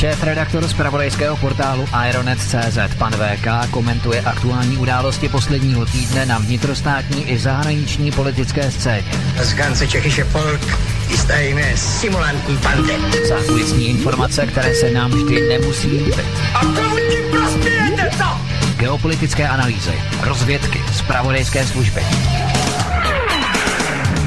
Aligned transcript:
Šéf-redaktor 0.00 0.68
z 0.68 0.72
pravodejského 0.72 1.36
portálu 1.36 1.84
Aeronet.cz 1.92 2.78
pan 2.98 3.12
VK 3.12 3.70
komentuje 3.70 4.20
aktuální 4.20 4.76
události 4.76 5.28
posledního 5.28 5.86
týdne 5.86 6.26
na 6.26 6.38
vnitrostátní 6.38 7.30
i 7.30 7.38
zahraniční 7.38 8.12
politické 8.12 8.70
scéně. 8.70 9.12
Z 9.42 9.54
ganze 9.54 9.86
Čechische 9.88 10.24
Volk 10.24 10.60
ist 11.08 11.30
eine 11.30 11.76
simulantní 11.76 12.56
bande. 12.56 12.92
Zákulisní 13.28 13.88
informace, 13.88 14.46
které 14.46 14.74
se 14.74 14.90
nám 14.90 15.10
vždy 15.10 15.48
nemusí 15.48 15.88
líbit. 15.88 16.24
A 16.54 16.60
komu 16.60 16.96
tím 16.96 17.30
prospějete, 17.30 18.10
co? 18.18 18.40
Geopolitické 18.76 19.48
analýzy, 19.48 19.92
rozvědky, 20.22 20.80
zpravodajské 20.92 21.66
služby. 21.66 22.02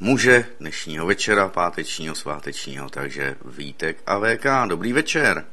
muže 0.00 0.44
dnešního 0.60 1.06
večera, 1.06 1.48
pátečního, 1.48 2.14
svátečního, 2.14 2.90
takže 2.90 3.36
Vítek 3.44 3.96
a 4.06 4.18
VK, 4.18 4.68
dobrý 4.68 4.92
večer. 4.92 5.44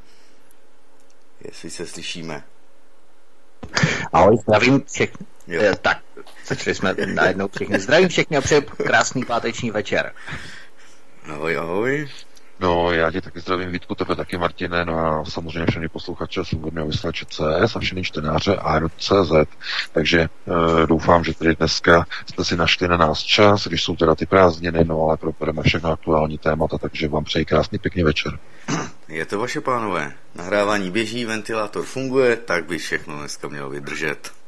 Jestli 1.46 1.70
se 1.70 1.88
slyšíme. 1.88 2.44
Ahoj, 4.14 4.38
zdravím 4.38 4.84
všechny. 4.92 5.26
Jo. 5.48 5.62
Eh, 5.64 5.76
Tak, 5.76 6.02
začali 6.46 6.76
jsme 6.76 6.96
najednou 7.14 7.48
všechny. 7.56 7.80
Zdravím 7.80 8.10
všechny 8.10 8.38
a 8.38 8.42
přeji 8.42 8.62
krásný 8.62 9.26
páteční 9.26 9.72
večer. 9.72 10.14
Ahoj, 11.30 11.58
ahoj. 11.58 12.10
No, 12.64 12.92
já 12.92 13.12
tě 13.12 13.22
taky 13.22 13.40
zdravím, 13.40 13.72
Vítku, 13.72 13.96
tebe 13.96 14.16
taky, 14.16 14.38
Martine, 14.38 14.86
no 14.86 15.00
a 15.00 15.26
samozřejmě 15.26 15.66
všechny 15.70 15.90
posluchače 15.90 16.46
svobodného 16.46 16.88
vysílače 16.88 17.26
CS 17.26 17.76
a 17.76 17.80
všechny 17.80 18.04
čtenáře 18.04 18.56
Aero.cz. 18.56 19.32
Takže 19.92 20.20
e, 20.22 20.30
doufám, 20.88 21.24
že 21.24 21.34
tedy 21.34 21.56
dneska 21.56 22.06
jste 22.30 22.46
si 22.46 22.58
našli 22.58 22.88
na 22.88 22.98
nás 22.98 23.20
čas, 23.20 23.68
když 23.68 23.84
jsou 23.84 23.96
teda 23.96 24.16
ty 24.16 24.26
prázdniny, 24.26 24.84
no 24.84 25.02
ale 25.02 25.18
probereme 25.18 25.64
všechno 25.64 25.92
aktuální 25.92 26.38
témata, 26.38 26.78
takže 26.78 27.08
vám 27.08 27.24
přeji 27.24 27.46
krásný 27.46 27.80
pěkný 27.80 28.04
večer. 28.04 28.40
Je 29.08 29.26
to 29.26 29.40
vaše 29.40 29.62
pánové. 29.62 30.12
Nahrávání 30.36 30.92
běží, 30.92 31.26
ventilátor 31.26 31.86
funguje, 31.86 32.36
tak 32.36 32.66
by 32.66 32.78
všechno 32.78 33.18
dneska 33.18 33.48
mělo 33.48 33.70
vydržet. 33.70 34.43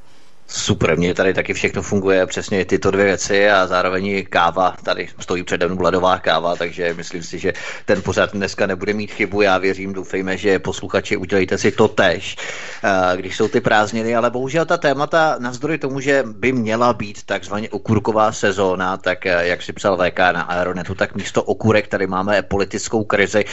Super, 0.47 0.97
mně 0.97 1.13
tady 1.13 1.33
taky 1.33 1.53
všechno 1.53 1.81
funguje, 1.81 2.25
přesně 2.25 2.65
tyto 2.65 2.91
dvě 2.91 3.05
věci 3.05 3.49
a 3.49 3.67
zároveň 3.67 4.25
káva, 4.29 4.75
tady 4.83 5.07
stojí 5.19 5.43
přede 5.43 5.67
mnou 5.67 5.81
ledová 5.81 6.19
káva, 6.19 6.55
takže 6.55 6.93
myslím 6.93 7.23
si, 7.23 7.39
že 7.39 7.53
ten 7.85 8.01
pořad 8.01 8.31
dneska 8.31 8.67
nebude 8.67 8.93
mít 8.93 9.11
chybu, 9.11 9.41
já 9.41 9.57
věřím, 9.57 9.93
doufejme, 9.93 10.37
že 10.37 10.59
posluchači 10.59 11.17
udělejte 11.17 11.57
si 11.57 11.71
to 11.71 11.87
tež, 11.87 12.35
eh, 12.83 13.17
když 13.17 13.37
jsou 13.37 13.47
ty 13.47 13.61
prázdniny, 13.61 14.15
ale 14.15 14.29
bohužel 14.29 14.65
ta 14.65 14.77
témata, 14.77 15.35
navzdory 15.39 15.77
tomu, 15.77 15.99
že 15.99 16.23
by 16.27 16.51
měla 16.51 16.93
být 16.93 17.23
takzvaně 17.23 17.69
okurková 17.69 18.31
sezóna, 18.31 18.97
tak 18.97 19.25
eh, 19.25 19.47
jak 19.47 19.61
si 19.61 19.73
psal 19.73 19.97
VK 19.97 20.19
na 20.19 20.41
Aeronetu, 20.41 20.95
tak 20.95 21.15
místo 21.15 21.43
okurek 21.43 21.87
tady 21.87 22.07
máme 22.07 22.41
politickou 22.41 23.03
krizi, 23.03 23.45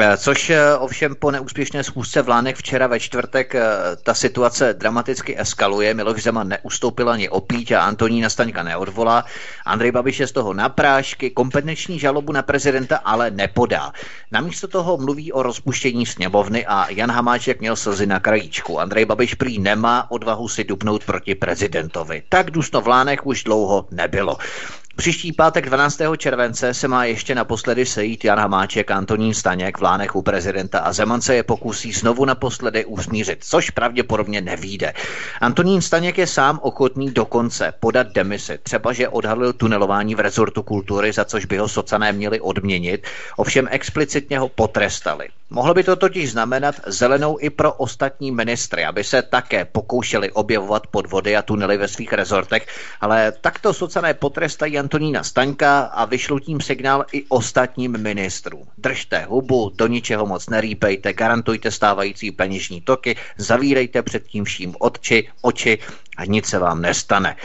eh, 0.00 0.16
což 0.16 0.52
ovšem 0.78 1.14
po 1.14 1.30
neúspěšné 1.30 1.84
schůzce 1.84 2.22
v 2.22 2.28
Lánech 2.28 2.56
včera 2.56 2.86
ve 2.86 3.00
čtvrtek 3.00 3.54
ta 4.02 4.14
situace 4.14 4.74
dramaticky 4.74 5.40
eskaluje, 5.40 5.94
Miloš 5.94 6.21
Zeman 6.22 6.48
neustoupil 6.48 7.10
ani 7.10 7.26
opíť 7.28 7.74
a 7.74 7.82
Antonína 7.90 8.30
Staňka 8.30 8.62
neodvolá. 8.62 9.26
Andrej 9.66 9.92
Babiš 9.92 10.20
je 10.20 10.26
z 10.26 10.32
toho 10.32 10.54
na 10.54 10.68
prášky, 10.68 11.30
kompetenční 11.34 11.98
žalobu 11.98 12.32
na 12.32 12.42
prezidenta 12.42 13.02
ale 13.02 13.30
nepodá. 13.30 13.92
Namísto 14.30 14.68
toho 14.68 14.96
mluví 14.96 15.32
o 15.32 15.42
rozpuštění 15.42 16.06
sněmovny 16.06 16.66
a 16.66 16.86
Jan 16.90 17.10
Hamáček 17.10 17.60
měl 17.60 17.76
slzy 17.76 18.06
na 18.06 18.20
krajíčku. 18.20 18.80
Andrej 18.80 19.04
Babiš 19.04 19.34
prý 19.34 19.58
nemá 19.58 20.10
odvahu 20.10 20.48
si 20.48 20.64
dupnout 20.64 21.04
proti 21.04 21.34
prezidentovi. 21.34 22.22
Tak 22.28 22.50
dusno 22.50 22.80
v 22.80 22.88
Lánech 22.88 23.26
už 23.26 23.44
dlouho 23.44 23.86
nebylo. 23.90 24.38
Příští 24.96 25.32
pátek 25.32 25.66
12. 25.66 26.00
července 26.16 26.74
se 26.74 26.88
má 26.88 27.04
ještě 27.04 27.34
naposledy 27.34 27.86
sejít 27.86 28.24
Jan 28.24 28.38
Hamáček, 28.38 28.90
Antonín 28.90 29.34
Staněk 29.34 29.78
v 29.78 29.82
Lánech 29.82 30.16
u 30.16 30.22
prezidenta 30.22 30.78
a 30.78 30.92
Zeman 30.92 31.20
se 31.20 31.34
je 31.34 31.42
pokusí 31.42 31.92
znovu 31.92 32.24
naposledy 32.24 32.84
usmířit, 32.84 33.44
což 33.44 33.70
pravděpodobně 33.70 34.40
nevíde. 34.40 34.92
Antonín 35.40 35.80
Staněk 35.82 36.18
je 36.18 36.26
sám 36.26 36.58
ochotný 36.62 37.10
dokonce 37.10 37.72
podat 37.80 38.06
demisi, 38.06 38.58
třeba 38.62 38.92
že 38.92 39.08
odhalil 39.08 39.52
tunelování 39.52 40.14
v 40.14 40.20
rezortu 40.20 40.62
kultury, 40.62 41.12
za 41.12 41.24
což 41.24 41.44
by 41.44 41.58
ho 41.58 41.68
socané 41.68 42.12
měli 42.12 42.40
odměnit, 42.40 43.06
ovšem 43.36 43.68
explicitně 43.70 44.38
ho 44.38 44.48
potrestali. 44.48 45.28
Mohlo 45.50 45.74
by 45.74 45.84
to 45.84 45.96
totiž 45.96 46.32
znamenat 46.32 46.74
zelenou 46.86 47.38
i 47.40 47.50
pro 47.50 47.72
ostatní 47.72 48.30
ministry, 48.30 48.84
aby 48.84 49.04
se 49.04 49.22
také 49.22 49.64
pokoušeli 49.64 50.32
objevovat 50.32 50.86
podvody 50.86 51.36
a 51.36 51.42
tunely 51.42 51.76
ve 51.76 51.88
svých 51.88 52.12
rezortech, 52.12 52.66
ale 53.00 53.32
takto 53.40 53.74
socané 53.74 54.14
potrestají 54.14 54.78
Antonína 54.82 55.22
Staňka 55.22 55.80
a 55.80 56.04
vyšlou 56.04 56.38
tím 56.38 56.60
signál 56.60 57.04
i 57.12 57.24
ostatním 57.28 57.98
ministrům. 57.98 58.66
Držte 58.78 59.24
hubu, 59.24 59.72
do 59.74 59.86
ničeho 59.86 60.26
moc 60.26 60.48
nerýpejte, 60.48 61.12
garantujte 61.12 61.70
stávající 61.70 62.30
peněžní 62.30 62.80
toky, 62.80 63.16
zavírejte 63.38 64.02
před 64.02 64.26
tím 64.26 64.44
vším 64.44 64.74
oči, 64.78 65.28
oči 65.42 65.78
a 66.16 66.24
nic 66.24 66.46
se 66.46 66.58
vám 66.58 66.82
nestane. 66.82 67.36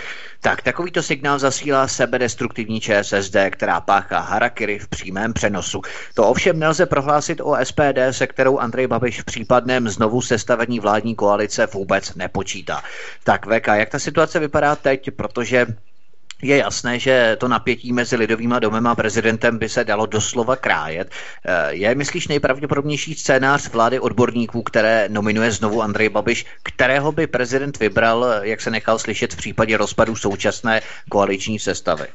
Tak 0.41 0.61
takovýto 0.61 1.03
signál 1.03 1.39
zasílá 1.39 1.87
sebedestruktivní 1.87 2.81
ČSSD, 2.81 3.35
která 3.49 3.81
páchá 3.81 4.19
harakiri 4.19 4.79
v 4.79 4.87
přímém 4.87 5.33
přenosu. 5.33 5.81
To 6.13 6.27
ovšem 6.27 6.59
nelze 6.59 6.85
prohlásit 6.85 7.41
o 7.41 7.57
SPD, 7.63 7.99
se 8.11 8.27
kterou 8.27 8.57
Andrej 8.57 8.87
Babiš 8.87 9.21
v 9.21 9.25
případném 9.25 9.89
znovu 9.89 10.21
sestavení 10.21 10.79
vládní 10.79 11.15
koalice 11.15 11.65
vůbec 11.65 12.15
nepočítá. 12.15 12.83
Tak 13.23 13.45
VK, 13.45 13.67
jak 13.67 13.89
ta 13.89 13.99
situace 13.99 14.39
vypadá 14.39 14.75
teď, 14.75 15.11
protože 15.11 15.65
je 16.41 16.57
jasné, 16.57 16.99
že 16.99 17.37
to 17.39 17.47
napětí 17.47 17.93
mezi 17.93 18.15
lidovým 18.15 18.55
domem 18.59 18.87
a 18.87 18.95
prezidentem 18.95 19.57
by 19.57 19.69
se 19.69 19.83
dalo 19.83 20.05
doslova 20.05 20.55
krájet. 20.55 21.11
Eh, 21.45 21.73
je, 21.73 21.95
myslíš, 21.95 22.27
nejpravděpodobnější 22.27 23.15
scénář 23.15 23.71
vlády 23.71 23.99
odborníků, 23.99 24.63
které 24.63 25.09
nominuje 25.09 25.51
znovu 25.51 25.81
Andrej 25.81 26.09
Babiš, 26.09 26.45
kterého 26.63 27.11
by 27.11 27.27
prezident 27.27 27.79
vybral, 27.79 28.25
jak 28.41 28.61
se 28.61 28.71
nechal 28.71 28.99
slyšet 28.99 29.33
v 29.33 29.37
případě 29.37 29.77
rozpadu 29.77 30.15
současné 30.15 30.81
koaliční 31.09 31.59
sestavy? 31.59 32.07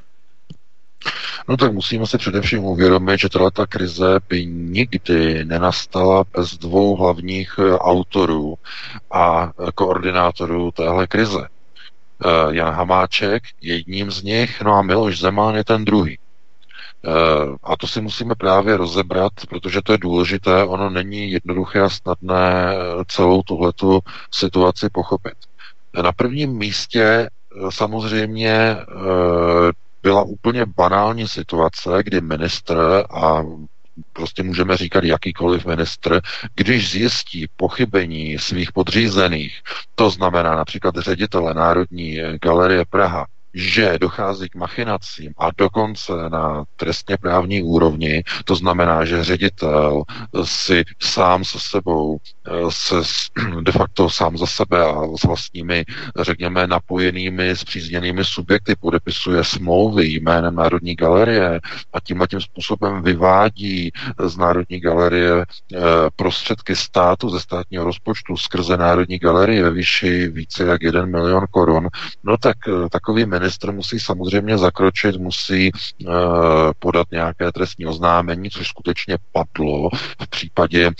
No 1.48 1.56
tak 1.56 1.72
musíme 1.72 2.06
si 2.06 2.18
především 2.18 2.64
uvědomit, 2.64 3.20
že 3.20 3.28
tato 3.28 3.66
krize 3.66 4.20
by 4.28 4.46
nikdy 4.46 5.44
nenastala 5.44 6.24
bez 6.36 6.58
dvou 6.58 6.96
hlavních 6.96 7.54
eh, 7.58 7.78
autorů 7.78 8.54
a 9.10 9.52
koordinátorů 9.74 10.70
téhle 10.70 11.06
krize. 11.06 11.48
Eh, 12.24 12.54
Jan 12.54 12.74
Hamáček 12.74 13.42
je 13.60 13.74
jedním 13.74 14.10
z 14.10 14.22
nich, 14.22 14.60
no 14.62 14.72
a 14.74 14.82
Miloš 14.82 15.18
Zeman 15.20 15.54
je 15.54 15.64
ten 15.64 15.84
druhý. 15.84 16.18
Eh, 17.04 17.10
a 17.62 17.76
to 17.76 17.86
si 17.86 18.00
musíme 18.00 18.34
právě 18.34 18.76
rozebrat, 18.76 19.32
protože 19.48 19.82
to 19.82 19.92
je 19.92 19.98
důležité, 19.98 20.64
ono 20.64 20.90
není 20.90 21.30
jednoduché 21.32 21.80
a 21.80 21.88
snadné 21.88 22.74
celou 23.06 23.42
tuhletu 23.42 24.00
situaci 24.30 24.88
pochopit. 24.92 25.34
Na 26.02 26.12
prvním 26.12 26.56
místě 26.58 27.30
samozřejmě 27.70 28.76
byla 30.02 30.22
úplně 30.22 30.66
banální 30.66 31.28
situace, 31.28 31.90
kdy 32.02 32.20
ministr 32.20 33.04
a 33.10 33.42
prostě 34.12 34.42
můžeme 34.42 34.76
říkat 34.76 35.04
jakýkoliv 35.04 35.66
ministr, 35.66 36.20
když 36.54 36.90
zjistí 36.90 37.46
pochybení 37.56 38.38
svých 38.38 38.72
podřízených, 38.72 39.60
to 39.94 40.10
znamená 40.10 40.56
například 40.56 40.94
ředitele 40.96 41.54
Národní 41.54 42.18
galerie 42.42 42.84
Praha, 42.90 43.26
že 43.54 43.98
dochází 44.00 44.48
k 44.48 44.54
machinacím 44.54 45.32
a 45.38 45.48
dokonce 45.56 46.12
na 46.28 46.64
trestně 46.76 47.16
právní 47.16 47.62
úrovni, 47.62 48.22
to 48.44 48.54
znamená, 48.54 49.04
že 49.04 49.24
ředitel 49.24 50.02
si 50.44 50.84
sám 51.00 51.44
se 51.44 51.58
sebou, 51.60 52.18
se 52.68 52.94
de 53.62 53.72
facto 53.72 54.10
sám 54.10 54.38
za 54.38 54.46
sebe 54.46 54.84
a 54.84 55.16
s 55.16 55.24
vlastními, 55.24 55.84
řekněme, 56.20 56.66
napojenými, 56.66 57.56
zpřízněnými 57.56 58.24
subjekty 58.24 58.74
podepisuje 58.80 59.44
smlouvy 59.44 60.06
jménem 60.06 60.54
Národní 60.54 60.94
galerie 60.94 61.60
a 61.92 62.00
tím 62.00 62.22
a 62.22 62.26
tím 62.26 62.40
způsobem 62.40 63.02
vyvádí 63.02 63.90
z 64.24 64.36
Národní 64.36 64.80
galerie 64.80 65.32
eh, 65.42 65.78
prostředky 66.16 66.76
státu 66.76 67.30
ze 67.30 67.40
státního 67.40 67.84
rozpočtu 67.84 68.36
skrze 68.36 68.76
Národní 68.76 69.18
galerie 69.18 69.62
ve 69.62 69.70
výši 69.70 70.28
více 70.28 70.64
jak 70.64 70.82
1 70.82 71.06
milion 71.06 71.46
korun, 71.50 71.88
no 72.24 72.36
tak 72.36 72.56
eh, 72.68 72.88
takový 72.88 73.26
ministr 73.42 73.72
musí 73.72 74.00
samozřejmě 74.00 74.58
zakročit, 74.58 75.16
musí 75.16 75.70
uh, 75.72 76.12
podat 76.78 77.06
nějaké 77.10 77.52
trestní 77.52 77.86
oznámení, 77.86 78.50
což 78.50 78.68
skutečně 78.68 79.18
padlo 79.32 79.90
v 80.22 80.28
případě 80.28 80.86
uh, 80.86 80.92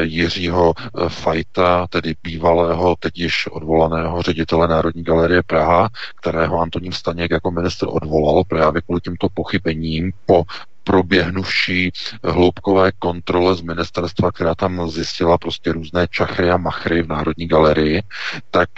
Jiřího 0.00 0.72
uh, 0.72 1.08
Fajta, 1.08 1.86
tedy 1.86 2.14
bývalého, 2.22 2.96
teď 3.00 3.18
již 3.18 3.46
odvolaného 3.46 4.22
ředitele 4.22 4.68
Národní 4.68 5.02
galerie 5.02 5.42
Praha, 5.42 5.88
kterého 6.20 6.60
Antonín 6.60 6.92
Staněk 6.92 7.30
jako 7.30 7.50
minister 7.50 7.88
odvolal 7.92 8.44
právě 8.44 8.82
kvůli 8.82 9.00
těmto 9.00 9.28
pochybením 9.34 10.12
po 10.26 10.44
proběhnuvší 10.84 11.92
hloubkové 12.24 12.92
kontrole 12.98 13.54
z 13.54 13.60
ministerstva, 13.60 14.32
která 14.32 14.54
tam 14.54 14.90
zjistila 14.90 15.38
prostě 15.38 15.72
různé 15.72 16.06
čachry 16.10 16.50
a 16.50 16.56
machry 16.56 17.02
v 17.02 17.08
Národní 17.08 17.46
galerii, 17.46 18.02
tak 18.50 18.68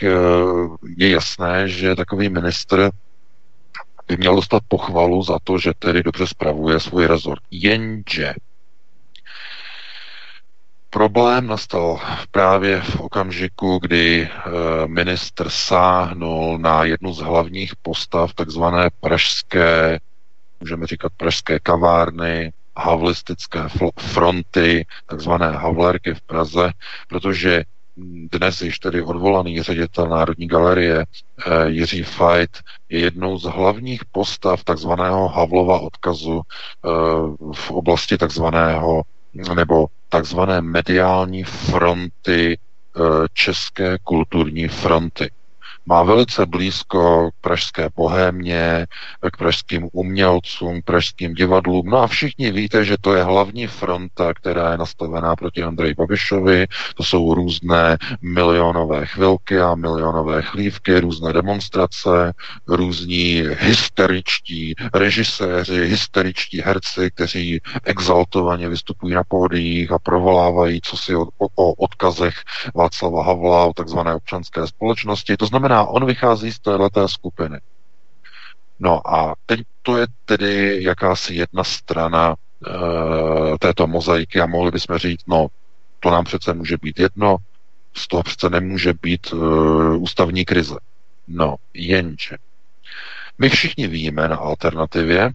je 0.96 1.10
jasné, 1.10 1.68
že 1.68 1.96
takový 1.96 2.28
ministr 2.28 2.90
by 4.08 4.16
měl 4.16 4.36
dostat 4.36 4.62
pochvalu 4.68 5.22
za 5.22 5.38
to, 5.44 5.58
že 5.58 5.72
tedy 5.78 6.02
dobře 6.02 6.26
spravuje 6.26 6.80
svůj 6.80 7.06
rezort. 7.06 7.42
Jenže 7.50 8.34
Problém 10.94 11.46
nastal 11.46 12.00
právě 12.30 12.80
v 12.80 13.00
okamžiku, 13.00 13.78
kdy 13.82 14.28
eh, 14.30 14.40
ministr 14.86 15.50
sáhnul 15.50 16.58
na 16.58 16.84
jednu 16.84 17.12
z 17.12 17.18
hlavních 17.18 17.76
postav 17.76 18.34
takzvané 18.34 18.90
pražské, 19.00 19.98
můžeme 20.60 20.86
říkat 20.86 21.12
pražské 21.16 21.58
kavárny, 21.58 22.52
havlistické 22.76 23.60
fronty, 23.98 24.86
takzvané 25.06 25.52
havlerky 25.52 26.14
v 26.14 26.20
Praze, 26.20 26.72
protože 27.08 27.64
dnes 28.32 28.62
již 28.62 28.78
tedy 28.78 29.02
odvolaný 29.02 29.62
ředitel 29.62 30.08
Národní 30.08 30.46
galerie 30.46 31.04
eh, 31.04 31.68
Jiří 31.68 32.02
Fajt 32.02 32.50
je 32.88 33.00
jednou 33.00 33.38
z 33.38 33.42
hlavních 33.44 34.04
postav 34.04 34.64
takzvaného 34.64 35.28
Havlova 35.28 35.80
odkazu 35.80 36.40
eh, 36.40 36.88
v 37.54 37.70
oblasti 37.70 38.18
takzvaného 38.18 39.02
nebo 39.54 39.86
takzvané 40.08 40.60
mediální 40.60 41.44
fronty 41.44 42.58
eh, 42.58 43.00
České 43.32 43.98
kulturní 44.02 44.68
fronty 44.68 45.30
má 45.86 46.02
velice 46.02 46.46
blízko 46.46 47.30
k 47.30 47.34
pražské 47.40 47.88
bohémě, 47.96 48.86
k 49.32 49.36
pražským 49.36 49.88
umělcům, 49.92 50.82
k 50.82 50.84
pražským 50.84 51.34
divadlům. 51.34 51.86
No 51.86 51.98
a 51.98 52.06
všichni 52.06 52.50
víte, 52.50 52.84
že 52.84 52.96
to 53.00 53.14
je 53.14 53.24
hlavní 53.24 53.66
fronta, 53.66 54.34
která 54.34 54.72
je 54.72 54.78
nastavená 54.78 55.36
proti 55.36 55.62
Andreji 55.62 55.94
Babišovi. 55.94 56.66
To 56.94 57.04
jsou 57.04 57.34
různé 57.34 57.98
milionové 58.22 59.06
chvilky 59.06 59.60
a 59.60 59.74
milionové 59.74 60.42
chlívky, 60.42 61.00
různé 61.00 61.32
demonstrace, 61.32 62.32
různí 62.68 63.42
hysteričtí 63.58 64.74
režiséři, 64.94 65.86
hysteričtí 65.86 66.60
herci, 66.60 67.10
kteří 67.14 67.60
exaltovaně 67.84 68.68
vystupují 68.68 69.14
na 69.14 69.22
pódiích 69.28 69.92
a 69.92 69.98
provolávají 69.98 70.80
co 70.80 70.96
si 70.96 71.16
o, 71.16 71.26
o 71.54 71.72
odkazech 71.72 72.34
Václava 72.74 73.24
Havla, 73.24 73.64
o 73.64 73.72
takzvané 73.72 74.14
občanské 74.14 74.66
společnosti. 74.66 75.36
To 75.36 75.46
znamená, 75.46 75.71
znamená, 75.72 75.90
on 75.90 76.06
vychází 76.06 76.52
z 76.52 76.58
této 76.58 77.08
skupiny. 77.08 77.60
No 78.78 79.00
a 79.08 79.34
teď 79.46 79.60
to 79.82 79.96
je 79.96 80.06
tedy 80.24 80.82
jakási 80.82 81.34
jedna 81.34 81.64
strana 81.64 82.34
e, 82.34 83.58
této 83.58 83.86
mozaiky 83.86 84.40
a 84.40 84.46
mohli 84.46 84.70
bychom 84.70 84.98
říct, 84.98 85.24
no, 85.26 85.46
to 86.00 86.10
nám 86.10 86.24
přece 86.24 86.54
může 86.54 86.76
být 86.82 86.98
jedno, 86.98 87.36
z 87.94 88.08
toho 88.08 88.22
přece 88.22 88.50
nemůže 88.50 88.92
být 89.02 89.26
e, 89.32 89.36
ústavní 89.96 90.44
krize. 90.44 90.76
No, 91.28 91.56
jenže. 91.74 92.36
My 93.38 93.48
všichni 93.48 93.86
víme 93.86 94.28
na 94.28 94.36
alternativě, 94.36 95.30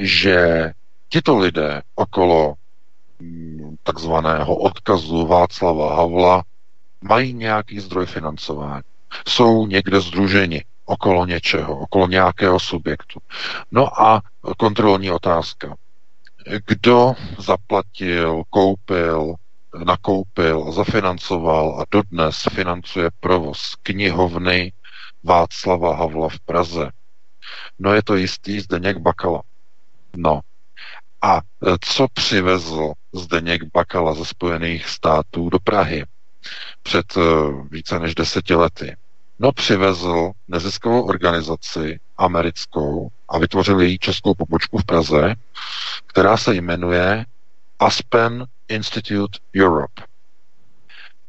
že 0.00 0.70
tito 1.08 1.38
lidé 1.38 1.82
okolo 1.94 2.54
mm, 3.20 3.76
takzvaného 3.82 4.56
odkazu 4.56 5.26
Václava 5.26 5.96
Havla 5.96 6.42
mají 7.02 7.32
nějaký 7.32 7.80
zdroj 7.80 8.06
financování 8.06 8.95
jsou 9.28 9.66
někde 9.66 10.00
združeni 10.00 10.64
okolo 10.84 11.26
něčeho, 11.26 11.78
okolo 11.78 12.06
nějakého 12.08 12.60
subjektu. 12.60 13.20
No 13.70 14.02
a 14.02 14.22
kontrolní 14.58 15.10
otázka. 15.10 15.76
Kdo 16.66 17.14
zaplatil, 17.38 18.42
koupil, 18.50 19.34
nakoupil, 19.84 20.72
zafinancoval 20.72 21.80
a 21.80 21.84
dodnes 21.90 22.42
financuje 22.52 23.10
provoz 23.20 23.74
knihovny 23.82 24.72
Václava 25.24 25.96
Havla 25.96 26.28
v 26.28 26.40
Praze? 26.40 26.90
No 27.78 27.94
je 27.94 28.02
to 28.02 28.16
jistý 28.16 28.60
Zdeněk 28.60 28.98
Bakala. 28.98 29.42
No. 30.16 30.40
A 31.22 31.40
co 31.80 32.06
přivezl 32.12 32.92
Zdeněk 33.12 33.62
Bakala 33.74 34.14
ze 34.14 34.24
Spojených 34.24 34.88
států 34.88 35.50
do 35.50 35.58
Prahy 35.58 36.04
před 36.82 37.16
eh, 37.16 37.20
více 37.70 37.98
než 37.98 38.14
deseti 38.14 38.54
lety? 38.54 38.96
No 39.38 39.52
přivezl 39.52 40.32
neziskovou 40.48 41.02
organizaci 41.06 42.00
americkou 42.16 43.08
a 43.28 43.38
vytvořil 43.38 43.80
její 43.80 43.98
českou 43.98 44.34
pobočku 44.34 44.78
v 44.78 44.84
Praze, 44.84 45.34
která 46.06 46.36
se 46.36 46.54
jmenuje 46.54 47.24
Aspen 47.78 48.46
Institute 48.68 49.38
Europe. 49.62 50.02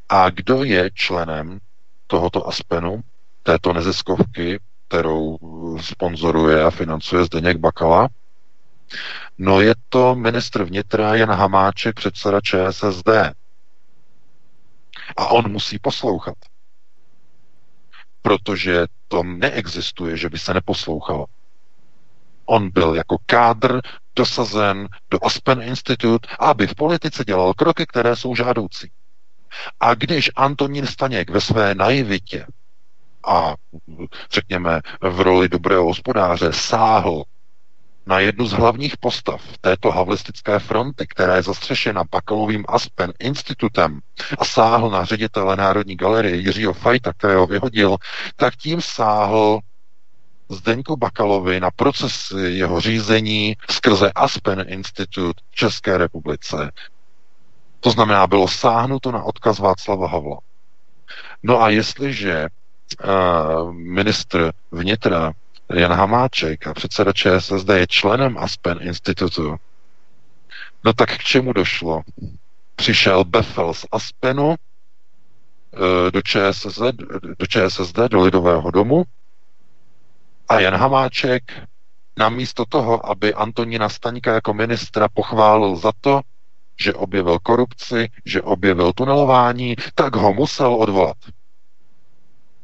A 0.10 0.30
kdo 0.30 0.64
je 0.64 0.90
členem 0.94 1.60
tohoto 2.08 2.48
Aspenu, 2.48 3.02
této 3.44 3.74
neziskovky, 3.74 4.60
kterou 4.88 5.38
sponzoruje 5.82 6.64
a 6.64 6.72
financuje 6.72 7.26
Zdeněk 7.26 7.58
Bakala? 7.58 8.08
No 9.38 9.62
je 9.62 9.76
to 9.90 10.16
ministr 10.16 10.64
vnitra 10.64 11.16
Jan 11.16 11.32
Hamáček, 11.32 11.96
předseda 11.96 12.42
ČSSD. 12.42 13.10
A 15.18 15.28
on 15.28 15.52
musí 15.52 15.80
poslouchat 15.80 16.36
protože 18.28 18.86
to 19.08 19.24
neexistuje, 19.24 20.18
že 20.18 20.30
by 20.30 20.40
se 20.40 20.54
neposlouchalo. 20.54 21.26
On 22.46 22.70
byl 22.70 22.96
jako 22.96 23.18
kádr 23.26 23.82
dosazen 24.16 24.88
do 25.12 25.26
Aspen 25.26 25.62
Institute, 25.62 26.28
aby 26.40 26.68
v 26.68 26.76
politice 26.76 27.24
dělal 27.24 27.54
kroky, 27.54 27.86
které 27.86 28.16
jsou 28.16 28.36
žádoucí. 28.36 28.92
A 29.80 29.94
když 29.94 30.32
Antonín 30.36 30.88
Staněk 30.88 31.30
ve 31.30 31.42
své 31.42 31.76
naivitě 31.76 32.46
a 33.28 33.54
řekněme 34.32 34.82
v 35.02 35.22
roli 35.22 35.50
dobrého 35.50 35.84
hospodáře 35.84 36.54
sáhl 36.54 37.24
na 38.08 38.20
jednu 38.20 38.48
z 38.48 38.52
hlavních 38.52 38.98
postav 38.98 39.42
této 39.62 39.92
havlistické 39.92 40.60
fronty, 40.60 41.08
která 41.08 41.36
je 41.36 41.44
zastřešena 41.44 42.04
Bakalovým 42.12 42.66
Aspen 42.68 43.14
institutem 43.20 44.00
a 44.40 44.46
sáhl 44.46 44.90
na 44.90 45.06
ředitele 45.06 45.56
Národní 45.56 45.96
galerie 45.96 46.36
Jiřího 46.36 46.74
Fajta, 46.74 47.14
kterého 47.14 47.48
vyhodil, 47.48 47.98
tak 48.36 48.56
tím 48.56 48.82
sáhl 48.82 49.60
Zdeňku 50.50 50.98
Bakalovi 50.98 51.60
na 51.60 51.72
proces 51.72 52.34
jeho 52.48 52.82
řízení 52.82 53.56
skrze 53.72 54.12
Aspen 54.12 54.66
Institut 54.68 55.36
v 55.52 55.56
České 55.56 55.98
republice. 55.98 56.72
To 57.80 57.92
znamená, 57.92 58.28
bylo 58.28 58.48
sáhnuto 58.48 59.12
na 59.12 59.24
odkaz 59.24 59.60
Václava 59.60 60.08
Havla. 60.08 60.38
No 61.44 61.62
a 61.62 61.70
jestliže 61.70 62.48
uh, 63.04 63.74
ministr 63.74 64.52
vnitra 64.72 65.34
Jan 65.74 65.94
Hamáček 65.94 66.68
a 66.68 66.74
předseda 66.74 67.14
ČSSD 67.14 67.70
je 67.70 67.88
členem 67.88 68.38
Aspen 68.38 68.78
Institutu, 68.82 69.56
no 70.84 70.94
tak 70.94 71.18
k 71.18 71.24
čemu 71.24 71.54
došlo? 71.54 72.02
Přišel 72.76 73.24
Befel 73.24 73.74
z 73.74 73.86
Aspenu 73.92 74.48
uh, 74.48 74.56
do 76.12 76.22
ČSSD, 76.22 76.82
do 77.40 77.46
ČSSD, 77.48 77.98
do 77.98 78.22
Lidového 78.22 78.72
domu 78.72 79.04
a 80.50 80.60
Jan 80.60 80.76
Hamáček 80.76 81.68
namísto 82.18 82.66
toho, 82.66 83.10
aby 83.10 83.34
Antonína 83.34 83.90
Staňka 83.90 84.34
jako 84.34 84.54
ministra 84.54 85.08
pochválil 85.14 85.76
za 85.76 85.92
to, 86.02 86.22
že 86.80 86.94
objevil 86.94 87.40
korupci, 87.40 88.10
že 88.26 88.42
objevil 88.42 88.94
tunelování, 88.94 89.76
tak 89.96 90.16
ho 90.16 90.34
musel 90.34 90.76
odvolat. 90.76 91.18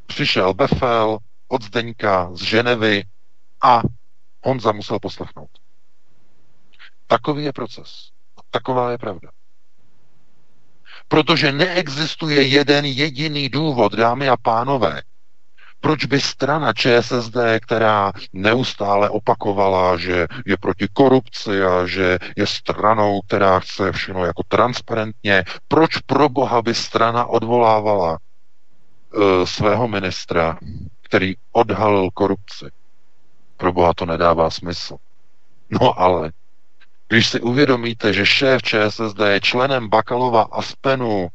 Přišel 0.06 0.54
Befel 0.54 1.18
od 1.54 1.62
Zdeňka 1.62 2.30
z 2.34 2.42
Ženevy 2.42 3.02
a 3.62 3.82
Honza 4.42 4.72
musel 4.72 4.98
poslechnout. 4.98 5.50
Takový 7.06 7.44
je 7.44 7.52
proces. 7.52 8.10
Taková 8.50 8.90
je 8.90 8.98
pravda. 8.98 9.28
Protože 11.08 11.52
neexistuje 11.52 12.42
jeden 12.42 12.84
jediný 12.84 13.48
důvod, 13.48 13.94
dámy 13.94 14.28
a 14.28 14.36
pánové, 14.36 15.02
proč 15.80 16.04
by 16.04 16.20
strana 16.20 16.72
ČSSD, 16.72 17.36
která 17.62 18.12
neustále 18.32 19.10
opakovala, 19.10 19.96
že 19.96 20.26
je 20.46 20.56
proti 20.56 20.88
korupci 20.92 21.62
a 21.62 21.86
že 21.86 22.18
je 22.36 22.46
stranou, 22.46 23.20
která 23.26 23.60
chce 23.60 23.92
všechno 23.92 24.24
jako 24.24 24.42
transparentně, 24.48 25.44
proč 25.68 25.98
pro 26.06 26.28
boha 26.28 26.62
by 26.62 26.74
strana 26.74 27.26
odvolávala 27.26 28.18
uh, 28.18 29.44
svého 29.44 29.88
ministra, 29.88 30.58
který 31.14 31.34
odhalil 31.52 32.10
korupci? 32.10 32.64
Pro 33.56 33.72
boha 33.72 33.94
to 33.94 34.06
nedává 34.06 34.50
smysl. 34.50 34.96
No 35.70 36.00
ale 36.00 36.32
když 37.08 37.28
si 37.28 37.40
uvědomíte, 37.40 38.12
že 38.12 38.26
šéf 38.26 38.62
ČSSD 38.62 39.18
je 39.26 39.40
členem 39.40 39.88
Bakalova 39.88 40.42
Aspenu, 40.42 41.28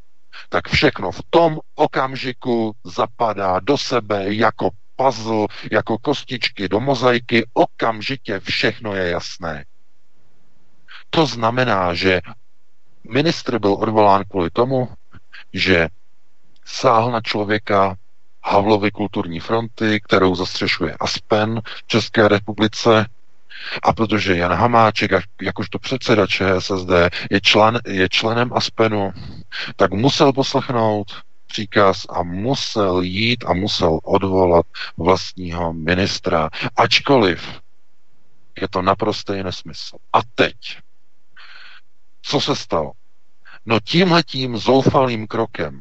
tak 0.49 0.67
všechno 0.67 1.11
v 1.11 1.21
tom 1.29 1.59
okamžiku 1.75 2.75
zapadá 2.83 3.59
do 3.59 3.77
sebe 3.77 4.33
jako 4.33 4.69
puzzle, 4.95 5.47
jako 5.71 5.97
kostičky 5.97 6.69
do 6.69 6.79
mozaiky, 6.79 7.47
okamžitě 7.53 8.39
všechno 8.39 8.95
je 8.95 9.09
jasné. 9.09 9.65
To 11.09 11.25
znamená, 11.25 11.93
že 11.93 12.21
ministr 13.09 13.59
byl 13.59 13.73
odvolán 13.73 14.23
kvůli 14.29 14.49
tomu, 14.49 14.89
že 15.53 15.87
sáhl 16.65 17.11
na 17.11 17.21
člověka 17.21 17.95
Havlovy 18.43 18.91
kulturní 18.91 19.39
fronty, 19.39 19.99
kterou 20.03 20.35
zastřešuje 20.35 20.95
Aspen 20.99 21.61
v 21.65 21.87
České 21.87 22.27
republice, 22.27 23.05
a 23.83 23.93
protože 23.93 24.37
Jan 24.37 24.53
Hamáček, 24.53 25.11
jakožto 25.41 25.79
předseda 25.79 26.27
ČSSD, 26.27 26.89
je, 27.31 27.41
člen, 27.41 27.79
je 27.87 28.09
členem 28.09 28.53
Aspenu, 28.53 29.11
tak 29.75 29.91
musel 29.93 30.33
poslechnout 30.33 31.07
příkaz 31.47 32.05
a 32.09 32.23
musel 32.23 33.01
jít 33.01 33.45
a 33.47 33.53
musel 33.53 33.99
odvolat 34.03 34.65
vlastního 34.97 35.73
ministra. 35.73 36.49
Ačkoliv 36.75 37.59
je 38.61 38.67
to 38.69 38.81
naprostý 38.81 39.43
nesmysl. 39.43 39.97
A 40.13 40.19
teď, 40.35 40.55
co 42.21 42.41
se 42.41 42.55
stalo? 42.55 42.91
No 43.65 43.79
tímhletím 43.79 44.57
zoufalým 44.57 45.27
krokem 45.27 45.79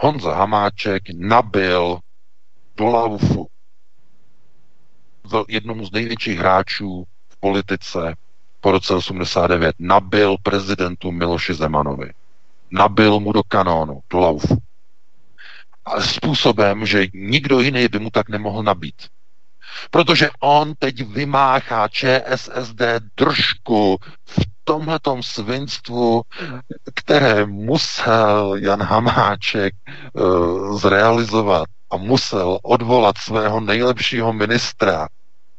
Honza 0.00 0.34
Hamáček 0.34 1.02
nabil 1.14 1.98
do 2.76 2.86
laufu 2.86 3.48
jednomu 5.48 5.86
z 5.86 5.92
největších 5.92 6.38
hráčů 6.38 7.04
v 7.28 7.36
politice 7.40 8.14
po 8.60 8.72
roce 8.72 8.94
89 8.94 9.76
nabil 9.78 10.36
prezidentu 10.42 11.12
Miloši 11.12 11.54
Zemanovi. 11.54 12.12
Nabil 12.70 13.20
mu 13.20 13.32
do 13.32 13.42
kanónu, 13.48 14.00
do 14.10 14.18
laufu. 14.18 14.56
A 15.84 16.00
způsobem, 16.00 16.86
že 16.86 17.06
nikdo 17.14 17.60
jiný 17.60 17.88
by 17.88 17.98
mu 17.98 18.10
tak 18.10 18.28
nemohl 18.28 18.62
nabít. 18.62 19.08
Protože 19.90 20.30
on 20.40 20.74
teď 20.78 21.02
vymáchá 21.02 21.88
ČSSD 21.88 22.82
držku 23.16 23.98
v 24.24 24.40
tomhletom 24.68 25.22
svinstvu, 25.22 26.22
které 26.94 27.46
musel 27.46 28.56
Jan 28.56 28.82
Hamáček 28.82 29.74
uh, 30.12 30.78
zrealizovat 30.78 31.68
a 31.90 31.96
musel 31.96 32.58
odvolat 32.62 33.18
svého 33.18 33.60
nejlepšího 33.60 34.32
ministra, 34.32 35.08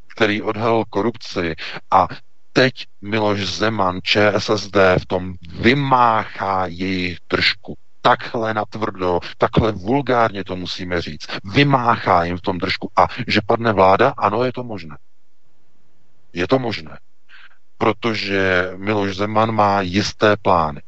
který 0.07 0.41
odhalil 0.41 0.83
korupci 0.89 1.55
a 1.91 2.07
teď 2.53 2.73
Miloš 3.01 3.45
Zeman, 3.45 3.99
ČSSD 4.03 4.77
v 5.01 5.05
tom 5.07 5.33
vymáchá 5.59 6.65
jejich 6.65 7.17
držku. 7.29 7.77
Takhle 8.01 8.53
natvrdo, 8.53 9.19
takhle 9.37 9.71
vulgárně 9.71 10.43
to 10.43 10.55
musíme 10.55 11.01
říct. 11.01 11.27
Vymáchá 11.53 12.23
jim 12.23 12.37
v 12.37 12.41
tom 12.41 12.57
držku. 12.57 12.91
A 12.95 13.07
že 13.27 13.39
padne 13.45 13.73
vláda? 13.73 14.13
Ano, 14.17 14.43
je 14.43 14.53
to 14.53 14.63
možné. 14.63 14.97
Je 16.33 16.47
to 16.47 16.59
možné. 16.59 16.97
Protože 17.81 18.71
Miloš 18.77 19.15
Zeman 19.15 19.51
má 19.51 19.81
jisté 19.81 20.35
plány. 20.41 20.81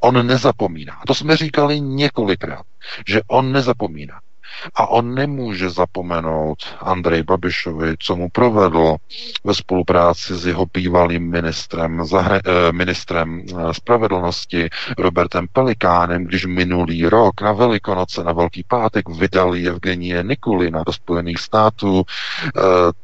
On 0.00 0.26
nezapomíná. 0.26 1.00
To 1.06 1.14
jsme 1.14 1.36
říkali 1.36 1.80
několikrát, 1.80 2.64
že 3.06 3.20
on 3.26 3.52
nezapomíná. 3.52 4.20
A 4.74 4.86
on 4.86 5.14
nemůže 5.14 5.70
zapomenout 5.70 6.58
Andrej 6.80 7.22
Babišovi, 7.22 7.94
co 7.98 8.16
mu 8.16 8.28
provedl 8.28 8.96
ve 9.44 9.54
spolupráci 9.54 10.34
s 10.34 10.46
jeho 10.46 10.66
bývalým 10.74 11.30
ministrem, 11.30 12.04
zahra, 12.04 12.36
eh, 12.36 12.72
ministrem 12.72 13.42
eh, 13.48 13.74
spravedlnosti 13.74 14.68
Robertem 14.98 15.46
Pelikánem, 15.52 16.24
když 16.24 16.46
minulý 16.46 17.06
rok 17.06 17.40
na 17.40 17.52
Velikonoce, 17.52 18.24
na 18.24 18.32
Velký 18.32 18.64
pátek 18.68 19.08
vydali 19.08 19.68
Evgenie 19.68 20.22
Nikulina 20.22 20.82
do 20.86 20.92
Spojených 20.92 21.38
států. 21.38 22.02
Eh, 22.44 22.60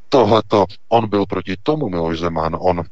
tohleto, 0.09 0.65
on 0.89 1.09
byl 1.09 1.27
proti 1.27 1.55
tomu 1.63 1.89
Miloš 1.89 2.19
Zeman, 2.19 2.57
on 2.61 2.83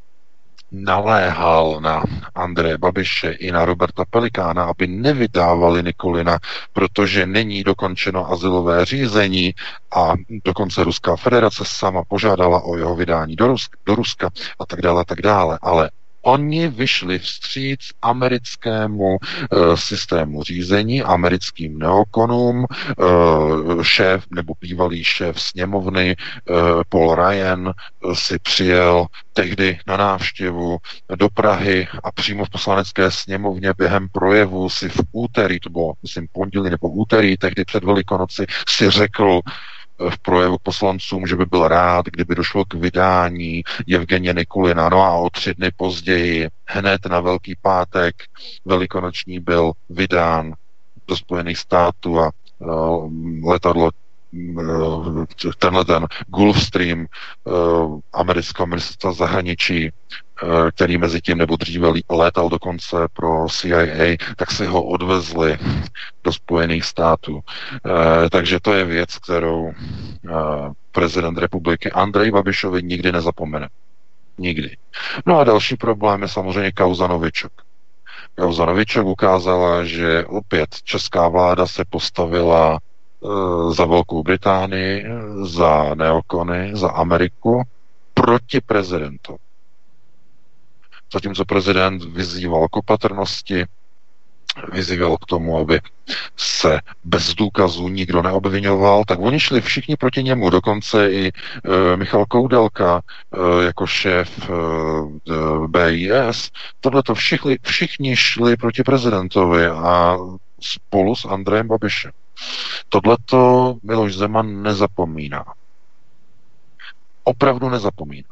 naléhal 0.75 1.81
na 1.81 2.05
Andreje 2.35 2.79
Babiše 2.79 3.33
i 3.33 3.53
na 3.53 3.65
Roberta 3.65 4.05
Pelikána, 4.11 4.65
aby 4.65 4.87
nevydávali 4.87 5.83
Nikolina, 5.83 6.39
protože 6.73 7.27
není 7.27 7.63
dokončeno 7.63 8.33
asilové 8.33 8.85
řízení 8.85 9.55
a 9.97 10.13
dokonce 10.45 10.85
Ruská 10.85 11.17
federace 11.17 11.65
sama 11.67 12.03
požádala 12.09 12.61
o 12.63 12.77
jeho 12.77 12.97
vydání 12.97 13.37
do 13.37 13.47
Ruska, 13.47 13.79
do 13.87 13.95
Ruska 13.95 14.31
a 14.59 14.67
tak 14.67 14.83
dále, 14.83 15.01
a 15.01 15.05
tak 15.05 15.23
dále. 15.23 15.59
Ale 15.63 15.91
Oni 16.25 16.69
vyšli 16.69 17.19
vstříc 17.19 17.81
americkému 18.03 19.17
e, 19.17 19.77
systému 19.77 20.43
řízení, 20.43 21.03
americkým 21.03 21.79
neokonům, 21.79 22.65
e, 22.65 23.05
šéf 23.85 24.25
nebo 24.31 24.55
bývalý 24.61 25.05
šéf 25.05 25.41
sněmovny 25.41 26.11
e, 26.11 26.15
Paul 26.89 27.15
Ryan 27.15 27.73
si 28.13 28.39
přijel 28.39 29.07
tehdy 29.33 29.79
na 29.87 29.97
návštěvu 29.97 30.79
do 31.17 31.29
Prahy 31.29 31.89
a 32.05 32.13
přímo 32.13 32.45
v 32.45 32.51
poslanecké 32.51 33.11
sněmovně 33.11 33.73
během 33.79 34.09
projevu 34.09 34.69
si 34.69 34.89
v 34.89 35.01
úterý, 35.13 35.61
to 35.61 35.71
bylo 35.71 35.93
myslím 36.03 36.27
pondělí 36.33 36.71
nebo 36.71 36.89
úterý, 36.89 37.37
tehdy 37.37 37.65
před 37.65 37.85
Velikonoci, 37.85 38.47
si 38.69 38.91
řekl, 38.91 39.41
v 39.99 40.19
projevu 40.19 40.57
poslancům, 40.63 41.27
že 41.27 41.37
by 41.37 41.47
byl 41.47 41.69
rád, 41.69 42.07
kdyby 42.07 42.35
došlo 42.35 42.65
k 42.65 42.75
vydání 42.75 43.63
Evgenie 43.95 44.35
Nikulina. 44.35 44.89
No 44.89 45.03
a 45.03 45.11
o 45.17 45.31
tři 45.31 45.55
dny 45.55 45.71
později, 45.77 46.49
hned 46.67 47.07
na 47.07 47.21
Velký 47.21 47.57
pátek, 47.63 48.15
velikonoční 48.65 49.41
byl 49.41 49.73
vydán 49.91 50.55
do 51.09 51.17
Spojených 51.17 51.59
států 51.59 52.21
a 52.21 52.31
uh, 52.59 53.13
letadlo 53.45 53.91
tenhle 55.59 55.85
ten 55.85 56.07
Gulfstream 56.27 57.07
amerického 58.13 58.67
ministerstva 58.67 59.13
zahraničí, 59.13 59.91
který 60.75 60.99
mezi 60.99 61.21
tím 61.21 61.39
nebo 61.39 61.57
dříve 61.57 61.89
létal 62.11 62.49
dokonce 62.49 62.97
pro 63.13 63.47
CIA, 63.49 64.17
tak 64.37 64.51
si 64.51 64.67
ho 64.67 64.83
odvezli 64.83 65.59
do 66.25 66.33
Spojených 66.33 66.85
států. 66.85 67.41
Takže 68.31 68.61
to 68.61 68.73
je 68.73 68.85
věc, 68.85 69.19
kterou 69.19 69.73
prezident 70.93 71.39
republiky 71.39 71.93
Andrej 71.93 72.31
Babišovi 72.31 72.83
nikdy 72.83 73.13
nezapomene. 73.13 73.69
Nikdy. 74.39 74.77
No 75.27 75.39
a 75.39 75.45
další 75.45 75.77
problém 75.77 76.23
je 76.23 76.29
samozřejmě 76.29 76.73
kauza 76.73 77.07
Novičok. 77.07 77.53
Kauza 78.37 78.67
Novičok 78.67 79.07
ukázala, 79.07 79.85
že 79.85 80.25
opět 80.25 80.69
česká 80.85 81.29
vláda 81.29 81.67
se 81.67 81.85
postavila 81.91 82.79
za 83.71 83.85
Velkou 83.85 84.23
Británii, 84.23 85.05
za 85.43 85.95
neokony, 85.95 86.77
za 86.77 86.91
Ameriku 86.91 87.63
proti 88.15 88.61
prezidentu. 88.61 89.37
Zatímco 91.13 91.45
prezident 91.45 92.05
vyzýval 92.05 92.69
k 92.69 92.77
opatrnosti, 92.77 93.65
vyzýval 94.73 95.17
k 95.17 95.25
tomu, 95.27 95.59
aby 95.59 95.81
se 96.37 96.81
bez 97.05 97.35
důkazů 97.35 97.89
nikdo 97.89 98.23
neobvinoval, 98.23 99.05
tak 99.05 99.19
oni 99.21 99.41
šli 99.41 99.61
všichni 99.61 99.97
proti 99.97 100.23
němu, 100.23 100.51
dokonce 100.51 101.13
i 101.13 101.29
e, 101.29 101.97
Michal 101.97 102.27
Koudelka 102.27 103.01
e, 103.01 103.65
jako 103.65 103.87
šéf 103.87 104.51
e, 104.51 104.53
BIS. 105.67 106.51
Tohle 106.81 107.03
to 107.03 107.15
všichni, 107.15 107.59
všichni 107.63 108.17
šli 108.17 108.57
proti 108.57 108.83
prezidentovi 108.83 109.67
a 109.67 110.17
spolu 110.61 111.17
s 111.17 111.25
Andrejem 111.25 111.69
Babišem. 111.69 112.11
Tohle 112.89 113.17
to 113.25 113.75
Miloš 113.83 114.15
Zeman 114.15 114.63
nezapomíná. 114.63 115.45
Opravdu 117.25 117.69
nezapomíná. 117.69 118.29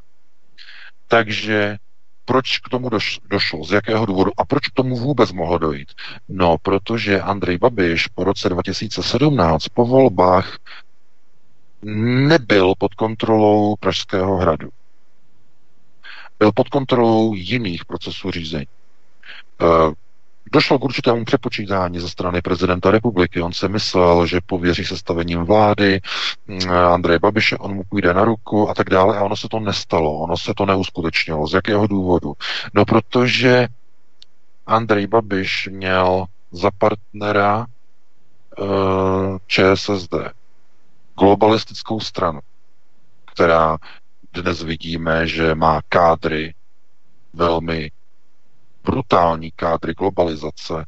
Takže 1.09 1.77
proč 2.25 2.59
k 2.59 2.69
tomu 2.69 2.91
došlo, 3.31 3.65
z 3.65 3.73
jakého 3.73 4.07
důvodu 4.07 4.31
a 4.37 4.45
proč 4.45 4.69
k 4.69 4.75
tomu 4.75 4.97
vůbec 4.97 5.33
mohlo 5.33 5.59
dojít? 5.59 5.93
No, 6.29 6.57
protože 6.63 7.21
Andrej 7.21 7.59
Babiš 7.59 8.07
po 8.07 8.25
roce 8.25 8.49
2017 8.49 9.69
po 9.69 9.87
volbách 9.87 10.59
nebyl 11.83 12.75
pod 12.79 12.95
kontrolou 12.95 13.77
Pražského 13.77 14.37
hradu. 14.37 14.69
Byl 16.39 16.53
pod 16.53 16.69
kontrolou 16.69 17.35
jiných 17.35 17.85
procesů 17.85 18.31
řízení. 18.31 18.67
Eh, 20.53 20.59
Došlo 20.63 20.79
k 20.79 20.85
určitému 20.85 21.25
přepočítání 21.25 22.01
ze 22.01 22.09
strany 22.09 22.43
prezidenta 22.43 22.91
republiky. 22.91 23.43
On 23.43 23.53
se 23.53 23.69
myslel, 23.69 24.27
že 24.27 24.41
pověří 24.47 24.85
sestavením 24.85 25.45
vlády 25.45 26.01
mm, 26.47 26.71
Andreje 26.71 27.19
Babiše, 27.19 27.57
on 27.57 27.75
mu 27.75 27.83
půjde 27.89 28.15
na 28.15 28.25
ruku 28.25 28.71
a 28.71 28.75
tak 28.75 28.91
dále. 28.91 29.19
A 29.19 29.23
ono 29.23 29.37
se 29.37 29.49
to 29.49 29.61
nestalo, 29.61 30.19
ono 30.19 30.37
se 30.37 30.53
to 30.57 30.67
neuskutečnilo. 30.67 31.47
Z 31.47 31.55
jakého 31.55 31.87
důvodu? 31.87 32.33
No, 32.75 32.85
protože 32.85 33.69
Andrej 34.67 35.07
Babiš 35.07 35.69
měl 35.73 36.27
za 36.53 36.71
partnera 36.79 37.67
uh, 38.59 39.39
ČSSD, 39.47 40.15
globalistickou 41.19 42.01
stranu, 42.01 42.41
která 43.25 43.79
dnes 44.33 44.63
vidíme, 44.63 45.27
že 45.27 45.55
má 45.55 45.81
kádry 45.89 46.55
velmi 47.33 47.91
brutální 48.85 49.51
kádry 49.51 49.95
globalizace. 49.95 50.85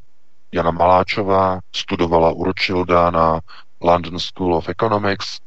Jana 0.52 0.70
Maláčová 0.70 1.60
studovala 1.74 2.32
u 2.32 2.44
Rothschilda 2.44 3.10
na 3.10 3.40
London 3.80 4.18
School 4.18 4.54
of 4.54 4.68
Economics, 4.68 5.40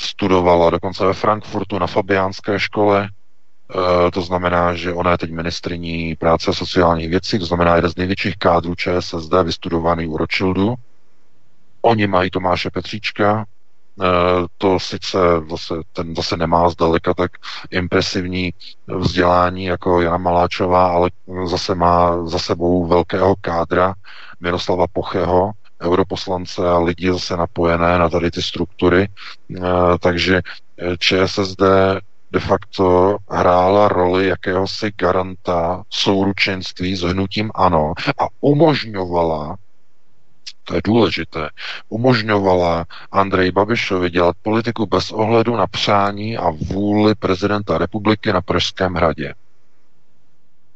studovala 0.00 0.70
dokonce 0.70 1.06
ve 1.06 1.12
Frankfurtu 1.12 1.78
na 1.78 1.86
Fabiánské 1.86 2.60
škole, 2.60 3.08
e, 3.08 4.10
to 4.10 4.22
znamená, 4.22 4.74
že 4.74 4.92
ona 4.92 5.10
je 5.10 5.18
teď 5.18 5.30
ministriní 5.30 6.16
práce 6.16 6.50
a 6.50 6.54
sociálních 6.54 7.10
věcí, 7.10 7.38
to 7.38 7.46
znamená 7.46 7.76
jeden 7.76 7.90
z 7.90 7.96
největších 7.96 8.36
kádrů 8.36 8.74
ČSSD, 8.74 9.32
vystudovaný 9.42 10.06
u 10.06 10.16
Rothschildu. 10.16 10.74
Oni 11.82 12.06
mají 12.06 12.30
Tomáše 12.30 12.70
Petříčka, 12.70 13.44
to 14.58 14.80
sice 14.80 15.18
zase, 15.50 15.74
ten 15.92 16.14
zase 16.16 16.36
nemá 16.36 16.68
zdaleka 16.68 17.14
tak 17.14 17.30
impresivní 17.70 18.52
vzdělání 18.86 19.64
jako 19.64 20.00
Jana 20.00 20.16
Maláčová, 20.16 20.86
ale 20.86 21.10
zase 21.44 21.74
má 21.74 22.26
za 22.26 22.38
sebou 22.38 22.86
velkého 22.86 23.34
kádra 23.40 23.94
Miroslava 24.40 24.86
Pocheho, 24.92 25.52
europoslance 25.82 26.68
a 26.68 26.78
lidi 26.78 27.12
zase 27.12 27.36
napojené 27.36 27.98
na 27.98 28.08
tady 28.08 28.30
ty 28.30 28.42
struktury. 28.42 29.08
Eh, 29.56 29.60
takže 30.00 30.42
eh, 30.78 30.96
ČSSD 30.98 31.62
de 32.32 32.40
facto 32.40 33.16
hrála 33.30 33.88
roli 33.88 34.26
jakéhosi 34.26 34.92
garanta 34.96 35.82
souručenství 35.90 36.96
s 36.96 37.02
hnutím 37.02 37.50
ANO 37.54 37.92
a 38.18 38.26
umožňovala 38.40 39.56
to 40.66 40.74
je 40.74 40.80
důležité, 40.84 41.48
umožňovala 41.88 42.86
Andrej 43.12 43.52
Babišovi 43.52 44.10
dělat 44.10 44.36
politiku 44.42 44.86
bez 44.86 45.12
ohledu 45.12 45.56
na 45.56 45.66
přání 45.66 46.36
a 46.36 46.50
vůli 46.50 47.14
prezidenta 47.14 47.78
republiky 47.78 48.32
na 48.32 48.40
Pražském 48.40 48.94
hradě. 48.94 49.34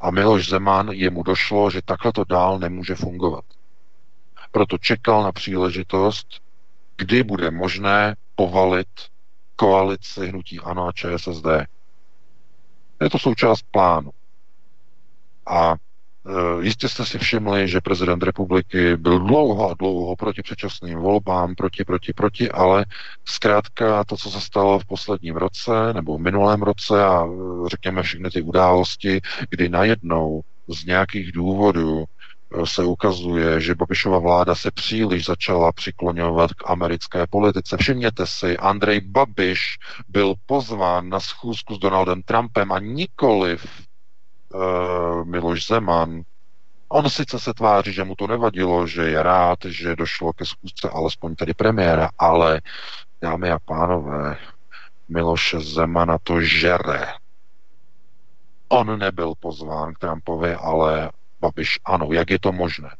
A 0.00 0.10
Miloš 0.10 0.48
Zeman 0.48 0.88
jemu 0.88 1.22
došlo, 1.22 1.70
že 1.70 1.82
takhle 1.84 2.12
to 2.12 2.24
dál 2.24 2.58
nemůže 2.58 2.94
fungovat. 2.94 3.44
Proto 4.52 4.78
čekal 4.78 5.22
na 5.22 5.32
příležitost, 5.32 6.26
kdy 6.96 7.22
bude 7.22 7.50
možné 7.50 8.16
povalit 8.34 8.88
koalici 9.56 10.26
hnutí 10.26 10.60
ANO 10.60 10.86
a 10.86 10.92
ČSSD. 10.92 11.46
Je 13.00 13.10
to 13.10 13.18
součást 13.18 13.62
plánu. 13.70 14.10
A 15.46 15.74
jistě 16.60 16.88
jste 16.88 17.04
si 17.04 17.18
všimli, 17.18 17.68
že 17.68 17.80
prezident 17.80 18.22
republiky 18.22 18.96
byl 18.96 19.18
dlouho 19.18 19.70
a 19.70 19.74
dlouho 19.74 20.16
proti 20.16 20.42
předčasným 20.42 20.98
volbám, 20.98 21.54
proti, 21.54 21.84
proti, 21.84 22.12
proti, 22.12 22.50
ale 22.50 22.84
zkrátka 23.24 24.04
to, 24.04 24.16
co 24.16 24.30
se 24.30 24.40
stalo 24.40 24.78
v 24.78 24.84
posledním 24.84 25.36
roce 25.36 25.92
nebo 25.92 26.18
v 26.18 26.20
minulém 26.20 26.62
roce 26.62 27.04
a 27.04 27.24
eh, 27.24 27.68
řekněme 27.68 28.02
všechny 28.02 28.30
ty 28.30 28.42
události, 28.42 29.20
kdy 29.50 29.68
najednou 29.68 30.40
z 30.68 30.84
nějakých 30.84 31.32
důvodů 31.32 32.04
eh, 32.04 32.66
se 32.66 32.84
ukazuje, 32.84 33.60
že 33.60 33.74
Babišova 33.74 34.18
vláda 34.18 34.54
se 34.54 34.70
příliš 34.70 35.24
začala 35.24 35.72
přikloňovat 35.72 36.54
k 36.54 36.70
americké 36.70 37.26
politice. 37.30 37.76
Všimněte 37.76 38.26
si, 38.26 38.56
Andrej 38.56 39.00
Babiš 39.00 39.60
byl 40.08 40.34
pozván 40.46 41.08
na 41.08 41.20
schůzku 41.20 41.74
s 41.74 41.78
Donaldem 41.78 42.22
Trumpem 42.22 42.72
a 42.72 42.78
nikoliv 42.78 43.89
uh, 44.54 45.24
Miloš 45.24 45.66
Zeman, 45.66 46.22
on 46.88 47.10
sice 47.10 47.38
se 47.38 47.54
tváří, 47.54 47.92
že 47.92 48.04
mu 48.04 48.14
to 48.14 48.26
nevadilo, 48.26 48.86
že 48.86 49.02
je 49.02 49.22
rád, 49.22 49.58
že 49.64 49.96
došlo 49.96 50.32
ke 50.32 50.44
zkusce 50.44 50.90
alespoň 50.90 51.34
tedy 51.34 51.54
premiéra, 51.54 52.10
ale 52.18 52.60
dámy 53.22 53.50
a 53.50 53.58
pánové, 53.58 54.38
Miloše 55.08 55.60
Zemana 55.60 56.18
to 56.22 56.40
žere. 56.40 57.14
On 58.68 58.98
nebyl 58.98 59.34
pozván 59.34 59.94
k 59.94 59.98
Trumpovi, 59.98 60.54
ale 60.54 61.10
Babiš 61.40 61.80
ano. 61.84 62.12
Jak 62.12 62.30
je 62.30 62.38
to 62.38 62.52
možné? 62.52 62.90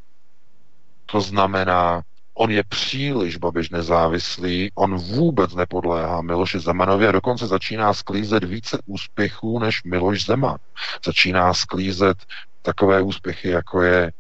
To 1.07 1.21
znamená, 1.21 2.03
On 2.41 2.51
je 2.51 2.65
příliš 2.69 3.37
Babiš 3.37 3.71
nezávislý, 3.71 4.71
on 4.75 4.97
vůbec 4.97 5.55
nepodléhá 5.55 6.23
Miloši 6.23 6.59
Zemanovi 6.59 7.07
a 7.07 7.13
dokonce 7.13 7.47
začíná 7.47 7.95
sklízet 7.95 8.45
více 8.45 8.79
úspěchů 8.87 9.59
než 9.59 9.83
Miloš 9.85 10.27
Zeman. 10.27 10.57
Začíná 11.05 11.55
sklízet 11.55 12.19
takové 12.63 13.03
úspěchy, 13.03 13.49
jako 13.49 13.83
je 13.83 14.13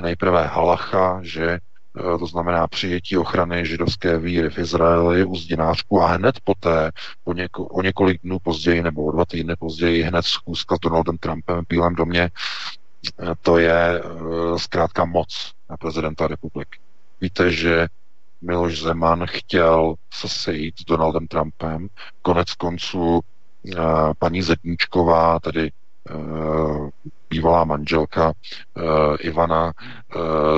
nejprve 0.00 0.46
Halacha, 0.46 1.20
že 1.22 1.50
eh, 1.50 2.18
to 2.18 2.26
znamená 2.26 2.66
přijetí 2.66 3.16
ochrany 3.16 3.66
židovské 3.66 4.18
víry 4.18 4.50
v 4.50 4.58
Izraeli 4.58 5.24
u 5.24 5.36
zdinářku 5.36 6.02
a 6.02 6.06
hned 6.06 6.40
poté, 6.44 6.90
o, 7.24 7.32
něko, 7.32 7.64
o 7.64 7.82
několik 7.82 8.22
dnů 8.22 8.38
později 8.42 8.82
nebo 8.82 9.04
o 9.04 9.12
dva 9.12 9.24
týdny 9.24 9.54
později, 9.58 10.02
hned 10.02 10.22
schůzka 10.22 10.76
s 10.76 10.80
Donaldem 10.80 11.18
Trumpem 11.18 11.64
v 11.64 11.68
Bílém 11.68 11.94
domě, 11.94 12.30
eh, 12.30 13.34
to 13.42 13.58
je 13.58 14.02
eh, 14.04 14.58
zkrátka 14.58 15.04
moc 15.04 15.52
na 15.70 15.76
prezidenta 15.76 16.26
republiky. 16.26 16.78
Víte, 17.20 17.50
že 17.50 17.86
Miloš 18.40 18.80
Zeman 18.80 19.26
chtěl 19.26 19.94
se 20.12 20.28
sejít 20.28 20.80
s 20.80 20.84
Donaldem 20.84 21.26
Trumpem. 21.26 21.88
Konec 22.22 22.54
konců 22.54 23.20
uh, 23.20 23.22
paní 24.18 24.42
Zedníčková, 24.42 25.40
tedy 25.40 25.70
uh, 26.10 26.88
bývalá 27.30 27.64
manželka 27.64 28.26
uh, 28.26 29.16
Ivana 29.20 29.72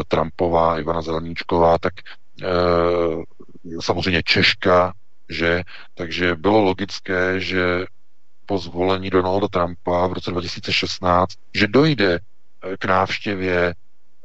Trumpová, 0.08 0.78
Ivana 0.78 1.02
Zeleníčková, 1.02 1.78
tak 1.78 1.92
samozřejmě 3.80 4.22
Češka, 4.22 4.92
že, 5.28 5.62
takže 5.94 6.34
bylo 6.34 6.60
logické, 6.60 7.40
že 7.40 7.84
po 8.46 8.58
zvolení 8.58 9.10
Donalda 9.10 9.48
Trumpa 9.48 10.06
v 10.06 10.12
roce 10.12 10.30
2016, 10.30 11.30
že 11.54 11.66
dojde 11.66 12.18
k 12.78 12.84
návštěvě 12.84 13.74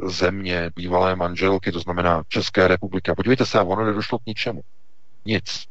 země, 0.04 0.70
bývalé 0.76 1.16
manželky, 1.16 1.72
to 1.72 1.80
znamená 1.80 2.24
České 2.28 2.68
republiky. 2.68 3.12
A 3.12 3.16
podívejte 3.16 3.46
se, 3.46 3.62
ono 3.62 3.86
nedošlo 3.86 4.20
k 4.20 4.26
ničemu. 4.26 4.62
Nic. 5.26 5.66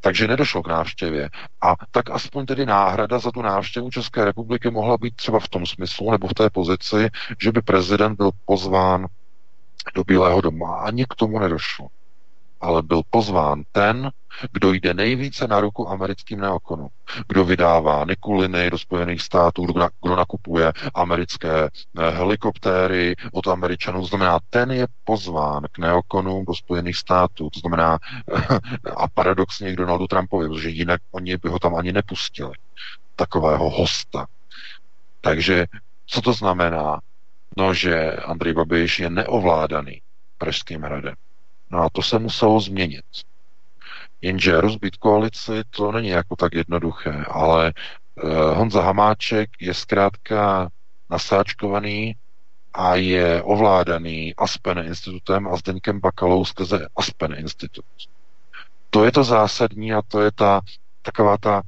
Takže 0.00 0.28
nedošlo 0.28 0.62
k 0.62 0.68
návštěvě. 0.68 1.30
A 1.60 1.74
tak 1.90 2.10
aspoň 2.10 2.46
tedy 2.46 2.66
náhrada 2.66 3.18
za 3.18 3.30
tu 3.30 3.42
návštěvu 3.42 3.90
České 3.90 4.24
republiky 4.24 4.70
mohla 4.70 4.96
být 4.96 5.16
třeba 5.16 5.40
v 5.40 5.48
tom 5.48 5.66
smyslu 5.66 6.10
nebo 6.10 6.28
v 6.28 6.34
té 6.34 6.50
pozici, 6.50 7.08
že 7.42 7.52
by 7.52 7.62
prezident 7.62 8.16
byl 8.16 8.30
pozván 8.44 9.06
do 9.94 10.04
Bílého 10.04 10.40
doma. 10.40 10.76
Ani 10.76 11.04
k 11.04 11.14
tomu 11.14 11.38
nedošlo 11.38 11.88
ale 12.60 12.82
byl 12.82 13.02
pozván 13.10 13.62
ten, 13.72 14.10
kdo 14.52 14.72
jde 14.72 14.94
nejvíce 14.94 15.48
na 15.48 15.60
ruku 15.60 15.88
americkým 15.88 16.40
neokonům. 16.40 16.88
Kdo 17.28 17.44
vydává 17.44 18.04
Nikuliny 18.04 18.70
do 18.70 18.78
Spojených 18.78 19.22
států, 19.22 19.66
kdo, 20.02 20.16
nakupuje 20.16 20.72
americké 20.94 21.64
eh, 21.64 22.10
helikoptéry 22.10 23.14
od 23.32 23.46
Američanů. 23.46 24.00
To 24.00 24.06
znamená, 24.06 24.38
ten 24.50 24.70
je 24.70 24.86
pozván 25.04 25.62
k 25.72 25.78
neokonům 25.78 26.44
do 26.44 26.54
Spojených 26.54 26.96
států. 26.96 27.50
To 27.50 27.60
znamená, 27.60 27.98
a 28.96 29.08
paradoxně 29.08 29.72
k 29.72 29.76
Donaldu 29.76 30.06
Trumpovi, 30.06 30.48
protože 30.48 30.68
jinak 30.68 31.00
oni 31.10 31.36
by 31.36 31.48
ho 31.48 31.58
tam 31.58 31.74
ani 31.74 31.92
nepustili. 31.92 32.52
Takového 33.16 33.70
hosta. 33.70 34.26
Takže 35.20 35.66
co 36.06 36.20
to 36.20 36.32
znamená? 36.32 37.00
No, 37.56 37.74
že 37.74 38.12
Andrej 38.12 38.54
Babiš 38.54 38.98
je 38.98 39.10
neovládaný 39.10 40.02
Pražským 40.38 40.82
hradem. 40.82 41.14
No 41.70 41.82
a 41.82 41.88
to 41.92 42.02
se 42.02 42.18
muselo 42.18 42.60
změnit. 42.60 43.04
Jenže 44.22 44.60
rozbít 44.60 44.96
koalici 44.96 45.62
to 45.70 45.92
není 45.92 46.08
jako 46.08 46.36
tak 46.36 46.54
jednoduché, 46.54 47.24
ale 47.30 47.72
uh, 48.22 48.30
Honza 48.30 48.82
Hamáček 48.82 49.50
je 49.60 49.74
zkrátka 49.74 50.68
nasáčkovaný 51.10 52.16
a 52.74 52.94
je 52.94 53.42
ovládaný 53.42 54.34
Aspen 54.36 54.78
institutem 54.78 55.48
a 55.48 55.56
Zdeňkem 55.56 56.00
Bakalou 56.00 56.44
skrze 56.44 56.86
Aspen 56.96 57.34
institut. 57.38 57.84
To 58.90 59.04
je 59.04 59.12
to 59.12 59.24
zásadní 59.24 59.92
a 59.92 60.02
to 60.02 60.20
je 60.20 60.32
ta 60.32 60.60
taková 61.02 61.36
ta, 61.38 61.62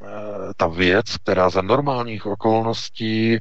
uh, 0.00 0.08
ta 0.56 0.66
věc, 0.66 1.16
která 1.16 1.50
za 1.50 1.62
normálních 1.62 2.26
okolností 2.26 3.38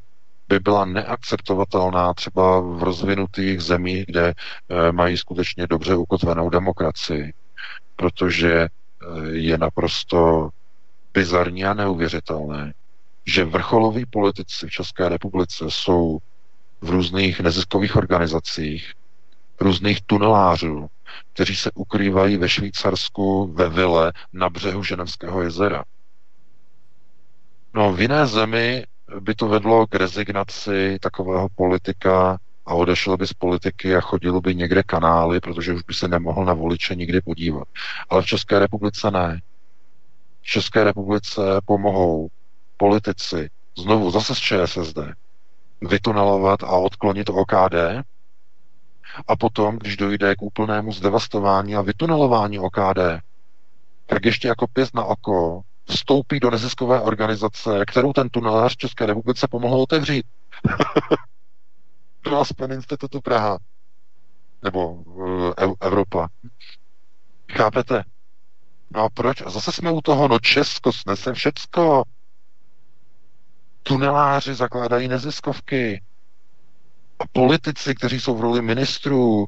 by 0.48 0.60
byla 0.60 0.86
neakceptovatelná 0.86 2.14
třeba 2.14 2.60
v 2.60 2.84
rozvinutých 2.84 3.62
zemích, 3.62 4.06
kde 4.08 4.34
eh, 4.34 4.92
mají 4.92 5.18
skutečně 5.18 5.68
dobře 5.68 5.96
ukotvenou 5.96 6.50
demokracii, 6.50 7.34
protože 7.96 8.54
eh, 8.54 8.70
je 9.32 9.58
naprosto 9.58 10.50
bizarní 11.14 11.66
a 11.66 11.74
neuvěřitelné, 11.74 12.74
že 13.26 13.46
vrcholoví 13.46 14.06
politici 14.06 14.68
v 14.68 14.72
České 14.72 15.10
republice 15.10 15.66
jsou 15.68 16.18
v 16.82 16.90
různých 16.90 17.40
neziskových 17.40 17.96
organizacích, 17.96 18.94
různých 19.60 20.02
tunelářů, 20.02 20.88
kteří 21.34 21.56
se 21.56 21.72
ukrývají 21.72 22.38
ve 22.38 22.50
Švýcarsku 22.50 23.54
ve 23.54 23.70
vile 23.70 24.14
na 24.34 24.50
břehu 24.50 24.84
Ženevského 24.84 25.42
jezera. 25.42 25.84
No 27.74 27.94
v 27.94 28.02
jiné 28.02 28.28
zemi 28.28 28.86
by 29.20 29.36
to 29.36 29.48
vedlo 29.48 29.88
k 29.88 29.96
rezignaci 29.96 30.98
takového 31.02 31.48
politika 31.56 32.38
a 32.66 32.74
odešel 32.74 33.18
by 33.18 33.28
z 33.28 33.34
politiky 33.34 33.96
a 33.96 34.02
chodil 34.02 34.42
by 34.42 34.56
někde 34.56 34.84
kanály, 34.84 35.40
protože 35.40 35.74
už 35.74 35.84
by 35.84 35.94
se 35.94 36.08
nemohl 36.08 36.46
na 36.46 36.54
voliče 36.54 36.96
nikdy 36.96 37.22
podívat. 37.22 37.68
Ale 38.10 38.22
v 38.22 38.26
České 38.26 38.60
republice 38.60 39.12
ne. 39.12 39.42
V 40.42 40.46
České 40.46 40.84
republice 40.84 41.42
pomohou 41.66 42.28
politici, 42.78 43.50
znovu 43.78 44.12
zase 44.12 44.36
z 44.36 44.38
ČSSD, 44.38 44.98
vytunelovat 45.82 46.64
a 46.64 46.72
odklonit 46.72 47.30
OKD, 47.30 48.04
a 49.28 49.36
potom, 49.36 49.78
když 49.78 49.98
dojde 49.98 50.36
k 50.36 50.42
úplnému 50.42 50.92
zdevastování 50.92 51.76
a 51.76 51.82
vytunelování 51.82 52.60
OKD, 52.60 53.00
tak 54.06 54.26
ještě 54.26 54.48
jako 54.48 54.68
pěst 54.68 54.96
na 54.96 55.04
oko 55.04 55.62
vstoupí 55.90 56.40
do 56.40 56.52
neziskové 56.52 57.02
organizace, 57.02 57.86
kterou 57.88 58.14
ten 58.14 58.30
tunelář 58.30 58.76
České 58.76 59.06
republice 59.06 59.48
pomohl 59.52 59.82
otevřít. 59.82 60.26
do 62.24 62.40
Aspen 62.40 62.72
Institutu 62.72 63.22
Praha. 63.22 63.58
Nebo 64.64 64.92
uh, 64.94 65.54
Evropa. 65.82 66.28
Chápete? 67.52 68.04
No 68.92 69.04
a 69.04 69.10
proč? 69.10 69.42
A 69.42 69.50
zase 69.50 69.72
jsme 69.72 69.92
u 69.92 70.02
toho, 70.02 70.28
no 70.28 70.40
Česko 70.40 70.94
snese 70.94 71.34
všecko. 71.34 72.04
Tuneláři 73.84 74.56
zakládají 74.56 75.08
neziskovky. 75.08 76.02
A 77.20 77.24
politici, 77.32 77.96
kteří 77.96 78.20
jsou 78.20 78.36
v 78.36 78.42
roli 78.42 78.62
ministrů, 78.62 79.46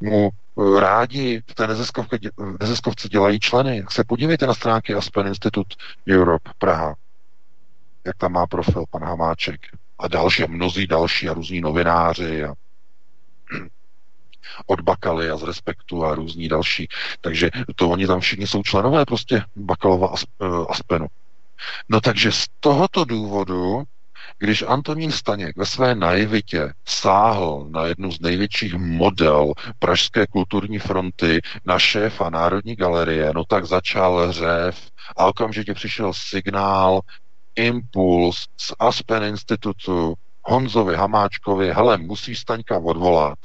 mu 0.00 0.30
rádi 0.56 1.42
v 1.50 1.54
té 1.54 1.66
neziskovce, 1.66 2.18
neziskovce 2.60 3.08
dělají 3.08 3.40
členy. 3.40 3.80
Tak 3.80 3.92
se 3.92 4.04
podívejte 4.04 4.46
na 4.46 4.54
stránky 4.54 4.94
Aspen 4.94 5.26
Institute 5.26 5.76
Europe 6.08 6.50
Praha. 6.58 6.94
Jak 8.06 8.16
tam 8.16 8.32
má 8.32 8.46
profil 8.46 8.84
pan 8.90 9.04
Hamáček. 9.04 9.60
A 9.98 10.08
další, 10.08 10.42
a 10.42 10.46
mnozí 10.46 10.86
další 10.86 11.28
a 11.28 11.34
různí 11.34 11.60
novináři 11.60 12.44
a 12.44 12.54
od 14.66 14.80
Bakaly 14.80 15.30
a 15.30 15.36
z 15.36 15.42
Respektu 15.42 16.04
a 16.04 16.14
různí 16.14 16.48
další. 16.48 16.88
Takže 17.20 17.50
to 17.76 17.90
oni 17.90 18.06
tam 18.06 18.20
všichni 18.20 18.46
jsou 18.46 18.62
členové 18.62 19.04
prostě 19.04 19.44
Bakalova 19.56 20.14
eh, 20.14 20.46
Aspenu. 20.68 21.06
No 21.88 22.00
takže 22.00 22.32
z 22.32 22.46
tohoto 22.60 23.04
důvodu 23.04 23.84
když 24.42 24.62
Antonín 24.62 25.12
Staněk 25.12 25.56
ve 25.56 25.66
své 25.66 25.94
naivitě 25.94 26.72
sáhl 26.84 27.66
na 27.70 27.86
jednu 27.86 28.12
z 28.12 28.20
největších 28.20 28.74
model 28.74 29.52
Pražské 29.78 30.26
kulturní 30.26 30.78
fronty 30.78 31.40
na 31.64 31.78
šéfa 31.78 32.30
Národní 32.30 32.76
galerie, 32.76 33.32
no 33.34 33.44
tak 33.44 33.64
začal 33.64 34.32
řev 34.32 34.90
a 35.16 35.26
okamžitě 35.26 35.74
přišel 35.74 36.12
signál, 36.14 37.00
impuls 37.54 38.46
z 38.56 38.72
Aspen 38.78 39.22
Institutu 39.22 40.14
Honzovi 40.44 40.96
Hamáčkovi, 40.96 41.72
hele, 41.72 41.98
musí 41.98 42.34
Staňka 42.34 42.78
odvolat. 42.78 43.38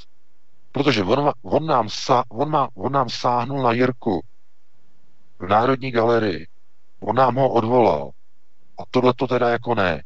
Protože 0.72 1.04
on, 1.04 1.32
on, 1.42 1.66
nám, 1.66 1.88
sa, 1.88 2.24
on, 2.28 2.50
má, 2.50 2.68
on 2.74 2.92
nám 2.92 3.08
sáhnul 3.08 3.62
na 3.62 3.72
Jirku 3.72 4.20
v 5.38 5.46
Národní 5.46 5.90
galerii. 5.90 6.46
On 7.00 7.16
nám 7.16 7.34
ho 7.34 7.48
odvolal. 7.48 8.10
A 8.78 8.82
tohle 8.90 9.14
to 9.14 9.26
teda 9.26 9.48
jako 9.48 9.74
ne. 9.74 10.02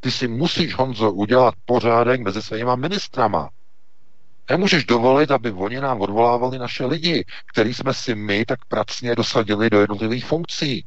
Ty 0.00 0.10
si 0.10 0.28
musíš, 0.28 0.74
Honzo, 0.74 1.12
udělat 1.12 1.54
pořádek 1.64 2.20
mezi 2.20 2.42
svýma 2.42 2.76
ministrama. 2.76 3.48
Nemůžeš 4.50 4.84
dovolit, 4.84 5.30
aby 5.30 5.50
oni 5.52 5.80
nám 5.80 6.00
odvolávali 6.00 6.58
naše 6.58 6.86
lidi, 6.86 7.24
který 7.52 7.74
jsme 7.74 7.94
si 7.94 8.14
my 8.14 8.44
tak 8.44 8.64
pracně 8.64 9.16
dosadili 9.16 9.70
do 9.70 9.80
jednotlivých 9.80 10.24
funkcí. 10.24 10.84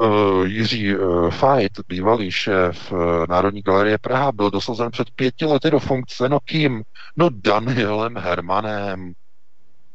Uh, 0.00 0.46
Jiří 0.46 0.96
uh, 0.96 1.30
Fajt, 1.30 1.72
bývalý 1.88 2.30
šéf 2.30 2.92
uh, 2.92 2.98
Národní 3.28 3.62
galerie 3.62 3.98
Praha, 3.98 4.32
byl 4.32 4.50
dosazen 4.50 4.90
před 4.90 5.10
pěti 5.10 5.44
lety 5.44 5.70
do 5.70 5.78
funkce. 5.78 6.28
No 6.28 6.38
kým? 6.40 6.82
No 7.16 7.28
Danielem 7.30 8.16
Hermanem, 8.16 9.12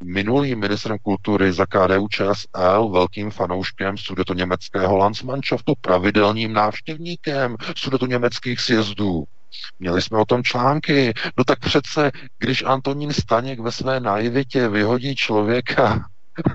minulým 0.03 0.59
ministrem 0.59 0.97
kultury 1.01 1.53
za 1.53 1.65
KDU 1.65 2.07
ČSL, 2.07 2.89
velkým 2.89 3.31
fanouškem 3.31 3.97
sudeto 3.97 4.33
německého 4.33 4.97
Landsmannschaftu, 4.97 5.73
pravidelným 5.81 6.53
návštěvníkem 6.53 7.55
sudeto 7.75 8.05
německých 8.05 8.59
sjezdů. 8.59 9.23
Měli 9.79 10.01
jsme 10.01 10.17
o 10.17 10.25
tom 10.25 10.43
články. 10.43 11.13
No 11.37 11.43
tak 11.43 11.59
přece, 11.59 12.11
když 12.39 12.63
Antonín 12.63 13.13
Staněk 13.13 13.59
ve 13.59 13.71
své 13.71 13.99
naivitě 13.99 14.67
vyhodí 14.67 15.15
člověka, 15.15 16.05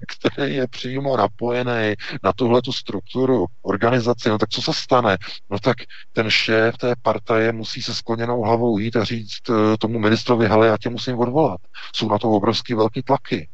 který 0.09 0.55
je 0.55 0.69
přímo 0.69 1.17
napojený 1.17 1.95
na 2.23 2.33
tuhle 2.33 2.63
tu 2.63 2.73
strukturu 2.73 3.47
organizace, 3.63 4.29
no 4.29 4.39
tak 4.39 4.49
co 4.49 4.63
se 4.63 4.73
stane? 4.75 5.17
No 5.51 5.59
tak 5.59 5.77
ten 6.13 6.31
šéf 6.31 6.77
té 6.77 6.95
partaje 7.03 7.53
musí 7.53 7.83
se 7.83 7.95
skloněnou 7.95 8.43
hlavou 8.43 8.79
jít 8.79 8.97
a 8.97 9.05
říct 9.05 9.51
eh, 9.51 9.77
tomu 9.79 9.99
ministrovi, 9.99 10.49
hele, 10.49 10.67
já 10.67 10.77
tě 10.79 10.89
musím 10.89 11.19
odvolat. 11.19 11.61
Jsou 11.95 12.09
na 12.09 12.19
to 12.19 12.31
obrovský 12.31 12.75
velký 12.75 13.03
tlaky. 13.03 13.49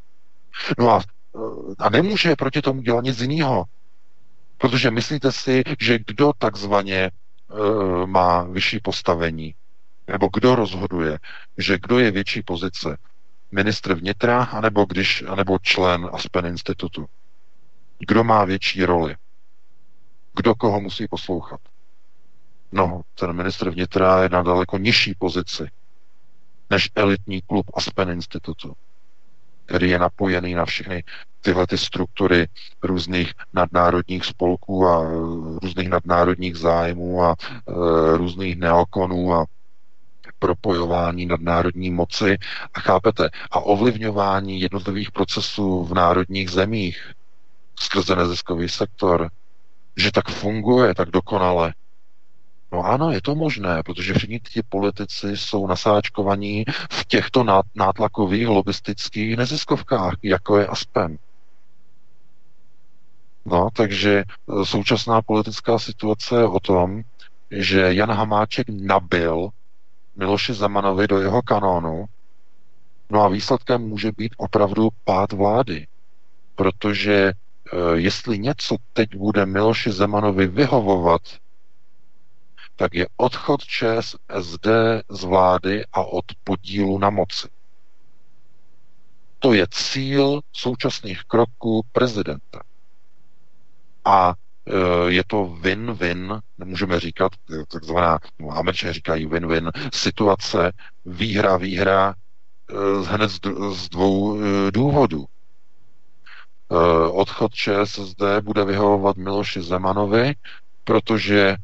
No 0.78 0.90
a, 0.90 1.00
eh, 1.36 1.74
a 1.78 1.90
nemůže 1.90 2.36
proti 2.36 2.62
tomu 2.62 2.80
dělat 2.80 3.04
nic 3.04 3.20
jiného. 3.20 3.64
Protože 4.58 4.90
myslíte 4.90 5.32
si, 5.32 5.62
že 5.80 5.98
kdo 6.06 6.32
takzvaně 6.38 7.10
uh, 7.50 8.06
má 8.06 8.42
vyšší 8.42 8.80
postavení, 8.80 9.54
nebo 10.08 10.28
kdo 10.32 10.54
rozhoduje, 10.54 11.18
že 11.58 11.78
kdo 11.78 11.98
je 11.98 12.10
větší 12.10 12.42
pozice, 12.42 12.96
ministr 13.54 13.94
vnitra, 13.94 14.42
anebo, 14.42 14.84
když, 14.84 15.24
anebo 15.28 15.58
člen 15.58 16.10
Aspen 16.12 16.46
institutu. 16.46 17.06
Kdo 17.98 18.24
má 18.24 18.44
větší 18.44 18.84
roli? 18.84 19.16
Kdo 20.36 20.54
koho 20.54 20.80
musí 20.80 21.08
poslouchat? 21.08 21.60
No, 22.72 23.02
ten 23.14 23.32
ministr 23.32 23.70
vnitra 23.70 24.22
je 24.22 24.28
na 24.28 24.42
daleko 24.42 24.78
nižší 24.78 25.14
pozici 25.18 25.68
než 26.70 26.90
elitní 26.94 27.42
klub 27.42 27.70
Aspen 27.74 28.10
institutu, 28.10 28.72
který 29.66 29.90
je 29.90 29.98
napojený 29.98 30.54
na 30.54 30.64
všechny 30.64 31.04
tyhle 31.40 31.66
ty 31.66 31.78
struktury 31.78 32.48
různých 32.82 33.32
nadnárodních 33.52 34.24
spolků 34.24 34.86
a 34.86 35.10
různých 35.62 35.88
nadnárodních 35.88 36.56
zájmů 36.56 37.22
a 37.22 37.34
e, 37.34 38.16
různých 38.16 38.56
neokonů 38.56 39.34
a 39.34 39.44
propojování 40.44 41.26
nadnárodní 41.26 41.90
moci 41.90 42.38
a 42.74 42.80
chápete, 42.80 43.28
a 43.50 43.60
ovlivňování 43.60 44.60
jednotlivých 44.60 45.10
procesů 45.10 45.84
v 45.84 45.94
národních 45.94 46.50
zemích 46.50 47.12
skrze 47.80 48.16
neziskový 48.16 48.68
sektor, 48.68 49.30
že 49.96 50.12
tak 50.12 50.28
funguje, 50.28 50.94
tak 50.94 51.10
dokonale. 51.10 51.74
No 52.72 52.84
ano, 52.84 53.10
je 53.10 53.22
to 53.22 53.34
možné, 53.34 53.82
protože 53.82 54.14
všichni 54.14 54.40
ti 54.40 54.62
politici 54.68 55.36
jsou 55.36 55.66
nasáčkovaní 55.66 56.64
v 56.90 57.04
těchto 57.06 57.44
nátlakových 57.74 58.48
lobistických 58.48 59.36
neziskovkách, 59.36 60.14
jako 60.22 60.58
je 60.58 60.66
Aspen. 60.66 61.18
No, 63.44 63.68
takže 63.72 64.12
e, 64.18 64.24
současná 64.64 65.22
politická 65.22 65.78
situace 65.78 66.36
je 66.36 66.44
o 66.44 66.60
tom, 66.60 67.02
že 67.50 67.94
Jan 67.94 68.10
Hamáček 68.10 68.66
nabil 68.68 69.48
Miloši 70.16 70.54
Zemanovi 70.54 71.06
do 71.06 71.20
jeho 71.20 71.42
kanónu, 71.42 72.04
no 73.10 73.22
a 73.22 73.28
výsledkem 73.28 73.82
může 73.82 74.12
být 74.12 74.34
opravdu 74.36 74.88
pád 75.04 75.32
vlády. 75.32 75.86
Protože 76.54 77.14
e, 77.14 77.32
jestli 77.94 78.38
něco 78.38 78.76
teď 78.92 79.16
bude 79.16 79.46
Miloši 79.46 79.92
Zemanovi 79.92 80.46
vyhovovat, 80.46 81.22
tak 82.76 82.94
je 82.94 83.06
odchod 83.16 83.60
ČSSD 83.64 84.66
z 85.08 85.24
vlády 85.24 85.84
a 85.92 86.02
od 86.02 86.24
podílu 86.44 86.98
na 86.98 87.10
moci. 87.10 87.48
To 89.38 89.52
je 89.52 89.66
cíl 89.70 90.40
současných 90.52 91.22
kroků 91.24 91.82
prezidenta. 91.92 92.62
A 94.04 94.34
je 95.08 95.22
to 95.26 95.44
win-win, 95.60 96.40
nemůžeme 96.58 97.00
říkat, 97.00 97.32
takzvaná, 97.68 98.18
no, 98.38 98.50
američané 98.50 98.92
říkají 98.92 99.26
win-win, 99.26 99.70
situace, 99.92 100.72
výhra, 101.06 101.56
výhra, 101.56 102.14
e, 102.70 103.06
hned 103.06 103.30
z 103.72 103.88
dvou 103.88 104.38
důvodů. 104.70 105.24
Odchod 107.12 107.54
ČSSD 107.54 108.22
bude 108.42 108.64
vyhovovat 108.64 109.16
Miloši 109.16 109.62
Zemanovi, 109.62 110.34
protože 110.84 111.56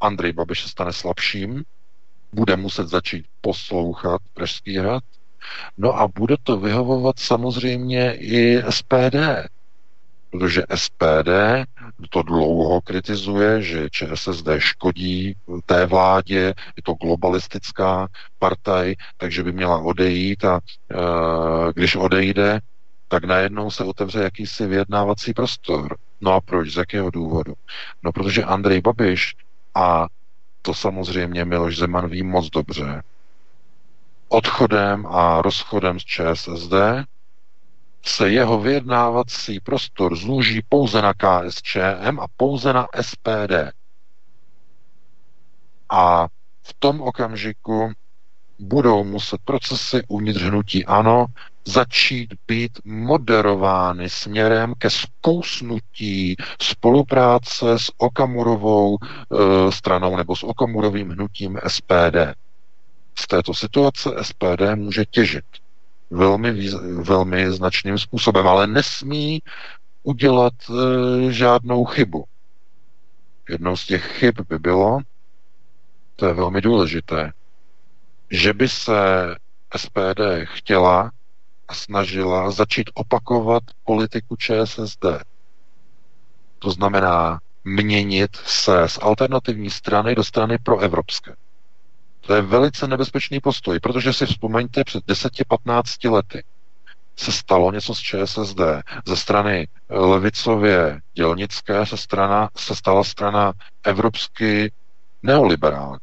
Andrej 0.00 0.32
Babiš 0.32 0.62
se 0.62 0.68
stane 0.68 0.92
slabším, 0.92 1.64
bude 2.32 2.56
muset 2.56 2.88
začít 2.88 3.26
poslouchat 3.40 4.20
Pražský 4.34 4.76
hrad, 4.76 5.02
no 5.78 6.00
a 6.00 6.08
bude 6.08 6.36
to 6.42 6.56
vyhovovat 6.56 7.18
samozřejmě 7.18 8.14
i 8.14 8.62
SPD, 8.70 9.14
protože 10.30 10.62
SPD 10.74 11.28
to 12.10 12.22
dlouho 12.22 12.80
kritizuje, 12.80 13.62
že 13.62 13.90
ČSSD 13.90 14.48
škodí 14.58 15.34
té 15.66 15.86
vládě, 15.86 16.54
je 16.76 16.82
to 16.82 16.94
globalistická 16.94 18.08
partaj, 18.38 18.94
takže 19.16 19.42
by 19.42 19.52
měla 19.52 19.78
odejít 19.78 20.44
a 20.44 20.60
e, 20.60 20.96
když 21.72 21.96
odejde, 21.96 22.60
tak 23.08 23.24
najednou 23.24 23.70
se 23.70 23.84
otevře 23.84 24.22
jakýsi 24.22 24.66
vyjednávací 24.66 25.32
prostor. 25.32 25.96
No 26.20 26.32
a 26.32 26.40
proč? 26.40 26.72
Z 26.72 26.76
jakého 26.76 27.10
důvodu? 27.10 27.54
No 28.02 28.12
protože 28.12 28.44
Andrej 28.44 28.80
Babiš 28.80 29.34
a 29.74 30.06
to 30.62 30.74
samozřejmě 30.74 31.44
Miloš 31.44 31.76
Zeman 31.76 32.08
ví 32.08 32.22
moc 32.22 32.50
dobře. 32.50 33.02
Odchodem 34.28 35.06
a 35.06 35.42
rozchodem 35.42 36.00
z 36.00 36.04
ČSSD 36.04 36.72
se 38.08 38.30
jeho 38.30 38.60
vyjednávací 38.60 39.60
prostor 39.60 40.16
zúží 40.16 40.62
pouze 40.68 41.02
na 41.02 41.14
KSČM 41.14 42.20
a 42.20 42.26
pouze 42.36 42.72
na 42.72 42.86
SPD. 43.00 43.52
A 45.90 46.26
v 46.62 46.74
tom 46.78 47.00
okamžiku 47.00 47.92
budou 48.58 49.04
muset 49.04 49.40
procesy 49.44 50.02
uvnitř 50.08 50.42
hnutí 50.42 50.84
ANO 50.84 51.26
začít 51.64 52.34
být 52.46 52.78
moderovány 52.84 54.10
směrem 54.10 54.74
ke 54.78 54.90
zkousnutí 54.90 56.36
spolupráce 56.62 57.78
s 57.78 57.92
Okamurovou 57.96 58.96
e, 58.96 59.72
stranou 59.72 60.16
nebo 60.16 60.36
s 60.36 60.42
Okamurovým 60.42 61.10
hnutím 61.10 61.58
SPD. 61.66 62.16
Z 63.18 63.26
této 63.26 63.54
situace 63.54 64.10
SPD 64.22 64.62
může 64.74 65.04
těžit 65.04 65.44
velmi, 66.10 66.70
velmi 67.02 67.52
značným 67.52 67.98
způsobem, 67.98 68.48
ale 68.48 68.66
nesmí 68.66 69.42
udělat 70.02 70.54
e, 70.70 71.32
žádnou 71.32 71.84
chybu. 71.84 72.24
Jednou 73.48 73.76
z 73.76 73.86
těch 73.86 74.04
chyb 74.18 74.34
by 74.48 74.58
bylo, 74.58 75.00
to 76.16 76.26
je 76.26 76.34
velmi 76.34 76.60
důležité, 76.60 77.32
že 78.30 78.52
by 78.52 78.68
se 78.68 78.94
SPD 79.76 80.20
chtěla 80.44 81.10
a 81.68 81.74
snažila 81.74 82.50
začít 82.50 82.90
opakovat 82.94 83.62
politiku 83.84 84.36
ČSSD. 84.36 85.04
To 86.58 86.70
znamená 86.70 87.40
měnit 87.64 88.36
se 88.36 88.88
z 88.88 88.98
alternativní 89.02 89.70
strany 89.70 90.14
do 90.14 90.24
strany 90.24 90.58
proevropské. 90.58 91.34
To 92.28 92.34
je 92.34 92.42
velice 92.42 92.88
nebezpečný 92.88 93.40
postoj, 93.40 93.80
protože 93.80 94.12
si 94.12 94.26
vzpomeňte, 94.26 94.84
před 94.84 95.04
10-15 95.04 96.12
lety 96.12 96.44
se 97.16 97.32
stalo 97.32 97.72
něco 97.72 97.94
z 97.94 97.98
ČSSD. 97.98 98.60
Ze 99.06 99.16
strany 99.16 99.68
levicově 99.88 101.00
dělnické 101.14 101.86
se, 101.86 101.96
strana, 101.96 102.48
se 102.56 102.76
stala 102.76 103.04
strana 103.04 103.52
evropsky 103.84 104.72
neoliberální. 105.22 105.98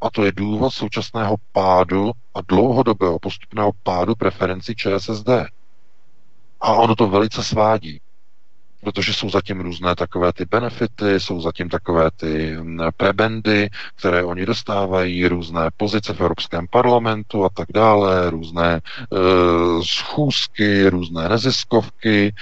A 0.00 0.10
to 0.10 0.24
je 0.24 0.32
důvod 0.32 0.70
současného 0.70 1.36
pádu 1.52 2.10
a 2.34 2.40
dlouhodobého 2.48 3.18
postupného 3.18 3.72
pádu 3.82 4.14
preferencí 4.14 4.74
ČSSD. 4.74 5.28
A 6.60 6.72
ono 6.72 6.96
to 6.96 7.08
velice 7.08 7.44
svádí 7.44 8.00
protože 8.84 9.14
jsou 9.14 9.30
zatím 9.30 9.60
různé 9.60 9.94
takové 9.94 10.32
ty 10.32 10.44
benefity, 10.44 11.20
jsou 11.20 11.40
zatím 11.40 11.68
takové 11.68 12.10
ty 12.16 12.56
mm, 12.56 12.80
prebendy, 12.96 13.68
které 13.96 14.24
oni 14.24 14.46
dostávají, 14.46 15.26
různé 15.28 15.70
pozice 15.76 16.12
v 16.14 16.20
Evropském 16.20 16.66
parlamentu 16.70 17.44
a 17.44 17.48
tak 17.54 17.68
dále, 17.74 18.30
různé 18.30 18.74
e, 18.74 18.80
schůzky, 19.84 20.88
různé 20.88 21.28
neziskovky, 21.28 22.26
e, 22.28 22.32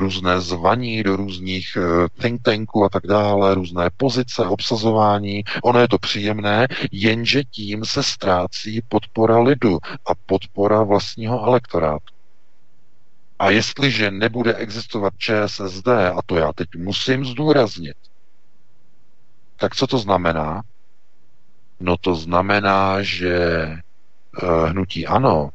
různé 0.00 0.40
zvaní 0.40 1.02
do 1.02 1.16
různých 1.16 1.76
e, 1.76 2.08
think 2.22 2.42
tanků 2.42 2.84
a 2.84 2.88
tak 2.88 3.06
dále, 3.06 3.54
různé 3.54 3.90
pozice, 3.96 4.46
obsazování. 4.46 5.42
Ono 5.62 5.80
je 5.80 5.88
to 5.88 5.98
příjemné, 5.98 6.66
jenže 6.92 7.44
tím 7.44 7.84
se 7.84 8.02
ztrácí 8.02 8.80
podpora 8.88 9.38
lidu 9.40 9.78
a 9.84 10.12
podpora 10.26 10.82
vlastního 10.82 11.46
elektorátu. 11.46 12.17
A 13.38 13.50
jestliže 13.50 14.10
nebude 14.10 14.54
existovat 14.54 15.14
ČSSD, 15.18 15.88
a 15.88 16.22
to 16.26 16.36
já 16.36 16.52
teď 16.52 16.68
musím 16.76 17.24
zdůraznit, 17.24 17.96
tak 19.56 19.76
co 19.76 19.86
to 19.86 19.98
znamená? 19.98 20.62
No 21.80 21.96
to 21.96 22.14
znamená, 22.14 23.02
že 23.02 23.66
uh, 24.42 24.68
hnutí 24.68 25.06
ANO 25.06 25.50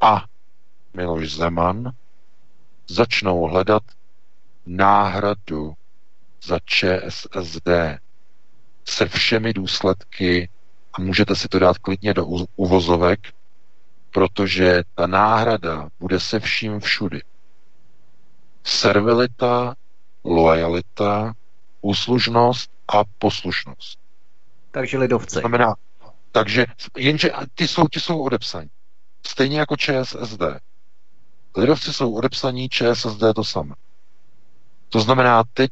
a 0.00 0.24
Miloš 0.94 1.32
Zeman 1.32 1.92
začnou 2.88 3.42
hledat 3.42 3.82
náhradu 4.66 5.72
za 6.44 6.58
ČSSD 6.58 7.68
se 8.84 9.08
všemi 9.08 9.52
důsledky 9.52 10.48
a 10.92 11.00
můžete 11.00 11.36
si 11.36 11.48
to 11.48 11.58
dát 11.58 11.78
klidně 11.78 12.14
do 12.14 12.26
uvozovek, 12.56 13.20
protože 14.12 14.82
ta 14.94 15.06
náhrada 15.06 15.88
bude 16.00 16.20
se 16.20 16.40
vším 16.40 16.80
všudy. 16.80 17.20
Servilita, 18.64 19.74
lojalita, 20.24 21.32
úslužnost 21.80 22.70
a 22.88 23.02
poslušnost. 23.18 23.98
Takže 24.70 24.98
lidovci. 24.98 25.34
To 25.34 25.40
znamená, 25.40 25.74
takže, 26.32 26.66
jenže 26.96 27.30
ty 27.54 27.68
jsou, 27.68 27.84
ty 27.88 28.00
jsou 28.00 28.22
odepsaní. 28.22 28.70
Stejně 29.26 29.58
jako 29.58 29.76
ČSSD. 29.76 30.42
Lidovci 31.56 31.92
jsou 31.92 32.14
odepsaní, 32.14 32.68
ČSSD 32.68 33.22
to 33.34 33.44
samé. 33.44 33.74
To 34.92 35.00
znamená, 35.00 35.42
teď, 35.54 35.70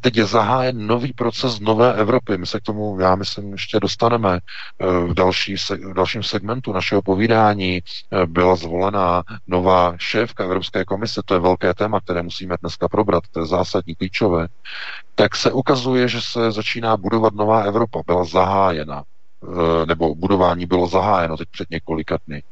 teď 0.00 0.16
je 0.16 0.26
zahájen 0.26 0.86
nový 0.86 1.12
proces 1.12 1.60
nové 1.60 1.94
Evropy. 1.94 2.38
My 2.38 2.46
se 2.46 2.60
k 2.60 2.62
tomu, 2.62 3.00
já 3.00 3.14
myslím, 3.14 3.52
ještě 3.52 3.80
dostaneme 3.80 4.38
eh, 4.80 4.86
v, 4.86 5.14
další, 5.14 5.56
v 5.56 5.94
dalším 5.94 6.22
segmentu 6.22 6.72
našeho 6.72 7.02
povídání. 7.02 7.80
Eh, 8.12 8.26
byla 8.26 8.56
zvolena 8.56 9.22
nová 9.46 9.94
šéfka 9.98 10.44
Evropské 10.44 10.84
komise, 10.84 11.20
to 11.24 11.34
je 11.34 11.40
velké 11.40 11.74
téma, 11.74 12.00
které 12.00 12.22
musíme 12.22 12.56
dneska 12.60 12.88
probrat, 12.88 13.22
to 13.30 13.40
je 13.40 13.46
zásadní, 13.46 13.94
klíčové. 13.94 14.48
Tak 15.14 15.36
se 15.36 15.52
ukazuje, 15.52 16.08
že 16.08 16.20
se 16.20 16.52
začíná 16.52 16.96
budovat 16.96 17.34
nová 17.34 17.62
Evropa. 17.62 18.02
Byla 18.06 18.24
zahájena, 18.24 19.02
eh, 19.82 19.86
nebo 19.86 20.14
budování 20.14 20.66
bylo 20.66 20.86
zahájeno 20.86 21.36
teď 21.36 21.48
před 21.50 21.70
několika 21.70 22.18
dny. 22.26 22.42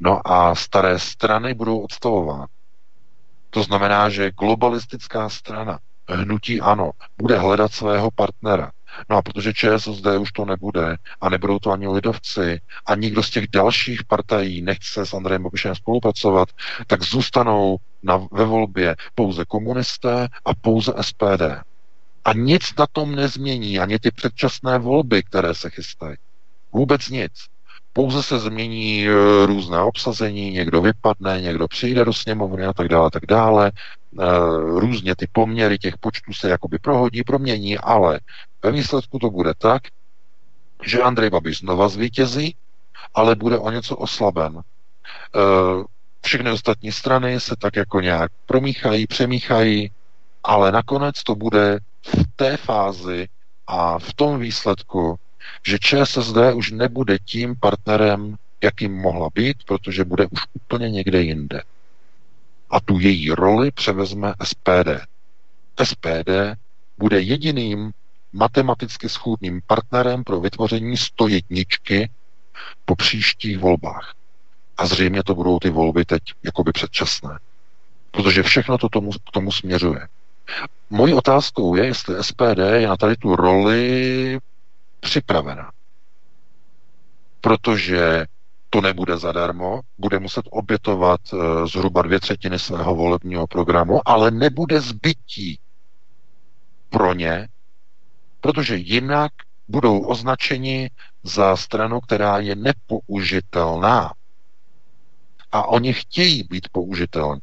No 0.00 0.20
a 0.32 0.54
staré 0.54 0.98
strany 0.98 1.54
budou 1.54 1.78
odstavovány. 1.78 2.57
To 3.50 3.62
znamená, 3.62 4.08
že 4.08 4.30
globalistická 4.30 5.28
strana, 5.28 5.78
hnutí 6.08 6.60
ano, 6.60 6.90
bude 7.18 7.38
hledat 7.38 7.72
svého 7.72 8.10
partnera. 8.10 8.72
No 9.10 9.16
a 9.16 9.22
protože 9.22 9.54
ČSSD 9.54 10.06
už 10.20 10.32
to 10.32 10.44
nebude 10.44 10.96
a 11.20 11.28
nebudou 11.28 11.58
to 11.58 11.70
ani 11.70 11.88
lidovci 11.88 12.60
a 12.86 12.94
nikdo 12.94 13.22
z 13.22 13.30
těch 13.30 13.48
dalších 13.48 14.04
partají 14.04 14.62
nechce 14.62 15.06
s 15.06 15.14
Andrejem 15.14 15.42
Babišem 15.42 15.74
spolupracovat, 15.74 16.48
tak 16.86 17.02
zůstanou 17.02 17.76
na, 18.02 18.26
ve 18.32 18.44
volbě 18.44 18.96
pouze 19.14 19.44
komunisté 19.44 20.28
a 20.44 20.54
pouze 20.54 20.92
SPD. 21.00 21.42
A 22.24 22.32
nic 22.32 22.74
na 22.78 22.86
tom 22.92 23.14
nezmění, 23.14 23.78
ani 23.78 23.98
ty 23.98 24.10
předčasné 24.10 24.78
volby, 24.78 25.22
které 25.22 25.54
se 25.54 25.70
chystají. 25.70 26.16
Vůbec 26.72 27.08
nic. 27.08 27.32
Pouze 27.98 28.22
se 28.22 28.38
změní 28.38 29.08
e, 29.08 29.12
různé 29.46 29.80
obsazení, 29.80 30.50
někdo 30.50 30.82
vypadne, 30.82 31.40
někdo 31.40 31.68
přijde 31.68 32.04
do 32.04 32.12
sněmovny 32.12 32.66
a 32.66 32.72
tak 32.72 32.88
dále, 32.88 33.10
tak 33.10 33.26
dále. 33.26 33.66
E, 33.66 33.72
různě 34.80 35.16
ty 35.16 35.26
poměry 35.32 35.78
těch 35.78 35.98
počtů 35.98 36.32
se 36.32 36.48
jakoby 36.48 36.78
prohodí, 36.78 37.22
promění, 37.22 37.78
ale 37.78 38.20
ve 38.62 38.72
výsledku 38.72 39.18
to 39.18 39.30
bude 39.30 39.52
tak, 39.58 39.82
že 40.82 41.02
Andrej 41.02 41.30
Babiš 41.30 41.58
znova 41.58 41.88
zvítězí, 41.88 42.56
ale 43.14 43.34
bude 43.34 43.58
o 43.58 43.70
něco 43.70 43.96
oslaben. 43.96 44.58
E, 44.58 44.62
všechny 46.22 46.50
ostatní 46.50 46.92
strany 46.92 47.40
se 47.40 47.54
tak 47.58 47.76
jako 47.76 48.00
nějak 48.00 48.32
promíchají, 48.46 49.06
přemíchají, 49.06 49.90
ale 50.44 50.72
nakonec 50.72 51.22
to 51.22 51.34
bude 51.34 51.78
v 52.06 52.24
té 52.36 52.56
fázi 52.56 53.28
a 53.66 53.98
v 53.98 54.14
tom 54.14 54.38
výsledku, 54.38 55.18
že 55.66 55.78
ČSSD 55.78 56.36
už 56.54 56.70
nebude 56.70 57.18
tím 57.24 57.56
partnerem, 57.60 58.36
jakým 58.62 58.94
mohla 58.94 59.28
být, 59.34 59.56
protože 59.66 60.04
bude 60.04 60.26
už 60.26 60.40
úplně 60.52 60.90
někde 60.90 61.22
jinde. 61.22 61.62
A 62.70 62.80
tu 62.80 62.98
její 62.98 63.30
roli 63.30 63.70
převezme 63.70 64.34
SPD. 64.44 64.88
SPD 65.84 66.30
bude 66.98 67.20
jediným 67.20 67.92
matematicky 68.32 69.08
schůdným 69.08 69.60
partnerem 69.66 70.24
pro 70.24 70.40
vytvoření 70.40 70.96
101 70.96 71.62
po 72.84 72.96
příštích 72.96 73.58
volbách. 73.58 74.14
A 74.76 74.86
zřejmě 74.86 75.22
to 75.22 75.34
budou 75.34 75.58
ty 75.58 75.70
volby 75.70 76.04
teď 76.04 76.22
jakoby 76.42 76.72
předčasné. 76.72 77.38
Protože 78.10 78.42
všechno 78.42 78.78
to 78.78 78.88
tomu, 78.88 79.10
k 79.12 79.30
tomu 79.32 79.52
směřuje. 79.52 80.08
Mojí 80.90 81.14
otázkou 81.14 81.74
je, 81.74 81.86
jestli 81.86 82.24
SPD 82.24 82.58
je 82.74 82.88
na 82.88 82.96
tady 82.96 83.16
tu 83.16 83.36
roli 83.36 84.38
připravena. 85.00 85.72
Protože 87.40 88.26
to 88.70 88.80
nebude 88.80 89.18
zadarmo, 89.18 89.80
bude 89.98 90.18
muset 90.18 90.44
obětovat 90.50 91.20
eh, 91.32 91.66
zhruba 91.66 92.02
dvě 92.02 92.20
třetiny 92.20 92.58
svého 92.58 92.94
volebního 92.94 93.46
programu, 93.46 94.08
ale 94.08 94.30
nebude 94.30 94.80
zbytí 94.80 95.58
pro 96.90 97.14
ně, 97.14 97.48
protože 98.40 98.76
jinak 98.76 99.32
budou 99.68 100.00
označeni 100.00 100.90
za 101.22 101.56
stranu, 101.56 102.00
která 102.00 102.38
je 102.38 102.56
nepoužitelná. 102.56 104.12
A 105.52 105.66
oni 105.68 105.92
chtějí 105.92 106.42
být 106.42 106.68
použitelní. 106.72 107.40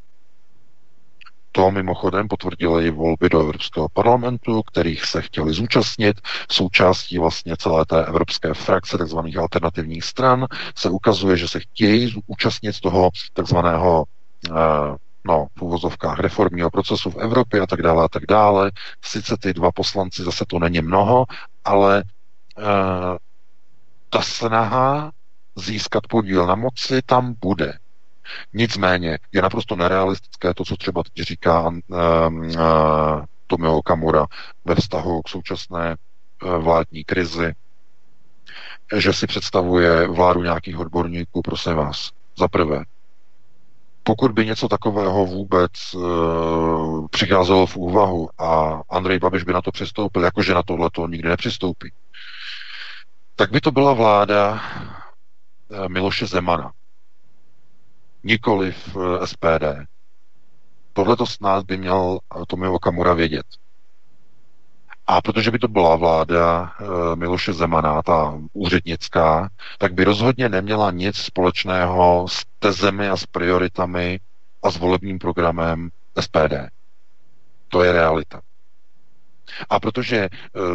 To 1.55 1.71
mimochodem 1.71 2.27
potvrdily 2.27 2.87
i 2.87 2.91
volby 2.91 3.29
do 3.29 3.39
Evropského 3.39 3.89
parlamentu, 3.89 4.61
kterých 4.63 5.05
se 5.05 5.21
chtěli 5.21 5.53
zúčastnit. 5.53 6.21
Součástí 6.51 7.17
vlastně 7.17 7.57
celé 7.57 7.85
té 7.85 8.05
evropské 8.05 8.53
frakce 8.53 8.97
tzv. 8.97 9.17
alternativních 9.39 10.03
stran 10.03 10.45
se 10.77 10.89
ukazuje, 10.89 11.37
že 11.37 11.47
se 11.47 11.59
chtějí 11.59 12.07
zúčastnit 12.27 12.79
toho 12.79 13.09
takzvaného 13.33 14.05
eh, 14.49 14.53
no, 15.25 15.47
v 15.57 15.61
úvozovkách 15.61 16.19
reformního 16.19 16.71
procesu 16.71 17.11
v 17.11 17.17
Evropě 17.17 17.61
a 17.61 17.67
tak 17.67 17.81
dále 17.81 18.03
a 18.05 18.07
tak 18.07 18.23
dále. 18.25 18.71
Sice 19.01 19.37
ty 19.39 19.53
dva 19.53 19.71
poslanci 19.71 20.23
zase 20.23 20.45
to 20.47 20.59
není 20.59 20.81
mnoho, 20.81 21.25
ale 21.65 22.03
uh, 22.57 22.63
ta 24.09 24.21
snaha 24.21 25.11
získat 25.55 26.07
podíl 26.09 26.47
na 26.47 26.55
moci 26.55 27.01
tam 27.05 27.33
bude. 27.41 27.73
Nicméně 28.53 29.17
je 29.31 29.41
naprosto 29.41 29.75
nerealistické 29.75 30.53
to, 30.53 30.65
co 30.65 30.77
třeba 30.77 31.03
teď 31.03 31.27
říká 31.27 31.67
uh, 31.67 33.25
Tomio 33.47 33.81
Kamura 33.81 34.25
ve 34.65 34.75
vztahu 34.75 35.21
k 35.21 35.29
současné 35.29 35.95
uh, 36.43 36.55
vládní 36.55 37.03
krizi, 37.03 37.53
že 38.97 39.13
si 39.13 39.27
představuje 39.27 40.07
vládu 40.07 40.43
nějakých 40.43 40.79
odborníků, 40.79 41.41
prosím 41.41 41.73
vás. 41.73 42.09
Za 42.37 42.47
prvé, 42.47 42.83
pokud 44.03 44.31
by 44.31 44.45
něco 44.45 44.67
takového 44.67 45.25
vůbec 45.25 45.71
uh, 45.93 47.07
přicházelo 47.07 47.65
v 47.65 47.77
úvahu 47.77 48.29
a 48.41 48.81
Andrej 48.89 49.19
Babiš 49.19 49.43
by 49.43 49.53
na 49.53 49.61
to 49.61 49.71
přistoupil, 49.71 50.23
jakože 50.23 50.53
na 50.53 50.63
tohle 50.63 50.89
to 50.89 51.07
nikdy 51.07 51.29
nepřistoupí, 51.29 51.91
tak 53.35 53.51
by 53.51 53.61
to 53.61 53.71
byla 53.71 53.93
vláda 53.93 54.51
uh, 54.53 55.89
Miloše 55.89 56.25
Zemana 56.25 56.71
nikoli 58.25 58.71
v 58.71 58.97
eh, 58.97 59.27
SPD. 59.27 59.87
Tohle 60.93 61.15
to 61.15 61.25
snad 61.25 61.65
by 61.65 61.77
měl 61.77 62.19
Tomio 62.47 62.73
Okamura 62.73 63.13
vědět. 63.13 63.45
A 65.07 65.21
protože 65.21 65.51
by 65.51 65.59
to 65.59 65.67
byla 65.67 65.95
vláda 65.95 66.71
e, 66.79 67.15
Miloše 67.15 67.53
Zemana, 67.53 68.01
ta 68.01 68.39
úřednická, 68.53 69.49
tak 69.77 69.93
by 69.93 70.03
rozhodně 70.03 70.49
neměla 70.49 70.91
nic 70.91 71.17
společného 71.17 72.27
s 72.29 72.43
tezemi 72.59 73.09
a 73.09 73.17
s 73.17 73.25
prioritami 73.25 74.19
a 74.63 74.71
s 74.71 74.77
volebním 74.77 75.19
programem 75.19 75.89
SPD. 76.19 76.53
To 77.67 77.83
je 77.83 77.91
realita. 77.91 78.41
A 79.69 79.79
protože 79.79 80.17
e, 80.17 80.29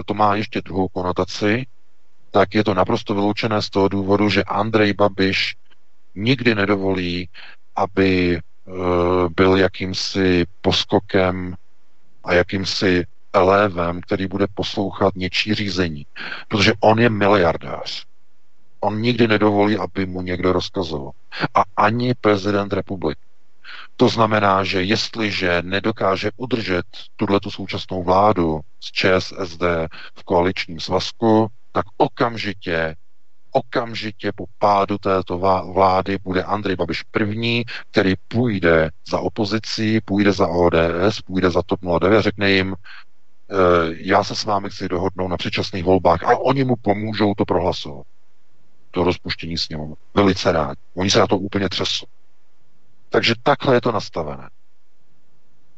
to 0.07 0.15
má 0.15 0.35
ještě 0.35 0.61
druhou 0.63 0.89
konotaci, 0.89 1.67
tak 2.31 2.55
je 2.55 2.65
to 2.65 2.75
naprosto 2.75 3.15
vyloučené 3.15 3.63
z 3.63 3.71
toho 3.71 3.89
důvodu, 3.89 4.29
že 4.29 4.45
Andrej 4.45 4.93
Babiš 4.93 5.57
nikdy 6.15 6.55
nedovolí, 6.55 7.29
aby 7.77 8.37
e, 8.37 8.41
byl 9.37 9.57
jakýmsi 9.57 10.45
poskokem 10.61 11.55
a 12.25 12.35
jakýmsi 12.35 13.05
elévem, 13.33 14.01
který 14.01 14.27
bude 14.27 14.47
poslouchat 14.55 15.15
něčí 15.17 15.55
řízení. 15.55 16.07
Protože 16.49 16.73
on 16.81 16.99
je 16.99 17.11
miliardář. 17.11 18.05
On 18.81 19.01
nikdy 19.01 19.29
nedovolí, 19.29 19.77
aby 19.77 20.07
mu 20.07 20.23
někdo 20.23 20.53
rozkazoval. 20.53 21.13
A 21.55 21.63
ani 21.77 22.15
prezident 22.15 22.73
republiky. 22.73 23.21
To 23.97 24.09
znamená, 24.09 24.65
že 24.65 24.83
jestliže 24.83 25.63
nedokáže 25.63 26.31
udržet 26.37 26.87
tuhle 27.17 27.41
tu 27.41 27.51
současnou 27.51 28.03
vládu 28.03 28.61
z 28.81 28.93
ČSSD 28.93 29.63
v 30.15 30.25
koaličním 30.25 30.81
svazku, 30.81 31.49
tak 31.73 31.85
okamžitě 31.97 32.97
okamžitě 33.51 34.33
po 34.33 34.45
pádu 34.59 34.99
této 34.99 35.39
vlády 35.73 36.19
bude 36.23 36.43
Andrej 36.43 36.77
Babiš 36.77 37.03
první, 37.03 37.65
který 37.91 38.15
půjde 38.29 38.91
za 39.11 39.21
opozicí, 39.21 40.01
půjde 40.01 40.33
za 40.33 40.49
ODS, 40.49 41.21
půjde 41.27 41.51
za 41.51 41.63
TOP 41.63 41.81
09, 42.01 42.23
řekne 42.23 42.51
jim, 42.51 42.75
eh, 42.75 43.55
já 43.97 44.25
se 44.25 44.35
s 44.35 44.45
vámi 44.45 44.71
chci 44.71 44.89
dohodnout 44.89 45.29
na 45.29 45.37
předčasných 45.37 45.85
volbách 45.85 46.25
a 46.25 46.37
oni 46.37 46.65
mu 46.65 46.77
pomůžou 46.77 47.35
to 47.35 47.45
prohlasovat. 47.45 48.07
To 48.91 49.05
rozpuštění 49.05 49.59
sněmovny. 49.59 49.95
Velice 50.15 50.53
rád. 50.53 50.79
Oni 50.95 51.11
se 51.11 51.19
na 51.19 51.27
to 51.27 51.39
úplně 51.39 51.69
třesou. 51.69 52.07
Takže 53.09 53.35
takhle 53.43 53.75
je 53.75 53.81
to 53.81 53.93
nastavené. 53.93 54.51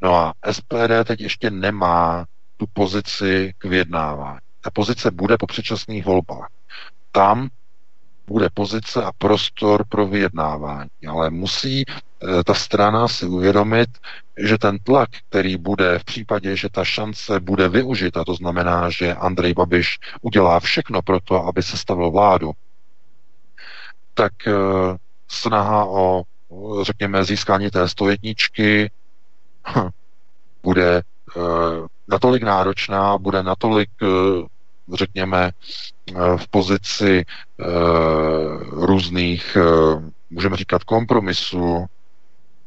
No 0.03 0.15
a 0.15 0.35
SPD 0.53 1.05
teď 1.05 1.21
ještě 1.21 1.51
nemá 1.51 2.27
tu 2.57 2.67
pozici 2.73 3.55
k 3.59 3.65
vyjednávání. 3.65 4.39
Ta 4.61 4.71
pozice 4.71 5.11
bude 5.11 5.39
po 5.39 5.47
předčasných 5.47 6.05
volbách. 6.05 6.49
Tam 7.13 7.49
bude 8.27 8.49
pozice 8.55 9.05
a 9.05 9.13
prostor 9.19 9.85
pro 9.89 10.07
vyjednávání. 10.07 10.91
Ale 11.09 11.31
musí 11.31 11.85
eh, 11.89 12.45
ta 12.45 12.55
strana 12.55 13.09
si 13.09 13.27
uvědomit, 13.27 13.89
že 14.39 14.59
ten 14.59 14.79
tlak, 14.79 15.09
který 15.29 15.57
bude 15.57 15.99
v 15.99 16.05
případě, 16.05 16.57
že 16.57 16.69
ta 16.69 16.85
šance 16.85 17.41
bude 17.41 17.69
využita, 17.69 18.25
to 18.25 18.35
znamená, 18.35 18.91
že 18.91 19.15
Andrej 19.15 19.55
Babiš 19.55 19.99
udělá 20.21 20.61
všechno 20.61 21.03
pro 21.03 21.21
to, 21.21 21.45
aby 21.47 21.63
se 21.63 21.77
stavil 21.77 22.11
vládu, 22.11 22.53
tak 24.15 24.33
eh, 24.47 24.53
snaha 25.29 25.85
o, 25.85 26.23
řekněme, 26.83 27.25
získání 27.25 27.71
té 27.71 27.89
stojetničky 27.89 28.91
hm, 29.67 29.89
bude 30.63 30.97
eh, 30.97 31.41
natolik 32.09 32.43
náročná, 32.43 33.19
bude 33.19 33.43
natolik 33.43 33.91
řekněme, 34.93 35.51
eh, 35.51 36.37
v 36.37 36.49
pozici 36.49 37.25
eh, 37.25 37.65
různých, 38.71 39.57
eh, 39.57 40.13
můžeme 40.31 40.57
říkat, 40.57 40.85
kompromisů, 40.85 41.87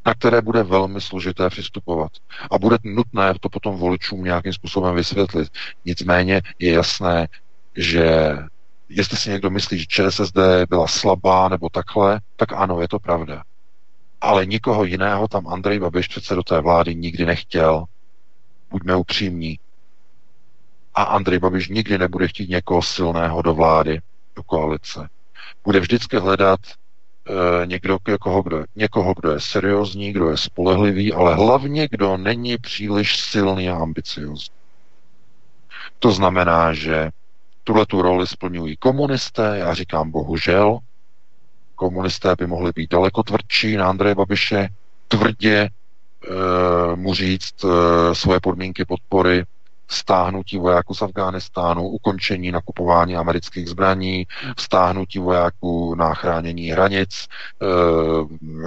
na 0.06 0.14
které 0.14 0.42
bude 0.42 0.64
velmi 0.64 1.02
složité 1.02 1.50
přistupovat. 1.50 2.12
A 2.52 2.58
bude 2.58 2.78
nutné 2.84 3.34
to 3.40 3.50
potom 3.50 3.76
voličům 3.76 4.24
nějakým 4.24 4.54
způsobem 4.54 4.96
vysvětlit. 4.96 5.50
Nicméně 5.86 6.42
je 6.60 6.72
jasné, 6.72 7.28
že 7.76 8.38
jestli 8.90 9.18
si 9.18 9.30
někdo 9.30 9.50
myslí, 9.50 9.80
že 9.80 9.86
ČSSD 9.86 10.38
byla 10.70 10.88
slabá 10.88 11.50
nebo 11.50 11.70
takhle, 11.70 12.22
tak 12.36 12.54
ano, 12.54 12.82
je 12.82 12.88
to 12.88 13.00
pravda. 13.00 13.44
Ale 14.22 14.46
nikoho 14.46 14.84
jiného 14.84 15.28
tam 15.28 15.48
Andrej 15.48 15.80
Babiš 15.80 16.08
přece 16.08 16.36
do 16.36 16.44
té 16.44 16.62
vlády 16.62 16.96
nikdy 16.96 17.26
nechtěl. 17.26 17.86
Buďme 18.70 18.96
upřímní. 18.96 19.60
A 20.96 21.04
Andrej 21.04 21.40
Babiš 21.40 21.70
nikdy 21.70 21.98
nebude 21.98 22.28
chtít 22.28 22.50
někoho 22.50 22.82
silného 22.82 23.42
do 23.42 23.54
vlády, 23.54 24.00
do 24.36 24.44
koalice. 24.44 25.10
Bude 25.64 25.80
vždycky 25.80 26.18
hledat 26.18 26.60
e, 26.64 27.66
někdo, 27.66 27.98
někoho, 28.08 28.44
kdo, 28.44 28.64
někoho, 28.76 29.14
kdo 29.14 29.32
je 29.32 29.40
seriózní, 29.40 30.14
kdo 30.14 30.30
je 30.30 30.38
spolehlivý, 30.38 31.14
ale 31.14 31.36
hlavně, 31.36 31.88
kdo 31.92 32.18
není 32.18 32.58
příliš 32.58 33.20
silný 33.20 33.70
a 33.70 33.78
ambiciozní. 33.78 34.56
To 36.00 36.12
znamená, 36.12 36.74
že 36.74 37.10
tuhle 37.64 37.86
tu 37.86 38.02
roli 38.02 38.28
splňují 38.28 38.78
komunisté, 38.78 39.58
já 39.58 39.74
říkám 39.74 40.12
bohužel, 40.12 40.80
komunisté 41.76 42.36
by 42.38 42.48
mohli 42.48 42.72
být 42.76 42.90
daleko 42.90 43.24
tvrdší 43.24 43.78
na 43.78 43.90
Andreje 43.90 44.16
Babiše, 44.16 44.68
tvrdě 45.08 45.58
e, 45.58 45.70
mu 46.96 47.14
říct 47.14 47.64
e, 47.64 48.16
svoje 48.16 48.40
podmínky 48.40 48.86
podpory 48.86 49.44
stáhnutí 49.88 50.58
vojáků 50.58 50.94
z 50.94 51.02
Afghánistánu, 51.02 51.88
ukončení 51.88 52.52
nakupování 52.52 53.16
amerických 53.16 53.70
zbraní, 53.70 54.28
stáhnutí 54.60 55.20
vojáků 55.20 55.96
na 55.96 56.14
chránění 56.14 56.72
hranic, 56.72 57.28
e, 57.62 57.66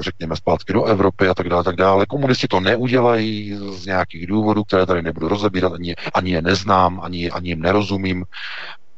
řekněme 0.02 0.36
zpátky 0.36 0.72
do 0.72 0.84
Evropy 0.84 1.28
a 1.28 1.34
tak 1.34 1.48
dále, 1.48 1.64
tak 1.64 1.76
dále. 1.76 2.06
Komunisti 2.06 2.48
to 2.48 2.60
neudělají 2.60 3.58
z 3.72 3.86
nějakých 3.86 4.26
důvodů, 4.26 4.64
které 4.64 4.86
tady 4.86 5.02
nebudu 5.02 5.28
rozebírat, 5.28 5.72
ani, 5.72 5.94
ani 6.14 6.30
je 6.30 6.42
neznám, 6.42 7.00
ani, 7.02 7.30
ani 7.30 7.48
jim 7.48 7.60
nerozumím, 7.60 8.24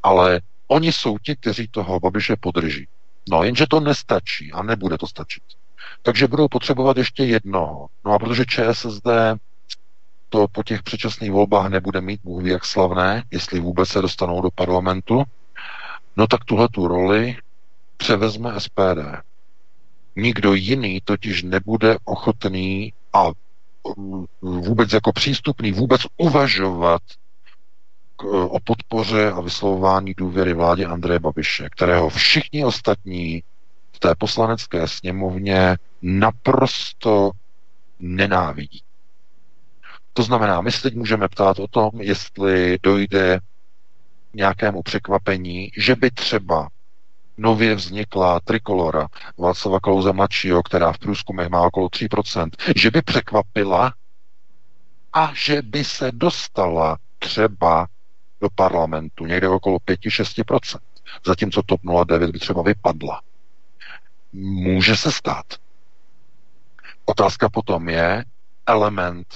ale 0.02 0.40
oni 0.68 0.92
jsou 0.92 1.18
ti, 1.18 1.36
kteří 1.36 1.68
toho 1.68 2.00
Babiše 2.00 2.36
podrží. 2.40 2.86
No, 3.30 3.42
jenže 3.42 3.66
to 3.70 3.80
nestačí 3.80 4.52
a 4.52 4.62
nebude 4.62 4.98
to 4.98 5.06
stačit. 5.06 5.42
Takže 6.02 6.28
budou 6.28 6.48
potřebovat 6.48 6.96
ještě 6.96 7.24
jednoho. 7.24 7.86
No 8.04 8.12
a 8.12 8.18
protože 8.18 8.44
ČSSD 8.44 9.06
to 10.30 10.46
po 10.52 10.62
těch 10.62 10.82
předčasných 10.82 11.30
volbách 11.30 11.70
nebude 11.70 12.00
mít 12.00 12.20
Bůh 12.24 12.44
jak 12.44 12.64
slavné, 12.64 13.24
jestli 13.30 13.60
vůbec 13.60 13.88
se 13.88 14.02
dostanou 14.02 14.40
do 14.40 14.50
parlamentu, 14.50 15.24
no 16.16 16.26
tak 16.26 16.44
tuhle 16.44 16.68
tu 16.68 16.88
roli 16.88 17.36
převezme 17.96 18.60
SPD. 18.60 19.22
Nikdo 20.16 20.54
jiný 20.54 21.00
totiž 21.04 21.42
nebude 21.42 21.96
ochotný 22.04 22.92
a 23.12 23.26
mm, 23.96 24.24
vůbec 24.42 24.92
jako 24.92 25.12
přístupný 25.12 25.72
vůbec 25.72 26.00
uvažovat 26.16 27.02
o 28.48 28.60
podpoře 28.64 29.30
a 29.30 29.40
vyslovování 29.40 30.14
důvěry 30.14 30.52
vládě 30.54 30.86
Andreje 30.86 31.18
Babiše, 31.18 31.68
kterého 31.70 32.08
všichni 32.08 32.64
ostatní 32.64 33.42
v 33.92 33.98
té 33.98 34.14
poslanecké 34.18 34.88
sněmovně 34.88 35.76
naprosto 36.02 37.30
nenávidí. 37.98 38.82
To 40.20 40.24
znamená, 40.24 40.60
my 40.60 40.72
se 40.72 40.82
teď 40.82 40.94
můžeme 40.94 41.28
ptát 41.28 41.58
o 41.58 41.66
tom, 41.66 41.90
jestli 42.00 42.78
dojde 42.82 43.40
nějakému 44.34 44.82
překvapení, 44.82 45.70
že 45.78 45.96
by 45.96 46.10
třeba 46.10 46.68
nově 47.36 47.74
vznikla 47.74 48.40
trikolora 48.40 49.08
Václava 49.38 49.80
Klauze 49.80 50.12
mladšího, 50.12 50.62
která 50.62 50.92
v 50.92 50.98
průzkumech 50.98 51.48
má 51.48 51.62
okolo 51.62 51.88
3%, 51.88 52.50
že 52.76 52.90
by 52.90 53.02
překvapila 53.02 53.94
a 55.12 55.32
že 55.34 55.62
by 55.62 55.84
se 55.84 56.12
dostala 56.12 56.98
třeba 57.18 57.86
do 58.40 58.48
parlamentu 58.54 59.26
někde 59.26 59.48
okolo 59.48 59.78
5-6%, 59.78 60.78
zatímco 61.26 61.62
TOP 61.62 61.80
09 62.06 62.30
by 62.30 62.38
třeba 62.38 62.62
vypadla. 62.62 63.20
Může 64.32 64.96
se 64.96 65.12
stát. 65.12 65.46
Otázka 67.04 67.48
potom 67.48 67.88
je 67.88 68.24
element 68.66 69.26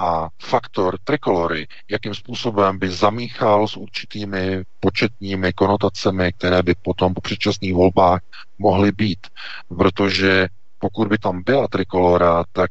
a 0.00 0.28
faktor 0.42 0.98
trikolory, 1.04 1.66
jakým 1.90 2.14
způsobem 2.14 2.78
by 2.78 2.88
zamíchal 2.90 3.68
s 3.68 3.76
určitými 3.76 4.62
početními 4.80 5.52
konotacemi, 5.52 6.32
které 6.32 6.62
by 6.62 6.74
potom 6.82 7.14
po 7.14 7.20
předčasných 7.20 7.74
volbách 7.74 8.20
mohly 8.58 8.92
být. 8.92 9.26
Protože 9.78 10.48
pokud 10.78 11.08
by 11.08 11.18
tam 11.18 11.42
byla 11.42 11.68
trikolora, 11.68 12.44
tak 12.52 12.70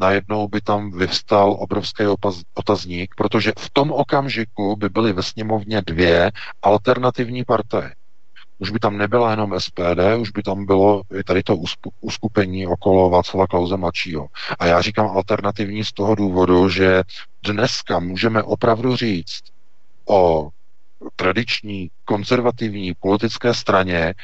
najednou 0.00 0.48
by 0.48 0.60
tam 0.60 0.90
vyvstal 0.98 1.56
obrovský 1.58 2.02
otazník, 2.54 3.14
protože 3.16 3.52
v 3.58 3.70
tom 3.70 3.92
okamžiku 3.92 4.76
by 4.76 4.88
byly 4.88 5.12
ve 5.12 5.22
sněmovně 5.22 5.82
dvě 5.86 6.30
alternativní 6.62 7.44
partaje. 7.44 7.94
Už 8.58 8.70
by 8.70 8.78
tam 8.78 8.98
nebyla 8.98 9.30
jenom 9.30 9.60
SPD, 9.60 10.00
už 10.18 10.30
by 10.30 10.42
tam 10.42 10.66
bylo 10.66 11.02
i 11.18 11.24
tady 11.24 11.42
to 11.42 11.56
uskupení 12.00 12.66
okolo 12.66 13.10
Václava 13.10 13.46
Klauze 13.46 13.76
mladšího. 13.76 14.26
A 14.58 14.66
já 14.66 14.82
říkám 14.82 15.06
alternativní 15.06 15.84
z 15.84 15.92
toho 15.92 16.14
důvodu, 16.14 16.68
že 16.68 17.02
dneska 17.44 17.98
můžeme 17.98 18.42
opravdu 18.42 18.96
říct 18.96 19.42
o 20.08 20.48
tradiční 21.16 21.90
konzervativní 22.04 22.94
politické 22.94 23.54
straně, 23.54 24.14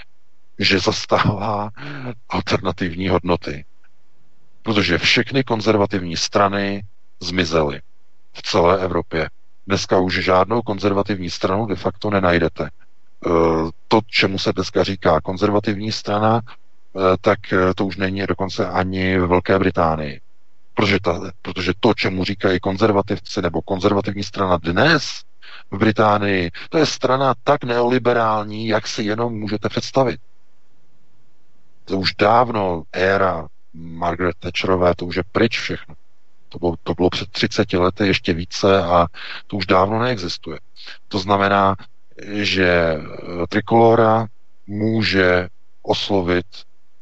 že 0.59 0.79
zastává 0.81 1.71
alternativní 2.29 3.09
hodnoty 3.09 3.65
protože 4.63 4.99
všechny 4.99 5.45
konzervativní 5.45 6.17
strany 6.17 6.83
zmizely 7.21 7.81
v 8.33 8.43
celé 8.43 8.81
Evropě. 8.81 9.31
Dneska 9.67 9.99
už 9.99 10.25
žádnou 10.25 10.63
konzervativní 10.63 11.31
stranu 11.31 11.67
de 11.67 11.77
facto 11.77 12.11
nenajdete. 12.11 12.71
E, 13.27 13.29
to, 13.89 14.01
čemu 14.07 14.39
se 14.39 14.53
dneska 14.53 14.83
říká 14.83 15.21
konzervativní 15.21 15.93
strana, 15.93 16.41
e, 16.41 17.17
tak 17.21 17.53
e, 17.53 17.75
to 17.75 17.87
už 17.87 17.97
není 17.97 18.27
dokonce 18.27 18.69
ani 18.69 19.19
v 19.19 19.27
Velké 19.27 19.59
Británii. 19.59 20.21
Protože, 20.75 20.99
ta, 21.01 21.21
protože 21.43 21.73
to, 21.81 21.95
čemu 21.95 22.25
říkají 22.25 22.61
konzervativci 22.61 23.43
nebo 23.43 23.63
konzervativní 23.63 24.23
strana 24.23 24.57
dnes 24.57 25.23
v 25.71 25.79
Británii, 25.79 26.51
to 26.71 26.79
je 26.79 26.87
strana 26.87 27.35
tak 27.45 27.65
neoliberální, 27.65 28.69
jak 28.69 28.87
si 28.87 29.03
jenom 29.03 29.35
můžete 29.35 29.69
představit. 29.69 30.21
To 31.85 31.99
už 31.99 32.15
dávno 32.15 32.83
éra 32.93 33.49
Margaret 33.75 34.37
Thatcherové, 34.39 34.95
to 34.95 35.07
už 35.07 35.17
je 35.17 35.23
pryč 35.33 35.59
všechno. 35.59 35.95
To 36.49 36.59
bylo, 36.59 36.75
to 36.83 36.95
bylo 36.95 37.11
před 37.11 37.31
30 37.31 37.73
lety 37.73 38.07
ještě 38.07 38.33
více 38.33 38.83
a 38.83 39.07
to 39.47 39.57
už 39.57 39.67
dávno 39.67 39.99
neexistuje. 39.99 40.59
To 41.09 41.19
znamená, 41.19 41.77
že 42.29 43.01
Trikolora 43.49 44.27
může 44.67 45.49
oslovit 45.83 46.47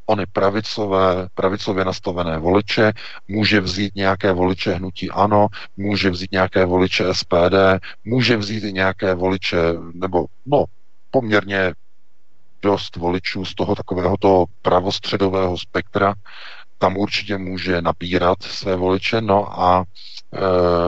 ony 0.06 0.26
pravicové, 0.26 1.28
pravicově 1.34 1.84
nastavené 1.84 2.38
voliče, 2.38 2.92
může 3.28 3.60
vzít 3.60 3.94
nějaké 3.94 4.32
voliče 4.32 4.74
hnutí 4.74 5.10
ANO, 5.10 5.46
může 5.76 6.10
vzít 6.10 6.32
nějaké 6.32 6.64
voliče 6.64 7.04
SPD, 7.14 7.54
může 8.04 8.36
vzít 8.36 8.64
i 8.64 8.72
nějaké 8.72 9.14
voliče, 9.14 9.56
nebo 9.94 10.26
no, 10.46 10.64
poměrně 11.10 11.72
dost 12.62 12.96
voličů 12.96 13.44
z 13.44 13.54
toho 13.54 13.74
takového 13.74 14.16
toho 14.16 14.46
pravostředového 14.62 15.58
spektra, 15.58 16.14
tam 16.78 16.96
určitě 16.96 17.38
může 17.38 17.82
nabírat 17.82 18.42
své 18.42 18.76
voliče, 18.76 19.20
no 19.20 19.60
a 19.60 19.84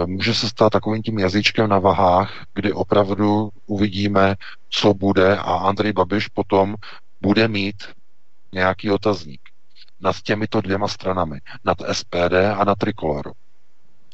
může 0.06 0.34
se 0.34 0.48
stát 0.48 0.70
takovým 0.70 1.02
tím 1.02 1.18
jazyčkem 1.18 1.68
na 1.68 1.78
vahách, 1.78 2.44
kdy 2.54 2.72
opravdu 2.72 3.50
uvidíme, 3.66 4.36
co 4.70 4.94
bude 4.94 5.36
a 5.36 5.54
Andrej 5.54 5.92
Babiš 5.92 6.28
potom 6.28 6.74
bude 7.20 7.48
mít 7.48 7.76
nějaký 8.52 8.90
otazník 8.90 9.40
nad 10.00 10.16
těmito 10.20 10.60
dvěma 10.60 10.88
stranami, 10.88 11.40
nad 11.64 11.78
SPD 11.92 12.34
a 12.56 12.64
nad 12.64 12.78
Trikoloru. 12.78 13.32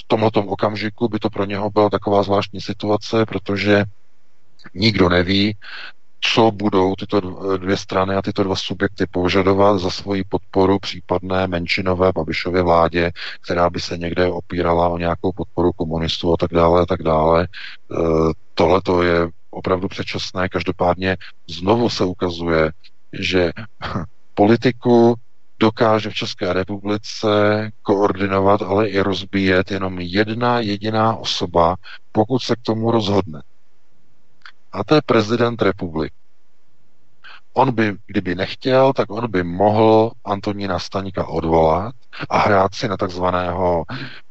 V 0.01 0.05
tomto 0.07 0.41
okamžiku 0.41 1.09
by 1.09 1.19
to 1.19 1.31
pro 1.31 1.45
něho 1.45 1.71
byla 1.71 1.91
taková 1.91 2.23
zvláštní 2.23 2.61
situace, 2.61 3.27
protože 3.27 3.85
nikdo 4.75 5.09
neví, 5.09 5.57
co 6.21 6.51
budou 6.51 6.95
tyto 6.95 7.21
dvě 7.57 7.77
strany 7.77 8.15
a 8.15 8.23
tyto 8.23 8.45
dva 8.45 8.57
subjekty 8.57 9.07
požadovat 9.11 9.79
za 9.79 9.91
svoji 9.91 10.25
podporu 10.25 10.79
případné 10.79 11.47
menšinové 11.47 12.13
Babišově 12.13 12.63
vládě, 12.63 13.11
která 13.41 13.71
by 13.71 13.81
se 13.81 13.99
někde 13.99 14.27
opírala 14.27 14.89
o 14.89 14.99
nějakou 14.99 15.33
podporu 15.33 15.73
komunistů 15.73 16.33
a 16.33 16.37
tak 16.37 16.51
dále 16.51 16.83
a 16.83 16.87
tak 16.87 17.03
dále. 17.03 17.43
E, 17.43 17.97
Tohle 18.55 18.83
to 18.83 19.03
je 19.03 19.29
opravdu 19.51 19.89
předčasné. 19.89 20.49
Každopádně 20.49 21.17
znovu 21.49 21.89
se 21.89 22.05
ukazuje, 22.05 22.73
že 23.13 23.53
politiku 24.35 25.15
dokáže 25.61 26.11
v 26.11 26.15
České 26.15 26.53
republice 26.53 27.29
koordinovat, 27.83 28.63
ale 28.63 28.89
i 28.89 29.01
rozbíjet 29.01 29.71
jenom 29.71 29.99
jedna 29.99 30.61
jediná 30.61 31.17
osoba, 31.17 31.77
pokud 32.13 32.39
se 32.39 32.57
k 32.57 32.63
tomu 32.63 32.91
rozhodne. 32.91 33.43
A 34.73 34.85
to 34.85 34.95
je 34.95 35.03
prezident 35.07 35.63
republiky. 35.63 36.15
On 37.53 37.75
by, 37.75 37.97
kdyby 38.07 38.35
nechtěl, 38.35 38.93
tak 38.93 39.11
on 39.11 39.31
by 39.31 39.43
mohl 39.43 40.13
Antonína 40.25 40.79
Staníka 40.79 41.27
odvolat 41.27 41.95
a 42.29 42.39
hrát 42.39 42.75
si 42.75 42.89
na 42.89 42.97
takzvaného 42.97 43.85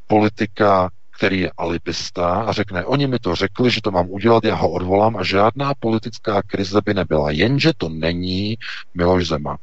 politika, 0.08 0.90
který 1.18 1.40
je 1.40 1.52
alibista 1.58 2.30
a 2.30 2.52
řekne, 2.52 2.86
oni 2.86 3.08
mi 3.08 3.20
to 3.20 3.36
řekli, 3.36 3.72
že 3.72 3.82
to 3.82 3.92
mám 3.92 4.10
udělat, 4.10 4.44
já 4.44 4.56
ho 4.56 4.72
odvolám 4.72 5.18
a 5.18 5.24
žádná 5.24 5.74
politická 5.80 6.42
krize 6.42 6.82
by 6.86 6.94
nebyla. 6.94 7.32
Jenže 7.32 7.72
to 7.78 7.90
není 7.90 8.58
Miloš 8.94 9.28
Zeman. 9.28 9.58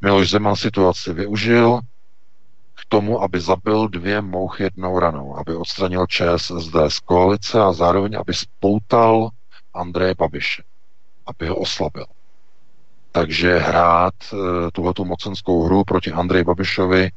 Miloš 0.00 0.30
Zeman 0.30 0.56
situaci 0.56 1.12
využil, 1.12 1.80
tomu, 2.88 3.22
aby 3.22 3.40
zabil 3.40 3.88
dvě 3.88 4.20
mouchy 4.20 4.62
jednou 4.62 4.98
ranou, 4.98 5.36
aby 5.36 5.54
odstranil 5.54 6.06
ČSSD 6.06 6.74
z 6.88 6.98
koalice 6.98 7.60
a 7.60 7.72
zároveň, 7.72 8.18
aby 8.18 8.34
spoutal 8.34 9.28
Andreje 9.78 10.14
Babiše, 10.18 10.62
aby 11.26 11.48
ho 11.48 11.56
oslabil. 11.56 12.04
Takže 13.12 13.58
hrát 13.58 14.14
e, 14.32 14.36
tuhletu 14.70 15.04
mocenskou 15.04 15.64
hru 15.64 15.84
proti 15.84 16.12
Andreji 16.12 16.44
Babišovi 16.44 17.04
e, 17.04 17.10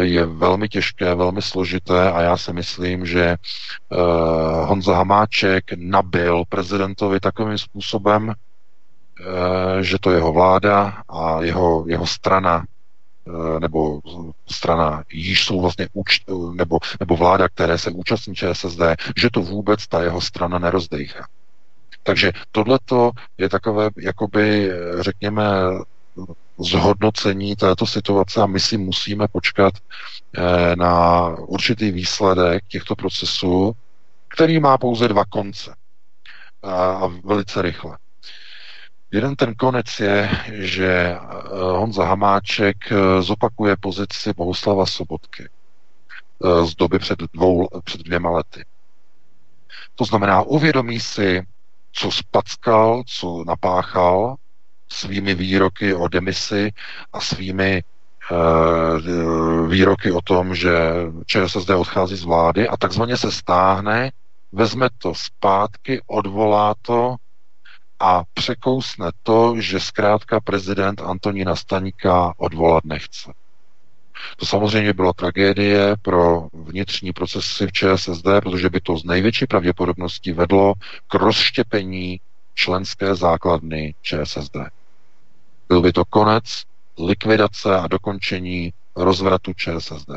je 0.00 0.26
velmi 0.26 0.68
těžké, 0.68 1.14
velmi 1.14 1.42
složité 1.42 2.12
a 2.12 2.20
já 2.20 2.36
si 2.36 2.52
myslím, 2.52 3.06
že 3.06 3.24
e, 3.24 3.36
Honza 4.64 4.96
Hamáček 4.96 5.64
nabil 5.76 6.44
prezidentovi 6.48 7.20
takovým 7.20 7.58
způsobem, 7.58 8.34
že 9.80 9.98
to 10.00 10.10
jeho 10.10 10.32
vláda 10.32 11.02
a 11.08 11.42
jeho, 11.42 11.84
jeho 11.88 12.06
strana 12.06 12.64
Eh, 13.30 13.60
nebo 13.60 14.00
strana, 14.46 15.04
již 15.12 15.44
jsou 15.44 15.60
vlastně 15.60 15.88
úč, 15.92 16.20
nebo, 16.54 16.78
nebo 17.00 17.16
vláda, 17.16 17.48
které 17.48 17.78
se 17.78 17.90
účastní 17.90 18.34
ČSSD, 18.34 18.80
že 19.16 19.30
to 19.32 19.42
vůbec 19.42 19.86
ta 19.86 20.02
jeho 20.02 20.20
strana 20.20 20.58
nerozdejchá. 20.58 21.26
Takže 22.02 22.32
tohleto 22.52 23.10
je 23.38 23.48
takové, 23.48 23.90
jakoby, 23.98 24.70
řekněme, 25.00 25.44
zhodnocení 26.58 27.56
této 27.56 27.86
situace 27.86 28.42
a 28.42 28.46
my 28.46 28.60
si 28.60 28.78
musíme 28.78 29.28
počkat 29.32 29.74
eh, 30.36 30.76
na 30.76 31.28
určitý 31.38 31.90
výsledek 31.90 32.64
těchto 32.68 32.96
procesů, 32.96 33.72
který 34.28 34.60
má 34.60 34.78
pouze 34.78 35.08
dva 35.08 35.24
konce 35.24 35.74
a 36.62 37.06
velice 37.24 37.62
rychle. 37.62 37.98
Jeden 39.12 39.36
ten 39.36 39.54
konec 39.54 40.00
je, 40.00 40.30
že 40.52 40.88
eh, 40.88 41.18
Honza 41.52 42.04
Hamáček 42.04 42.76
eh, 42.92 43.22
zopakuje 43.22 43.76
pozici 43.80 44.32
Bohuslava 44.36 44.86
Sobotky 44.86 45.48
eh, 45.48 46.66
z 46.66 46.74
doby 46.74 46.98
před, 46.98 47.18
dvou, 47.18 47.68
před 47.84 48.00
dvěma 48.00 48.30
lety. 48.30 48.64
To 49.94 50.04
znamená, 50.04 50.42
uvědomí 50.42 51.00
si, 51.00 51.42
co 51.92 52.10
spackal, 52.10 53.02
co 53.06 53.44
napáchal 53.46 54.36
svými 54.88 55.34
výroky 55.34 55.94
o 55.94 56.08
demisi 56.08 56.70
a 57.12 57.20
svými 57.20 57.82
výroky 59.68 60.12
o 60.12 60.20
tom, 60.20 60.54
že 60.54 60.70
ČSSD 61.26 61.70
odchází 61.70 62.16
z 62.16 62.24
vlády 62.24 62.68
a 62.68 62.76
takzvaně 62.76 63.16
se 63.16 63.32
stáhne, 63.32 64.12
vezme 64.52 64.88
to 64.98 65.14
zpátky, 65.14 66.00
odvolá 66.06 66.74
to 66.82 67.16
a 68.00 68.22
překousne 68.34 69.10
to, 69.22 69.54
že 69.60 69.80
zkrátka 69.80 70.40
prezident 70.40 71.00
Antonína 71.00 71.56
Staníka 71.56 72.34
odvolat 72.36 72.84
nechce. 72.84 73.32
To 74.36 74.46
samozřejmě 74.46 74.92
byla 74.92 75.12
tragédie 75.12 75.96
pro 76.02 76.48
vnitřní 76.52 77.12
procesy 77.12 77.66
v 77.66 77.72
ČSSD, 77.72 78.26
protože 78.42 78.70
by 78.70 78.80
to 78.80 78.96
z 78.96 79.04
největší 79.04 79.46
pravděpodobností 79.46 80.32
vedlo 80.32 80.74
k 81.08 81.14
rozštěpení 81.14 82.20
členské 82.54 83.14
základny 83.14 83.94
ČSSD. 84.02 84.56
Byl 85.68 85.80
by 85.80 85.92
to 85.92 86.04
konec 86.04 86.62
likvidace 86.98 87.76
a 87.76 87.88
dokončení 87.88 88.72
rozvratu 88.96 89.52
ČSSD. 89.52 90.10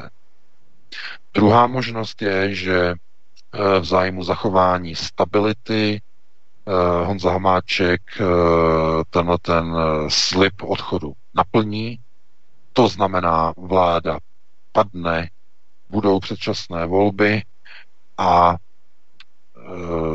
Druhá 1.33 1.67
možnost 1.67 2.21
je, 2.21 2.55
že 2.55 2.93
eh, 2.93 3.79
v 3.79 3.85
zájmu 3.85 4.23
zachování 4.23 4.95
stability 4.95 6.01
Eh, 6.67 7.05
Honza 7.05 7.31
Hamáček 7.31 8.01
eh, 8.19 8.23
tenhle 9.09 9.37
ten 9.41 9.75
slib 10.07 10.53
odchodu 10.61 11.13
naplní. 11.35 11.99
To 12.73 12.87
znamená, 12.87 13.53
vláda 13.57 14.19
padne, 14.71 15.29
budou 15.89 16.19
předčasné 16.19 16.85
volby 16.85 17.41
a 18.17 18.55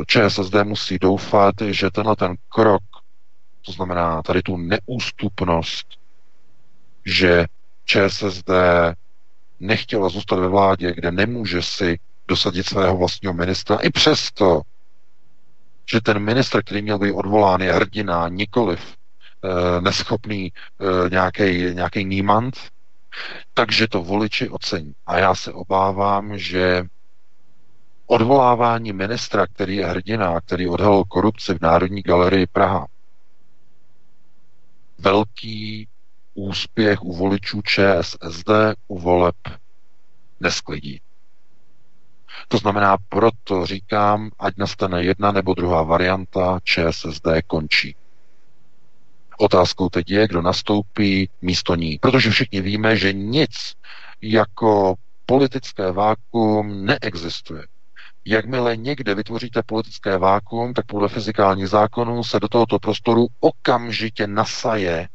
ČSSD 0.07 0.53
musí 0.63 0.99
doufat, 0.99 1.55
že 1.69 1.91
tenhle 1.91 2.15
ten 2.15 2.35
krok, 2.49 2.83
to 3.65 3.71
znamená 3.71 4.21
tady 4.21 4.41
tu 4.41 4.57
neústupnost, 4.57 5.87
že 7.05 7.45
ČSSD 7.85 8.49
nechtěla 9.59 10.09
zůstat 10.09 10.35
ve 10.39 10.47
vládě, 10.47 10.93
kde 10.93 11.11
nemůže 11.11 11.61
si 11.61 11.99
dosadit 12.27 12.65
svého 12.65 12.97
vlastního 12.97 13.33
ministra, 13.33 13.75
i 13.75 13.89
přesto 13.89 14.61
že 15.91 16.01
ten 16.01 16.19
ministr, 16.19 16.61
který 16.63 16.81
měl 16.81 16.99
být 16.99 17.11
odvolán, 17.11 17.61
je 17.61 17.73
hrdina, 17.73 18.27
nikoliv 18.27 18.98
neschopný 19.81 20.45
e, 20.45 21.73
nějaký 21.73 22.05
nímant, 22.05 22.55
takže 23.53 23.87
to 23.87 24.01
voliči 24.01 24.49
ocení. 24.49 24.93
A 25.05 25.17
já 25.19 25.35
se 25.35 25.53
obávám, 25.53 26.37
že 26.37 26.83
odvolávání 28.05 28.93
ministra, 28.93 29.47
který 29.47 29.75
je 29.75 29.85
hrdina, 29.85 30.41
který 30.41 30.67
odhalil 30.67 31.03
korupci 31.03 31.53
v 31.53 31.61
Národní 31.61 32.01
galerii 32.01 32.47
Praha, 32.47 32.87
velký 34.97 35.87
úspěch 36.33 37.01
u 37.01 37.13
voličů 37.15 37.61
ČSSD 37.61 38.49
u 38.87 38.99
voleb 38.99 39.35
nesklidí. 40.39 41.01
To 42.47 42.57
znamená, 42.57 42.97
proto 43.09 43.65
říkám, 43.65 44.29
ať 44.39 44.57
nastane 44.57 45.03
jedna 45.03 45.31
nebo 45.31 45.53
druhá 45.53 45.83
varianta, 45.83 46.59
ČSSD 46.63 47.27
končí. 47.47 47.95
Otázkou 49.39 49.89
teď 49.89 50.11
je, 50.11 50.27
kdo 50.27 50.41
nastoupí 50.41 51.29
místo 51.41 51.75
ní. 51.75 51.99
Protože 52.01 52.29
všichni 52.29 52.61
víme, 52.61 52.97
že 52.97 53.13
nic 53.13 53.51
jako 54.21 54.95
politické 55.25 55.91
vákuum 55.91 56.85
neexistuje. 56.85 57.63
Jakmile 58.25 58.77
někde 58.77 59.15
vytvoříte 59.15 59.63
politické 59.63 60.17
vákuum, 60.17 60.73
tak 60.73 60.85
podle 60.85 61.09
fyzikálních 61.09 61.67
zákonů 61.67 62.23
se 62.23 62.39
do 62.39 62.47
tohoto 62.47 62.79
prostoru 62.79 63.27
okamžitě 63.39 64.27
nasaje 64.27 65.07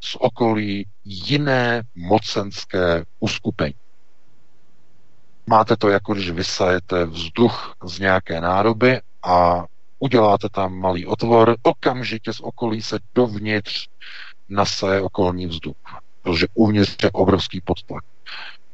z 0.00 0.16
okolí 0.20 0.86
jiné 1.04 1.82
mocenské 1.94 3.04
uskupení. 3.20 3.74
Máte 5.46 5.76
to 5.76 5.88
jako 5.88 6.14
když 6.14 6.30
vysajete 6.30 7.04
vzduch 7.04 7.74
z 7.84 7.98
nějaké 7.98 8.40
nádoby 8.40 9.00
a 9.22 9.64
uděláte 10.02 10.48
tam 10.48 10.74
malý 10.74 11.06
otvor, 11.06 11.56
okamžitě 11.62 12.32
z 12.32 12.40
okolí 12.40 12.82
se 12.82 12.98
dovnitř 13.14 13.88
nasaje 14.48 15.00
okolní 15.00 15.46
vzduch, 15.46 15.76
protože 16.22 16.46
uvnitř 16.54 16.96
je 17.02 17.10
obrovský 17.10 17.60
podtlak. 17.60 18.04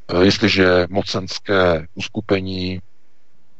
E, 0.09 0.25
jestliže 0.25 0.87
mocenské 0.91 1.87
uskupení 1.95 2.81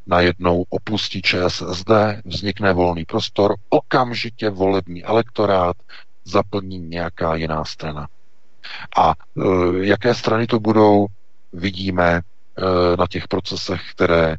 najednou 0.07 0.65
opustí 0.69 1.23
ČSSD, 1.23 1.91
vznikne 2.25 2.73
volný 2.73 3.05
prostor, 3.05 3.55
okamžitě 3.69 4.51
volební 4.51 5.05
elektorát 5.05 5.77
zaplní 6.25 6.79
nějaká 6.79 7.35
jiná 7.35 7.65
strana. 7.65 8.09
A 8.99 9.13
e, 9.13 9.43
jaké 9.87 10.15
strany 10.15 10.47
to 10.47 10.61
budou, 10.61 11.07
vidíme 11.53 12.23
Eh, 12.59 12.97
na 12.97 13.07
těch 13.07 13.29
procesech, 13.29 13.81
které 13.91 14.37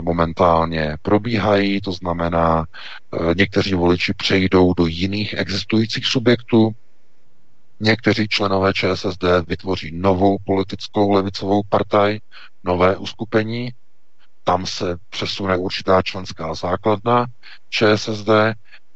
momentálně 0.00 0.96
probíhají, 1.02 1.80
to 1.80 1.92
znamená, 1.92 2.64
eh, 3.12 3.34
někteří 3.36 3.74
voliči 3.74 4.14
přejdou 4.14 4.74
do 4.74 4.86
jiných 4.86 5.34
existujících 5.34 6.06
subjektů, 6.06 6.70
někteří 7.80 8.28
členové 8.28 8.72
ČSSD 8.72 9.24
vytvoří 9.48 9.90
novou 9.92 10.36
politickou 10.44 11.10
levicovou 11.12 11.62
partaj, 11.68 12.18
nové 12.64 12.96
uskupení, 12.96 13.70
tam 14.44 14.66
se 14.66 14.96
přesune 15.10 15.56
určitá 15.56 16.02
členská 16.02 16.54
základna 16.54 17.26
ČSSD 17.68 18.28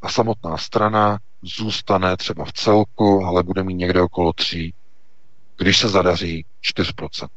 a 0.03 0.09
samotná 0.09 0.57
strana 0.57 1.19
zůstane 1.43 2.17
třeba 2.17 2.45
v 2.45 2.53
celku, 2.53 3.25
ale 3.25 3.43
bude 3.43 3.63
mít 3.63 3.75
někde 3.75 4.03
okolo 4.03 4.33
3, 4.33 4.73
když 5.59 5.79
se 5.79 5.89
zadaří 5.89 6.45
4%. 6.63 7.29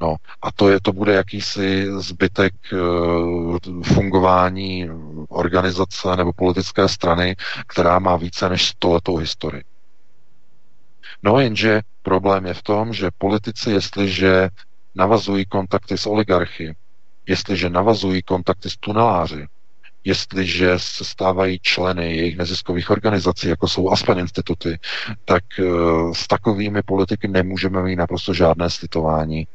No 0.00 0.16
a 0.42 0.52
to, 0.52 0.68
je, 0.68 0.80
to 0.80 0.92
bude 0.92 1.14
jakýsi 1.14 1.86
zbytek 1.98 2.54
uh, 2.72 3.58
fungování 3.82 4.88
organizace 5.28 6.16
nebo 6.16 6.32
politické 6.32 6.88
strany, 6.88 7.36
která 7.66 7.98
má 7.98 8.16
více 8.16 8.48
než 8.48 8.68
stoletou 8.68 9.16
historii. 9.16 9.62
No 11.22 11.40
jenže 11.40 11.80
problém 12.02 12.46
je 12.46 12.54
v 12.54 12.62
tom, 12.62 12.92
že 12.92 13.10
politici, 13.18 13.70
jestliže 13.70 14.48
navazují 14.94 15.44
kontakty 15.44 15.98
s 15.98 16.06
oligarchy, 16.06 16.76
jestliže 17.26 17.70
navazují 17.70 18.22
kontakty 18.22 18.70
s 18.70 18.76
tuneláři, 18.76 19.46
jestliže 20.04 20.74
se 20.76 21.04
stávají 21.04 21.58
členy 21.62 22.16
jejich 22.16 22.36
neziskových 22.36 22.90
organizací, 22.90 23.48
jako 23.48 23.68
jsou 23.68 23.90
Aspen 23.90 24.18
instituty, 24.18 24.78
tak 25.24 25.44
uh, 25.58 26.12
s 26.12 26.26
takovými 26.26 26.82
politiky 26.82 27.28
nemůžeme 27.28 27.82
mít 27.82 27.96
naprosto 27.96 28.34
žádné 28.34 28.70
slitování 28.70 29.46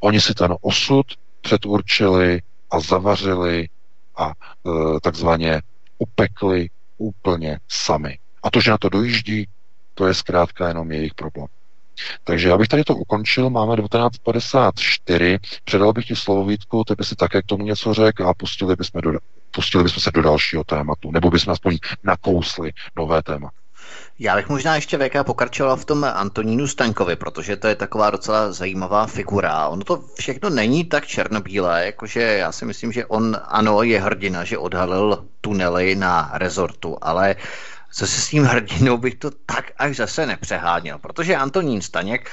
Oni 0.00 0.20
si 0.20 0.34
ten 0.34 0.54
osud 0.60 1.06
předurčili 1.40 2.42
a 2.70 2.80
zavařili 2.80 3.68
a 4.16 4.30
e, 4.30 5.00
takzvaně 5.00 5.62
upekli 5.98 6.70
úplně 6.98 7.58
sami. 7.68 8.18
A 8.42 8.50
to, 8.50 8.60
že 8.60 8.70
na 8.70 8.78
to 8.78 8.88
dojíždí, 8.88 9.46
to 9.94 10.06
je 10.06 10.14
zkrátka 10.14 10.68
jenom 10.68 10.92
jejich 10.92 11.14
problém. 11.14 11.46
Takže 12.24 12.48
já 12.48 12.58
bych 12.58 12.68
tady 12.68 12.84
to 12.84 12.96
ukončil, 12.96 13.50
máme 13.50 13.76
1954, 13.76 15.38
předal 15.64 15.92
bych 15.92 16.06
ti 16.06 16.16
slovo 16.16 16.44
Vítku, 16.44 16.84
ty 16.84 16.94
by 16.94 17.04
si 17.04 17.16
také 17.16 17.42
k 17.42 17.46
tomu 17.46 17.64
něco 17.64 17.94
řekl 17.94 18.28
a 18.28 18.34
pustili 18.34 18.76
bychom, 18.76 19.00
do, 19.00 19.18
pustili 19.50 19.84
bychom 19.84 20.00
se 20.02 20.10
do 20.10 20.22
dalšího 20.22 20.64
tématu, 20.64 21.10
nebo 21.10 21.30
bychom 21.30 21.52
aspoň 21.52 21.78
nakousli 22.04 22.72
nové 22.96 23.22
téma. 23.22 23.50
Já 24.22 24.36
bych 24.36 24.48
možná 24.48 24.74
ještě 24.74 24.98
VK 24.98 25.24
pokračoval 25.26 25.76
v 25.76 25.84
tom 25.84 26.04
Antonínu 26.04 26.66
Staňkovi, 26.66 27.16
protože 27.16 27.56
to 27.56 27.68
je 27.68 27.74
taková 27.74 28.10
docela 28.10 28.52
zajímavá 28.52 29.06
figura. 29.06 29.68
Ono 29.68 29.84
to 29.84 30.04
všechno 30.14 30.50
není 30.50 30.84
tak 30.84 31.06
černobílé, 31.06 31.86
jakože 31.86 32.20
já 32.20 32.52
si 32.52 32.64
myslím, 32.64 32.92
že 32.92 33.06
on 33.06 33.36
ano, 33.44 33.82
je 33.82 34.00
hrdina, 34.00 34.44
že 34.44 34.58
odhalil 34.58 35.26
tunely 35.40 35.94
na 35.94 36.30
rezortu, 36.34 36.96
ale 37.00 37.36
zase 37.94 38.20
s 38.20 38.28
tím 38.28 38.44
hrdinou 38.44 38.98
bych 38.98 39.14
to 39.14 39.30
tak 39.30 39.72
až 39.76 39.96
zase 39.96 40.26
nepřeháněl, 40.26 40.98
protože 40.98 41.36
Antonín 41.36 41.82
Staněk 41.82 42.30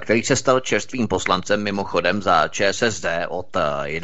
který 0.00 0.22
se 0.22 0.36
stal 0.36 0.60
čerstvým 0.60 1.08
poslancem 1.08 1.62
mimochodem 1.62 2.22
za 2.22 2.48
ČSSD 2.48 3.06
od 3.28 3.56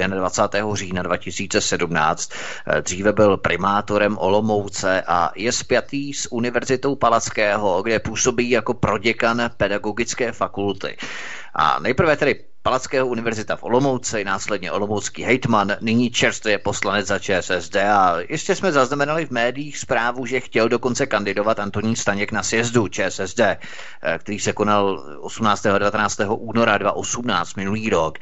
21. 0.09 0.73
Eh, 0.73 0.77
října 0.77 1.03
2017. 1.03 2.31
Eh, 2.67 2.83
dříve 2.83 3.13
byl 3.13 3.37
primátorem 3.37 4.19
Olomouce 4.19 5.03
a 5.07 5.31
je 5.37 5.53
spjatý 5.53 6.15
s 6.15 6.33
Univerzitou 6.33 6.97
Palackého, 6.97 7.83
kde 7.83 7.99
působí 7.99 8.51
jako 8.51 8.75
proděkan 8.75 9.51
pedagogické 9.57 10.33
fakulty. 10.33 10.97
A 11.55 11.79
nejprve 11.81 12.17
tedy 12.17 12.45
Palackého 12.67 13.07
univerzita 13.07 13.57
v 13.57 13.63
Olomouci, 13.63 14.25
následně 14.25 14.73
Olomoucký 14.73 15.23
hejtman, 15.23 15.77
nyní 15.81 16.11
čerstvě 16.11 16.59
poslanec 16.59 17.07
za 17.07 17.19
ČSSD 17.19 17.77
a 17.77 18.17
ještě 18.29 18.55
jsme 18.55 18.73
zaznamenali 18.73 19.27
v 19.27 19.31
médiích 19.31 19.79
zprávu, 19.79 20.27
že 20.27 20.41
chtěl 20.41 20.69
dokonce 20.69 21.07
kandidovat 21.07 21.61
Antonín 21.61 21.97
Staněk 21.97 22.33
na 22.33 22.43
sjezdu 22.43 22.89
ČSSD, 22.89 23.41
eh, 23.41 23.59
který 24.19 24.39
se 24.39 24.53
konal 24.53 25.05
18. 25.21 25.75
a 25.75 25.79
19. 25.79 26.37
února 26.37 26.79
2018 26.79 27.55
minulý 27.55 27.91
rok 27.91 28.19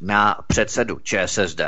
na 0.00 0.36
předsedu 0.46 0.98
ČSSD. 1.02 1.60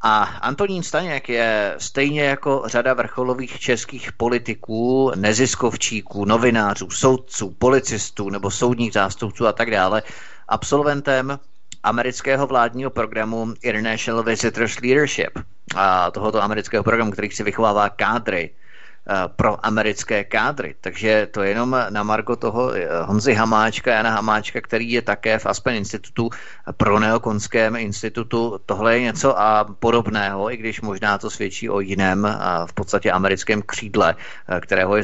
A 0.00 0.22
Antonín 0.22 0.82
Staněk 0.82 1.28
je 1.28 1.74
stejně 1.78 2.22
jako 2.22 2.62
řada 2.66 2.94
vrcholových 2.94 3.60
českých 3.60 4.12
politiků, 4.12 5.12
neziskovčíků, 5.16 6.24
novinářů, 6.24 6.90
soudců, 6.90 7.54
policistů 7.58 8.30
nebo 8.30 8.50
soudních 8.50 8.92
zástupců 8.92 9.46
a 9.46 9.52
tak 9.52 9.70
dále 9.70 10.02
absolventem 10.50 11.38
amerického 11.82 12.46
vládního 12.46 12.90
programu 12.90 13.54
International 13.62 14.22
Visitors 14.22 14.80
Leadership, 14.80 15.38
a 15.76 16.10
tohoto 16.10 16.42
amerického 16.42 16.84
programu, 16.84 17.10
který 17.10 17.30
si 17.30 17.42
vychovává 17.42 17.88
kádry 17.88 18.50
eh, 18.50 19.14
pro 19.36 19.66
americké 19.66 20.24
kádry. 20.24 20.74
Takže 20.80 21.28
to 21.30 21.42
je 21.42 21.48
jenom 21.48 21.76
na 21.90 22.02
margo 22.02 22.36
toho 22.36 22.74
eh, 22.74 22.88
Honzy 23.02 23.34
Hamáčka, 23.34 23.92
Jana 23.92 24.10
Hamáčka, 24.10 24.60
který 24.60 24.92
je 24.92 25.02
také 25.02 25.38
v 25.38 25.46
Aspen 25.46 25.74
institutu 25.74 26.30
pro 26.76 26.98
neokonském 26.98 27.76
institutu. 27.76 28.60
Tohle 28.66 28.94
je 28.94 29.00
něco 29.00 29.40
a 29.40 29.64
podobného, 29.64 30.52
i 30.52 30.56
když 30.56 30.80
možná 30.80 31.18
to 31.18 31.30
svědčí 31.30 31.70
o 31.70 31.80
jiném 31.80 32.38
v 32.66 32.72
podstatě 32.72 33.12
americkém 33.12 33.62
křídle, 33.62 34.14
eh, 34.48 34.60
kterého 34.60 34.96
je, 34.96 35.02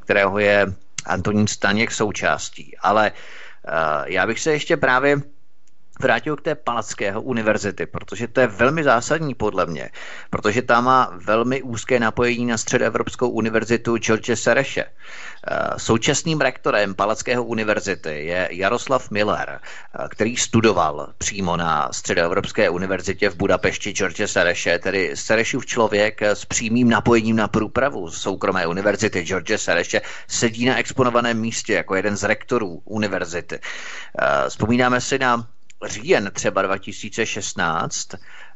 kterého 0.00 0.38
je 0.38 0.66
Antonín 1.06 1.46
Staněk 1.46 1.90
součástí. 1.90 2.76
Ale 2.82 3.10
uh, 3.10 3.16
já 4.06 4.26
bych 4.26 4.40
se 4.40 4.52
ještě 4.52 4.76
právě 4.76 5.16
vrátil 6.00 6.36
k 6.36 6.42
té 6.42 6.54
Palackého 6.54 7.22
univerzity, 7.22 7.86
protože 7.86 8.28
to 8.28 8.40
je 8.40 8.46
velmi 8.46 8.84
zásadní 8.84 9.34
podle 9.34 9.66
mě, 9.66 9.90
protože 10.30 10.62
tam 10.62 10.84
má 10.84 11.12
velmi 11.24 11.62
úzké 11.62 12.00
napojení 12.00 12.46
na 12.46 12.56
Středoevropskou 12.56 13.28
univerzitu 13.28 13.96
George 13.96 14.30
Sereše. 14.34 14.84
Eh, 14.84 15.58
současným 15.76 16.40
rektorem 16.40 16.94
Palackého 16.94 17.44
univerzity 17.44 18.24
je 18.24 18.48
Jaroslav 18.50 19.10
Miller, 19.10 19.60
eh, 19.60 20.08
který 20.08 20.36
studoval 20.36 21.12
přímo 21.18 21.56
na 21.56 21.92
Středoevropské 21.92 22.70
univerzitě 22.70 23.30
v 23.30 23.36
Budapešti 23.36 23.92
George 23.92 24.26
Sereše, 24.26 24.78
tedy 24.78 25.10
Serešův 25.14 25.66
člověk 25.66 26.22
s 26.22 26.44
přímým 26.44 26.88
napojením 26.90 27.36
na 27.36 27.48
průpravu 27.48 28.10
soukromé 28.10 28.66
univerzity 28.66 29.22
George 29.22 29.58
Sereše 29.58 30.00
sedí 30.28 30.66
na 30.66 30.78
exponovaném 30.78 31.40
místě 31.40 31.74
jako 31.74 31.94
jeden 31.94 32.16
z 32.16 32.22
rektorů 32.22 32.82
univerzity. 32.84 33.58
Eh, 33.58 34.48
vzpomínáme 34.48 35.00
si 35.00 35.18
na 35.18 35.46
říjen 35.84 36.30
třeba 36.34 36.62
2016, 36.62 38.08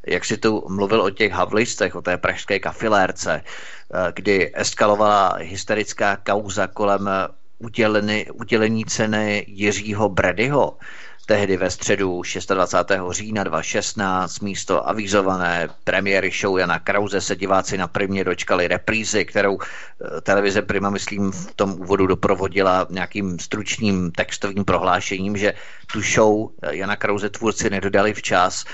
jak 0.07 0.25
si 0.25 0.37
tu 0.37 0.66
mluvil 0.68 1.03
o 1.03 1.11
těch 1.11 1.33
havlistech, 1.33 1.95
o 1.95 2.03
té 2.03 2.16
pražské 2.16 2.59
kafilérce, 2.59 3.43
eh, 3.45 4.12
kdy 4.14 4.53
eskalovala 4.55 5.37
hysterická 5.41 6.16
kauza 6.16 6.66
kolem 6.66 7.11
udělení, 7.59 8.31
udělení 8.31 8.85
ceny 8.85 9.45
Jiřího 9.49 10.09
Bredyho, 10.09 10.79
tehdy 11.27 11.57
ve 11.57 11.70
středu 11.70 12.22
26. 12.49 13.01
října 13.11 13.45
2016 13.45 14.41
místo 14.41 14.89
avizované 14.89 15.68
premiéry 15.85 16.31
show 16.41 16.59
Jana 16.59 16.79
Krause 16.79 17.20
se 17.20 17.37
diváci 17.37 17.79
na 17.79 17.89
primě 17.89 18.25
dočkali 18.25 18.68
reprízy, 18.68 19.25
kterou 19.25 19.59
eh, 19.61 20.20
televize 20.20 20.62
Prima, 20.62 20.91
myslím, 20.91 21.33
v 21.33 21.55
tom 21.55 21.72
úvodu 21.72 22.07
doprovodila 22.07 22.87
nějakým 22.91 23.39
stručným 23.39 24.12
textovým 24.12 24.64
prohlášením, 24.64 25.37
že 25.37 25.55
tu 25.93 26.01
show 26.01 26.49
eh, 26.62 26.77
Jana 26.77 26.97
Krause 26.97 27.31
tvůrci 27.31 27.70
nedodali 27.70 28.14
včas 28.14 28.64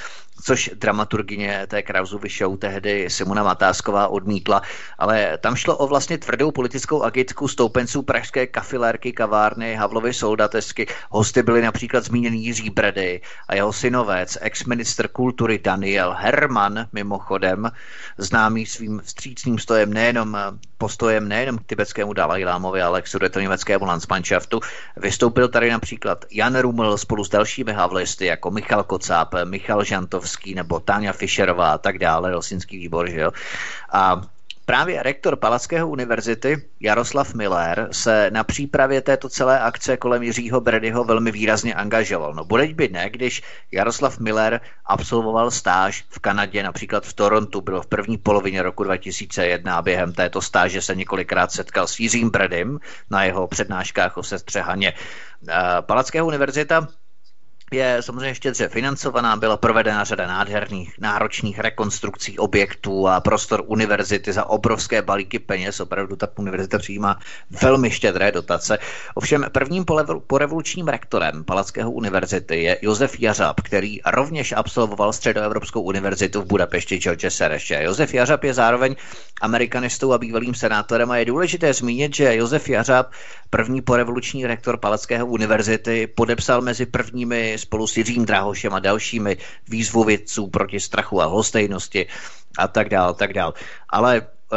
což 0.42 0.70
dramaturgině 0.74 1.66
té 1.66 1.82
Krausovy 1.82 2.28
show 2.28 2.56
tehdy 2.56 3.10
Simona 3.10 3.42
Matásková 3.42 4.08
odmítla, 4.08 4.62
ale 4.98 5.38
tam 5.38 5.56
šlo 5.56 5.76
o 5.76 5.86
vlastně 5.86 6.18
tvrdou 6.18 6.50
politickou 6.50 7.02
agitku 7.02 7.48
stoupenců 7.48 8.02
pražské 8.02 8.46
kafilérky, 8.46 9.12
kavárny, 9.12 9.74
Havlovy 9.74 10.14
soldatesky. 10.14 10.86
Hosty 11.10 11.42
byli 11.42 11.62
například 11.62 12.04
zmíněný 12.04 12.44
Jiří 12.44 12.70
Bredy 12.70 13.20
a 13.48 13.54
jeho 13.54 13.72
synovec, 13.72 14.38
ex-minister 14.40 15.08
kultury 15.08 15.58
Daniel 15.58 16.16
Herman, 16.18 16.86
mimochodem, 16.92 17.70
známý 18.18 18.66
svým 18.66 19.00
vstřícným 19.04 19.58
stojem 19.58 19.92
nejenom 19.92 20.36
postojem 20.80 21.28
nejenom 21.28 21.60
k 21.60 21.76
tibetskému 21.76 22.12
Dalajlámovi, 22.16 22.80
ale 22.82 23.02
k 23.02 23.06
sudetoněmeckému 23.06 23.84
Landsmannschaftu. 23.84 24.60
Vystoupil 24.96 25.48
tady 25.48 25.70
například 25.70 26.24
Jan 26.32 26.56
Ruml 26.56 26.96
spolu 26.96 27.24
s 27.24 27.28
dalšími 27.28 27.72
havlisty, 27.72 28.26
jako 28.26 28.50
Michal 28.50 28.82
Kocáp, 28.82 29.34
Michal 29.44 29.84
Žantovský 29.84 30.54
nebo 30.54 30.80
Táňa 30.80 31.12
Fischerová 31.12 31.72
a 31.72 31.78
tak 31.78 31.98
dále, 31.98 32.30
Helsinský 32.30 32.78
výbor, 32.78 33.10
že 33.10 33.20
jo. 33.20 33.30
A 33.92 34.22
Právě 34.70 35.02
rektor 35.02 35.36
Palackého 35.36 35.88
univerzity 35.88 36.68
Jaroslav 36.80 37.34
Miller 37.34 37.88
se 37.92 38.30
na 38.32 38.44
přípravě 38.44 39.00
této 39.00 39.28
celé 39.28 39.60
akce 39.60 39.96
kolem 39.96 40.22
Jiřího 40.22 40.60
Bredyho 40.60 41.04
velmi 41.04 41.30
výrazně 41.30 41.74
angažoval. 41.74 42.34
No 42.34 42.44
bude 42.44 42.66
by 42.66 42.88
ne, 42.88 43.10
když 43.10 43.42
Jaroslav 43.72 44.18
Miller 44.18 44.60
absolvoval 44.84 45.50
stáž 45.50 46.04
v 46.08 46.18
Kanadě, 46.18 46.62
například 46.62 47.06
v 47.06 47.12
Torontu, 47.12 47.60
bylo 47.60 47.82
v 47.82 47.86
první 47.86 48.18
polovině 48.18 48.62
roku 48.62 48.84
2001 48.84 49.76
a 49.76 49.82
během 49.82 50.12
této 50.12 50.42
stáže 50.42 50.82
se 50.82 50.94
několikrát 50.94 51.52
setkal 51.52 51.86
s 51.86 52.00
Jiřím 52.00 52.30
Bredym 52.30 52.80
na 53.10 53.24
jeho 53.24 53.46
přednáškách 53.46 54.16
o 54.16 54.22
sestře 54.22 54.60
Haně. 54.60 54.92
Palackého 55.80 56.26
univerzita 56.26 56.88
je 57.72 57.96
samozřejmě 58.00 58.34
štědře 58.34 58.68
financovaná, 58.68 59.36
byla 59.36 59.56
provedena 59.56 60.04
řada 60.04 60.26
nádherných, 60.26 60.94
náročných 60.98 61.58
rekonstrukcí 61.58 62.38
objektů 62.38 63.08
a 63.08 63.20
prostor 63.20 63.62
univerzity 63.66 64.32
za 64.32 64.44
obrovské 64.44 65.02
balíky 65.02 65.38
peněz. 65.38 65.80
Opravdu 65.80 66.16
ta 66.16 66.28
univerzita 66.38 66.78
přijímá 66.78 67.18
velmi 67.62 67.90
štědré 67.90 68.32
dotace. 68.32 68.78
Ovšem 69.14 69.46
prvním 69.52 69.84
porevolučním 70.26 70.88
rektorem 70.88 71.44
Palackého 71.44 71.90
univerzity 71.90 72.62
je 72.62 72.78
Josef 72.82 73.20
Jařab, 73.20 73.60
který 73.60 74.00
rovněž 74.06 74.52
absolvoval 74.56 75.12
Středoevropskou 75.12 75.80
univerzitu 75.80 76.42
v 76.42 76.46
Budapešti 76.46 76.98
George 76.98 77.26
Sereše. 77.28 77.82
Josef 77.82 78.14
Jařab 78.14 78.44
je 78.44 78.54
zároveň 78.54 78.96
amerikanistou 79.40 80.12
a 80.12 80.18
bývalým 80.18 80.54
senátorem 80.54 81.10
a 81.10 81.16
je 81.16 81.24
důležité 81.24 81.74
zmínit, 81.74 82.14
že 82.14 82.36
Josef 82.36 82.68
Jařab, 82.68 83.12
první 83.50 83.80
porevoluční 83.82 84.46
rektor 84.46 84.76
Palackého 84.76 85.26
univerzity, 85.26 86.06
podepsal 86.06 86.60
mezi 86.60 86.86
prvními 86.86 87.56
spolu 87.60 87.86
s 87.86 87.96
Jiřím 87.96 88.24
Drahošem 88.24 88.74
a 88.74 88.78
dalšími 88.78 89.36
výzvovědců 89.68 90.46
proti 90.46 90.80
strachu 90.80 91.22
a 91.22 91.24
hostejnosti 91.24 92.06
a 92.58 92.68
tak 92.68 92.88
dál, 92.88 93.14
tak 93.14 93.32
dál. 93.32 93.54
Ale 93.88 94.16
eh, 94.16 94.56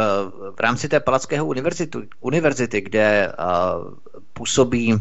v 0.56 0.60
rámci 0.60 0.88
té 0.88 1.00
Palackého 1.00 1.46
univerzity, 1.46 1.98
univerzity 2.20 2.80
kde 2.80 3.28
eh, 3.28 3.34
působí 4.32 5.00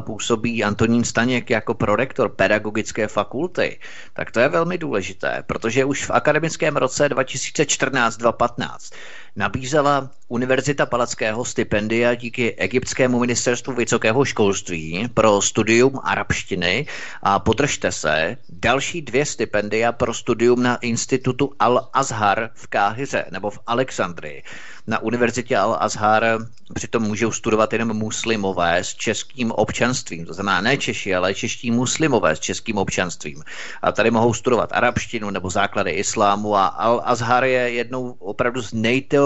působí 0.00 0.64
Antonín 0.64 1.04
Staněk 1.04 1.50
jako 1.50 1.74
prorektor 1.74 2.28
pedagogické 2.28 3.08
fakulty, 3.08 3.78
tak 4.12 4.30
to 4.30 4.40
je 4.40 4.48
velmi 4.48 4.78
důležité, 4.78 5.42
protože 5.46 5.84
už 5.84 6.06
v 6.06 6.10
akademickém 6.10 6.76
roce 6.76 7.08
2014-2015 7.08 8.94
nabízela 9.36 10.10
Univerzita 10.28 10.86
Palackého 10.86 11.44
stipendia 11.44 12.14
díky 12.14 12.54
egyptskému 12.54 13.18
ministerstvu 13.18 13.72
vysokého 13.72 14.24
školství 14.24 15.08
pro 15.14 15.42
studium 15.42 16.00
arabštiny 16.02 16.86
a 17.22 17.38
podržte 17.38 17.92
se, 17.92 18.36
další 18.48 19.02
dvě 19.02 19.26
stipendia 19.26 19.92
pro 19.92 20.14
studium 20.14 20.62
na 20.62 20.76
institutu 20.76 21.52
Al-Azhar 21.60 22.50
v 22.54 22.66
Káhyře 22.66 23.24
nebo 23.30 23.50
v 23.50 23.58
Alexandrii. 23.66 24.42
Na 24.86 24.98
univerzitě 24.98 25.56
Al-Azhar 25.56 26.46
přitom 26.74 27.02
můžou 27.02 27.32
studovat 27.32 27.72
jenom 27.72 27.96
muslimové 27.96 28.78
s 28.78 28.94
českým 28.94 29.52
občanstvím. 29.52 30.26
To 30.26 30.34
znamená 30.34 30.60
ne 30.60 30.76
Češi, 30.76 31.14
ale 31.14 31.34
čeští 31.34 31.70
muslimové 31.70 32.36
s 32.36 32.40
českým 32.40 32.78
občanstvím. 32.78 33.42
A 33.82 33.92
tady 33.92 34.10
mohou 34.10 34.34
studovat 34.34 34.72
arabštinu 34.72 35.30
nebo 35.30 35.50
základy 35.50 35.90
islámu 35.90 36.56
a 36.56 36.74
Al-Azhar 36.86 37.42
je 37.42 37.70
jednou 37.70 38.10
opravdu 38.18 38.62
z 38.62 38.72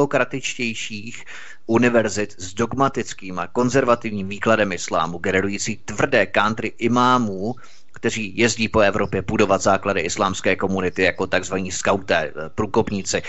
nejteokratičtějších 0.01 1.25
univerzit 1.67 2.35
s 2.39 2.55
dogmatickým 2.55 3.39
a 3.39 3.47
konzervativním 3.47 4.29
výkladem 4.29 4.73
islámu, 4.73 5.19
generující 5.19 5.77
tvrdé 5.77 6.27
country 6.27 6.73
imámů, 6.79 7.55
kteří 7.93 8.33
jezdí 8.37 8.69
po 8.69 8.81
Evropě 8.81 9.23
budovat 9.23 9.63
základy 9.63 10.01
islámské 10.01 10.57
komunity 10.57 11.03
jako 11.03 11.27
takzvaní 11.27 11.73
skauté, 11.73 12.33
průkopníci. 12.55 13.23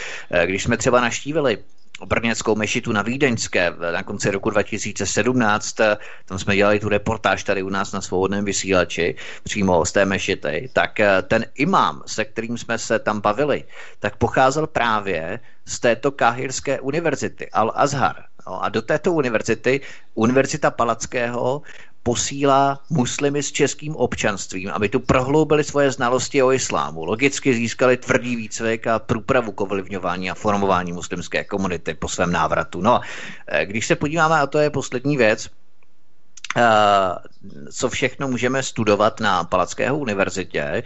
Když 0.45 0.63
jsme 0.63 0.77
třeba 0.77 1.01
naštívili 1.01 1.57
brněnskou 2.05 2.55
mešitu 2.55 2.91
na 2.91 3.01
Vídeňské 3.01 3.73
na 3.93 4.03
konci 4.03 4.31
roku 4.31 4.49
2017. 4.49 5.75
Tam 6.25 6.39
jsme 6.39 6.55
dělali 6.55 6.79
tu 6.79 6.89
reportáž 6.89 7.43
tady 7.43 7.63
u 7.63 7.69
nás 7.69 7.91
na 7.91 8.01
svobodném 8.01 8.45
vysílači, 8.45 9.15
přímo 9.43 9.85
z 9.85 9.91
té 9.91 10.05
mešity. 10.05 10.69
Tak 10.73 10.99
eh, 10.99 11.21
ten 11.21 11.45
imám, 11.55 12.03
se 12.05 12.25
kterým 12.25 12.57
jsme 12.57 12.77
se 12.77 12.99
tam 12.99 13.21
bavili, 13.21 13.63
tak 13.99 14.15
pocházel 14.15 14.67
právě 14.67 15.39
z 15.65 15.79
této 15.79 16.11
káhirské 16.11 16.79
univerzity, 16.79 17.49
Al-Azhar. 17.53 18.15
No 18.47 18.63
a 18.63 18.69
do 18.69 18.81
této 18.81 19.13
univerzity, 19.13 19.81
Univerzita 20.13 20.71
Palackého, 20.71 21.61
posílá 22.03 22.79
muslimy 22.89 23.43
s 23.43 23.51
českým 23.51 23.95
občanstvím, 23.95 24.69
aby 24.69 24.89
tu 24.89 24.99
prohloubili 24.99 25.63
svoje 25.63 25.91
znalosti 25.91 26.43
o 26.43 26.51
islámu. 26.51 27.05
Logicky 27.05 27.53
získali 27.53 27.97
tvrdý 27.97 28.35
výcvik 28.35 28.87
a 28.87 28.99
průpravu 28.99 29.51
k 29.51 29.61
ovlivňování 29.61 30.31
a 30.31 30.35
formování 30.35 30.93
muslimské 30.93 31.43
komunity 31.43 31.93
po 31.93 32.07
svém 32.07 32.31
návratu. 32.31 32.81
No, 32.81 33.01
eh, 33.47 33.65
když 33.65 33.87
se 33.87 33.95
podíváme, 33.95 34.35
a 34.35 34.47
to 34.47 34.59
je 34.59 34.69
poslední 34.69 35.17
věc, 35.17 35.49
eh, 36.57 36.61
co 37.71 37.89
všechno 37.89 38.27
můžeme 38.27 38.63
studovat 38.63 39.19
na 39.19 39.43
Palackého 39.43 39.97
univerzitě, 39.97 40.83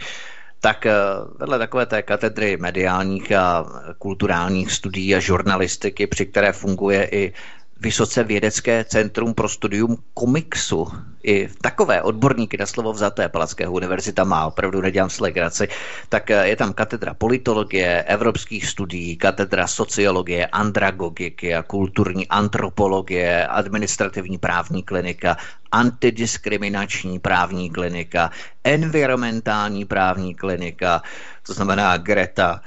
tak 0.60 0.86
eh, 0.86 0.94
vedle 1.38 1.58
takové 1.58 1.86
té 1.86 2.02
katedry 2.02 2.56
mediálních 2.56 3.32
a 3.32 3.64
kulturálních 3.98 4.72
studií 4.72 5.14
a 5.14 5.20
žurnalistiky, 5.20 6.06
při 6.06 6.26
které 6.26 6.52
funguje 6.52 7.08
i 7.12 7.32
vysoce 7.80 8.24
vědecké 8.24 8.84
centrum 8.84 9.34
pro 9.34 9.48
studium 9.48 9.96
komiksu. 10.14 10.86
I 11.24 11.48
takové 11.60 12.02
odborníky 12.02 12.56
na 12.56 12.66
slovo 12.66 12.92
vzaté 12.92 13.28
Palackého 13.28 13.72
univerzita 13.72 14.24
má, 14.24 14.46
opravdu 14.46 14.80
nedělám 14.80 15.10
si. 15.10 15.68
Tak 16.08 16.30
eh, 16.30 16.48
je 16.48 16.56
tam 16.56 16.72
katedra 16.72 17.14
politologie, 17.14 18.02
evropských 18.02 18.66
studií, 18.66 19.16
katedra 19.16 19.66
sociologie, 19.66 20.46
andragogiky 20.46 21.54
a 21.54 21.62
kulturní 21.62 22.28
antropologie, 22.28 23.46
administrativní 23.46 24.38
právní 24.38 24.82
klinika, 24.82 25.36
antidiskriminační 25.72 27.18
právní 27.18 27.70
klinika, 27.70 28.30
environmentální 28.64 29.84
právní 29.84 30.34
klinika, 30.34 31.02
to 31.46 31.52
znamená 31.52 31.96
Greta, 31.96 32.60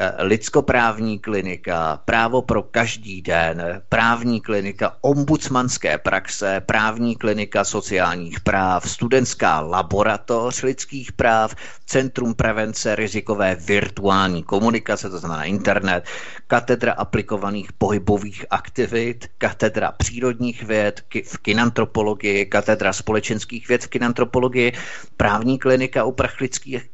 Eh, 0.00 0.14
lidskoprávní 0.18 1.18
klinika, 1.18 2.00
právo 2.04 2.42
pro 2.42 2.62
každý 2.62 3.22
den, 3.22 3.82
právní 3.88 4.40
klinika 4.40 4.96
ombudsmanské 5.00 5.98
praxe, 5.98 6.60
právní 6.66 7.16
klinika 7.16 7.64
sociálních 7.64 8.40
práv, 8.40 8.90
studentská 8.90 9.60
laboratoř 9.60 10.62
lidských 10.62 11.12
práv, 11.12 11.54
Centrum 11.86 12.34
prevence 12.34 12.94
rizikové 12.96 13.54
virtuální 13.54 14.42
komunikace, 14.42 15.10
to 15.10 15.18
znamená 15.18 15.44
internet, 15.44 16.04
katedra 16.46 16.92
aplikovaných 16.92 17.72
pohybových 17.72 18.46
aktivit, 18.50 19.26
katedra 19.38 19.92
přírodních 19.92 20.62
věd 20.62 21.02
v 21.24 21.38
kinantropologii, 21.38 22.45
katedra 22.46 22.92
společenských 22.92 23.68
věd 23.68 23.84
v 23.84 23.88
kinantropologii, 23.88 24.72
právní 25.16 25.58
klinika 25.58 26.04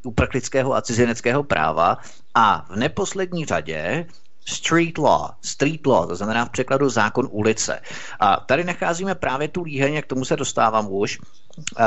uprchlického 0.05 0.74
a 0.74 0.82
cizineckého 0.82 1.42
práva 1.42 1.98
a 2.34 2.66
v 2.70 2.76
neposlední 2.76 3.44
řadě 3.44 4.07
street 4.44 4.98
law, 4.98 5.30
street 5.42 5.86
law, 5.86 6.09
to 6.09 6.16
znamená 6.16 6.44
v 6.44 6.50
překladu 6.50 6.88
zákon 6.88 7.28
ulice. 7.30 7.80
A 8.20 8.36
tady 8.36 8.64
nacházíme 8.64 9.14
právě 9.14 9.48
tu 9.48 9.62
líheň, 9.62 10.03
k 10.03 10.07
tomu 10.07 10.24
se 10.24 10.36
dostávám 10.36 10.86
už, 10.90 11.18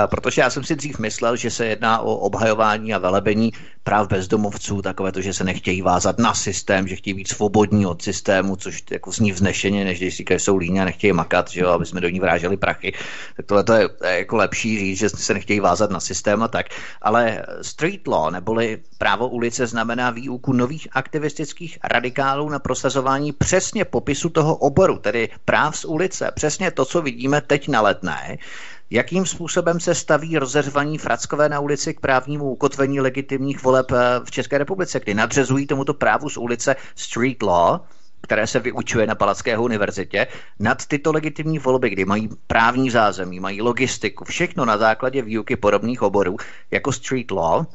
protože 0.05 0.41
já 0.41 0.49
jsem 0.49 0.63
si 0.63 0.75
dřív 0.75 0.99
myslel, 0.99 1.35
že 1.35 1.51
se 1.51 1.65
jedná 1.65 1.99
o 1.99 2.15
obhajování 2.15 2.93
a 2.93 2.97
velebení 2.97 3.51
práv 3.83 4.07
bezdomovců, 4.07 4.81
takové 4.81 5.11
to, 5.11 5.21
že 5.21 5.33
se 5.33 5.43
nechtějí 5.43 5.81
vázat 5.81 6.19
na 6.19 6.33
systém, 6.33 6.87
že 6.87 6.95
chtějí 6.95 7.13
být 7.13 7.27
svobodní 7.27 7.85
od 7.85 8.01
systému, 8.01 8.55
což 8.55 8.83
jako 8.91 9.11
zní 9.11 9.31
vznešeně, 9.31 9.85
než 9.85 9.99
když 9.99 10.17
říkají, 10.17 10.39
že 10.39 10.43
jsou 10.43 10.57
líně 10.57 10.81
a 10.81 10.85
nechtějí 10.85 11.13
makat, 11.13 11.49
že 11.49 11.61
jo, 11.61 11.69
aby 11.69 11.85
jsme 11.85 12.01
do 12.01 12.09
ní 12.09 12.19
vráželi 12.19 12.57
prachy. 12.57 12.93
Tak 13.37 13.45
tohle 13.45 13.63
to 13.63 13.73
je, 13.73 13.89
je 14.09 14.17
jako 14.17 14.35
lepší 14.35 14.79
říct, 14.79 14.97
že 14.97 15.09
se 15.09 15.33
nechtějí 15.33 15.59
vázat 15.59 15.89
na 15.89 15.99
systém 15.99 16.43
a 16.43 16.47
tak. 16.47 16.65
Ale 17.01 17.45
street 17.61 18.07
law, 18.07 18.31
neboli 18.31 18.77
právo 18.97 19.27
ulice, 19.27 19.67
znamená 19.67 20.09
výuku 20.09 20.53
nových 20.53 20.87
aktivistických 20.91 21.77
radikálů 21.83 22.49
na 22.49 22.59
prosazování 22.59 23.31
přesně 23.31 23.85
popisu 23.85 24.29
toho 24.29 24.55
oboru, 24.55 24.97
tedy 24.97 25.29
práv 25.45 25.77
z 25.77 25.85
ulice. 25.85 26.31
Přesně 26.35 26.71
to, 26.71 26.85
co 26.85 27.01
vidíme 27.01 27.41
teď 27.41 27.67
na 27.67 27.81
letné, 27.81 28.37
Jakým 28.89 29.25
způsobem 29.25 29.79
se 29.79 29.95
staví 29.95 30.37
rozeřvaní 30.37 30.97
frackové 30.97 31.49
na 31.49 31.59
ulici 31.59 31.93
k 31.93 31.99
právnímu 31.99 32.51
ukotvení 32.51 32.99
legitimních 32.99 33.63
voleb 33.63 33.91
eh, 33.91 33.95
v 34.25 34.31
České 34.31 34.57
republice, 34.57 34.99
kdy 34.99 35.13
nadřezují 35.13 35.67
tomuto 35.67 35.93
právu 35.93 36.29
z 36.29 36.37
ulice 36.37 36.75
street 36.95 37.41
law, 37.41 37.79
které 38.21 38.47
se 38.47 38.59
vyučuje 38.59 39.07
na 39.07 39.15
Palackého 39.15 39.63
univerzitě, 39.63 40.27
nad 40.59 40.85
tyto 40.85 41.11
legitimní 41.11 41.59
volby, 41.59 41.89
kdy 41.89 42.05
mají 42.05 42.29
právní 42.47 42.89
zázemí, 42.89 43.39
mají 43.39 43.61
logistiku, 43.61 44.25
všechno 44.25 44.65
na 44.65 44.77
základě 44.77 45.21
výuky 45.21 45.55
podobných 45.55 46.01
oborů, 46.01 46.37
jako 46.71 46.91
street 46.91 47.31
law, 47.31 47.65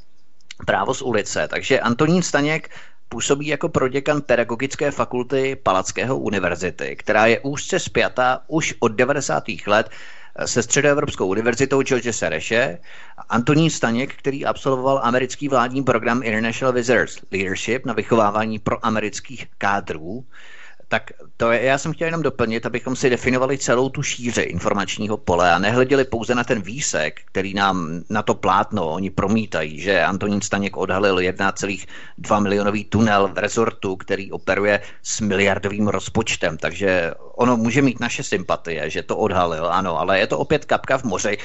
právo 0.66 0.94
z 0.94 1.02
ulice. 1.02 1.48
Takže 1.48 1.80
Antonín 1.80 2.22
Staněk 2.22 2.70
působí 3.08 3.46
jako 3.46 3.68
proděkan 3.68 4.22
pedagogické 4.22 4.90
fakulty 4.90 5.56
Palackého 5.62 6.18
univerzity, 6.18 6.96
která 6.96 7.26
je 7.26 7.40
úzce 7.40 7.78
spjata 7.78 8.42
už 8.48 8.74
od 8.80 8.92
90. 8.92 9.44
let 9.66 9.90
se 10.44 10.62
Středoevropskou 10.62 11.26
univerzitou 11.26 11.82
George 11.82 12.12
Sereše, 12.12 12.78
Antonín 13.28 13.70
Staněk, 13.70 14.14
který 14.14 14.46
absolvoval 14.46 15.00
americký 15.02 15.48
vládní 15.48 15.82
program 15.82 16.22
International 16.22 16.72
Visitors 16.72 17.18
Leadership 17.32 17.86
na 17.86 17.92
vychovávání 17.92 18.58
pro 18.58 18.86
amerických 18.86 19.46
kádrů, 19.58 20.24
tak 20.90 21.10
to 21.36 21.52
je, 21.52 21.62
já 21.62 21.78
jsem 21.78 21.92
chtěl 21.92 22.06
jenom 22.06 22.22
doplnit, 22.22 22.66
abychom 22.66 22.96
si 22.96 23.10
definovali 23.10 23.58
celou 23.58 23.88
tu 23.88 24.02
šíře 24.02 24.42
informačního 24.42 25.16
pole 25.16 25.52
a 25.52 25.58
nehleděli 25.58 26.04
pouze 26.04 26.34
na 26.34 26.44
ten 26.44 26.62
výsek, 26.62 27.20
který 27.24 27.54
nám 27.54 28.02
na 28.10 28.22
to 28.22 28.34
plátno 28.34 28.88
oni 28.88 29.10
promítají, 29.10 29.80
že 29.80 30.02
Antonín 30.02 30.40
Staněk 30.40 30.76
odhalil 30.76 31.16
1,2 31.16 32.42
milionový 32.42 32.84
tunel 32.84 33.28
v 33.28 33.38
rezortu, 33.38 33.96
který 33.96 34.32
operuje 34.32 34.80
s 35.02 35.20
miliardovým 35.20 35.88
rozpočtem, 35.88 36.58
takže 36.58 37.14
ono 37.40 37.56
může 37.56 37.82
mít 37.82 38.00
naše 38.00 38.22
sympatie, 38.22 38.90
že 38.90 39.02
to 39.02 39.16
odhalil, 39.16 39.66
ano, 39.72 39.98
ale 39.98 40.20
je 40.20 40.26
to 40.26 40.38
opět 40.38 40.64
kapka 40.64 40.98
v 40.98 41.04
moři 41.04 41.38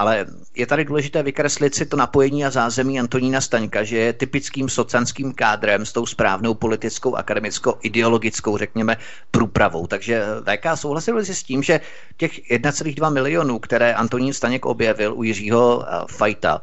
ale 0.00 0.26
je 0.56 0.66
tady 0.66 0.84
důležité 0.84 1.22
vykreslit 1.22 1.74
si 1.74 1.86
to 1.86 1.96
napojení 1.96 2.44
a 2.44 2.50
zázemí 2.50 3.00
Antonína 3.00 3.40
Staňka, 3.40 3.84
že 3.84 3.96
je 3.96 4.12
typickým 4.12 4.68
socanským 4.68 5.32
kádrem 5.32 5.86
s 5.86 5.92
tou 5.92 6.06
správnou 6.06 6.54
politickou, 6.54 7.14
akademickou, 7.14 7.74
ideologickou, 7.82 8.58
řekněme, 8.58 8.96
průpravou. 9.30 9.86
Takže 9.86 10.24
VK 10.40 10.66
souhlasil 10.74 11.24
si 11.24 11.34
s 11.34 11.42
tím, 11.42 11.62
že 11.62 11.80
těch 12.16 12.50
1,2 12.50 13.12
milionů, 13.12 13.58
které 13.58 13.94
Antonín 13.94 14.32
Staněk 14.32 14.66
objevil 14.66 15.14
u 15.14 15.22
Jiřího 15.22 15.84
eh, 15.84 16.04
Fajta, 16.08 16.62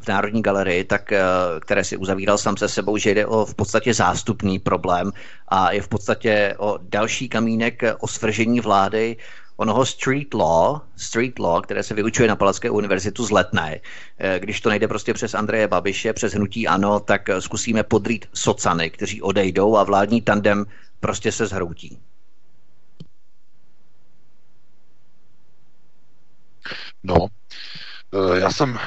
v 0.00 0.08
Národní 0.08 0.42
galerii, 0.42 0.84
tak, 0.84 1.12
eh, 1.12 1.22
které 1.60 1.84
si 1.84 1.96
uzavíral 1.96 2.38
sám 2.38 2.56
se 2.56 2.68
sebou, 2.68 2.96
že 2.96 3.10
jde 3.10 3.26
o 3.26 3.46
v 3.46 3.54
podstatě 3.54 3.94
zástupný 3.94 4.58
problém 4.58 5.12
a 5.48 5.72
je 5.72 5.82
v 5.82 5.88
podstatě 5.88 6.54
o 6.58 6.78
další 6.82 7.28
kamínek 7.28 7.82
o 8.00 8.08
svržení 8.08 8.60
vlády 8.60 9.16
onoho 9.56 9.86
street 9.86 10.34
law, 10.34 10.80
street 10.96 11.38
law, 11.38 11.62
které 11.62 11.82
se 11.82 11.94
vyučuje 11.94 12.28
na 12.28 12.36
Palacké 12.36 12.70
univerzitu 12.70 13.24
z 13.24 13.30
Letné. 13.30 13.80
Eh, 14.18 14.38
když 14.38 14.60
to 14.60 14.68
nejde 14.68 14.88
prostě 14.88 15.14
přes 15.14 15.34
Andreje 15.34 15.68
Babiše, 15.68 16.12
přes 16.12 16.32
hnutí 16.32 16.66
ANO, 16.68 17.00
tak 17.00 17.28
eh, 17.28 17.40
zkusíme 17.40 17.82
podrít 17.82 18.26
socany, 18.34 18.90
kteří 18.90 19.22
odejdou 19.22 19.76
a 19.76 19.84
vládní 19.84 20.22
tandem 20.22 20.64
prostě 21.00 21.32
se 21.32 21.46
zhroutí. 21.46 21.98
No, 27.02 27.28
Eh, 27.45 27.45
já 28.34 28.50
jsem 28.50 28.78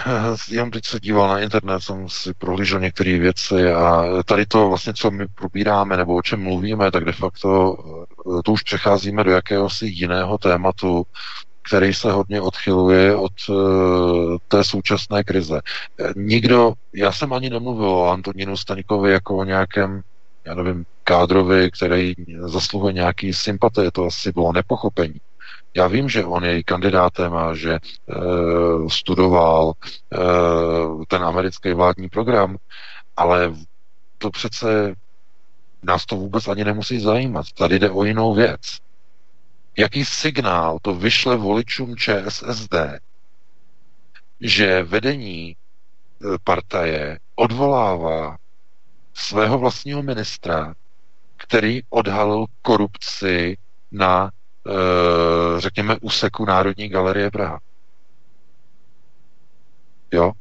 jenom 0.52 0.72
teď 0.72 0.86
se 0.86 1.00
díval 1.00 1.28
na 1.28 1.40
internet, 1.40 1.82
jsem 1.82 2.10
si 2.10 2.34
prohlížel 2.34 2.80
některé 2.80 3.20
věci 3.20 3.72
a 3.72 4.06
tady 4.26 4.46
to 4.46 4.70
vlastně, 4.70 4.94
co 4.94 5.12
my 5.12 5.28
probíráme 5.28 5.98
nebo 5.98 6.16
o 6.16 6.22
čem 6.22 6.44
mluvíme, 6.44 6.92
tak 6.92 7.06
de 7.06 7.12
facto 7.12 7.78
eh, 8.40 8.42
to 8.46 8.52
už 8.52 8.64
přecházíme 8.64 9.24
do 9.24 9.32
jakéhosi 9.32 9.86
jiného 9.86 10.38
tématu, 10.38 11.04
který 11.70 11.94
se 11.94 12.12
hodně 12.12 12.42
odchyluje 12.42 13.16
od 13.16 13.32
té 14.48 14.64
současné 14.64 15.24
krize. 15.24 15.62
Nikdo, 16.16 16.74
já 16.94 17.12
jsem 17.12 17.34
ani 17.34 17.50
nemluvil 17.50 17.90
o 17.90 18.10
Antonínu 18.10 18.58
Staňkovi 18.58 19.12
jako 19.12 19.38
o 19.38 19.44
nějakém, 19.44 20.02
já 20.46 20.56
nevím, 20.56 20.86
kádrovi, 21.04 21.72
který 21.72 22.14
zasluhuje 22.40 22.94
nějaký 22.94 23.34
sympatie, 23.34 23.92
to 23.92 24.06
asi 24.06 24.32
bylo 24.32 24.54
nepochopení. 24.54 25.22
Já 25.74 25.88
vím, 25.88 26.10
že 26.10 26.26
on 26.26 26.46
je 26.46 26.64
kandidátem 26.64 27.34
a 27.34 27.56
že 27.56 27.74
e, 27.74 27.80
studoval 28.90 29.72
e, 29.74 30.18
ten 31.08 31.24
americký 31.24 31.74
vládní 31.74 32.10
program, 32.10 32.58
ale 33.18 33.54
to 34.18 34.30
přece 34.30 34.96
nás 35.84 36.06
to 36.06 36.16
vůbec 36.16 36.48
ani 36.48 36.64
nemusí 36.64 37.00
zajímat. 37.00 37.46
Tady 37.58 37.80
jde 37.80 37.92
o 37.92 38.04
jinou 38.04 38.34
věc. 38.34 38.78
Jaký 39.78 40.06
signál 40.06 40.80
to 40.82 40.96
vyšle 40.96 41.38
voličům 41.38 41.96
ČSSD, 41.96 42.76
že 44.42 44.84
vedení 44.84 45.50
e, 45.50 45.56
partaje 46.44 47.20
odvolává 47.36 48.38
svého 49.14 49.60
vlastního 49.60 50.04
ministra, 50.04 50.74
který 51.38 51.82
odhalil 51.90 52.46
korupci 52.62 53.58
na 53.92 54.30
Eh, 54.30 54.39
řekněme, 55.58 55.98
úseku 56.02 56.46
Národní 56.46 56.90
galerie 56.90 57.32
Praha. 57.32 57.60
Jo? 60.12 60.32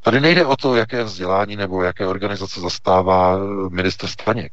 Tady 0.00 0.20
nejde 0.20 0.46
o 0.46 0.56
to, 0.56 0.76
jaké 0.76 1.04
vzdělání 1.04 1.56
nebo 1.56 1.82
jaké 1.82 2.06
organizace 2.06 2.60
zastává 2.60 3.38
minister 3.68 4.08
Staněk. 4.08 4.52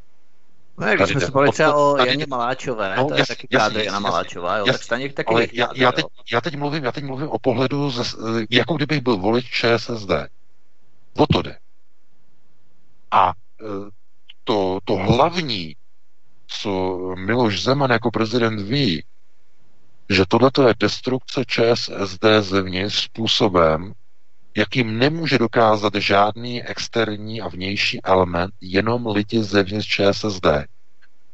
No, 0.78 0.88
když 0.96 1.10
jsme 1.10 1.22
se 1.22 1.32
bavili 1.32 1.52
třeba 1.52 1.76
o 1.76 1.98
Janě 1.98 2.26
Maláčové, 2.30 2.96
no, 2.98 3.08
to 3.08 3.16
je 3.16 3.26
taky 3.26 3.48
kádr 3.48 3.80
Jana 3.80 4.00
Maláčová, 4.00 4.58
jo, 4.58 4.66
tak 4.66 4.84
Staněk 4.84 5.14
taky 5.14 5.34
ale 5.34 5.48
já, 5.54 5.70
já, 5.76 5.92
teď, 5.92 6.06
já, 6.32 6.42
teď 6.42 6.56
mluvím, 6.56 6.84
já 6.84 6.92
teď 6.92 7.04
mluvím 7.04 7.30
o 7.30 7.40
pohledu, 7.40 7.90
ze, 7.90 8.04
jako 8.50 8.74
kdybych 8.74 9.02
byl 9.02 9.18
volič 9.18 9.46
ČSSD. 9.46 10.12
O 11.18 11.28
to 11.28 11.42
jde. 11.42 11.58
A 13.12 13.34
eh, 13.62 13.66
to, 14.44 14.80
to 14.84 14.96
hlavní, 14.96 15.76
co 16.48 16.98
Miloš 17.18 17.64
Zeman 17.64 17.92
jako 17.92 18.12
prezident 18.12 18.62
ví, 18.62 19.04
že 20.10 20.24
tohle 20.28 20.52
je 20.68 20.74
destrukce 20.80 21.46
ČSSD 21.46 22.26
zevnitř 22.40 22.96
způsobem, 22.96 23.94
jakým 24.58 25.00
nemůže 25.00 25.38
dokázat 25.38 25.96
žádný 25.96 26.64
externí 26.64 27.42
a 27.42 27.48
vnější 27.48 28.00
element, 28.04 28.54
jenom 28.62 29.08
lidi 29.08 29.44
zevnitř 29.44 29.88
ČSSD. 29.88 30.46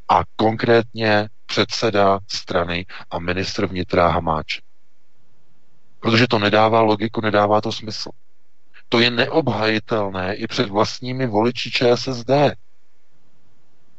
A 0.09 0.21
konkrétně 0.35 1.29
předseda 1.45 2.19
strany 2.27 2.85
a 3.11 3.19
ministr 3.19 3.65
vnitra 3.65 4.07
Hamáč. 4.07 4.59
Protože 5.99 6.27
to 6.27 6.39
nedává 6.39 6.81
logiku, 6.81 7.21
nedává 7.21 7.61
to 7.61 7.71
smysl. 7.71 8.09
To 8.89 8.99
je 8.99 9.11
neobhajitelné 9.11 10.35
i 10.35 10.47
před 10.47 10.69
vlastními 10.69 11.27
voliči 11.27 11.71
ČSSD. 11.71 12.29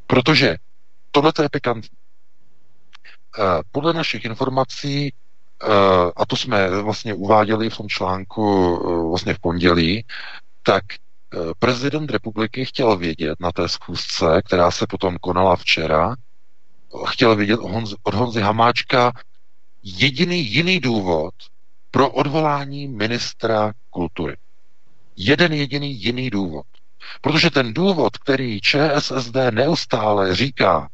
Protože 0.06 0.56
tohle 1.14 1.32
je 1.42 1.48
pikantní. 1.48 1.88
Eh, 3.38 3.62
podle 3.72 3.92
našich 3.92 4.24
informací, 4.24 5.12
eh, 5.62 5.66
a 6.16 6.26
to 6.26 6.36
jsme 6.36 6.82
vlastně 6.82 7.14
uváděli 7.14 7.70
v 7.70 7.76
tom 7.76 7.88
článku 7.88 8.44
eh, 8.76 9.08
vlastně 9.08 9.34
v 9.34 9.38
pondělí, 9.38 10.04
tak 10.62 10.84
prezident 11.58 12.10
republiky 12.10 12.64
chtěl 12.64 12.96
vědět 12.96 13.40
na 13.40 13.52
té 13.52 13.68
schůzce, 13.68 14.42
která 14.44 14.70
se 14.70 14.86
potom 14.86 15.16
konala 15.20 15.56
včera, 15.56 16.14
chtěl 17.06 17.36
vědět 17.36 17.60
od 18.02 18.14
Honzy 18.14 18.40
Hamáčka 18.40 19.12
jediný 19.82 20.46
jiný 20.52 20.80
důvod 20.80 21.34
pro 21.90 22.10
odvolání 22.10 22.88
ministra 22.88 23.72
kultury. 23.90 24.36
Jeden 25.16 25.52
jediný 25.52 26.02
jiný 26.02 26.30
důvod. 26.30 26.66
Protože 27.20 27.50
ten 27.50 27.74
důvod, 27.74 28.18
který 28.18 28.60
ČSSD 28.60 29.36
neustále 29.50 30.36
říká, 30.36 30.88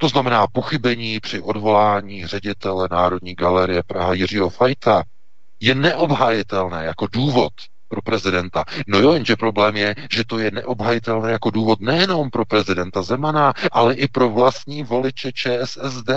to 0.00 0.08
znamená 0.08 0.46
pochybení 0.46 1.20
při 1.20 1.40
odvolání 1.40 2.26
ředitele 2.26 2.88
Národní 2.90 3.34
galerie 3.34 3.82
Praha 3.82 4.14
Jiřího 4.14 4.50
Fajta 4.50 5.02
je 5.60 5.74
neobhajitelné 5.74 6.84
jako 6.84 7.06
důvod 7.06 7.52
pro 7.88 8.02
prezidenta. 8.02 8.64
No 8.86 8.98
jo, 8.98 9.12
jenže 9.12 9.36
problém 9.36 9.76
je, 9.76 9.94
že 10.10 10.24
to 10.24 10.38
je 10.38 10.50
neobhajitelné 10.50 11.32
jako 11.32 11.50
důvod 11.50 11.80
nejenom 11.80 12.30
pro 12.30 12.44
prezidenta 12.44 13.02
Zemana, 13.02 13.52
ale 13.72 13.94
i 13.94 14.08
pro 14.08 14.30
vlastní 14.30 14.82
voliče 14.82 15.32
ČSSD. 15.32 16.10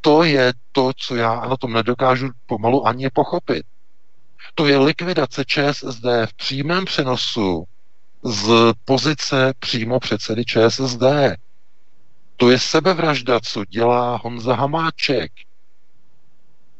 To 0.00 0.24
je 0.24 0.52
to, 0.72 0.90
co 0.96 1.16
já 1.16 1.40
na 1.40 1.56
tom 1.56 1.72
nedokážu 1.72 2.30
pomalu 2.46 2.86
ani 2.86 3.10
pochopit. 3.10 3.62
To 4.54 4.66
je 4.66 4.78
likvidace 4.78 5.44
ČSSD 5.44 6.04
v 6.26 6.34
přímém 6.36 6.84
přenosu 6.84 7.64
z 8.24 8.72
pozice 8.84 9.52
přímo 9.58 10.00
předsedy 10.00 10.44
ČSSD. 10.44 11.02
To 12.36 12.50
je 12.50 12.58
sebevražda, 12.58 13.40
co 13.40 13.64
dělá 13.64 14.16
Honza 14.16 14.54
Hamáček. 14.54 15.32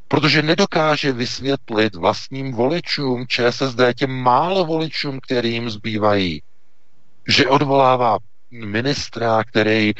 Protože 0.09 0.43
nedokáže 0.43 1.13
vysvětlit 1.13 1.95
vlastním 1.95 2.53
voličům 2.53 3.27
ČSSD, 3.27 3.81
těm 3.97 4.11
málo 4.11 4.65
voličům, 4.65 5.21
kterým 5.21 5.71
zbývají, 5.71 6.43
že 7.29 7.49
odvolává 7.49 8.19
ministra, 8.51 9.45
který 9.45 9.91
e, 9.91 9.93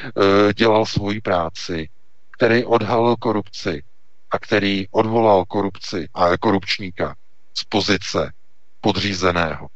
dělal 0.55 0.87
svoji 0.87 1.21
práci, 1.21 1.89
který 2.31 2.65
odhalil 2.65 3.17
korupci 3.17 3.83
a 4.31 4.39
který 4.39 4.89
odvolal 4.91 5.45
korupci 5.45 6.09
a 6.15 6.39
korupčníka 6.39 7.15
z 7.55 7.65
pozice 7.65 8.33
podřízeného. 8.81 9.69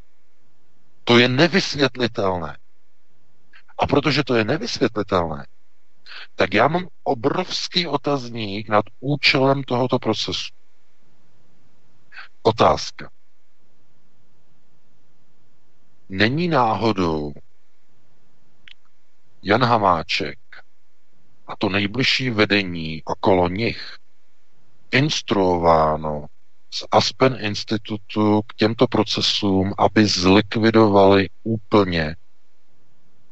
To 1.04 1.18
je 1.18 1.28
nevysvětlitelné. 1.28 2.56
A 3.78 3.86
protože 3.86 4.24
to 4.24 4.34
je 4.34 4.44
nevysvětlitelné, 4.44 5.44
tak 6.34 6.54
já 6.54 6.68
mám 6.68 6.88
obrovský 7.02 7.86
otazník 7.86 8.68
nad 8.68 8.84
účelem 9.00 9.62
tohoto 9.62 9.98
procesu. 9.98 10.54
Otázka. 12.42 13.10
Není 16.08 16.48
náhodou 16.48 17.32
Jan 19.42 19.64
Hamáček 19.64 20.38
a 21.46 21.56
to 21.56 21.68
nejbližší 21.68 22.30
vedení 22.30 23.02
okolo 23.04 23.48
nich 23.48 23.96
instruováno 24.90 26.26
z 26.70 26.84
Aspen 26.90 27.36
Institutu 27.40 28.42
k 28.46 28.54
těmto 28.54 28.86
procesům, 28.86 29.74
aby 29.78 30.06
zlikvidovali 30.06 31.28
úplně 31.42 32.16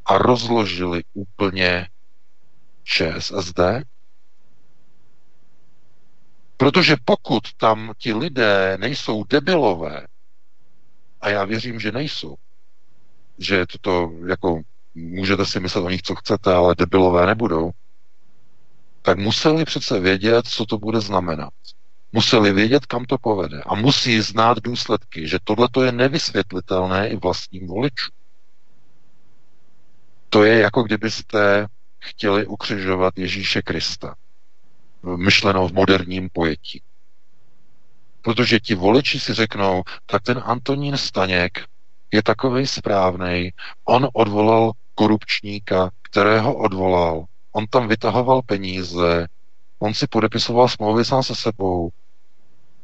a 0.05 0.17
rozložili 0.17 1.03
úplně 1.13 1.87
ČSSD? 2.87 3.59
Protože 6.57 6.95
pokud 7.05 7.53
tam 7.57 7.93
ti 7.97 8.13
lidé 8.13 8.77
nejsou 8.79 9.23
debilové, 9.23 10.07
a 11.21 11.29
já 11.29 11.45
věřím, 11.45 11.79
že 11.79 11.91
nejsou, 11.91 12.35
že 13.37 13.65
toto 13.65 14.11
jako 14.27 14.61
můžete 14.95 15.45
si 15.45 15.59
myslet 15.59 15.81
o 15.81 15.89
nich, 15.89 16.01
co 16.01 16.15
chcete, 16.15 16.53
ale 16.53 16.75
debilové 16.75 17.25
nebudou, 17.25 17.71
tak 19.01 19.17
museli 19.17 19.65
přece 19.65 19.99
vědět, 19.99 20.47
co 20.47 20.65
to 20.65 20.77
bude 20.77 21.01
znamenat. 21.01 21.53
Museli 22.11 22.53
vědět, 22.53 22.85
kam 22.85 23.05
to 23.05 23.17
povede. 23.17 23.61
A 23.65 23.75
musí 23.75 24.21
znát 24.21 24.57
důsledky, 24.59 25.27
že 25.27 25.39
tohle 25.43 25.67
je 25.85 25.91
nevysvětlitelné 25.91 27.09
i 27.09 27.15
vlastním 27.15 27.67
voličům. 27.67 28.15
To 30.29 30.43
je 30.43 30.59
jako 30.59 30.83
kdybyste 30.83 31.67
chtěli 31.99 32.45
ukřižovat 32.45 33.17
Ježíše 33.17 33.61
Krista. 33.61 34.15
Myšleno 35.15 35.67
v 35.67 35.73
moderním 35.73 36.29
pojetí. 36.29 36.81
Protože 38.21 38.59
ti 38.59 38.75
voliči 38.75 39.19
si 39.19 39.33
řeknou, 39.33 39.83
tak 40.05 40.23
ten 40.23 40.41
Antonín 40.45 40.97
Staněk 40.97 41.65
je 42.11 42.23
takový 42.23 42.67
správný, 42.67 43.53
on 43.85 44.07
odvolal 44.13 44.71
korupčníka, 44.95 45.91
kterého 46.01 46.55
odvolal, 46.55 47.25
on 47.51 47.65
tam 47.67 47.87
vytahoval 47.87 48.41
peníze, 48.41 49.27
on 49.79 49.93
si 49.93 50.07
podepisoval 50.07 50.67
smlouvy 50.69 51.05
sám 51.05 51.23
se 51.23 51.35
sebou. 51.35 51.89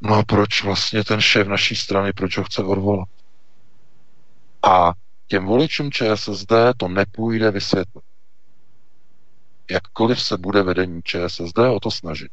No 0.01 0.15
a 0.15 0.23
proč 0.23 0.63
vlastně 0.63 1.03
ten 1.03 1.21
šéf 1.21 1.47
naší 1.47 1.75
strany, 1.75 2.13
proč 2.13 2.37
ho 2.37 2.43
chce 2.43 2.63
odvolat? 2.63 3.09
A 4.63 4.93
těm 5.27 5.45
voličům 5.45 5.91
ČSSD 5.91 6.51
to 6.77 6.87
nepůjde 6.87 7.51
vysvětlit 7.51 8.03
jakkoliv 9.71 10.21
se 10.21 10.37
bude 10.37 10.63
vedení 10.63 11.01
ČSSD 11.03 11.57
o 11.57 11.79
to 11.79 11.91
snažit. 11.91 12.31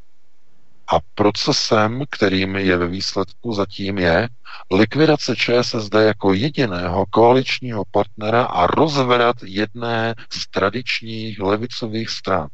A 0.93 0.99
procesem, 1.15 2.05
kterým 2.11 2.57
je 2.57 2.77
ve 2.77 2.87
výsledku 2.87 3.53
zatím 3.53 3.99
je 3.99 4.29
likvidace 4.73 5.37
ČSSD 5.37 5.95
jako 5.95 6.33
jediného 6.33 7.05
koaličního 7.11 7.85
partnera 7.91 8.45
a 8.45 8.67
rozvrat 8.67 9.37
jedné 9.43 10.15
z 10.33 10.51
tradičních 10.51 11.41
levicových 11.41 12.11
stran. 12.11 12.49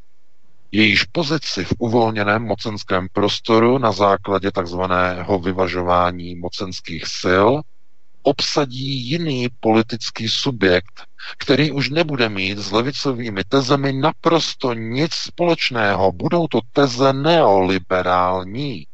Jejíž 0.73 1.05
pozici 1.05 1.65
v 1.65 1.73
uvolněném 1.79 2.43
mocenském 2.43 3.09
prostoru 3.13 3.79
na 3.79 3.93
základě 3.93 4.51
takzvaného 4.51 5.39
vyvažování 5.39 6.35
mocenských 6.35 7.07
sil 7.21 7.49
obsadí 8.27 9.11
jiný 9.11 9.49
politický 9.61 10.29
subjekt, 10.29 11.03
který 11.39 11.73
už 11.73 11.91
nebude 11.91 12.29
mít 12.29 12.59
s 12.59 12.73
levicovými 12.73 13.45
tezemi 13.45 13.93
naprosto 13.93 14.75
nic 14.75 15.15
společného. 15.15 16.13
Budou 16.13 16.47
to 16.49 16.61
teze 16.73 17.13
neoliberální. 17.13 18.87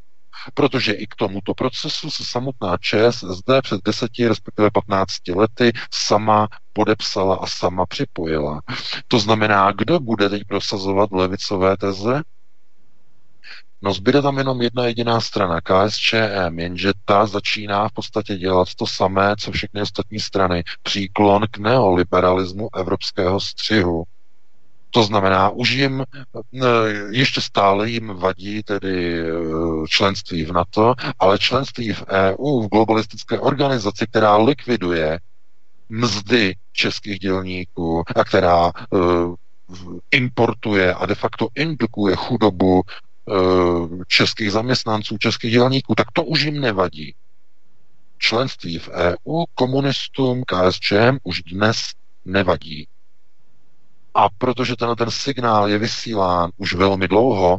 Protože 0.55 0.93
i 0.93 1.07
k 1.07 1.15
tomuto 1.15 1.55
procesu 1.55 2.11
se 2.11 2.25
samotná 2.25 2.77
ČSSD 2.77 3.51
před 3.63 3.81
deseti, 3.85 4.29
respektive 4.29 4.71
15 4.71 5.29
lety 5.37 5.73
sama 5.95 6.49
podepsala 6.73 7.37
a 7.37 7.47
sama 7.47 7.87
připojila. 7.87 8.61
To 9.09 9.19
znamená, 9.19 9.73
kdo 9.73 10.01
bude 10.01 10.29
teď 10.29 10.43
prosazovat 10.49 11.13
levicové 11.13 11.77
teze? 11.77 12.23
No 13.85 13.93
zbyde 13.95 14.23
tam 14.23 14.39
jenom 14.39 14.63
jedna 14.63 14.87
jediná 14.87 15.21
strana, 15.21 15.61
KSČM, 15.61 16.59
jenže 16.59 16.93
ta 17.05 17.27
začíná 17.27 17.89
v 17.89 17.93
podstatě 17.93 18.37
dělat 18.37 18.75
to 18.75 18.87
samé, 18.87 19.35
co 19.39 19.53
všechny 19.53 19.83
ostatní 19.83 20.21
strany. 20.21 20.63
Příklon 20.83 21.43
k 21.51 21.59
neoliberalismu 21.59 22.69
evropského 22.77 23.41
střihu. 23.41 24.05
To 24.91 25.03
znamená, 25.03 25.49
už 25.51 25.71
jim 25.71 26.05
eh, 26.05 26.67
ještě 27.11 27.41
stále 27.41 27.91
jim 27.91 28.09
vadí 28.09 28.63
tedy 28.63 29.21
eh, 29.21 29.25
členství 29.89 30.45
v 30.45 30.53
NATO, 30.53 30.95
ale 31.19 31.39
členství 31.39 31.93
v 31.93 32.05
EU, 32.09 32.61
v 32.63 32.69
globalistické 32.69 33.41
organizaci, 33.41 34.07
která 34.07 34.37
likviduje 34.37 35.19
mzdy 35.89 36.55
českých 36.73 37.19
dělníků 37.19 38.03
a 38.17 38.25
která 38.25 38.67
uh, 38.91 39.35
importuje 40.11 40.95
a 40.95 41.07
de 41.07 41.15
facto 41.15 41.49
indukuje 41.55 42.17
chudobu 42.17 42.83
Eh, 42.83 43.12
českých 44.07 44.53
zaměstnanců, 44.53 45.19
českých 45.19 45.53
dělníků, 45.53 45.95
tak 45.95 46.07
to 46.13 46.25
už 46.25 46.43
jim 46.43 46.61
nevadí. 46.61 47.15
Členství 48.19 48.79
v 48.79 48.89
EU 48.89 49.45
komunistům 49.55 50.43
KSČM 50.47 51.17
už 51.23 51.43
dnes 51.43 51.83
nevadí. 52.25 52.89
A 54.15 54.29
protože 54.39 54.77
ten, 54.77 54.97
ten 54.97 55.11
signál 55.11 55.69
je 55.69 55.79
vysílán 55.79 56.51
už 56.57 56.75
velmi 56.75 57.09
dlouho, 57.09 57.59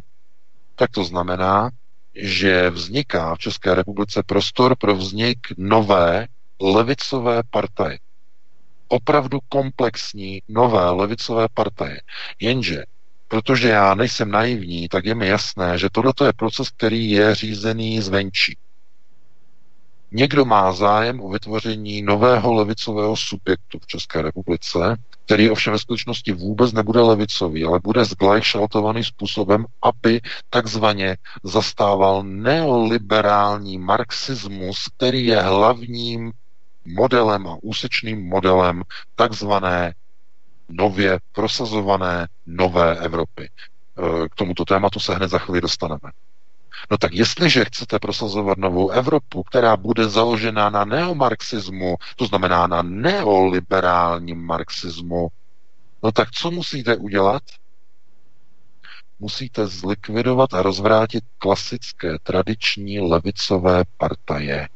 tak 0.76 0.92
to 0.92 1.04
znamená, 1.04 1.70
že 2.16 2.70
vzniká 2.70 3.36
v 3.36 3.40
České 3.40 3.76
republice 3.76 4.24
prostor 4.26 4.76
pro 4.78 4.96
vznik 4.96 5.38
nové 5.58 6.28
levicové 6.62 7.42
partaje. 7.50 8.00
Opravdu 8.88 9.40
komplexní 9.50 10.42
nové 10.48 10.90
levicové 10.90 11.48
partaje. 11.54 12.02
Jenže 12.40 12.84
protože 13.34 13.70
já 13.70 13.96
nejsem 13.96 14.32
naivní, 14.32 14.88
tak 14.90 15.06
je 15.06 15.16
mi 15.16 15.28
jasné, 15.28 15.78
že 15.78 15.90
tohle 15.92 16.14
je 16.26 16.34
proces, 16.34 16.70
který 16.70 17.12
je 17.12 17.36
řízený 17.36 18.02
zvenčí. 18.02 18.58
Někdo 20.12 20.46
má 20.46 20.74
zájem 20.74 21.22
o 21.22 21.30
vytvoření 21.30 22.02
nového 22.02 22.54
levicového 22.54 23.16
subjektu 23.16 23.80
v 23.80 23.88
České 23.88 24.22
republice, 24.22 24.98
který 25.26 25.50
ovšem 25.50 25.74
ve 25.74 25.80
skutečnosti 25.80 26.32
vůbec 26.32 26.74
nebude 26.74 27.02
levicový, 27.02 27.64
ale 27.64 27.80
bude 27.84 28.06
zglajšaltovaný 28.06 29.04
způsobem, 29.04 29.66
aby 29.82 30.22
takzvaně 30.50 31.18
zastával 31.44 32.24
neoliberální 32.24 33.78
marxismus, 33.78 34.88
který 34.98 35.26
je 35.26 35.42
hlavním 35.42 36.32
modelem 36.86 37.48
a 37.48 37.58
úsečným 37.62 38.30
modelem 38.30 38.84
takzvané 39.16 39.94
nově 40.70 41.20
prosazované 41.32 42.28
nové 42.46 42.98
Evropy. 42.98 43.44
E, 43.46 44.30
k 44.30 44.36
tomuto 44.36 44.66
tématu 44.66 45.00
se 45.00 45.16
hned 45.16 45.28
za 45.28 45.38
chvíli 45.40 45.62
dostaneme. 45.62 46.12
No 46.92 46.98
tak 46.98 47.14
jestliže 47.14 47.66
chcete 47.66 48.00
prosazovat 48.00 48.58
novou 48.58 48.90
Evropu, 48.90 49.44
která 49.44 49.78
bude 49.78 50.10
založena 50.10 50.70
na 50.70 50.86
neomarxismu, 50.86 51.96
to 52.16 52.26
znamená 52.26 52.68
na 52.68 52.82
neoliberálním 52.82 54.46
marxismu, 54.46 55.28
no 56.04 56.12
tak 56.12 56.32
co 56.32 56.52
musíte 56.52 56.96
udělat? 56.98 57.44
Musíte 59.20 59.68
zlikvidovat 59.68 60.54
a 60.54 60.62
rozvrátit 60.62 61.24
klasické 61.38 62.18
tradiční 62.24 63.00
levicové 63.00 63.84
partaje. 63.98 64.70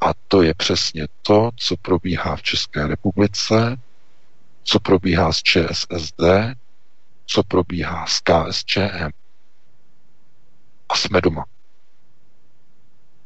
A 0.00 0.06
to 0.28 0.42
je 0.42 0.54
přesně 0.54 1.06
to, 1.22 1.50
co 1.56 1.76
probíhá 1.82 2.36
v 2.36 2.42
České 2.42 2.86
republice 2.86 3.76
co 4.64 4.80
probíhá 4.80 5.32
s 5.32 5.42
ČSSD, 5.42 6.22
co 7.26 7.42
probíhá 7.42 8.06
s 8.06 8.20
KSČM. 8.20 9.10
A 10.88 10.96
jsme 10.96 11.20
doma. 11.20 11.44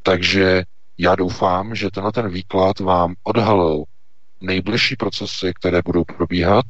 Takže 0.03 0.63
já 0.99 1.15
doufám, 1.15 1.75
že 1.75 1.91
tenhle 1.91 2.13
ten 2.13 2.29
výklad 2.29 2.81
vám 2.81 3.15
odhalil 3.23 3.85
nejbližší 4.41 4.97
procesy, 4.97 5.53
které 5.55 5.81
budou 5.85 6.05
probíhat, 6.05 6.65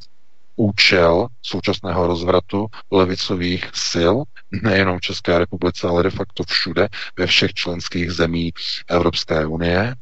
účel 0.55 1.27
současného 1.41 2.07
rozvratu 2.07 2.67
levicových 2.91 3.69
sil, 3.89 4.15
nejenom 4.63 4.97
v 4.97 5.01
České 5.01 5.39
republice, 5.39 5.87
ale 5.87 6.03
de 6.03 6.09
facto 6.09 6.43
všude, 6.43 6.87
ve 7.17 7.27
všech 7.27 7.53
členských 7.53 8.11
zemí 8.11 8.53
Evropské 8.87 9.45
unie, 9.45 9.95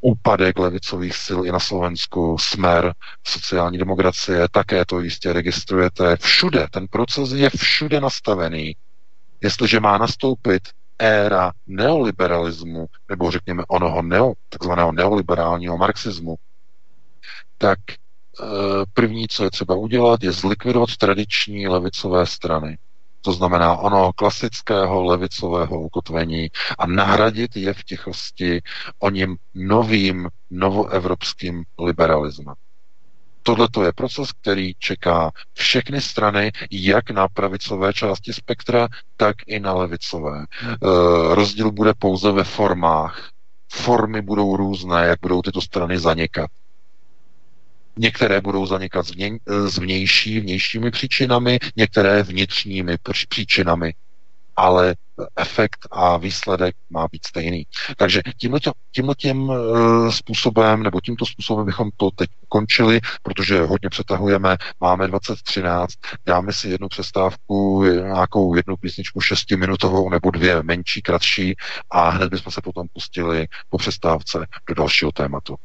úpadek 0.00 0.58
levicových 0.58 1.16
sil 1.24 1.40
i 1.44 1.52
na 1.52 1.60
Slovensku, 1.60 2.36
smer, 2.40 2.94
sociální 3.26 3.78
demokracie, 3.78 4.48
také 4.50 4.84
to 4.84 5.00
jistě 5.00 5.32
registrujete. 5.32 6.16
Všude, 6.16 6.66
ten 6.70 6.86
proces 6.90 7.32
je 7.32 7.50
všude 7.50 8.00
nastavený. 8.00 8.76
Jestliže 9.40 9.80
má 9.80 9.98
nastoupit 9.98 10.62
éra 10.98 11.52
neoliberalismu, 11.66 12.86
nebo 13.08 13.30
řekněme 13.30 13.62
onoho 13.68 14.02
neo, 14.02 14.32
takzvaného 14.48 14.92
neoliberálního 14.92 15.78
marxismu, 15.78 16.36
tak 17.58 17.78
e, 17.90 17.94
první, 18.92 19.28
co 19.28 19.44
je 19.44 19.50
třeba 19.50 19.74
udělat, 19.74 20.22
je 20.22 20.32
zlikvidovat 20.32 20.96
tradiční 20.96 21.68
levicové 21.68 22.26
strany 22.26 22.78
to 23.24 23.32
znamená 23.32 23.76
ono 23.76 24.12
klasického 24.12 25.02
levicového 25.02 25.80
ukotvení 25.80 26.50
a 26.78 26.86
nahradit 26.86 27.56
je 27.56 27.74
v 27.74 27.84
tichosti 27.84 28.62
o 28.98 29.10
ním 29.10 29.36
novým 29.54 30.28
novoevropským 30.50 31.64
liberalismem. 31.78 32.54
Tohle 33.42 33.68
je 33.84 33.92
proces, 33.92 34.32
který 34.32 34.74
čeká 34.78 35.30
všechny 35.52 36.00
strany, 36.00 36.52
jak 36.70 37.10
na 37.10 37.28
pravicové 37.28 37.92
části 37.92 38.32
spektra, 38.32 38.88
tak 39.16 39.36
i 39.46 39.60
na 39.60 39.72
levicové. 39.72 40.40
E, 40.42 40.76
rozdíl 41.34 41.70
bude 41.72 41.92
pouze 41.98 42.32
ve 42.32 42.44
formách. 42.44 43.30
Formy 43.72 44.22
budou 44.22 44.56
různé, 44.56 45.06
jak 45.06 45.18
budou 45.22 45.42
tyto 45.42 45.60
strany 45.60 45.98
zanikat. 45.98 46.50
Některé 47.98 48.40
budou 48.40 48.66
zanikat 48.66 49.06
z 49.66 49.78
vnější, 49.78 50.40
vnějšími 50.40 50.90
příčinami, 50.90 51.58
některé 51.76 52.22
vnitřními 52.22 52.96
příčinami, 53.28 53.94
ale 54.56 54.94
efekt 55.36 55.78
a 55.90 56.16
výsledek 56.16 56.76
má 56.90 57.06
být 57.12 57.26
stejný. 57.26 57.66
Takže 57.96 58.22
tímhle, 58.38 58.60
tímhle 58.92 59.14
tím 59.14 59.52
eh, 59.52 60.12
způsobem, 60.12 60.82
nebo 60.82 61.00
tímto 61.00 61.26
způsobem 61.26 61.66
bychom 61.66 61.90
to 61.96 62.10
teď 62.10 62.30
končili, 62.48 63.00
protože 63.22 63.60
hodně 63.60 63.88
přetahujeme, 63.88 64.56
máme 64.80 65.08
2013, 65.08 65.94
dáme 66.26 66.52
si 66.52 66.68
jednu 66.68 66.88
přestávku, 66.88 67.84
nějakou 67.84 68.54
jednu 68.54 68.76
písničku 68.76 69.20
šestiminutovou 69.20 70.10
nebo 70.10 70.30
dvě 70.30 70.62
menší, 70.62 71.02
kratší 71.02 71.54
a 71.90 72.08
hned 72.08 72.30
bychom 72.30 72.52
se 72.52 72.60
potom 72.60 72.86
pustili 72.92 73.46
po 73.68 73.78
přestávce 73.78 74.46
do 74.68 74.74
dalšího 74.74 75.12
tématu. 75.12 75.56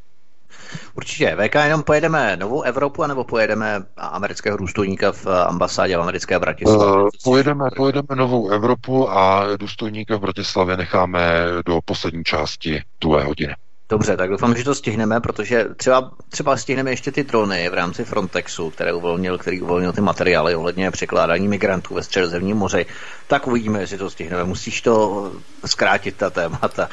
Určitě. 0.93 1.37
VK, 1.39 1.55
jenom 1.55 1.83
pojedeme 1.83 2.37
novou 2.37 2.61
Evropu, 2.61 3.03
anebo 3.03 3.23
pojedeme 3.23 3.83
amerického 3.97 4.57
důstojníka 4.57 5.11
v 5.11 5.27
ambasádě 5.27 5.97
v 5.97 6.01
americké 6.01 6.39
Bratislavě? 6.39 7.03
Uh, 7.03 7.09
pojedeme, 7.23 7.69
pojedeme 7.75 8.15
novou 8.15 8.49
Evropu 8.49 9.09
a 9.09 9.45
důstojníka 9.57 10.17
v 10.17 10.21
Bratislavě 10.21 10.77
necháme 10.77 11.45
do 11.65 11.79
poslední 11.85 12.23
části 12.23 12.81
druhé 13.01 13.23
hodiny. 13.23 13.55
Dobře, 13.91 14.17
tak 14.17 14.29
doufám, 14.29 14.55
že 14.55 14.63
to 14.63 14.75
stihneme, 14.75 15.19
protože 15.19 15.65
třeba, 15.75 16.11
třeba 16.29 16.57
stihneme 16.57 16.91
ještě 16.91 17.11
ty 17.11 17.23
drony 17.23 17.69
v 17.69 17.73
rámci 17.73 18.05
Frontexu, 18.05 18.69
které 18.69 18.93
uvolnil, 18.93 19.37
který 19.37 19.61
uvolnil 19.61 19.93
ty 19.93 20.01
materiály 20.01 20.55
ohledně 20.55 20.91
překládání 20.91 21.47
migrantů 21.47 21.93
ve 21.93 22.03
středozemním 22.03 22.57
moři. 22.57 22.85
Tak 23.27 23.47
uvidíme, 23.47 23.79
jestli 23.79 23.97
to 23.97 24.09
stihneme. 24.09 24.43
Musíš 24.43 24.81
to 24.81 25.31
zkrátit, 25.65 26.15
ta 26.15 26.29
témata. 26.29 26.89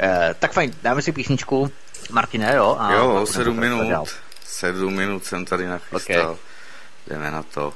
Eh, 0.00 0.34
tak 0.38 0.52
fajn, 0.52 0.72
dáme 0.82 1.02
si 1.02 1.12
písničku 1.12 1.70
Martine, 2.10 2.54
jo? 2.56 2.76
A 2.78 2.92
jo, 2.92 3.26
sedm 3.26 3.60
minut. 3.60 4.08
Sedm 4.44 4.96
minut 4.96 5.24
jsem 5.24 5.44
tady 5.44 5.66
nachystal. 5.66 6.30
Okay. 6.30 6.36
Jdeme 7.06 7.30
na 7.30 7.42
to. 7.42 7.74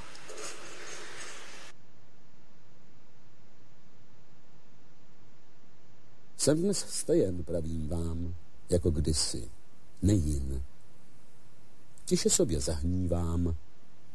Jsem 6.37 6.62
dnes 6.62 6.87
stejen, 6.89 7.45
pravím 7.45 7.89
vám, 7.89 8.35
jako 8.70 8.91
kdysi, 8.91 9.51
nejin. 10.03 10.62
Tiše 12.05 12.31
sobě 12.31 12.61
zahnívám 12.61 13.57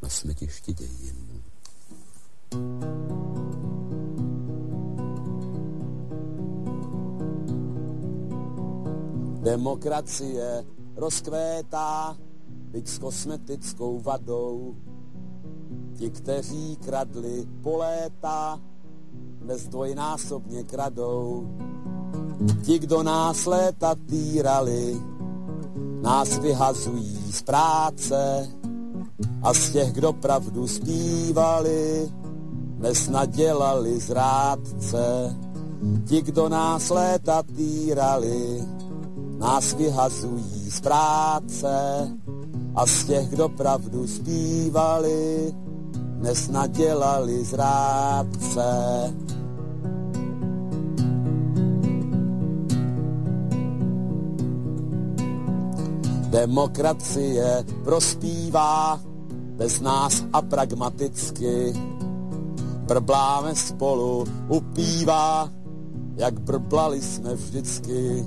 na 0.02 0.08
smetišti 0.08 0.72
dějin. 0.72 1.42
thank 2.50 3.64
you 3.64 3.69
Demokracie 9.40 10.64
rozkvétá, 10.96 12.12
byť 12.70 12.84
s 12.88 12.98
kosmetickou 12.98 14.00
vadou. 14.00 14.76
Ti, 15.96 16.10
kteří 16.10 16.76
kradli 16.76 17.48
po 17.62 17.76
léta, 17.76 18.60
dnes 19.40 19.68
dvojnásobně 19.68 20.64
kradou. 20.64 21.48
Ti, 22.62 22.78
kdo 22.78 23.02
nás 23.02 23.46
léta 23.46 23.94
týrali, 24.06 25.00
nás 26.02 26.38
vyhazují 26.38 27.32
z 27.32 27.42
práce 27.42 28.48
a 29.42 29.54
z 29.54 29.70
těch, 29.72 29.92
kdo 29.92 30.12
pravdu 30.12 30.68
zpívali, 30.68 32.12
dnes 32.76 33.08
nadělali 33.08 34.00
zrádce. 34.00 35.36
Ti, 36.04 36.22
kdo 36.22 36.48
nás 36.48 36.90
léta 36.90 37.42
týrali, 37.42 38.64
nás 39.40 39.74
vyhazují 39.74 40.70
z 40.70 40.80
práce 40.80 41.72
a 42.74 42.86
z 42.86 43.04
těch, 43.04 43.28
kdo 43.28 43.48
pravdu 43.48 44.06
zpívali, 44.06 45.54
dnes 45.92 46.48
nadělali 46.48 47.44
zrádce. 47.44 48.64
Demokracie 56.30 57.64
prospívá 57.84 59.00
bez 59.56 59.80
nás 59.80 60.24
a 60.32 60.42
pragmaticky. 60.42 61.72
Brbláme 62.86 63.54
spolu, 63.54 64.24
upívá, 64.48 65.48
jak 66.16 66.40
brblali 66.40 67.02
jsme 67.02 67.34
vždycky. 67.34 68.26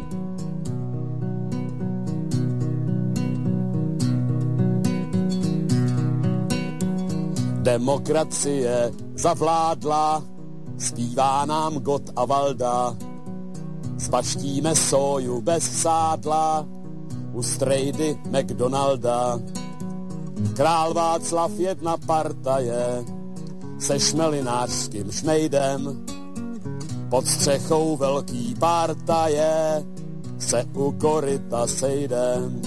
Demokracie 7.71 8.91
zavládla, 9.15 10.23
zpívá 10.77 11.45
nám 11.45 11.79
God 11.79 12.11
a 12.15 12.25
Valda. 12.25 12.95
Spaštíme 13.97 14.75
soju 14.75 15.41
bez 15.41 15.63
sádla 15.81 16.67
u 17.33 17.43
strejdy 17.43 18.17
McDonalda. 18.27 19.39
Král 20.53 20.93
Václav 20.93 21.51
jedna 21.59 21.97
partaje 21.97 23.05
se 23.79 23.99
šmelinářským 23.99 25.11
šmejdem. 25.11 26.05
Pod 27.09 27.27
střechou 27.27 27.97
velký 27.97 28.55
partaje 28.59 29.83
se 30.39 30.65
u 30.75 30.91
koryta 30.91 31.67
sejdem. 31.67 32.61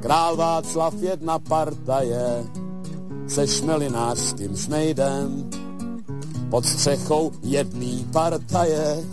Král 0.00 0.36
Václav 0.36 0.94
jedna 0.94 1.38
partaje 1.38 2.44
se 3.28 3.46
šmelinářským 3.46 4.56
šmejdem. 4.56 5.50
Pod 6.50 6.66
střechou 6.66 7.32
jedný 7.42 8.06
partaje 8.12 9.04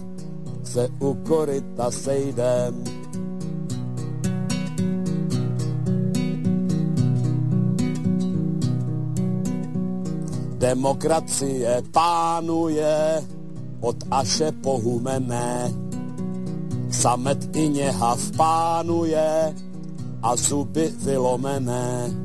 se 0.63 0.89
u 0.99 1.13
koryta 1.13 1.91
sejdem. 1.91 2.83
Demokracie 10.57 11.83
pánuje 11.91 13.23
od 13.79 13.95
Aše 14.11 14.51
pohumené. 14.51 15.73
Samet 16.91 17.55
i 17.55 17.69
něha 17.69 18.17
pánuje 18.37 19.55
a 20.21 20.35
zuby 20.35 20.93
vylomené 20.97 22.24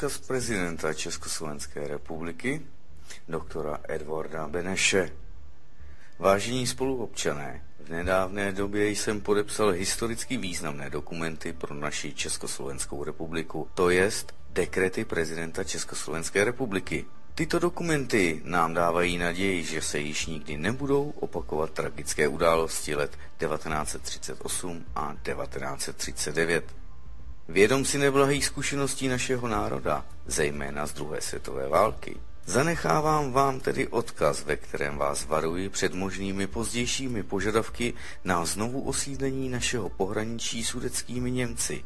Odkaz 0.00 0.18
prezidenta 0.18 0.94
Československé 0.94 1.88
republiky, 1.88 2.62
doktora 3.28 3.80
Edvarda 3.88 4.48
Beneše. 4.48 5.12
Vážení 6.18 6.66
spoluobčané, 6.66 7.64
v 7.84 7.88
nedávné 7.88 8.52
době 8.52 8.90
jsem 8.90 9.20
podepsal 9.20 9.70
historicky 9.70 10.36
významné 10.36 10.90
dokumenty 10.90 11.52
pro 11.52 11.74
naši 11.74 12.12
Československou 12.14 13.04
republiku, 13.04 13.68
to 13.74 13.90
jest 13.90 14.34
dekrety 14.50 15.04
prezidenta 15.04 15.64
Československé 15.64 16.44
republiky. 16.44 17.04
Tyto 17.34 17.58
dokumenty 17.58 18.40
nám 18.44 18.74
dávají 18.74 19.18
naději, 19.18 19.64
že 19.64 19.82
se 19.82 19.98
již 19.98 20.26
nikdy 20.26 20.56
nebudou 20.56 21.10
opakovat 21.10 21.70
tragické 21.70 22.28
události 22.28 22.94
let 22.94 23.18
1938 23.38 24.84
a 24.94 25.14
1939. 25.22 26.79
Vědom 27.50 27.84
si 27.84 27.98
neblahých 27.98 28.46
zkušeností 28.46 29.08
našeho 29.08 29.48
národa, 29.48 30.04
zejména 30.26 30.86
z 30.86 30.92
druhé 30.92 31.20
světové 31.20 31.68
války, 31.68 32.16
Zanechávám 32.46 33.32
vám 33.32 33.60
tedy 33.60 33.88
odkaz, 33.88 34.44
ve 34.44 34.56
kterém 34.56 34.96
vás 34.96 35.26
varuji 35.26 35.68
před 35.68 35.94
možnými 35.94 36.46
pozdějšími 36.46 37.22
požadavky 37.22 37.94
na 38.24 38.44
znovu 38.44 38.80
osídlení 38.82 39.48
našeho 39.48 39.88
pohraničí 39.88 40.64
sudeckými 40.64 41.30
Němci, 41.30 41.84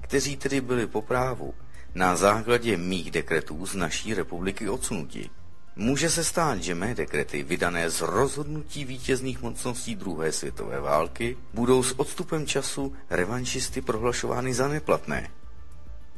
kteří 0.00 0.36
tedy 0.36 0.60
byli 0.60 0.86
po 0.86 1.02
právu 1.02 1.54
na 1.94 2.16
základě 2.16 2.76
mých 2.76 3.10
dekretů 3.10 3.66
z 3.66 3.74
naší 3.74 4.14
republiky 4.14 4.68
odsunuti. 4.68 5.30
Může 5.78 6.10
se 6.10 6.24
stát, 6.24 6.62
že 6.62 6.74
mé 6.74 6.94
dekrety, 6.94 7.42
vydané 7.42 7.90
z 7.90 8.00
rozhodnutí 8.00 8.84
vítězných 8.84 9.42
mocností 9.42 9.94
druhé 9.94 10.32
světové 10.32 10.80
války, 10.80 11.36
budou 11.54 11.82
s 11.82 11.98
odstupem 11.98 12.46
času 12.46 12.92
revanšisty 13.10 13.80
prohlašovány 13.80 14.54
za 14.54 14.68
neplatné. 14.68 15.30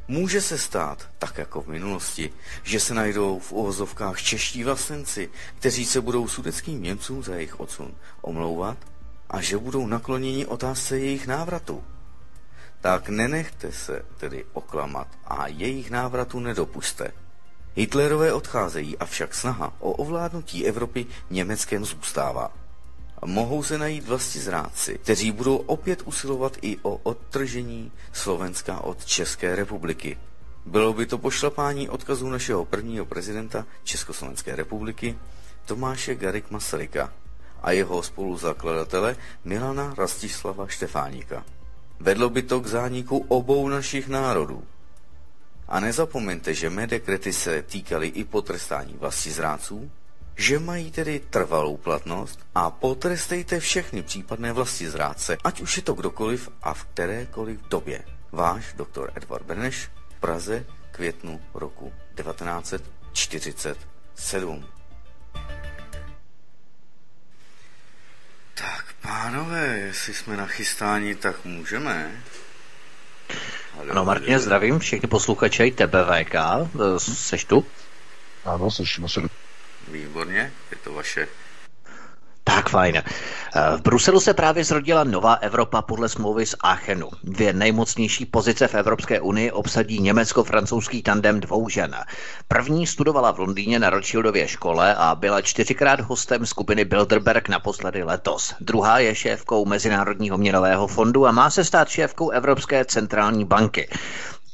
Může 0.07 0.41
se 0.41 0.57
stát, 0.57 1.09
tak 1.17 1.37
jako 1.37 1.61
v 1.61 1.67
minulosti, 1.67 2.33
že 2.63 2.79
se 2.79 2.93
najdou 2.93 3.39
v 3.39 3.51
uvozovkách 3.51 4.21
čeští 4.21 4.63
vlastenci, 4.63 5.29
kteří 5.57 5.85
se 5.85 6.01
budou 6.01 6.27
sudeckým 6.27 6.83
Němcům 6.83 7.23
za 7.23 7.35
jejich 7.35 7.59
odsun 7.59 7.95
omlouvat 8.21 8.77
a 9.29 9.41
že 9.41 9.57
budou 9.57 9.87
nakloněni 9.87 10.45
otázce 10.45 10.99
jejich 10.99 11.27
návratu. 11.27 11.83
Tak 12.81 13.09
nenechte 13.09 13.71
se 13.71 14.05
tedy 14.17 14.45
oklamat 14.53 15.07
a 15.25 15.47
jejich 15.47 15.91
návratu 15.91 16.39
nedopuste. 16.39 17.11
Hitlerové 17.79 18.33
odcházejí, 18.33 18.97
avšak 18.97 19.35
snaha 19.35 19.73
o 19.79 19.91
ovládnutí 19.91 20.65
Evropy 20.65 21.05
Německem 21.29 21.85
zůstává. 21.85 22.51
Mohou 23.25 23.63
se 23.63 23.77
najít 23.77 24.07
vlasti 24.07 24.39
zrádci, 24.39 24.99
kteří 25.03 25.31
budou 25.31 25.55
opět 25.55 26.01
usilovat 26.05 26.57
i 26.61 26.77
o 26.81 26.95
odtržení 26.95 27.91
Slovenska 28.13 28.83
od 28.83 29.05
České 29.05 29.55
republiky. 29.55 30.17
Bylo 30.65 30.93
by 30.93 31.05
to 31.05 31.17
pošlapání 31.17 31.89
odkazů 31.89 32.29
našeho 32.29 32.65
prvního 32.65 33.05
prezidenta 33.05 33.65
Československé 33.83 34.55
republiky 34.55 35.17
Tomáše 35.65 36.15
Garik 36.15 36.51
Masaryka 36.51 37.13
a 37.63 37.71
jeho 37.71 38.03
spoluzakladatele 38.03 39.15
Milana 39.45 39.93
Rastislava 39.97 40.67
Štefánika. 40.67 41.45
Vedlo 41.99 42.29
by 42.29 42.41
to 42.41 42.59
k 42.59 42.67
zániku 42.67 43.25
obou 43.27 43.69
našich 43.69 44.07
národů. 44.07 44.63
A 45.69 45.79
nezapomeňte, 45.79 46.53
že 46.53 46.69
mé 46.69 46.87
dekrety 46.87 47.33
se 47.33 47.61
týkaly 47.61 48.07
i 48.07 48.23
potrestání 48.23 48.93
vlasti 48.93 49.31
zrádců, 49.31 49.91
že 50.35 50.59
mají 50.59 50.91
tedy 50.91 51.19
trvalou 51.19 51.77
platnost 51.77 52.39
a 52.55 52.69
potrestejte 52.69 53.59
všechny 53.59 54.03
případné 54.03 54.53
vlasti 54.53 54.89
zrádce, 54.89 55.37
ať 55.43 55.61
už 55.61 55.77
je 55.77 55.83
to 55.83 55.93
kdokoliv 55.93 56.49
a 56.61 56.73
v 56.73 56.83
kterékoliv 56.83 57.59
době. 57.69 58.03
Váš 58.31 58.73
doktor 58.73 59.11
Edward 59.15 59.45
Beneš 59.45 59.89
v 60.09 60.19
Praze 60.19 60.65
květnu 60.91 61.41
roku 61.53 61.93
1947. 62.15 64.65
Tak, 68.53 68.85
pánové, 69.01 69.77
jestli 69.77 70.13
jsme 70.13 70.37
nachystáni, 70.37 71.15
tak 71.15 71.45
můžeme. 71.45 72.23
Ano, 73.79 74.05
Martine, 74.05 74.39
zdravím 74.39 74.79
všechny 74.79 75.09
posluchače 75.09 75.67
i 75.67 75.71
tebe, 75.71 76.03
VK. 76.03 76.35
Seš 76.97 77.45
tu? 77.45 77.65
Ano, 78.45 78.71
slyšíme 78.71 79.09
se 79.09 79.21
Výborně, 79.91 80.51
je 80.71 80.77
to 80.77 80.93
vaše 80.93 81.27
tak 82.55 82.69
fajn. 82.69 82.95
Eh, 82.97 83.03
v 83.77 83.81
Bruselu 83.81 84.19
se 84.19 84.33
právě 84.33 84.63
zrodila 84.63 85.03
nová 85.03 85.33
Evropa 85.33 85.81
podle 85.81 86.09
smlouvy 86.09 86.45
z 86.45 86.55
Aachenu. 86.63 87.09
Dvě 87.23 87.53
nejmocnější 87.53 88.25
pozice 88.25 88.67
v 88.67 88.75
Evropské 88.75 89.19
unii 89.21 89.51
obsadí 89.51 89.99
německo-francouzský 89.99 91.03
tandem 91.03 91.39
dvou 91.39 91.69
žen. 91.69 91.95
První 92.47 92.87
studovala 92.87 93.31
v 93.31 93.39
Londýně 93.39 93.79
na 93.79 93.89
Rothschildově 93.89 94.47
škole 94.47 94.95
a 94.95 95.15
byla 95.15 95.41
čtyřikrát 95.41 95.99
hostem 95.99 96.45
skupiny 96.45 96.85
Bilderberg 96.85 97.49
naposledy 97.49 98.03
letos. 98.03 98.53
Druhá 98.59 98.99
je 98.99 99.15
šéfkou 99.15 99.65
Mezinárodního 99.65 100.37
měnového 100.37 100.87
fondu 100.87 101.27
a 101.27 101.31
má 101.31 101.49
se 101.49 101.63
stát 101.65 101.89
šéfkou 101.89 102.29
Evropské 102.29 102.85
centrální 102.85 103.45
banky. 103.45 103.89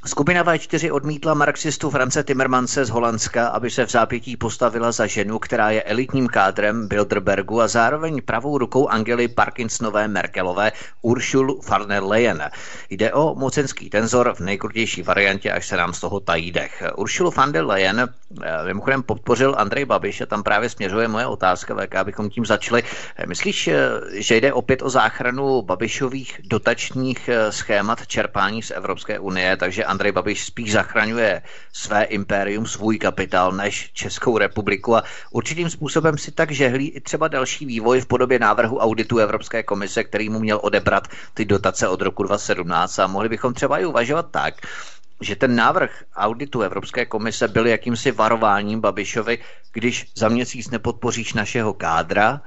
Skupina 0.06 0.44
V4 0.44 0.94
odmítla 0.94 1.34
marxistu 1.34 1.90
France 1.90 2.24
Timmermanse 2.24 2.86
z 2.86 2.90
Holandska, 2.90 3.48
aby 3.48 3.70
se 3.70 3.86
v 3.86 3.92
zápětí 3.92 4.38
postavila 4.38 4.92
za 4.92 5.08
ženu, 5.08 5.40
která 5.40 5.72
je 5.72 5.84
elitním 5.84 6.28
kádrem 6.28 6.88
Bilderbergu 6.88 7.62
a 7.62 7.68
zároveň 7.68 8.22
pravou 8.22 8.58
rukou 8.58 8.88
Angely 8.88 9.28
Parkinsonové 9.28 10.08
Merkelové 10.08 10.72
Uršul 11.02 11.62
van 11.70 11.88
der 11.88 12.04
Leyen. 12.04 12.50
Jde 12.90 13.14
o 13.14 13.36
mocenský 13.36 13.90
tenzor 13.90 14.34
v 14.36 14.40
nejkrutější 14.40 15.02
variantě, 15.02 15.52
až 15.52 15.68
se 15.68 15.78
nám 15.78 15.94
z 15.94 16.00
toho 16.00 16.20
tají 16.20 16.52
dech. 16.52 16.84
Uršulu 16.96 17.32
van 17.32 17.52
der 17.52 17.66
Leyen 17.66 18.10
eh, 18.44 18.64
mimochodem 18.66 19.04
podpořil 19.04 19.56
Andrej 19.58 19.86
Babiš 19.86 20.22
a 20.22 20.26
tam 20.26 20.44
právě 20.44 20.70
směřuje 20.70 21.08
moje 21.08 21.26
otázka, 21.26 21.76
VK, 21.76 21.96
abychom 21.96 22.30
tím 22.30 22.46
začali. 22.46 22.84
Eh, 23.16 23.26
myslíš, 23.28 23.68
eh, 23.68 23.78
že 24.12 24.38
jde 24.38 24.54
opět 24.54 24.82
o 24.82 24.90
záchranu 24.90 25.62
Babišových 25.62 26.42
dotačních 26.44 27.30
schémat 27.50 28.08
čerpání 28.08 28.62
z 28.62 28.72
Evropské 28.72 29.20
unie, 29.20 29.58
takže 29.58 29.95
Andrej 29.96 30.12
Babiš 30.12 30.46
spíš 30.46 30.72
zachraňuje 30.72 31.42
své 31.74 32.04
impérium, 32.04 32.66
svůj 32.68 33.00
kapitál, 33.00 33.52
než 33.52 33.92
Českou 33.94 34.38
republiku 34.38 34.96
a 34.96 35.04
určitým 35.32 35.70
způsobem 35.70 36.18
si 36.18 36.32
tak 36.32 36.52
žehlí 36.52 36.90
i 36.90 37.02
třeba 37.02 37.28
další 37.28 37.66
vývoj 37.66 38.02
v 38.02 38.06
podobě 38.06 38.40
návrhu 38.40 38.78
auditu 38.78 39.18
Evropské 39.18 39.64
komise, 39.64 40.04
který 40.04 40.30
mu 40.30 40.40
měl 40.40 40.60
odebrat 40.64 41.08
ty 41.34 41.46
dotace 41.46 41.88
od 41.88 42.02
roku 42.02 42.24
2017 42.24 43.00
a 43.00 43.08
mohli 43.08 43.30
bychom 43.30 43.54
třeba 43.54 43.80
i 43.80 43.86
uvažovat 43.86 44.28
tak, 44.32 44.54
že 45.22 45.36
ten 45.36 45.56
návrh 45.56 46.04
auditu 46.16 46.62
Evropské 46.62 47.06
komise 47.06 47.48
byl 47.48 47.68
jakýmsi 47.68 48.12
varováním 48.12 48.82
Babišovi, 48.82 49.40
když 49.74 50.12
za 50.16 50.30
měsíc 50.30 50.70
nepodpoříš 50.70 51.34
našeho 51.34 51.74
kádra, 51.74 52.42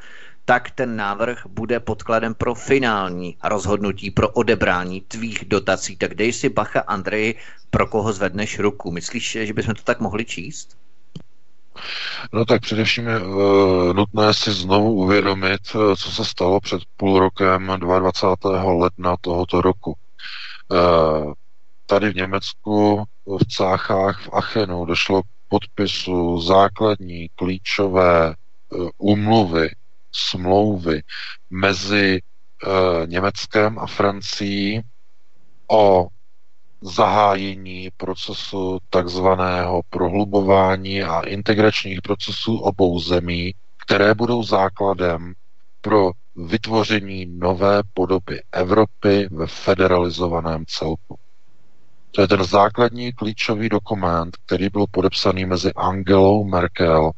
tak 0.49 0.71
ten 0.71 0.97
návrh 0.97 1.47
bude 1.47 1.81
podkladem 1.81 2.35
pro 2.35 2.55
finální 2.55 3.37
rozhodnutí 3.45 4.11
pro 4.11 4.29
odebrání 4.29 5.01
tvých 5.01 5.45
dotací. 5.45 5.97
Tak 5.97 6.15
dej 6.15 6.33
si 6.33 6.49
bacha, 6.49 6.81
Andrej, 6.81 7.35
pro 7.71 7.87
koho 7.87 8.13
zvedneš 8.13 8.59
ruku. 8.59 8.93
Myslíš, 8.93 9.39
že 9.43 9.53
bychom 9.53 9.75
to 9.75 9.83
tak 9.83 10.01
mohli 10.01 10.25
číst? 10.25 10.79
No 12.33 12.45
tak 12.45 12.63
především 12.63 13.07
je 13.07 13.21
uh, 13.21 13.93
nutné 13.93 14.35
si 14.35 14.53
znovu 14.53 14.93
uvědomit, 14.93 15.61
uh, 15.75 15.95
co 15.95 16.11
se 16.11 16.25
stalo 16.25 16.61
před 16.61 16.83
půl 16.97 17.19
rokem 17.19 17.73
22. 17.79 18.73
ledna 18.73 19.17
tohoto 19.21 19.61
roku. 19.61 19.95
Uh, 20.69 21.33
tady 21.87 22.11
v 22.11 22.17
Německu, 22.17 23.05
v 23.27 23.45
Cáchách, 23.57 24.21
v 24.27 24.31
Achenu 24.33 24.85
došlo 24.85 25.23
k 25.23 25.27
podpisu 25.49 26.41
základní 26.41 27.29
klíčové 27.37 28.35
úmluvy 28.99 29.69
smlouvy 30.13 31.03
mezi 31.51 32.19
e, 32.19 33.07
Německem 33.07 33.79
a 33.79 33.87
Francií 33.87 34.83
o 35.71 36.07
zahájení 36.81 37.89
procesu 37.97 38.79
takzvaného 38.91 39.83
prohlubování 39.91 41.03
a 41.03 41.21
integračních 41.21 42.03
procesů 42.03 42.59
obou 42.59 43.01
zemí, 43.01 43.55
které 43.87 44.15
budou 44.15 44.43
základem 44.43 45.33
pro 45.81 46.11
vytvoření 46.37 47.27
nové 47.27 47.83
podoby 47.95 48.43
Evropy 48.53 49.29
ve 49.31 49.47
federalizovaném 49.47 50.65
celku. 50.67 51.19
To 52.11 52.21
je 52.21 52.29
ten 52.29 52.45
základní 52.45 53.13
klíčový 53.13 53.69
dokument, 53.69 54.37
který 54.47 54.69
byl 54.69 54.85
podepsaný 54.91 55.45
mezi 55.45 55.73
Angelou 55.73 56.45
Merkel 56.45 57.11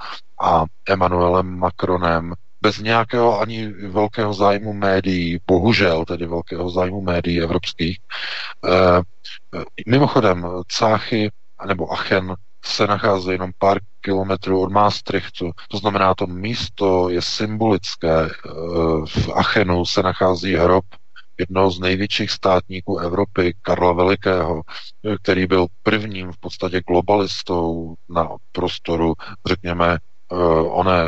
a 0.43 0.65
Emmanuelem 0.89 1.59
Macronem 1.59 2.35
bez 2.63 2.79
nějakého 2.79 3.41
ani 3.41 3.69
velkého 3.69 4.35
zájmu 4.35 4.73
médií, 4.73 5.39
bohužel 5.47 6.05
tedy 6.05 6.27
velkého 6.27 6.71
zájmu 6.71 7.01
médií 7.01 7.41
evropských. 7.41 7.99
E, 8.65 9.01
mimochodem, 9.87 10.47
Cáchy 10.69 11.31
nebo 11.67 11.93
Achen 11.93 12.35
se 12.65 12.87
nachází 12.87 13.31
jenom 13.31 13.51
pár 13.59 13.79
kilometrů 14.01 14.61
od 14.61 14.73
Maastrichtu. 14.73 15.51
To 15.69 15.79
znamená, 15.79 16.15
to 16.15 16.27
místo 16.27 17.09
je 17.09 17.23
symbolické. 17.23 18.25
E, 18.25 18.29
v 19.07 19.29
Achenu 19.35 19.85
se 19.85 20.03
nachází 20.03 20.55
hrob 20.55 20.85
jednoho 21.39 21.71
z 21.71 21.81
největších 21.81 22.31
státníků 22.31 22.99
Evropy, 22.99 23.55
Karla 23.63 23.93
Velikého, 23.93 24.63
který 25.23 25.47
byl 25.47 25.67
prvním 25.83 26.33
v 26.33 26.39
podstatě 26.41 26.83
globalistou 26.89 27.95
na 28.09 28.29
prostoru, 28.53 29.15
řekněme, 29.47 29.99
oné 30.69 31.05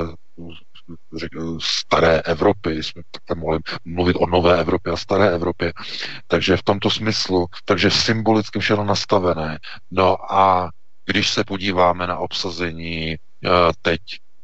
staré 1.61 2.21
Evropy, 2.21 2.83
jsme 2.83 3.03
takhle 3.11 3.43
mohli 3.43 3.59
mluvit 3.85 4.17
o 4.17 4.27
nové 4.27 4.61
Evropě 4.61 4.93
a 4.93 4.97
staré 4.97 5.31
Evropě. 5.31 5.73
Takže 6.27 6.57
v 6.57 6.63
tomto 6.63 6.91
smyslu, 6.91 7.47
takže 7.65 7.91
symbolicky 7.91 8.59
všechno 8.59 8.85
nastavené. 8.85 9.59
No 9.91 10.33
a 10.33 10.71
když 11.07 11.31
se 11.31 11.45
podíváme 11.45 12.07
na 12.07 12.19
obsazení 12.19 13.17
uh, 13.17 13.51
teď 13.83 14.01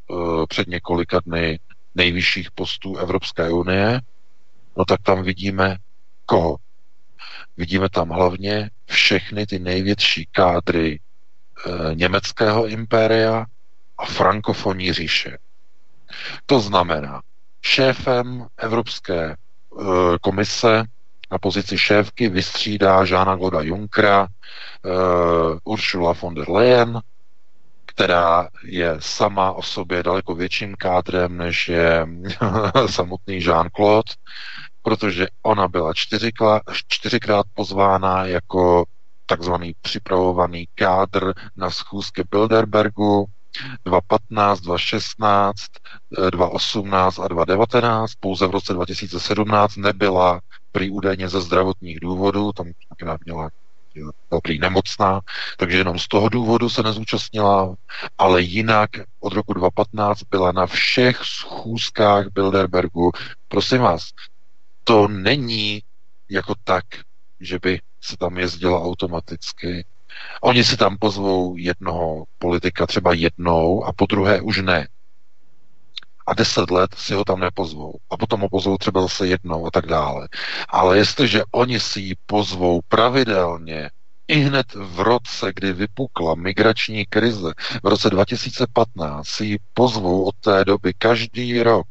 uh, 0.09 0.47
před 0.49 0.69
několika 0.69 1.21
dny 1.27 1.59
nejvyšších 1.95 2.51
postů 2.51 2.97
Evropské 2.97 3.51
unie, 3.51 4.01
no 4.77 4.85
tak 4.85 5.03
tam 5.03 5.23
vidíme 5.23 5.77
koho? 6.27 6.57
Vidíme 7.57 7.89
tam 7.89 8.09
hlavně 8.09 8.71
všechny 8.87 9.47
ty 9.47 9.59
největší 9.59 10.29
kádry 10.33 11.01
e, 11.01 11.95
německého 11.95 12.67
impéria 12.67 13.47
a 13.99 14.07
frankofonní 14.07 14.93
říše. 14.93 15.39
To 16.47 16.61
znamená, 16.61 17.21
šéfem 17.63 18.47
Evropské 18.57 19.25
e, 19.25 19.37
komise 20.21 20.85
na 21.31 21.39
pozici 21.39 21.79
šéfky 21.79 22.29
vystřídá 22.29 23.05
Žána 23.05 23.37
Gloda 23.37 23.61
Junckera, 23.63 24.27
e, 24.27 24.29
Ursula 25.65 26.13
von 26.13 26.35
der 26.35 26.51
Leyen, 26.51 27.01
která 27.87 28.49
je 28.65 28.97
sama 28.99 29.53
o 29.53 29.63
sobě 29.63 30.03
daleko 30.03 30.35
větším 30.35 30.75
kádrem, 30.75 31.37
než 31.37 31.69
je 31.69 32.07
samotný 32.87 33.41
Jean-Claude, 33.41 34.15
protože 34.83 35.27
ona 35.43 35.69
byla 35.69 35.95
čtyřikrát, 35.95 36.63
čtyřikrát 36.89 37.47
pozvána 37.55 38.25
jako 38.27 38.85
takzvaný 39.27 39.73
připravovaný 39.81 40.67
kádr 40.75 41.33
na 41.57 41.71
schůzky 41.71 42.25
Bilderbergu 42.31 43.27
2015, 43.85 44.61
2016, 44.61 45.57
2018 46.31 47.19
a 47.19 47.29
2019. 47.29 48.13
Pouze 48.21 48.47
v 48.47 48.51
roce 48.51 48.73
2017 48.73 49.77
nebyla 49.77 50.41
prý 50.73 50.91
údajně 50.91 51.29
ze 51.29 51.41
zdravotních 51.41 52.01
důvodů, 52.01 52.53
tam 52.53 52.67
měla 53.25 53.51
prý 54.43 54.59
nemocná, 54.59 55.21
takže 55.57 55.79
jenom 55.79 55.99
z 55.99 56.09
toho 56.09 56.29
důvodu 56.29 56.69
se 56.69 56.83
nezúčastnila, 56.83 57.75
ale 58.19 58.43
jinak 58.43 58.91
od 59.21 59.33
roku 59.33 59.53
2015 59.53 60.23
byla 60.31 60.53
na 60.53 60.67
všech 60.67 61.21
schůzkách 61.25 62.27
Bilderbergu. 62.33 63.11
Prosím 63.49 63.79
vás, 63.79 64.11
to 64.85 65.09
není 65.09 65.83
jako 66.31 66.55
tak, 66.65 66.85
že 67.41 67.59
by 67.63 67.81
se 68.01 68.17
tam 68.17 68.39
jezdila 68.39 68.83
automaticky. 68.83 69.85
Oni 70.43 70.65
si 70.65 70.77
tam 70.77 70.97
pozvou 70.97 71.57
jednoho 71.57 72.25
politika 72.39 72.87
třeba 72.87 73.13
jednou 73.13 73.85
a 73.85 73.93
po 73.93 74.07
druhé 74.07 74.41
už 74.41 74.59
ne. 74.59 74.89
A 76.27 76.35
deset 76.35 76.71
let 76.71 76.95
si 76.95 77.15
ho 77.15 77.25
tam 77.25 77.41
nepozvou. 77.41 77.95
A 78.11 78.17
potom 78.17 78.41
ho 78.41 78.49
pozvou 78.49 78.79
třeba 78.79 79.03
zase 79.03 79.27
jednou 79.27 79.67
a 79.67 79.71
tak 79.71 79.87
dále. 79.87 80.29
Ale 80.69 80.99
jestliže 80.99 81.43
oni 81.53 81.81
si 81.81 82.01
ji 82.01 82.15
pozvou 82.27 82.81
pravidelně 82.89 83.91
i 84.29 84.39
hned 84.39 84.75
v 84.75 85.01
roce, 85.01 85.53
kdy 85.55 85.73
vypukla 85.73 86.35
migrační 86.35 87.07
krize, 87.07 87.53
v 87.83 87.87
roce 87.87 88.11
2015 88.11 89.29
si 89.29 89.45
ji 89.45 89.59
pozvou 89.75 90.25
od 90.25 90.35
té 90.41 90.65
doby 90.65 90.95
každý 90.99 91.63
rok 91.63 91.87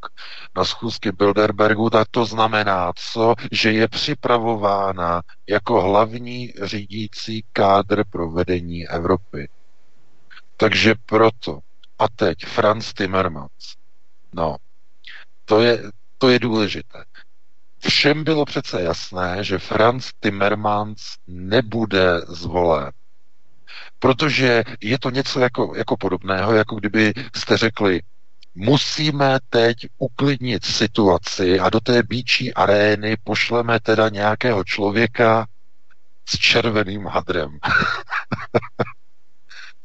na 0.56 0.66
schůzky 0.66 1.12
Bilderbergu, 1.12 1.90
tak 1.90 2.08
to 2.12 2.26
znamená 2.26 2.92
co? 2.96 3.36
Že 3.52 3.72
je 3.72 3.88
připravována 3.88 5.22
jako 5.48 5.82
hlavní 5.82 6.54
řídící 6.64 7.44
kádr 7.54 8.04
pro 8.10 8.32
vedení 8.32 8.88
Evropy. 8.88 9.50
Takže 10.58 10.96
proto. 11.06 11.60
A 12.00 12.06
teď 12.16 12.46
Franz 12.46 12.94
Timmermans. 12.94 13.76
No, 14.34 14.56
to 15.46 15.62
je, 15.62 15.84
to 16.18 16.30
je 16.30 16.40
důležité. 16.40 17.04
Všem 17.80 18.24
bylo 18.24 18.46
přece 18.46 18.82
jasné, 18.82 19.44
že 19.44 19.60
Franz 19.60 20.12
Timmermans 20.20 21.16
nebude 21.28 22.22
zvolen. 22.28 22.92
Protože 24.00 24.64
je 24.82 25.00
to 25.00 25.10
něco 25.10 25.40
jako, 25.40 25.74
jako 25.76 25.98
podobného, 25.98 26.54
jako 26.54 26.76
kdyby 26.76 27.14
jste 27.36 27.58
řekli, 27.58 28.02
musíme 28.56 29.40
teď 29.50 29.76
uklidnit 29.98 30.66
situaci 30.66 31.60
a 31.60 31.70
do 31.70 31.80
té 31.80 32.04
býčí 32.04 32.54
arény 32.54 33.18
pošleme 33.24 33.80
teda 33.80 34.10
nějakého 34.10 34.64
člověka 34.64 35.48
s 36.30 36.38
červeným 36.38 37.06
hadrem. 37.06 37.60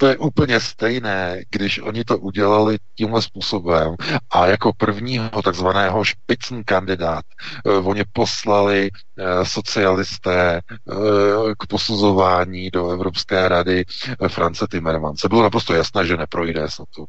to 0.02 0.08
je 0.08 0.16
úplně 0.16 0.60
stejné, 0.60 1.42
když 1.50 1.78
oni 1.78 2.04
to 2.04 2.18
udělali 2.18 2.78
tímhle 2.94 3.22
způsobem 3.22 3.94
a 4.30 4.46
jako 4.46 4.72
prvního 4.72 5.42
takzvaného 5.44 6.04
špicn 6.04 6.60
kandidát 6.64 7.24
uh, 7.64 7.88
oni 7.88 8.02
poslali 8.12 8.90
uh, 8.90 9.44
socialisté 9.44 10.60
uh, 10.84 11.52
k 11.58 11.66
posuzování 11.66 12.70
do 12.70 12.90
Evropské 12.90 13.48
rady 13.48 13.84
uh, 14.20 14.28
France 14.28 14.66
Timmermanse. 14.70 15.28
Bylo 15.28 15.42
naprosto 15.42 15.74
jasné, 15.74 16.06
že 16.06 16.16
neprojde 16.16 16.66
to. 16.96 17.04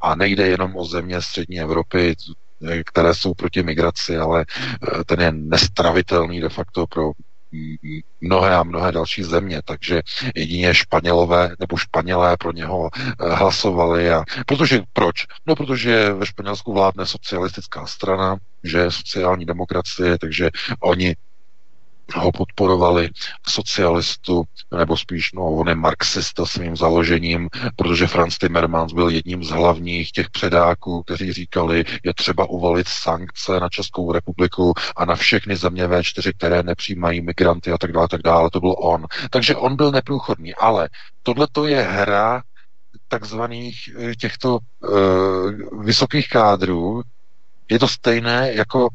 A 0.00 0.14
nejde 0.14 0.46
jenom 0.46 0.76
o 0.76 0.84
země 0.84 1.22
střední 1.22 1.60
Evropy, 1.60 2.14
které 2.84 3.14
jsou 3.14 3.34
proti 3.34 3.62
migraci, 3.62 4.16
ale 4.16 4.44
ten 5.06 5.20
je 5.20 5.32
nestravitelný 5.32 6.40
de 6.40 6.48
facto 6.48 6.86
pro 6.86 7.10
mnohé 8.20 8.56
a 8.56 8.62
mnohé 8.62 8.92
další 8.92 9.22
země, 9.22 9.60
takže 9.64 10.02
jedině 10.34 10.74
Španělové 10.74 11.54
nebo 11.58 11.76
Španělé 11.76 12.36
pro 12.36 12.52
něho 12.52 12.90
eh, 12.94 13.34
hlasovali. 13.34 14.10
A, 14.10 14.24
protože 14.46 14.80
proč? 14.92 15.26
No, 15.46 15.56
protože 15.56 16.12
ve 16.12 16.26
Španělsku 16.26 16.72
vládne 16.72 17.06
socialistická 17.06 17.86
strana, 17.86 18.36
že 18.64 18.90
sociální 18.90 19.44
demokracie, 19.44 20.18
takže 20.18 20.50
oni 20.80 21.16
ho 22.14 22.32
podporovali 22.32 23.10
socialistu, 23.48 24.44
nebo 24.78 24.96
spíš, 24.96 25.32
no, 25.32 25.42
on 25.42 25.68
je 25.68 25.74
marxista 25.74 26.46
svým 26.46 26.76
založením, 26.76 27.48
protože 27.76 28.06
Franz 28.06 28.38
Timmermans 28.38 28.92
byl 28.92 29.08
jedním 29.08 29.44
z 29.44 29.50
hlavních 29.50 30.12
těch 30.12 30.30
předáků, 30.30 31.02
kteří 31.02 31.32
říkali, 31.32 31.84
je 32.04 32.14
třeba 32.14 32.50
uvalit 32.50 32.88
sankce 32.88 33.60
na 33.60 33.68
Českou 33.68 34.12
republiku 34.12 34.74
a 34.96 35.04
na 35.04 35.14
všechny 35.14 35.56
země 35.56 35.88
V4, 35.88 36.32
které 36.36 36.62
nepřijímají 36.62 37.20
migranty 37.20 37.72
a 37.72 37.78
tak 37.78 37.92
dále, 37.92 38.08
tak 38.08 38.22
dále. 38.22 38.50
To 38.50 38.60
byl 38.60 38.74
on. 38.78 39.06
Takže 39.30 39.56
on 39.56 39.76
byl 39.76 39.90
neprůchodný, 39.90 40.54
ale 40.54 40.88
tohle 41.22 41.46
to 41.52 41.66
je 41.66 41.82
hra 41.82 42.42
takzvaných 43.08 43.88
eh, 43.96 44.14
těchto 44.14 44.58
uh, 44.58 45.84
vysokých 45.84 46.28
kádrů. 46.28 47.02
Je 47.70 47.78
to 47.78 47.88
stejné 47.88 48.52
jako 48.54 48.88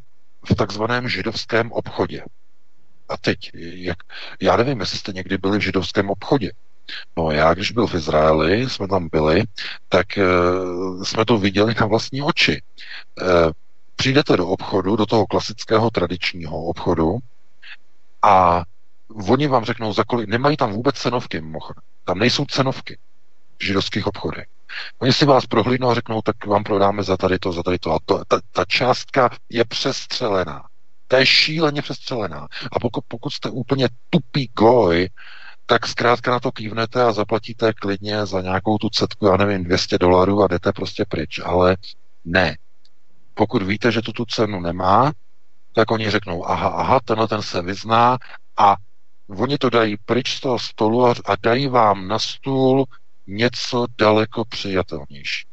v 0.52 0.56
takzvaném 0.56 1.10
židovském 1.10 1.72
obchodě. 1.72 2.24
A 3.10 3.18
teď, 3.18 3.38
jak, 3.54 3.98
já 4.42 4.58
nevím, 4.58 4.80
jestli 4.80 4.98
jste 4.98 5.14
někdy 5.14 5.38
byli 5.38 5.58
v 5.58 5.62
židovském 5.62 6.10
obchodě. 6.10 6.52
No 7.18 7.32
já, 7.32 7.54
když 7.54 7.72
byl 7.72 7.88
v 7.88 7.96
Izraeli, 7.96 8.70
jsme 8.70 8.88
tam 8.88 9.10
byli, 9.12 9.44
tak 9.90 10.08
uh, 10.18 11.04
jsme 11.04 11.26
to 11.26 11.38
viděli 11.38 11.76
na 11.80 11.86
vlastní 11.86 12.22
oči. 12.22 12.62
Uh, 13.22 13.52
přijdete 13.96 14.38
do 14.38 14.48
obchodu, 14.48 14.96
do 14.96 15.06
toho 15.06 15.26
klasického 15.26 15.90
tradičního 15.90 16.64
obchodu 16.64 17.18
a 18.22 18.64
oni 19.30 19.48
vám 19.48 19.66
řeknou, 19.66 19.94
za 19.94 20.04
kolik, 20.04 20.30
nemají 20.30 20.58
tam 20.58 20.72
vůbec 20.72 20.96
cenovky, 20.96 21.42
mimochodem. 21.42 21.84
Tam 22.04 22.20
nejsou 22.20 22.46
cenovky 22.46 22.98
v 23.60 23.66
židovských 23.66 24.08
obchodech. 24.08 24.46
Oni 25.00 25.14
si 25.14 25.26
vás 25.26 25.46
prohlídnou 25.46 25.90
a 25.90 25.96
řeknou, 25.96 26.22
tak 26.22 26.46
vám 26.46 26.64
prodáme 26.64 27.04
za 27.04 27.18
tady 27.18 27.40
to, 27.40 27.52
za 27.52 27.64
tady 27.64 27.80
to. 27.80 27.92
A 27.92 28.00
to, 28.06 28.22
ta, 28.28 28.40
ta 28.52 28.66
částka 28.66 29.30
je 29.50 29.66
přestřelená. 29.66 30.64
To 31.08 31.16
je 31.16 31.26
šíleně 31.26 31.82
přestřelená. 31.82 32.48
A 32.72 32.80
pokud, 32.80 33.04
pokud 33.08 33.30
jste 33.30 33.50
úplně 33.50 33.90
tupý 34.10 34.50
goj, 34.58 35.10
tak 35.66 35.88
zkrátka 35.88 36.32
na 36.32 36.40
to 36.40 36.52
kývnete 36.52 37.04
a 37.04 37.12
zaplatíte 37.12 37.74
klidně 37.74 38.26
za 38.26 38.42
nějakou 38.42 38.78
tu 38.78 38.90
cetku, 38.90 39.26
já 39.26 39.38
nevím, 39.38 39.64
200 39.64 39.98
dolarů 39.98 40.44
a 40.44 40.48
jdete 40.48 40.74
prostě 40.74 41.06
pryč. 41.06 41.40
Ale 41.46 41.78
ne. 42.26 42.58
Pokud 43.34 43.64
víte, 43.64 43.92
že 43.92 44.02
tu 44.02 44.12
tu 44.12 44.26
cenu 44.26 44.60
nemá, 44.60 45.12
tak 45.74 45.92
oni 45.92 46.10
řeknou, 46.10 46.46
aha, 46.50 46.68
aha, 46.68 47.00
tenhle 47.06 47.28
ten 47.28 47.42
se 47.42 47.62
vyzná 47.62 48.18
a 48.58 48.76
oni 49.30 49.58
to 49.58 49.70
dají 49.70 49.98
pryč 50.06 50.36
z 50.36 50.40
toho 50.40 50.60
stolu 50.60 51.06
a, 51.06 51.14
a 51.26 51.36
dají 51.44 51.68
vám 51.68 52.08
na 52.08 52.20
stůl 52.20 52.86
něco 53.28 53.86
daleko 53.98 54.46
přijatelnější. 54.46 55.48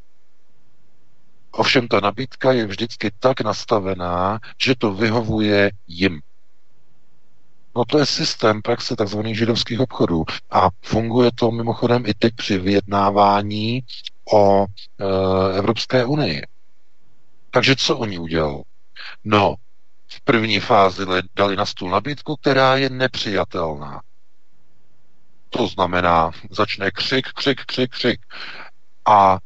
Ovšem 1.56 1.88
ta 1.88 2.00
nabídka 2.00 2.52
je 2.52 2.66
vždycky 2.66 3.10
tak 3.18 3.40
nastavená, 3.40 4.38
že 4.62 4.74
to 4.74 4.94
vyhovuje 4.94 5.70
jim. 5.86 6.20
No 7.76 7.84
to 7.84 7.98
je 7.98 8.06
systém 8.06 8.62
praxe 8.62 8.96
tzv. 8.96 9.20
židovských 9.32 9.80
obchodů 9.80 10.24
a 10.50 10.68
funguje 10.82 11.30
to 11.34 11.50
mimochodem 11.50 12.06
i 12.06 12.14
teď 12.14 12.34
při 12.34 12.58
vyjednávání 12.58 13.82
o 14.32 14.64
e, 14.64 14.66
Evropské 15.58 16.04
unii. 16.04 16.42
Takže 17.50 17.76
co 17.76 17.98
oni 17.98 18.18
udělali? 18.18 18.62
No, 19.24 19.54
v 20.08 20.20
první 20.20 20.60
fázi 20.60 21.06
dali 21.36 21.56
na 21.56 21.66
stůl 21.66 21.90
nabídku, 21.90 22.36
která 22.36 22.76
je 22.76 22.90
nepřijatelná. 22.90 24.00
To 25.50 25.66
znamená, 25.66 26.30
začne 26.50 26.90
křik, 26.90 27.32
křik, 27.32 27.64
křik, 27.64 27.90
křik. 27.90 28.20
A 29.06 29.38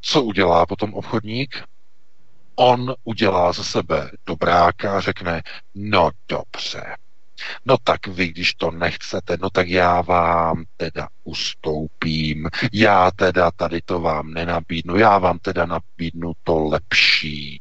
co 0.00 0.22
udělá 0.22 0.66
potom 0.66 0.94
obchodník? 0.94 1.64
On 2.54 2.94
udělá 3.04 3.52
ze 3.52 3.64
sebe 3.64 4.10
dobráka 4.26 4.96
a 4.96 5.00
řekne, 5.00 5.42
no 5.74 6.10
dobře, 6.28 6.96
No 7.64 7.76
tak 7.84 8.06
vy, 8.06 8.28
když 8.28 8.54
to 8.54 8.70
nechcete, 8.70 9.36
no 9.40 9.50
tak 9.50 9.68
já 9.68 10.00
vám 10.00 10.64
teda 10.76 11.08
ustoupím, 11.24 12.48
já 12.72 13.10
teda 13.10 13.50
tady 13.50 13.80
to 13.80 14.00
vám 14.00 14.32
nenabídnu, 14.32 14.96
já 14.96 15.18
vám 15.18 15.38
teda 15.38 15.66
nabídnu 15.66 16.32
to 16.42 16.58
lepší. 16.58 17.60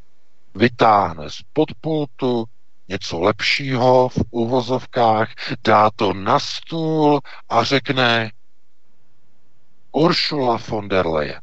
Vytáhne 0.55 1.29
z 1.29 1.41
podpultu 1.53 2.45
něco 2.87 3.19
lepšího 3.19 4.09
v 4.09 4.17
uvozovkách, 4.31 5.29
dá 5.63 5.89
to 5.95 6.13
na 6.13 6.39
stůl 6.39 7.19
a 7.49 7.63
řekne 7.63 8.31
Ursula 9.91 10.59
von 10.67 10.87
der 10.87 11.07
Leyen. 11.07 11.41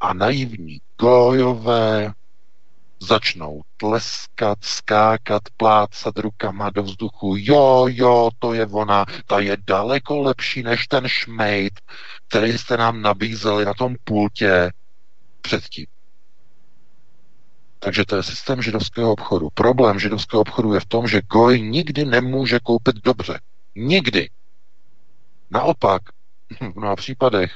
A 0.00 0.14
naivní 0.14 0.78
gojové 1.00 2.12
začnou 3.00 3.62
tleskat, 3.76 4.58
skákat, 4.64 5.42
plácat 5.56 6.18
rukama 6.18 6.70
do 6.70 6.82
vzduchu. 6.82 7.34
Jo, 7.38 7.86
jo, 7.90 8.30
to 8.38 8.52
je 8.52 8.66
ona, 8.66 9.04
ta 9.26 9.38
je 9.38 9.56
daleko 9.66 10.18
lepší 10.22 10.62
než 10.62 10.86
ten 10.86 11.08
šmejt, 11.08 11.80
který 12.28 12.58
jste 12.58 12.76
nám 12.76 13.02
nabízeli 13.02 13.64
na 13.64 13.74
tom 13.74 13.96
pultě 14.04 14.72
předtím. 15.40 15.86
Takže 17.78 18.04
to 18.04 18.16
je 18.16 18.22
systém 18.22 18.62
židovského 18.62 19.12
obchodu. 19.12 19.48
Problém 19.54 19.98
židovského 19.98 20.40
obchodu 20.40 20.74
je 20.74 20.80
v 20.80 20.86
tom, 20.86 21.08
že 21.08 21.22
Goj 21.32 21.60
nikdy 21.60 22.04
nemůže 22.04 22.58
koupit 22.62 22.96
dobře. 22.96 23.40
Nikdy. 23.74 24.30
Naopak, 25.50 26.02
v 26.60 26.76
mnoha 26.76 26.96
případech 26.96 27.52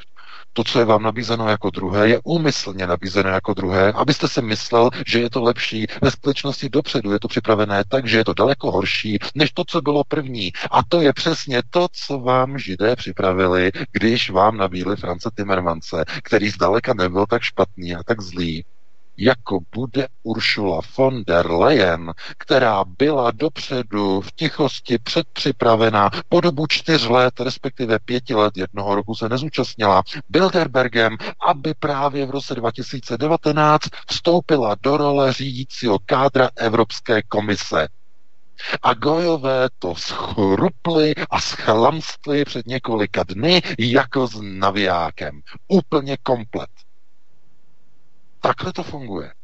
to, 0.53 0.65
co 0.65 0.79
je 0.79 0.85
vám 0.85 1.03
nabízeno 1.03 1.49
jako 1.49 1.70
druhé, 1.70 2.09
je 2.09 2.20
úmyslně 2.24 2.87
nabízeno 2.87 3.31
jako 3.31 3.55
druhé, 3.55 3.93
abyste 3.93 4.29
si 4.29 4.43
myslel, 4.43 4.91
že 5.07 5.20
je 5.20 5.31
to 5.31 5.43
lepší. 5.43 5.87
Ve 6.03 6.11
skutečnosti 6.11 6.69
dopředu 6.69 7.12
je 7.12 7.20
to 7.20 7.29
připravené 7.29 7.85
tak, 7.89 8.07
že 8.07 8.19
je 8.19 8.24
to 8.24 8.35
daleko 8.35 8.70
horší, 8.70 9.19
než 9.35 9.53
to, 9.53 9.65
co 9.66 9.81
bylo 9.81 10.05
první. 10.09 10.53
A 10.70 10.81
to 10.89 11.01
je 11.01 11.12
přesně 11.12 11.62
to, 11.70 11.87
co 11.93 12.19
vám 12.19 12.59
židé 12.59 12.97
připravili, 12.97 13.73
když 13.93 14.31
vám 14.31 14.57
nabíli 14.57 14.97
France 14.97 15.31
Timmermance, 15.35 16.05
který 16.23 16.51
zdaleka 16.51 16.95
nebyl 16.95 17.27
tak 17.27 17.43
špatný 17.43 17.95
a 17.95 18.03
tak 18.03 18.20
zlý, 18.20 18.65
jako 19.23 19.59
bude 19.74 20.09
Uršula 20.23 20.81
von 20.99 21.23
der 21.27 21.51
Leyen, 21.51 22.12
která 22.39 22.85
byla 22.85 23.31
dopředu 23.31 24.20
v 24.20 24.32
tichosti 24.32 24.99
předpřipravená 24.99 26.11
po 26.28 26.40
dobu 26.40 26.66
čtyř 26.66 27.09
let, 27.09 27.40
respektive 27.40 27.99
pěti 27.99 28.35
let, 28.35 28.57
jednoho 28.57 28.94
roku 28.94 29.15
se 29.15 29.28
nezúčastnila 29.28 30.03
Bilderbergem, 30.28 31.16
aby 31.49 31.74
právě 31.74 32.27
v 32.27 32.31
roce 32.31 32.55
2019 32.55 33.82
vstoupila 34.11 34.77
do 34.82 34.97
role 34.97 35.32
řídícího 35.32 35.99
kádra 36.07 36.49
Evropské 36.57 37.23
komise. 37.23 37.89
A 38.82 38.94
gojové 38.94 39.69
to 39.78 39.94
schrupli 39.94 41.15
a 41.31 41.40
schlamstli 41.40 42.44
před 42.44 42.66
několika 42.66 43.23
dny 43.23 43.62
jako 43.78 44.27
s 44.27 44.40
navijákem. 44.43 45.40
Úplně 45.69 46.16
komplet. 46.23 46.70
Takhle 48.44 48.73
to 48.73 48.82
funguje. 48.82 49.35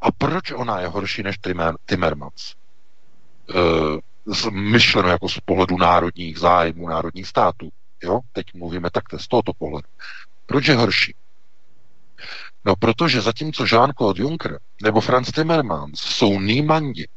A 0.00 0.12
proč 0.12 0.50
ona 0.50 0.80
je 0.80 0.88
horší 0.88 1.22
než 1.22 1.36
Timmermans? 1.86 2.54
E, 4.44 4.50
myšleno 4.50 5.08
jako 5.08 5.28
z 5.28 5.40
pohledu 5.40 5.78
národních 5.78 6.38
zájmů, 6.38 6.88
národních 6.88 7.26
států. 7.26 7.68
Jo? 8.02 8.20
Teď 8.32 8.54
mluvíme 8.54 8.90
takto 8.90 9.18
z 9.18 9.28
tohoto 9.28 9.52
pohledu. 9.52 9.88
Proč 10.46 10.66
je 10.66 10.74
horší? 10.74 11.14
No, 12.64 12.76
protože 12.76 13.20
zatímco 13.20 13.64
Jean-Claude 13.64 14.20
Juncker 14.20 14.58
nebo 14.82 15.00
Franz 15.00 15.32
Timmermans 15.32 16.00
jsou 16.00 16.40
nýmandi, 16.40 17.08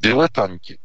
diletanti, 0.00 0.78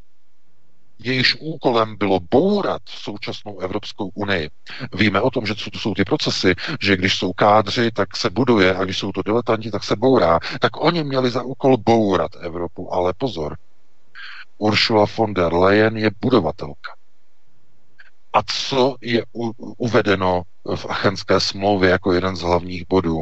jejíž 0.99 1.38
úkolem 1.39 1.95
bylo 1.97 2.19
bourat 2.31 2.81
současnou 2.85 3.59
Evropskou 3.59 4.09
unii. 4.13 4.49
Víme 4.93 5.21
o 5.21 5.31
tom, 5.31 5.45
že 5.45 5.55
to 5.55 5.80
jsou 5.80 5.93
ty 5.93 6.05
procesy, 6.05 6.55
že 6.81 6.97
když 6.97 7.17
jsou 7.17 7.34
kádři, 7.34 7.91
tak 7.91 8.17
se 8.17 8.30
buduje 8.30 8.76
a 8.76 8.84
když 8.84 8.97
jsou 8.97 9.11
to 9.11 9.21
diletanti, 9.21 9.71
tak 9.71 9.84
se 9.84 9.95
bourá. 9.95 10.39
Tak 10.59 10.84
oni 10.84 11.03
měli 11.03 11.30
za 11.31 11.43
úkol 11.43 11.77
bourat 11.77 12.31
Evropu, 12.41 12.93
ale 12.93 13.13
pozor, 13.17 13.57
Ursula 14.57 15.05
von 15.17 15.34
der 15.34 15.53
Leyen 15.53 15.97
je 15.97 16.11
budovatelka. 16.21 16.95
A 18.34 18.43
co 18.43 18.95
je 19.01 19.23
u, 19.35 19.51
uvedeno 19.77 20.41
v 20.76 20.85
Achenské 20.85 21.39
smlouvě 21.39 21.89
jako 21.89 22.13
jeden 22.13 22.35
z 22.35 22.41
hlavních 22.41 22.88
bodů? 22.88 23.21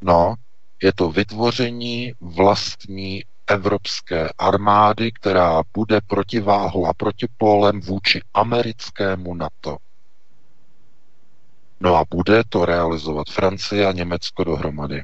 No, 0.00 0.34
je 0.82 0.92
to 0.92 1.10
vytvoření 1.10 2.12
vlastní 2.20 3.24
evropské 3.50 4.28
armády, 4.38 5.12
která 5.12 5.62
bude 5.74 6.00
protiváhou 6.06 6.86
a 6.86 6.94
protipólem 6.94 7.80
vůči 7.80 8.20
americkému 8.34 9.34
NATO. 9.34 9.76
No 11.80 11.96
a 11.96 12.04
bude 12.10 12.42
to 12.48 12.64
realizovat 12.64 13.26
Francie 13.30 13.86
a 13.86 13.92
Německo 13.92 14.44
dohromady. 14.44 15.02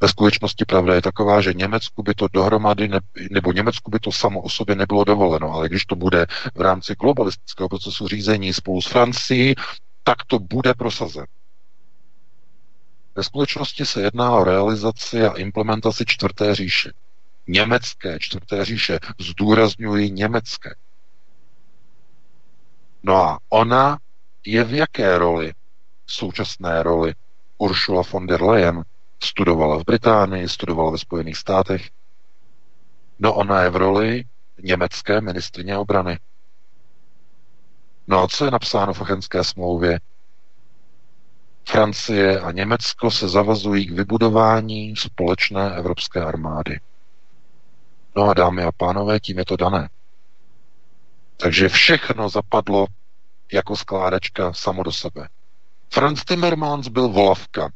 Ve 0.00 0.08
skutečnosti 0.08 0.64
pravda 0.64 0.94
je 0.94 1.02
taková, 1.02 1.40
že 1.40 1.54
Německu 1.54 2.02
by 2.02 2.14
to 2.14 2.26
dohromady, 2.32 2.88
ne, 2.88 3.00
nebo 3.30 3.52
Německu 3.52 3.90
by 3.90 3.98
to 3.98 4.12
samo 4.12 4.40
o 4.40 4.48
sobě 4.48 4.74
nebylo 4.74 5.04
dovoleno, 5.04 5.52
ale 5.52 5.68
když 5.68 5.84
to 5.84 5.96
bude 5.96 6.26
v 6.54 6.60
rámci 6.60 6.94
globalistického 6.94 7.68
procesu 7.68 8.08
řízení 8.08 8.52
spolu 8.52 8.82
s 8.82 8.86
Francií, 8.86 9.54
tak 10.04 10.24
to 10.26 10.38
bude 10.38 10.74
prosazen. 10.74 11.24
Ve 13.14 13.22
skutečnosti 13.22 13.86
se 13.86 14.02
jedná 14.02 14.30
o 14.32 14.44
realizaci 14.44 15.26
a 15.26 15.36
implementaci 15.36 16.04
čtvrté 16.06 16.54
říše 16.54 16.90
německé 17.50 18.18
čtvrté 18.20 18.64
říše, 18.64 18.98
zdůrazňuji 19.20 20.10
německé. 20.10 20.74
No 23.02 23.16
a 23.16 23.38
ona 23.48 23.98
je 24.46 24.64
v 24.64 24.74
jaké 24.74 25.18
roli, 25.18 25.52
současné 26.06 26.82
roli? 26.82 27.14
Ursula 27.58 28.02
von 28.12 28.26
der 28.26 28.42
Leyen 28.42 28.84
studovala 29.22 29.78
v 29.78 29.84
Británii, 29.84 30.48
studovala 30.48 30.90
ve 30.90 30.98
Spojených 30.98 31.36
státech. 31.36 31.90
No 33.18 33.34
ona 33.34 33.62
je 33.62 33.70
v 33.70 33.76
roli 33.76 34.24
německé 34.62 35.20
ministrině 35.20 35.76
obrany. 35.76 36.18
No 38.06 38.22
a 38.22 38.28
co 38.28 38.44
je 38.44 38.50
napsáno 38.50 38.94
v 38.94 39.02
Achenské 39.02 39.44
smlouvě? 39.44 40.00
Francie 41.68 42.40
a 42.40 42.50
Německo 42.52 43.10
se 43.10 43.28
zavazují 43.28 43.86
k 43.86 43.90
vybudování 43.90 44.96
společné 44.96 45.74
evropské 45.76 46.24
armády. 46.24 46.80
No 48.16 48.30
a 48.30 48.34
dámy 48.34 48.62
a 48.62 48.72
pánové, 48.72 49.20
tím 49.20 49.38
je 49.38 49.44
to 49.44 49.56
dané. 49.56 49.88
Takže 51.36 51.68
všechno 51.68 52.28
zapadlo 52.28 52.86
jako 53.52 53.76
skládačka 53.76 54.52
samo 54.52 54.82
do 54.82 54.92
sebe. 54.92 55.28
Franz 55.92 56.24
Timmermans 56.24 56.88
byl 56.88 57.08
volavka 57.08 57.70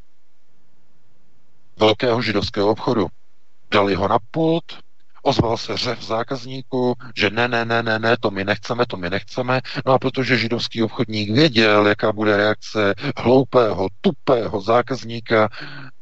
velkého 1.77 2.23
židovského 2.23 2.69
obchodu. 2.69 3.07
Dali 3.71 3.95
ho 3.95 4.09
na 4.09 4.19
pult, 4.31 4.65
ozval 5.23 5.57
se 5.57 5.77
řev 5.77 6.03
zákazníků, 6.03 6.95
že 7.17 7.31
ne, 7.31 7.49
ne, 7.49 7.65
ne, 7.65 7.83
ne, 7.83 7.99
ne, 7.99 8.17
to 8.21 8.31
my 8.31 8.45
nechceme, 8.45 8.87
to 8.87 8.97
my 8.97 9.11
nechceme. 9.11 9.61
No 9.87 9.93
a 9.93 9.99
protože 9.99 10.39
židovský 10.39 10.83
obchodník 10.83 11.31
věděl, 11.31 11.87
jaká 11.87 12.13
bude 12.13 12.37
reakce 12.37 12.95
hloupého, 13.17 13.89
tupého 14.01 14.61
zákazníka, 14.61 15.49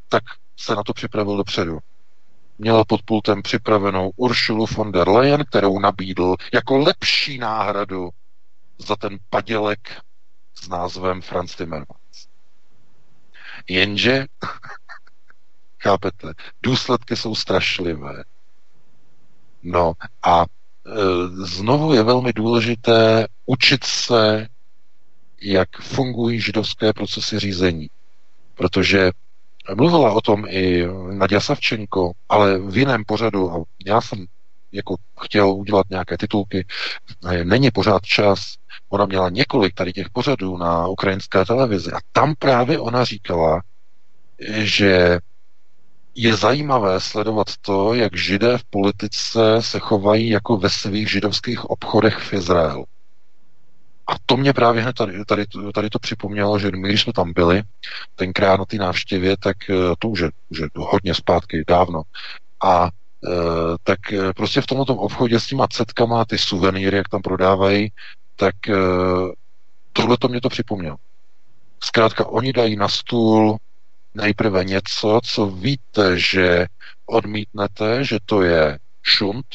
tak 0.08 0.22
se 0.56 0.74
na 0.74 0.82
to 0.82 0.92
připravil 0.92 1.36
dopředu 1.36 1.78
měla 2.58 2.84
pod 2.84 3.02
pultem 3.02 3.42
připravenou 3.42 4.10
Uršulu 4.16 4.66
von 4.66 4.92
der 4.92 5.08
Leyen, 5.08 5.44
kterou 5.44 5.78
nabídl 5.78 6.36
jako 6.54 6.78
lepší 6.78 7.38
náhradu 7.38 8.10
za 8.78 8.96
ten 8.96 9.18
padělek 9.30 10.00
s 10.54 10.68
názvem 10.68 11.22
Franz 11.22 11.54
Timmermans. 11.54 12.28
Jenže, 13.68 14.26
chápete, 15.82 16.32
důsledky 16.62 17.16
jsou 17.16 17.34
strašlivé. 17.34 18.24
No 19.62 19.92
a 20.22 20.42
e, 20.42 20.46
znovu 21.46 21.94
je 21.94 22.02
velmi 22.02 22.32
důležité 22.32 23.26
učit 23.46 23.84
se, 23.84 24.48
jak 25.40 25.68
fungují 25.80 26.40
židovské 26.40 26.92
procesy 26.92 27.38
řízení. 27.38 27.90
Protože 28.54 29.10
Mluvila 29.74 30.12
o 30.12 30.20
tom 30.20 30.44
i 30.48 30.86
Nadia 31.10 31.40
Savčenko, 31.40 32.12
ale 32.28 32.58
v 32.58 32.76
jiném 32.76 33.04
pořadu. 33.04 33.52
A 33.52 33.62
já 33.86 34.00
jsem 34.00 34.26
jako 34.72 34.96
chtěl 35.20 35.50
udělat 35.50 35.86
nějaké 35.90 36.18
titulky. 36.18 36.66
Není 37.44 37.70
pořád 37.70 38.02
čas. 38.02 38.54
Ona 38.88 39.06
měla 39.06 39.30
několik 39.30 39.74
tady 39.74 39.92
těch 39.92 40.10
pořadů 40.10 40.56
na 40.56 40.86
ukrajinské 40.86 41.44
televizi 41.44 41.92
a 41.92 41.98
tam 42.12 42.34
právě 42.38 42.78
ona 42.78 43.04
říkala, 43.04 43.62
že 44.48 45.18
je 46.14 46.36
zajímavé 46.36 47.00
sledovat 47.00 47.46
to, 47.60 47.94
jak 47.94 48.16
židé 48.16 48.58
v 48.58 48.64
politice 48.64 49.40
se 49.60 49.78
chovají 49.78 50.28
jako 50.28 50.56
ve 50.56 50.70
svých 50.70 51.10
židovských 51.10 51.64
obchodech 51.64 52.18
v 52.18 52.32
Izraelu. 52.32 52.84
A 54.06 54.12
to 54.26 54.36
mě 54.36 54.52
právě 54.52 54.82
hned 54.82 54.96
tady, 54.96 55.24
tady, 55.24 55.44
tady 55.74 55.90
to 55.90 55.98
připomnělo, 55.98 56.58
že 56.58 56.70
my, 56.70 56.88
když 56.88 57.02
jsme 57.02 57.12
tam 57.12 57.32
byli, 57.32 57.62
tenkrát 58.14 58.56
na 58.56 58.64
té 58.64 58.76
návštěvě, 58.76 59.36
tak 59.36 59.56
eh, 59.70 59.74
to 59.98 60.08
už 60.08 60.20
je, 60.20 60.30
už 60.48 60.58
je 60.58 60.68
hodně 60.76 61.14
zpátky, 61.14 61.64
dávno. 61.68 62.02
A 62.64 62.86
e, 62.86 63.28
tak 63.82 64.12
eh, 64.12 64.32
prostě 64.32 64.60
v 64.60 64.66
tomto 64.66 64.94
obchodě 64.94 65.40
s 65.40 65.46
těma 65.46 65.66
cetkama, 65.68 66.24
ty 66.24 66.38
suvenýry, 66.38 66.96
jak 66.96 67.08
tam 67.08 67.22
prodávají, 67.22 67.92
tak 68.36 68.68
e, 68.68 68.74
tohle 69.92 70.16
to 70.16 70.28
mě 70.28 70.40
to 70.40 70.48
připomnělo. 70.48 70.96
Zkrátka, 71.84 72.26
oni 72.26 72.52
dají 72.52 72.76
na 72.76 72.88
stůl 72.88 73.56
nejprve 74.14 74.64
něco, 74.64 75.20
co 75.24 75.46
víte, 75.46 76.18
že 76.18 76.66
odmítnete, 77.06 78.04
že 78.04 78.18
to 78.26 78.42
je 78.42 78.78
šunt, 79.02 79.46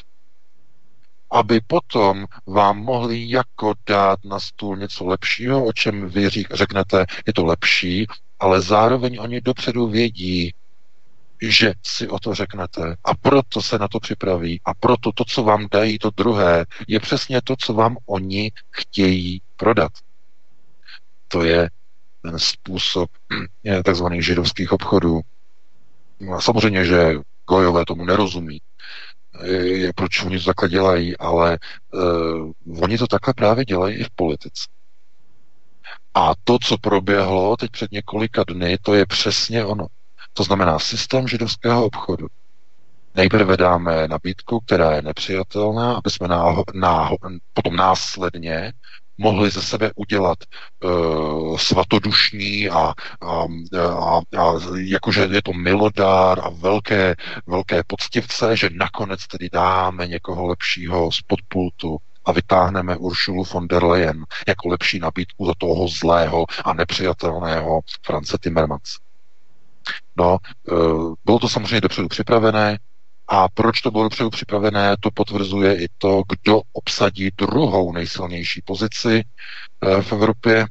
aby 1.31 1.61
potom 1.67 2.25
vám 2.47 2.77
mohli 2.77 3.29
jako 3.29 3.73
dát 3.87 4.19
na 4.25 4.39
stůl 4.39 4.77
něco 4.77 5.05
lepšího, 5.05 5.65
o 5.65 5.73
čem 5.73 6.09
vy 6.09 6.29
řeknete, 6.51 7.05
je 7.27 7.33
to 7.33 7.45
lepší, 7.45 8.05
ale 8.39 8.61
zároveň 8.61 9.17
oni 9.21 9.41
dopředu 9.41 9.87
vědí, 9.87 10.53
že 11.41 11.73
si 11.85 12.07
o 12.07 12.19
to 12.19 12.35
řeknete 12.35 12.95
a 13.03 13.15
proto 13.15 13.61
se 13.61 13.77
na 13.77 13.87
to 13.87 13.99
připraví 13.99 14.61
a 14.65 14.73
proto 14.73 15.11
to, 15.11 15.23
co 15.27 15.43
vám 15.43 15.67
dají 15.71 15.99
to 15.99 16.09
druhé, 16.17 16.65
je 16.87 16.99
přesně 16.99 17.41
to, 17.41 17.55
co 17.59 17.73
vám 17.73 17.97
oni 18.05 18.51
chtějí 18.71 19.41
prodat. 19.55 19.91
To 21.27 21.43
je 21.43 21.69
ten 22.21 22.39
způsob 22.39 23.09
takzvaných 23.85 24.25
židovských 24.25 24.71
obchodů. 24.71 25.21
No 26.19 26.33
a 26.33 26.41
samozřejmě, 26.41 26.85
že 26.85 27.13
gojové 27.49 27.85
tomu 27.85 28.05
nerozumí, 28.05 28.61
proč 29.95 30.23
oni 30.23 30.39
to 30.39 30.45
takhle 30.45 30.69
dělají, 30.69 31.17
ale 31.17 31.59
uh, 31.93 32.51
oni 32.83 32.97
to 32.97 33.07
takhle 33.07 33.33
právě 33.33 33.65
dělají 33.65 33.95
i 33.95 34.03
v 34.03 34.09
politice. 34.09 34.63
A 36.13 36.33
to, 36.43 36.57
co 36.63 36.77
proběhlo 36.77 37.57
teď 37.57 37.71
před 37.71 37.91
několika 37.91 38.43
dny, 38.47 38.77
to 38.81 38.93
je 38.93 39.05
přesně 39.05 39.65
ono. 39.65 39.87
To 40.33 40.43
znamená 40.43 40.79
systém 40.79 41.27
židovského 41.27 41.85
obchodu. 41.85 42.27
Nejprve 43.15 43.57
dáme 43.57 44.07
nabídku, 44.07 44.59
která 44.59 44.91
je 44.91 45.01
nepřijatelná, 45.01 45.93
aby 45.93 46.09
jsme 46.09 46.27
náho, 46.27 46.63
náho, 46.73 47.17
potom 47.53 47.75
následně 47.75 48.73
mohli 49.17 49.49
ze 49.49 49.61
sebe 49.61 49.91
udělat 49.95 50.37
uh, 50.83 51.57
svatodušní 51.57 52.69
a, 52.69 52.93
a, 53.21 53.45
a, 53.89 54.17
a 54.17 54.53
jakože 54.75 55.27
je 55.31 55.41
to 55.41 55.53
milodár 55.53 56.39
a 56.39 56.49
velké, 56.49 57.15
velké 57.47 57.83
poctivce, 57.87 58.57
že 58.57 58.69
nakonec 58.73 59.27
tedy 59.27 59.49
dáme 59.53 60.07
někoho 60.07 60.47
lepšího 60.47 61.11
z 61.11 61.21
podpultu 61.21 61.97
a 62.25 62.31
vytáhneme 62.31 62.97
Uršulu 62.97 63.43
von 63.43 63.67
der 63.67 63.83
Leyen 63.83 64.25
jako 64.47 64.69
lepší 64.69 64.99
nabídku 64.99 65.45
do 65.45 65.53
toho 65.57 65.87
zlého 65.87 66.45
a 66.65 66.73
nepřijatelného 66.73 67.81
France 68.05 68.37
Timmermans. 68.41 68.95
No, 70.17 70.37
uh, 70.71 71.13
bylo 71.25 71.39
to 71.39 71.49
samozřejmě 71.49 71.81
dopředu 71.81 72.07
připravené, 72.07 72.77
a 73.27 73.49
proč 73.49 73.81
to 73.81 73.91
bylo 73.91 74.03
dopředu 74.03 74.29
připravené, 74.29 74.95
to 74.99 75.11
potvrzuje 75.11 75.83
i 75.83 75.87
to, 75.97 76.23
kdo 76.29 76.61
obsadí 76.73 77.29
druhou 77.37 77.91
nejsilnější 77.91 78.61
pozici 78.65 79.23
eh, 79.83 80.01
v 80.01 80.13
Evropě, 80.13 80.65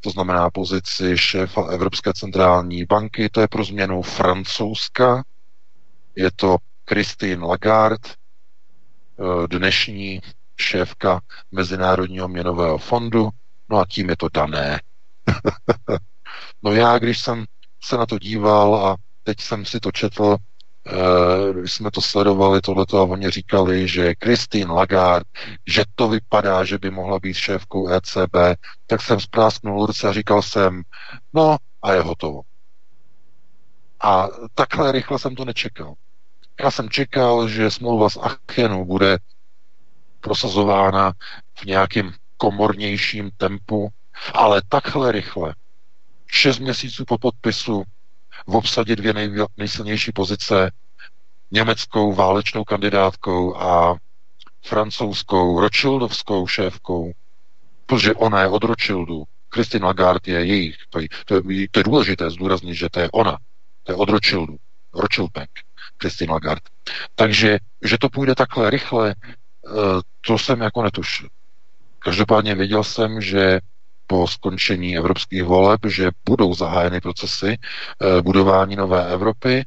to 0.00 0.10
znamená 0.10 0.50
pozici 0.50 1.18
šéfa 1.18 1.66
Evropské 1.70 2.12
centrální 2.12 2.84
banky, 2.84 3.28
to 3.28 3.40
je 3.40 3.48
pro 3.48 3.64
změnu 3.64 4.02
francouzska, 4.02 5.22
je 6.16 6.30
to 6.36 6.56
Christine 6.88 7.44
Lagarde, 7.46 8.08
eh, 8.08 9.48
dnešní 9.48 10.20
šéfka 10.60 11.20
Mezinárodního 11.52 12.28
měnového 12.28 12.78
fondu, 12.78 13.28
no 13.68 13.78
a 13.78 13.86
tím 13.88 14.08
je 14.10 14.16
to 14.16 14.28
dané. 14.34 14.80
no 16.62 16.72
já, 16.72 16.98
když 16.98 17.18
jsem 17.20 17.44
se 17.82 17.96
na 17.96 18.06
to 18.06 18.18
díval 18.18 18.74
a 18.86 18.96
teď 19.22 19.40
jsem 19.40 19.64
si 19.64 19.80
to 19.80 19.92
četl, 19.92 20.36
Když 21.60 21.72
jsme 21.72 21.90
to 21.90 22.00
sledovali, 22.00 22.60
tohleto, 22.60 22.98
a 22.98 23.02
oni 23.02 23.30
říkali, 23.30 23.88
že 23.88 24.14
Christine 24.24 24.72
Lagarde, 24.72 25.30
že 25.66 25.84
to 25.94 26.08
vypadá, 26.08 26.64
že 26.64 26.78
by 26.78 26.90
mohla 26.90 27.18
být 27.18 27.34
šéfkou 27.34 27.88
ECB, 27.88 28.36
tak 28.86 29.02
jsem 29.02 29.20
sprásknul 29.20 29.86
ruce 29.86 30.08
a 30.08 30.12
říkal 30.12 30.42
jsem, 30.42 30.82
no 31.34 31.56
a 31.82 31.92
je 31.92 32.00
hotovo. 32.00 32.40
A 34.00 34.28
takhle 34.54 34.92
rychle 34.92 35.18
jsem 35.18 35.34
to 35.34 35.44
nečekal. 35.44 35.94
Já 36.60 36.70
jsem 36.70 36.90
čekal, 36.90 37.48
že 37.48 37.70
smlouva 37.70 38.10
z 38.10 38.16
Achenu 38.16 38.84
bude 38.84 39.18
prosazována 40.20 41.12
v 41.54 41.64
nějakém 41.64 42.12
komornějším 42.36 43.30
tempu, 43.36 43.88
ale 44.34 44.62
takhle 44.68 45.12
rychle, 45.12 45.54
šest 46.26 46.58
měsíců 46.58 47.04
po 47.04 47.18
podpisu, 47.18 47.82
v 48.46 48.56
obsadě 48.56 48.96
dvě 48.96 49.12
nej, 49.12 49.34
nejsilnější 49.56 50.12
pozice, 50.12 50.70
německou 51.50 52.12
válečnou 52.14 52.64
kandidátkou 52.64 53.56
a 53.56 53.96
francouzskou 54.64 55.60
Rothschildovskou 55.60 56.46
šéfkou, 56.46 57.12
protože 57.86 58.14
ona 58.14 58.40
je 58.40 58.48
od 58.48 58.64
Rothschildu. 58.64 59.24
Christine 59.54 59.86
Lagarde 59.86 60.32
je 60.32 60.44
jejich. 60.44 60.76
To 60.90 61.00
je, 61.00 61.08
to, 61.24 61.34
je, 61.34 61.68
to 61.70 61.80
je 61.80 61.84
důležité 61.84 62.30
zdůraznit, 62.30 62.74
že 62.74 62.88
to 62.90 63.00
je 63.00 63.08
ona. 63.12 63.38
To 63.82 63.92
je 63.92 63.96
od 63.96 64.08
Rothschildu. 64.08 64.56
Rothschild 64.94 65.30
Bank. 65.32 65.50
Christine 66.02 66.32
Lagarde. 66.32 66.68
Takže, 67.14 67.58
že 67.82 67.98
to 67.98 68.08
půjde 68.08 68.34
takhle 68.34 68.70
rychle, 68.70 69.14
eh, 69.14 69.72
to 70.20 70.38
jsem 70.38 70.60
jako 70.60 70.82
netušil. 70.82 71.28
Každopádně 71.98 72.54
věděl 72.54 72.84
jsem, 72.84 73.20
že 73.20 73.60
po 74.10 74.26
skončení 74.26 74.96
evropských 74.96 75.42
voleb, 75.44 75.80
že 75.86 76.10
budou 76.26 76.54
zahájeny 76.54 77.00
procesy 77.00 77.56
eh, 77.58 78.22
budování 78.22 78.76
nové 78.76 79.08
Evropy, 79.12 79.64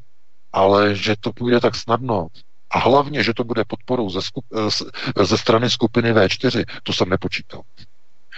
ale 0.53 0.95
že 0.95 1.15
to 1.20 1.32
půjde 1.32 1.60
tak 1.60 1.76
snadno. 1.76 2.28
A 2.72 2.80
hlavně, 2.80 3.24
že 3.24 3.34
to 3.34 3.44
bude 3.44 3.64
podporou 3.68 4.10
ze, 4.10 4.22
skup, 4.22 4.45
eh, 4.56 5.26
ze 5.26 5.38
strany 5.38 5.70
skupiny 5.70 6.14
V4, 6.14 6.65
to 6.84 6.94
jsem 6.94 7.10
nepočítal. 7.10 7.61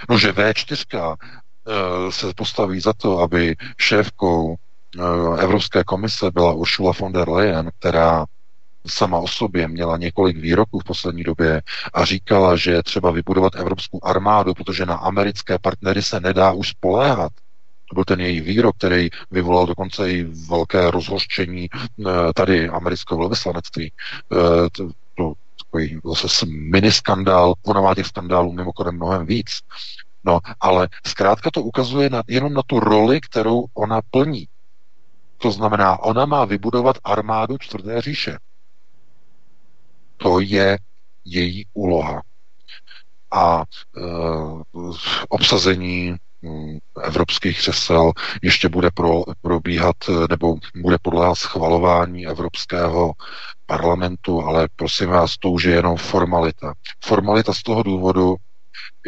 No, 0.10 0.18
že 0.18 0.32
V4 0.32 1.16
eh, 1.18 2.12
se 2.12 2.34
postaví 2.36 2.80
za 2.80 2.94
to, 2.94 3.20
aby 3.20 3.56
šéfkou 3.78 4.56
Evropské 5.38 5.84
komise 5.84 6.32
byla 6.32 6.54
Ursula 6.54 6.94
von 7.00 7.12
der 7.12 7.30
Leyen, 7.30 7.70
která 7.80 8.26
sama 8.88 9.18
o 9.18 9.28
sobě 9.28 9.68
měla 9.68 9.98
několik 9.98 10.38
výroků 10.38 10.80
v 10.80 10.84
poslední 10.84 11.24
době 11.24 11.62
a 11.94 12.06
říkala, 12.06 12.56
že 12.56 12.72
je 12.72 12.84
třeba 12.84 13.12
vybudovat 13.12 13.56
evropskou 13.56 14.00
armádu, 14.04 14.54
protože 14.54 14.86
na 14.86 14.96
americké 14.96 15.60
partnery 15.60 16.02
se 16.02 16.20
nedá 16.20 16.52
už 16.52 16.70
spoléhat. 16.70 17.32
To 17.90 17.94
byl 17.94 18.04
ten 18.04 18.22
její 18.22 18.42
výrok, 18.42 18.76
který 18.78 19.10
vyvolal 19.32 19.66
dokonce 19.66 20.12
i 20.12 20.24
velké 20.24 20.92
rozhořčení 20.92 21.70
eh, 21.72 22.34
tady 22.36 22.70
amerického 22.70 23.20
velvyslanectví. 23.20 23.94
Eh, 24.34 24.70
to, 24.72 24.90
to 25.18 25.34
takový 25.64 26.00
zase 26.22 26.46
mini 26.46 26.92
skandál, 26.92 27.54
ona 27.66 27.82
má 27.82 27.96
těch 27.96 28.08
skandálů 28.08 28.52
mimochodem 28.52 28.96
mnohem 28.96 29.26
víc. 29.26 29.48
No, 30.24 30.40
ale 30.60 30.88
zkrátka 31.08 31.52
to 31.52 31.62
ukazuje 31.62 32.10
na, 32.10 32.24
jenom 32.28 32.54
na 32.54 32.62
tu 32.68 32.80
roli, 32.80 33.22
kterou 33.22 33.66
ona 33.74 34.02
plní. 34.12 34.48
To 35.38 35.52
znamená, 35.52 36.00
ona 36.00 36.26
má 36.26 36.46
vybudovat 36.46 36.98
armádu 37.04 37.58
čtvrté 37.58 38.02
říše. 38.02 38.38
To 40.18 40.40
je 40.40 40.78
její 41.26 41.66
úloha. 41.74 42.22
A 43.32 43.62
e, 43.62 44.02
obsazení 45.30 46.16
hm, 46.44 46.78
evropských 47.04 47.58
křesel 47.58 48.12
ještě 48.42 48.70
bude 48.70 48.90
pro, 48.94 49.24
probíhat 49.42 49.96
nebo 50.30 50.56
bude 50.76 50.98
podléhat 51.02 51.36
schvalování 51.36 52.28
Evropského 52.28 53.14
parlamentu, 53.66 54.42
ale 54.42 54.68
prosím 54.76 55.10
vás, 55.10 55.38
to 55.38 55.50
už 55.52 55.64
je 55.64 55.76
jenom 55.76 55.98
formalita. 55.98 56.74
Formalita 57.04 57.54
z 57.54 57.64
toho 57.64 57.84
důvodu, 57.84 58.36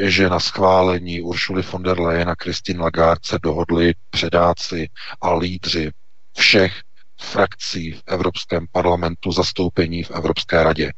že 0.04 0.30
na 0.30 0.40
schválení 0.40 1.22
Uršuly 1.22 1.62
von 1.62 1.84
der 1.84 2.00
Leyen 2.00 2.30
a 2.30 2.36
Christine 2.44 2.80
Lagarde 2.80 3.20
se 3.24 3.40
dohodli 3.44 3.94
předáci 4.10 4.90
a 5.22 5.34
lídři 5.34 5.92
všech 6.38 6.82
frakcí 7.22 7.92
v 7.92 8.04
Evropském 8.08 8.66
parlamentu 8.72 9.32
zastoupení 9.32 10.04
v 10.04 10.12
Evropské 10.12 10.64
radě. 10.64 10.92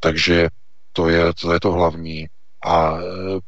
Takže 0.00 0.48
to 0.92 1.08
je, 1.08 1.34
to 1.34 1.52
je 1.52 1.60
to 1.60 1.72
hlavní. 1.72 2.26
A 2.64 2.96
e, 2.96 3.00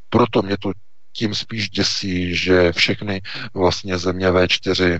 proto 0.09 0.41
mě 0.41 0.57
to 0.57 0.71
tím 1.13 1.35
spíš 1.35 1.69
děsí, 1.69 2.35
že 2.35 2.71
všechny 2.71 3.21
vlastně 3.53 3.97
země 3.97 4.31
V4 4.31 4.99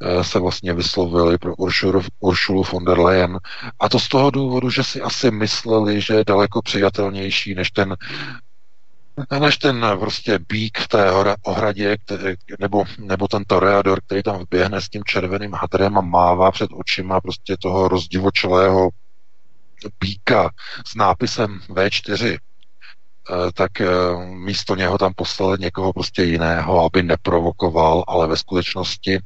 e, 0.00 0.24
se 0.24 0.38
vlastně 0.38 0.72
vyslovili 0.74 1.38
pro 1.38 1.54
Uršulu, 1.56 2.02
Uršulu 2.20 2.62
von 2.62 2.84
der 2.84 2.98
Leyen. 2.98 3.38
A 3.80 3.88
to 3.88 3.98
z 3.98 4.08
toho 4.08 4.30
důvodu, 4.30 4.70
že 4.70 4.84
si 4.84 5.00
asi 5.00 5.30
mysleli, 5.30 6.00
že 6.00 6.14
je 6.14 6.24
daleko 6.24 6.62
přijatelnější 6.62 7.54
než 7.54 7.70
ten 7.70 7.96
než 9.40 9.56
ten 9.56 9.86
prostě 9.98 10.38
bík 10.48 10.78
v 10.78 10.88
té 10.88 11.12
ohradě, 11.42 11.96
který, 11.96 12.34
nebo, 12.58 12.84
nebo 12.98 13.28
ten 13.28 13.44
toreador, 13.44 14.00
který 14.06 14.22
tam 14.22 14.38
vběhne 14.38 14.80
s 14.80 14.88
tím 14.88 15.04
červeným 15.04 15.52
hadrem 15.52 15.98
a 15.98 16.00
mává 16.00 16.50
před 16.50 16.70
očima 16.72 17.20
prostě 17.20 17.56
toho 17.60 17.88
rozdivočelého 17.88 18.90
bíka 20.00 20.50
s 20.86 20.94
nápisem 20.94 21.60
V4, 21.68 22.38
eh, 22.38 23.52
tak 23.52 23.80
eh, 23.80 23.86
místo 24.26 24.74
něho 24.76 24.98
tam 24.98 25.14
poslali 25.14 25.58
někoho 25.60 25.92
prostě 25.92 26.22
jiného, 26.22 26.84
aby 26.84 27.02
neprovokoval, 27.02 28.04
ale 28.06 28.28
ve 28.28 28.36
skutečnosti 28.36 29.16
eh, 29.16 29.20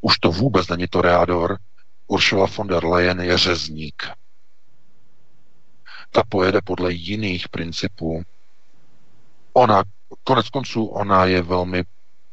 už 0.00 0.18
to 0.18 0.32
vůbec 0.32 0.68
není 0.68 0.86
toreador. 0.86 1.58
Ursula 2.06 2.46
von 2.56 2.66
der 2.66 2.84
Leyen 2.84 3.20
je 3.20 3.38
řezník. 3.38 4.02
Ta 6.10 6.22
pojede 6.28 6.60
podle 6.64 6.92
jiných 6.92 7.48
principů. 7.48 8.22
Ona, 9.58 9.82
konec 10.24 10.48
konců, 10.48 10.86
ona 10.86 11.24
je 11.24 11.42
velmi, 11.42 11.84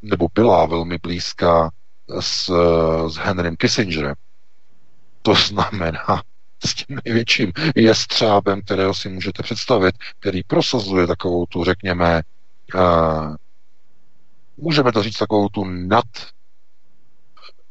nebo 0.01 0.27
byla 0.33 0.65
velmi 0.65 0.97
blízká 0.97 1.71
s, 2.19 2.51
s 3.07 3.15
Henrym 3.15 3.55
Kissingerem. 3.55 4.15
To 5.21 5.35
znamená 5.35 6.23
s 6.65 6.73
tím 6.73 6.99
největším 7.05 7.51
jestřábem, 7.75 8.61
kterého 8.61 8.93
si 8.93 9.09
můžete 9.09 9.43
představit, 9.43 9.95
který 10.19 10.43
prosazuje 10.43 11.07
takovou 11.07 11.45
tu, 11.45 11.63
řekněme, 11.63 12.21
uh, 12.75 13.35
můžeme 14.57 14.91
to 14.91 15.03
říct 15.03 15.17
takovou 15.17 15.49
tu 15.49 15.63
nad 15.65 16.05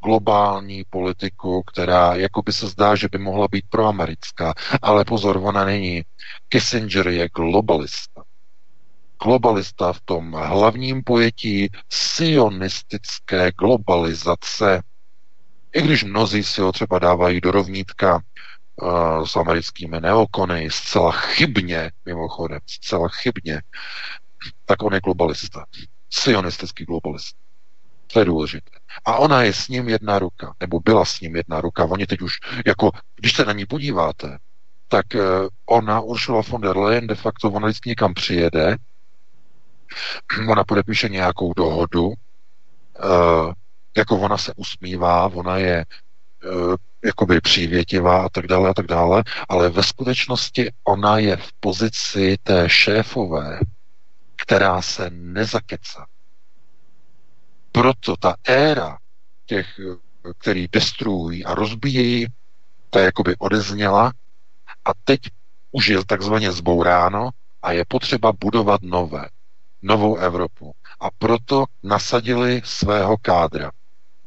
globální 0.04 0.84
politiku, 0.90 1.62
která 1.62 2.14
jako 2.14 2.42
by 2.42 2.52
se 2.52 2.66
zdá, 2.66 2.94
že 2.94 3.08
by 3.12 3.18
mohla 3.18 3.48
být 3.50 3.64
proamerická, 3.68 4.54
ale 4.82 5.04
pozor, 5.04 5.36
ona 5.36 5.64
není. 5.64 6.02
Kissinger 6.48 7.08
je 7.08 7.28
globalista. 7.28 8.13
Globalista 9.24 9.92
v 9.92 10.00
tom 10.00 10.32
hlavním 10.32 11.02
pojetí 11.04 11.68
sionistické 11.92 13.52
globalizace, 13.52 14.82
i 15.74 15.82
když 15.82 16.04
mnozí 16.04 16.44
si 16.44 16.60
ho 16.60 16.72
třeba 16.72 16.98
dávají 16.98 17.40
do 17.40 17.50
rovnítka 17.50 18.14
uh, 18.82 19.24
s 19.24 19.36
americkými 19.36 20.00
neokony, 20.00 20.68
zcela 20.70 21.12
chybně, 21.12 21.90
mimochodem, 22.04 22.58
zcela 22.66 23.08
chybně, 23.08 23.62
tak 24.64 24.82
on 24.82 24.94
je 24.94 25.00
globalista. 25.00 25.64
Sionistický 26.10 26.84
globalista. 26.84 27.38
To 28.12 28.18
je 28.18 28.24
důležité. 28.24 28.70
A 29.04 29.16
ona 29.16 29.42
je 29.42 29.52
s 29.52 29.68
ním 29.68 29.88
jedna 29.88 30.18
ruka, 30.18 30.54
nebo 30.60 30.80
byla 30.80 31.04
s 31.04 31.20
ním 31.20 31.36
jedna 31.36 31.60
ruka. 31.60 31.84
Oni 31.84 32.06
teď 32.06 32.20
už, 32.22 32.32
jako, 32.66 32.90
když 33.16 33.32
se 33.32 33.44
na 33.44 33.52
ní 33.52 33.66
podíváte, 33.66 34.38
tak 34.88 35.06
uh, 35.14 35.20
ona, 35.66 36.00
Ursula 36.00 36.42
von 36.48 36.60
der 36.60 36.76
Leyen, 36.76 37.06
de 37.06 37.14
facto, 37.14 37.50
ona 37.50 37.66
vždycky 37.66 37.88
někam 37.88 38.14
přijede, 38.14 38.76
ona 40.48 40.64
podepíše 40.64 41.08
nějakou 41.08 41.52
dohodu, 41.54 42.06
uh, 42.06 43.52
jako 43.96 44.18
ona 44.18 44.38
se 44.38 44.52
usmívá, 44.56 45.26
ona 45.26 45.56
je 45.56 45.84
uh, 46.44 46.74
jakoby 47.04 47.40
přívětivá 47.40 48.24
a 48.24 48.28
tak 48.28 48.46
dále 48.46 48.70
a 48.70 48.74
tak 48.74 48.86
dále, 48.86 49.22
ale 49.48 49.68
ve 49.68 49.82
skutečnosti 49.82 50.72
ona 50.84 51.18
je 51.18 51.36
v 51.36 51.52
pozici 51.60 52.36
té 52.42 52.68
šéfové, 52.68 53.60
která 54.36 54.82
se 54.82 55.10
nezakecá. 55.10 56.06
Proto 57.72 58.16
ta 58.16 58.34
éra 58.44 58.98
těch, 59.46 59.80
který 60.38 60.68
destruují 60.72 61.44
a 61.44 61.54
rozbíjejí, 61.54 62.26
ta 62.90 63.00
jakoby 63.00 63.36
odezněla 63.38 64.12
a 64.84 64.90
teď 65.04 65.20
už 65.72 65.88
je 65.88 66.04
takzvaně 66.04 66.52
zbouráno 66.52 67.30
a 67.62 67.72
je 67.72 67.84
potřeba 67.88 68.32
budovat 68.32 68.82
nové, 68.82 69.28
novou 69.84 70.16
Evropu. 70.16 70.74
A 71.00 71.10
proto 71.10 71.64
nasadili 71.82 72.62
svého 72.64 73.16
kádra, 73.16 73.70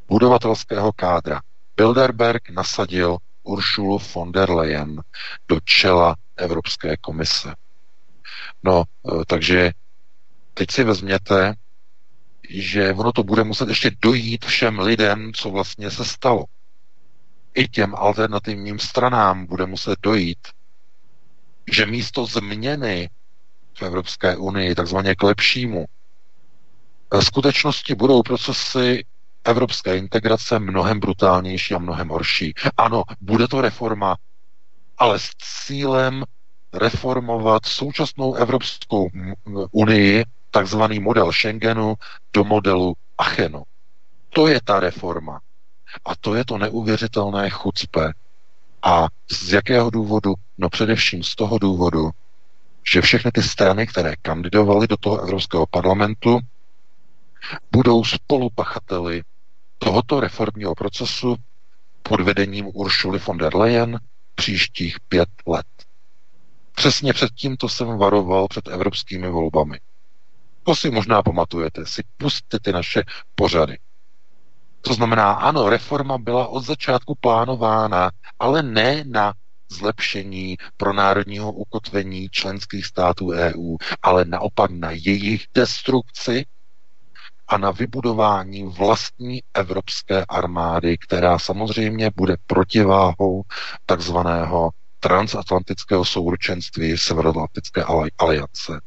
budovatelského 0.07 0.91
kádra. 0.93 1.41
Bilderberg 1.77 2.49
nasadil 2.49 3.17
Uršulu 3.43 3.99
von 4.13 4.31
der 4.31 4.49
Leyen 4.49 5.01
do 5.47 5.59
čela 5.63 6.15
Evropské 6.37 6.97
komise. 6.97 7.55
No, 8.63 8.83
e, 8.83 9.25
takže 9.27 9.71
teď 10.53 10.71
si 10.71 10.83
vezměte, 10.83 11.53
že 12.49 12.93
ono 12.93 13.11
to 13.11 13.23
bude 13.23 13.43
muset 13.43 13.69
ještě 13.69 13.91
dojít 14.01 14.45
všem 14.45 14.79
lidem, 14.79 15.33
co 15.33 15.49
vlastně 15.49 15.91
se 15.91 16.05
stalo. 16.05 16.45
I 17.53 17.67
těm 17.67 17.95
alternativním 17.95 18.79
stranám 18.79 19.45
bude 19.45 19.65
muset 19.65 19.99
dojít, 20.01 20.47
že 21.71 21.85
místo 21.85 22.25
změny 22.25 23.09
v 23.77 23.81
Evropské 23.81 24.37
unii, 24.37 24.75
takzvaně 24.75 25.15
k 25.15 25.23
lepšímu, 25.23 25.85
v 27.11 27.21
skutečnosti 27.21 27.95
budou 27.95 28.21
procesy 28.23 29.05
evropské 29.43 29.97
integrace 29.97 30.59
mnohem 30.59 30.99
brutálnější 30.99 31.73
a 31.73 31.77
mnohem 31.79 32.09
horší. 32.09 32.53
Ano, 32.77 33.03
bude 33.21 33.47
to 33.47 33.61
reforma, 33.61 34.15
ale 34.97 35.19
s 35.19 35.29
cílem 35.65 36.23
reformovat 36.73 37.65
současnou 37.65 38.33
Evropskou 38.33 39.09
unii, 39.71 40.23
takzvaný 40.51 40.99
model 40.99 41.31
Schengenu, 41.31 41.95
do 42.33 42.43
modelu 42.43 42.93
Achenu. 43.17 43.63
To 44.29 44.47
je 44.47 44.59
ta 44.63 44.79
reforma. 44.79 45.39
A 46.05 46.15
to 46.15 46.35
je 46.35 46.45
to 46.45 46.57
neuvěřitelné 46.57 47.49
chucpe. 47.49 48.13
A 48.83 49.07
z 49.31 49.53
jakého 49.53 49.89
důvodu? 49.89 50.33
No 50.57 50.69
především 50.69 51.23
z 51.23 51.35
toho 51.35 51.59
důvodu, 51.59 52.09
že 52.91 53.01
všechny 53.01 53.31
ty 53.31 53.43
strany, 53.43 53.87
které 53.87 54.15
kandidovaly 54.21 54.87
do 54.87 54.97
toho 54.97 55.21
Evropského 55.21 55.65
parlamentu, 55.67 56.39
budou 57.71 58.03
spolupachateli 58.03 59.21
tohoto 59.77 60.19
reformního 60.19 60.75
procesu 60.75 61.35
pod 62.03 62.21
vedením 62.21 62.67
Uršuly 62.73 63.19
von 63.19 63.37
der 63.37 63.55
Leyen 63.55 63.99
příštích 64.35 64.99
pět 64.99 65.29
let. 65.47 65.65
Přesně 66.75 67.13
před 67.13 67.29
tímto 67.35 67.69
jsem 67.69 67.97
varoval 67.97 68.47
před 68.47 68.67
evropskými 68.67 69.29
volbami. 69.29 69.79
To 70.63 70.75
si 70.75 70.91
možná 70.91 71.23
pamatujete, 71.23 71.85
si 71.85 72.03
pustíte 72.17 72.59
ty 72.59 72.71
naše 72.71 73.03
pořady. 73.35 73.77
To 74.81 74.93
znamená, 74.93 75.31
ano, 75.31 75.69
reforma 75.69 76.17
byla 76.17 76.47
od 76.47 76.61
začátku 76.65 77.15
plánována, 77.19 78.11
ale 78.39 78.63
ne 78.63 79.03
na 79.07 79.33
zlepšení 79.69 80.57
pro 80.77 80.93
národního 80.93 81.51
ukotvení 81.51 82.29
členských 82.29 82.85
států 82.85 83.29
EU, 83.31 83.77
ale 84.01 84.25
naopak 84.25 84.71
na 84.71 84.91
jejich 84.91 85.45
destrukci 85.53 86.45
a 87.47 87.57
na 87.57 87.71
vybudování 87.71 88.63
vlastní 88.63 89.41
evropské 89.53 90.25
armády, 90.25 90.97
která 90.97 91.39
samozřejmě 91.39 92.11
bude 92.15 92.35
protiváhou 92.47 93.43
takzvaného 93.85 94.69
transatlantického 94.99 96.05
souručenství 96.05 96.97
Severoatlantické 96.97 97.83
aliance. 98.17 98.81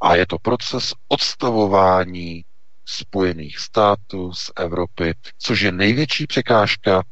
A 0.00 0.14
je 0.16 0.26
to 0.26 0.38
proces 0.38 0.92
odstavování 1.08 2.44
Spojených 2.84 3.58
států 3.58 4.32
z 4.32 4.50
Evropy, 4.56 5.14
což 5.38 5.60
je 5.60 5.72
největší 5.72 6.26
překážka 6.26 7.02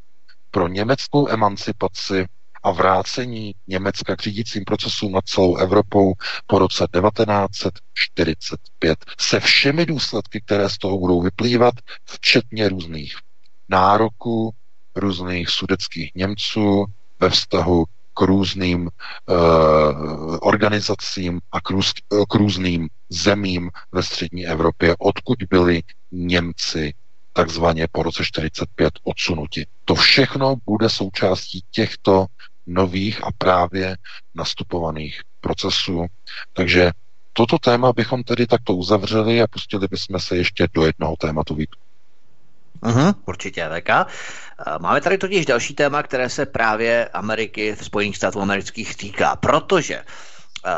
pro 0.50 0.68
německou 0.68 1.28
emancipaci 1.28 2.26
a 2.62 2.70
vrácení 2.70 3.54
Německa 3.66 4.16
k 4.16 4.22
řídícím 4.22 4.64
procesům 4.64 5.12
nad 5.12 5.24
celou 5.24 5.56
Evropou 5.56 6.12
po 6.46 6.58
roce 6.58 6.86
1945 7.00 8.98
se 9.20 9.40
všemi 9.40 9.86
důsledky, 9.86 10.40
které 10.40 10.68
z 10.68 10.78
toho 10.78 10.98
budou 10.98 11.22
vyplývat, 11.22 11.74
včetně 12.04 12.68
různých 12.68 13.16
nároků, 13.68 14.54
různých 14.96 15.48
sudeckých 15.48 16.10
Němců 16.14 16.84
ve 17.20 17.30
vztahu 17.30 17.84
k 18.14 18.20
různým 18.20 18.80
uh, 18.82 18.88
organizacím 20.40 21.40
a 21.52 21.60
k, 21.60 21.70
růz, 21.70 21.92
k 22.28 22.34
různým 22.34 22.88
zemím 23.08 23.70
ve 23.92 24.02
střední 24.02 24.46
Evropě, 24.46 24.94
odkud 24.98 25.38
byli 25.50 25.82
Němci 26.12 26.94
takzvaně 27.32 27.86
po 27.92 28.02
roce 28.02 28.24
45 28.24 28.90
odsunuti. 29.04 29.66
To 29.84 29.94
všechno 29.94 30.56
bude 30.66 30.88
součástí 30.88 31.60
těchto 31.70 32.26
nových 32.66 33.24
a 33.24 33.28
právě 33.38 33.96
nastupovaných 34.34 35.20
procesů. 35.40 36.06
Takže 36.52 36.90
toto 37.32 37.58
téma 37.58 37.92
bychom 37.92 38.22
tedy 38.22 38.46
takto 38.46 38.74
uzavřeli 38.74 39.42
a 39.42 39.46
pustili 39.46 39.88
bychom 39.88 40.20
se 40.20 40.36
ještě 40.36 40.68
do 40.74 40.86
jednoho 40.86 41.16
tématu 41.16 41.54
Vítku. 41.54 41.80
Uhum, 42.82 43.14
určitě, 43.26 43.68
VK. 43.68 43.90
Máme 44.78 45.00
tady 45.00 45.18
totiž 45.18 45.46
další 45.46 45.74
téma, 45.74 46.02
které 46.02 46.28
se 46.28 46.46
právě 46.46 47.08
Ameriky 47.08 47.76
Spojených 47.76 48.16
států 48.16 48.40
amerických 48.40 48.96
týká, 48.96 49.36
protože 49.36 50.02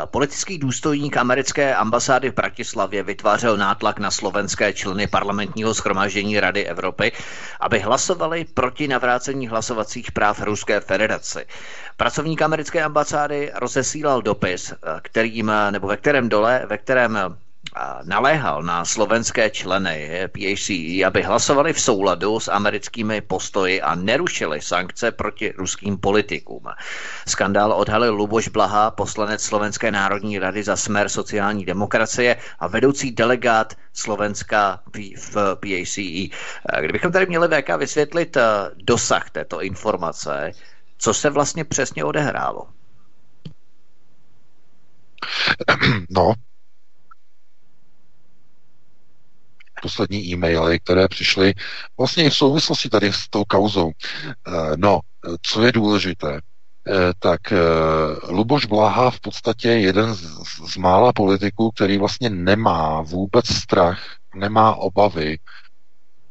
Politický 0.05 0.57
důstojník 0.57 1.17
americké 1.17 1.75
ambasády 1.75 2.29
v 2.29 2.33
Bratislavě 2.33 3.03
vytvářel 3.03 3.57
nátlak 3.57 3.99
na 3.99 4.11
slovenské 4.11 4.73
členy 4.73 5.07
parlamentního 5.07 5.73
schromáždění 5.73 6.39
Rady 6.39 6.65
Evropy, 6.65 7.11
aby 7.59 7.79
hlasovali 7.79 8.45
proti 8.45 8.87
navrácení 8.87 9.47
hlasovacích 9.47 10.11
práv 10.11 10.41
Ruské 10.41 10.79
federaci. 10.79 11.45
Pracovník 11.97 12.41
americké 12.41 12.83
ambasády 12.83 13.51
rozesílal 13.55 14.21
dopis, 14.21 14.73
kterým, 15.01 15.51
nebo 15.71 15.87
ve 15.87 15.97
kterém 15.97 16.29
dole, 16.29 16.65
ve 16.69 16.77
kterém 16.77 17.37
naléhal 18.03 18.63
na 18.63 18.85
slovenské 18.85 19.49
členy 19.49 20.27
PACE, 20.31 21.05
aby 21.05 21.23
hlasovali 21.23 21.73
v 21.73 21.81
souladu 21.81 22.39
s 22.39 22.47
americkými 22.51 23.21
postoji 23.21 23.81
a 23.81 23.95
nerušili 23.95 24.61
sankce 24.61 25.11
proti 25.11 25.53
ruským 25.57 25.97
politikům. 25.97 26.63
Skandál 27.27 27.73
odhalil 27.73 28.13
Luboš 28.15 28.47
Blaha, 28.47 28.91
poslanec 28.91 29.43
Slovenské 29.43 29.91
národní 29.91 30.39
rady 30.39 30.63
za 30.63 30.75
smer 30.75 31.09
sociální 31.09 31.65
demokracie 31.65 32.35
a 32.59 32.67
vedoucí 32.67 33.11
delegát 33.11 33.73
Slovenska 33.93 34.79
v 35.17 35.55
PACE. 35.55 36.29
Kdybychom 36.81 37.11
tady 37.11 37.25
měli 37.25 37.47
VK 37.47 37.69
vysvětlit 37.77 38.37
eh, 38.37 38.43
dosah 38.75 39.29
této 39.29 39.61
informace, 39.61 40.51
co 40.97 41.13
se 41.13 41.29
vlastně 41.29 41.63
přesně 41.63 42.03
odehrálo? 42.03 42.67
No, 46.09 46.33
poslední 49.85 50.33
e-maily, 50.33 50.79
které 50.79 51.07
přišly 51.07 51.53
vlastně 51.97 52.25
i 52.25 52.29
v 52.29 52.35
souvislosti 52.35 52.89
tady 52.89 53.13
s 53.13 53.29
tou 53.29 53.43
kauzou. 53.43 53.91
No, 54.75 54.99
co 55.41 55.63
je 55.63 55.71
důležité, 55.71 56.41
tak 57.19 57.41
Luboš 58.29 58.65
Blaha 58.65 59.11
v 59.11 59.19
podstatě 59.19 59.69
je 59.69 59.79
jeden 59.79 60.13
z, 60.13 60.21
z 60.73 60.77
mála 60.77 61.13
politiků, 61.13 61.71
který 61.71 61.97
vlastně 61.97 62.29
nemá 62.29 63.01
vůbec 63.01 63.45
strach, 63.47 64.01
nemá 64.35 64.75
obavy 64.75 65.37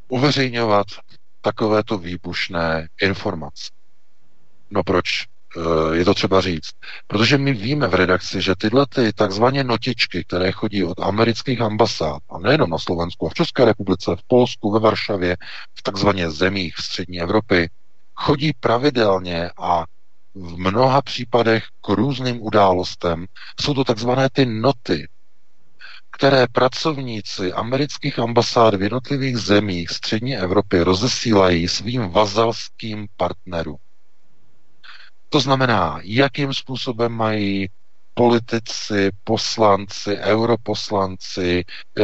uveřejňovat 0.09 0.87
takovéto 1.41 1.99
výbušné 1.99 2.89
informace. 3.03 3.71
No 4.71 4.83
proč? 4.83 5.34
Eh, 5.57 5.97
je 5.97 6.05
to 6.05 6.15
třeba 6.15 6.41
říct. 6.41 6.71
Protože 7.07 7.39
my 7.39 7.53
víme 7.53 7.89
v 7.89 7.95
redakci, 7.95 8.43
že 8.43 8.55
tyhle 8.59 8.87
ty 8.87 9.13
takzvané 9.13 9.65
notičky, 9.65 10.25
které 10.25 10.53
chodí 10.53 10.85
od 10.85 11.01
amerických 11.01 11.61
ambasád, 11.61 12.23
a 12.31 12.39
nejenom 12.39 12.71
na 12.71 12.79
Slovensku, 12.79 13.27
a 13.27 13.31
v 13.31 13.35
České 13.35 13.65
republice, 13.65 14.17
v 14.17 14.23
Polsku, 14.27 14.71
ve 14.71 14.81
Varšavě, 14.81 15.37
v 15.75 15.83
takzvaně 15.83 16.31
zemích 16.31 16.75
střední 16.79 17.21
Evropy, 17.21 17.71
chodí 18.15 18.53
pravidelně 18.61 19.51
a 19.59 19.85
v 20.35 20.59
mnoha 20.59 21.03
případech 21.03 21.65
k 21.81 21.89
různým 21.89 22.43
událostem. 22.43 23.27
Jsou 23.61 23.75
to 23.75 23.85
takzvané 23.85 24.29
ty 24.33 24.47
noty, 24.47 25.09
které 26.11 26.47
pracovníci 26.53 27.53
amerických 27.53 28.19
ambasád 28.19 28.75
v 28.75 28.83
jednotlivých 28.83 29.37
zemích 29.37 29.91
střední 29.91 30.37
Evropy 30.37 30.81
rozesílají 30.81 31.69
svým 31.69 32.09
vazalským 32.11 33.07
partnerům. 33.17 33.84
To 35.35 35.41
znamená, 35.41 36.01
jakým 36.03 36.55
způsobem 36.55 37.13
mají 37.13 37.69
politici, 38.15 39.11
poslanci, 39.25 40.17
europoslanci, 40.17 41.65
eh, 41.99 42.03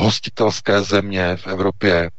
hostitelské 0.00 0.82
země 0.82 1.36
v 1.36 1.46
Evropě, 1.46 2.10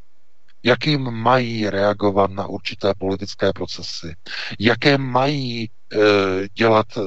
jakým 0.63 1.01
mají 1.11 1.69
reagovat 1.69 2.31
na 2.31 2.47
určité 2.47 2.93
politické 2.97 3.53
procesy, 3.53 4.13
jaké 4.59 4.97
mají 4.97 5.69
eh, 5.93 5.97
dělat, 6.53 6.85
eh, 6.97 7.01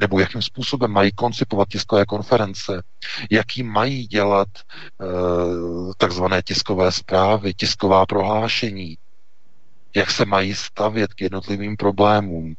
nebo 0.00 0.20
jakým 0.20 0.42
způsobem 0.42 0.90
mají 0.90 1.12
koncipovat 1.12 1.68
tiskové 1.68 2.04
konference, 2.06 2.82
jaký 3.30 3.62
mají 3.62 4.06
dělat 4.06 4.48
eh, 4.56 5.06
takzvané 5.96 6.42
tiskové 6.42 6.92
zprávy, 6.92 7.54
tisková 7.54 8.06
prohlášení, 8.06 8.96
jak 9.96 10.10
se 10.10 10.24
mají 10.24 10.54
stavět 10.54 11.14
k 11.14 11.20
jednotlivým 11.20 11.76
problémům. 11.76 12.54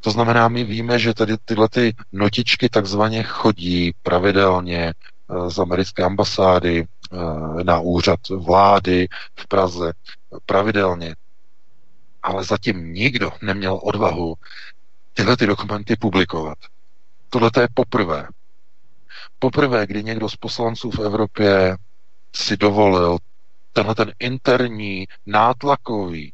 To 0.00 0.10
znamená, 0.10 0.48
my 0.48 0.64
víme, 0.64 0.98
že 0.98 1.14
tady 1.14 1.36
tyhle 1.44 1.68
ty 1.68 1.94
notičky 2.12 2.68
takzvaně 2.68 3.22
chodí 3.22 3.94
pravidelně 4.02 4.92
eh, 4.94 5.50
z 5.50 5.58
americké 5.58 6.02
ambasády 6.02 6.84
eh, 7.12 7.64
na 7.64 7.80
úřad 7.80 8.20
vlády 8.28 9.08
v 9.38 9.48
Praze 9.48 9.92
pravidelně. 10.46 11.14
Ale 12.22 12.44
zatím 12.44 12.92
nikdo 12.92 13.32
neměl 13.42 13.80
odvahu 13.82 14.34
tyhle 15.14 15.36
ty 15.36 15.46
dokumenty 15.46 15.96
publikovat. 15.96 16.58
Tohle 17.30 17.50
je 17.60 17.68
poprvé. 17.74 18.28
Poprvé, 19.38 19.86
kdy 19.86 20.04
někdo 20.04 20.28
z 20.28 20.36
poslanců 20.36 20.90
v 20.90 20.98
Evropě 20.98 21.76
si 22.36 22.56
dovolil 22.56 23.18
tenhle 23.72 23.94
ten 23.94 24.12
interní 24.18 25.06
nátlakový 25.26 26.32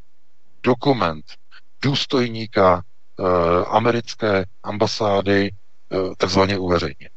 dokument 0.62 1.24
důstojníka 1.82 2.82
e, 2.82 3.22
americké 3.64 4.44
ambasády 4.62 5.46
e, 5.46 5.50
takzvaně 6.16 6.58
uveřejnit. 6.58 7.12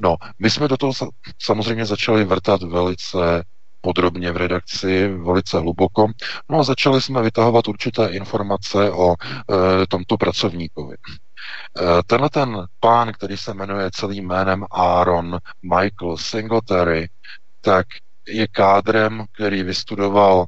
No, 0.00 0.16
my 0.38 0.50
jsme 0.50 0.68
do 0.68 0.76
toho 0.76 0.92
samozřejmě 1.38 1.86
začali 1.86 2.24
vrtat 2.24 2.62
velice 2.62 3.44
podrobně 3.80 4.32
v 4.32 4.36
redakci, 4.36 5.08
velice 5.08 5.58
hluboko. 5.58 6.06
No 6.48 6.58
a 6.58 6.62
začali 6.62 7.00
jsme 7.00 7.22
vytahovat 7.22 7.68
určité 7.68 8.06
informace 8.06 8.90
o 8.90 9.12
e, 9.12 9.86
tomto 9.86 10.16
pracovníkovi. 10.16 10.94
E, 10.94 12.02
tenhle 12.06 12.30
ten 12.30 12.66
pán, 12.80 13.12
který 13.12 13.36
se 13.36 13.54
jmenuje 13.54 13.90
celým 13.92 14.26
jménem 14.26 14.64
Aaron 14.70 15.38
Michael 15.62 16.16
Singletary, 16.16 17.08
tak 17.60 17.86
je 18.28 18.48
kádrem, 18.48 19.24
který 19.32 19.62
vystudoval 19.62 20.38
uh, 20.38 20.46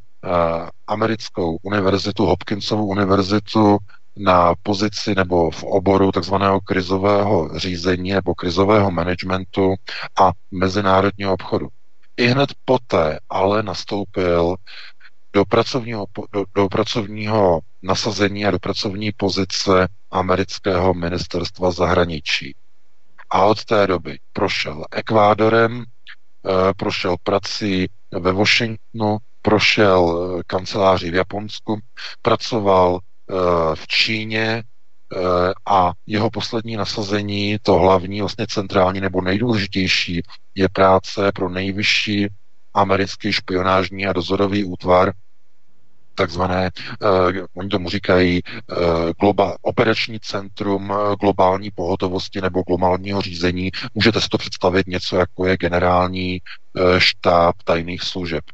americkou 0.86 1.58
univerzitu, 1.62 2.26
Hopkinsovu 2.26 2.86
univerzitu 2.86 3.78
na 4.16 4.54
pozici 4.62 5.14
nebo 5.14 5.50
v 5.50 5.64
oboru 5.64 6.12
takzvaného 6.12 6.60
krizového 6.60 7.58
řízení 7.58 8.12
nebo 8.12 8.34
krizového 8.34 8.90
managementu 8.90 9.74
a 10.20 10.32
mezinárodního 10.50 11.32
obchodu. 11.34 11.68
I 12.16 12.26
hned 12.26 12.50
poté 12.64 13.18
ale 13.30 13.62
nastoupil 13.62 14.56
do 15.32 15.44
pracovního, 15.44 16.06
do, 16.32 16.44
do 16.54 16.68
pracovního 16.68 17.60
nasazení 17.82 18.46
a 18.46 18.50
do 18.50 18.58
pracovní 18.58 19.12
pozice 19.12 19.88
amerického 20.10 20.94
ministerstva 20.94 21.70
zahraničí. 21.70 22.54
A 23.30 23.44
od 23.44 23.64
té 23.64 23.86
doby 23.86 24.18
prošel 24.32 24.84
Ekvádorem, 24.90 25.84
Eh, 25.84 25.99
prošel 26.76 27.16
prací 27.22 27.88
ve 28.12 28.32
Washingtonu, 28.32 29.18
prošel 29.42 30.36
eh, 30.38 30.42
kanceláří 30.46 31.10
v 31.10 31.14
Japonsku, 31.14 31.78
pracoval 32.22 32.98
eh, 32.98 33.34
v 33.74 33.86
Číně 33.86 34.62
a 35.66 35.92
jeho 36.06 36.30
poslední 36.30 36.76
nasazení, 36.76 37.58
to 37.62 37.74
hlavní, 37.74 38.20
vlastně 38.20 38.46
centrální 38.48 39.00
nebo 39.00 39.20
nejdůležitější, 39.20 40.22
je 40.54 40.68
práce 40.68 41.32
pro 41.34 41.48
nejvyšší 41.48 42.28
americký 42.74 43.32
špionážní 43.32 44.06
a 44.06 44.12
dozorový 44.12 44.64
útvar 44.64 45.12
takzvané, 46.20 46.70
uh, 47.02 47.46
oni 47.56 47.68
tomu 47.68 47.88
říkají, 47.88 48.42
uh, 48.42 48.76
globa, 49.20 49.56
operační 49.62 50.20
centrum 50.20 50.90
uh, 50.90 51.14
globální 51.20 51.70
pohotovosti 51.70 52.40
nebo 52.40 52.62
globálního 52.62 53.22
řízení. 53.22 53.70
Můžete 53.94 54.20
si 54.20 54.28
to 54.28 54.38
představit 54.38 54.86
něco, 54.86 55.16
jako 55.16 55.46
je 55.46 55.56
generální 55.56 56.40
uh, 56.40 56.98
štáb 56.98 57.54
tajných 57.64 58.02
služeb. 58.02 58.44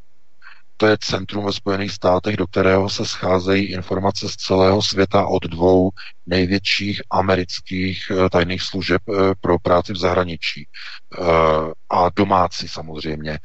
To 0.77 0.85
je 0.85 0.97
centrum 1.01 1.45
ve 1.45 1.53
Spojených 1.53 1.91
státech, 1.91 2.37
do 2.37 2.47
kterého 2.47 2.89
se 2.89 3.05
scházejí 3.05 3.65
informace 3.65 4.29
z 4.29 4.35
celého 4.35 4.81
světa 4.81 5.25
od 5.25 5.45
dvou 5.45 5.89
největších 6.25 7.01
amerických 7.09 8.11
tajných 8.31 8.61
služeb 8.61 9.01
pro 9.41 9.59
práci 9.59 9.93
v 9.93 9.97
zahraničí. 9.97 10.67
A 11.89 12.09
domácí 12.15 12.67
samozřejmě. 12.67 13.39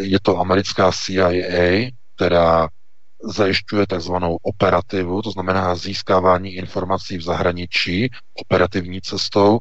Je 0.00 0.18
to 0.22 0.38
americká 0.38 0.92
CIA, 0.92 1.90
která 2.16 2.68
zajišťuje 3.24 3.86
takzvanou 3.86 4.36
operativu, 4.42 5.22
to 5.22 5.30
znamená 5.30 5.74
získávání 5.74 6.54
informací 6.54 7.18
v 7.18 7.22
zahraničí 7.22 8.10
operativní 8.34 9.00
cestou 9.00 9.58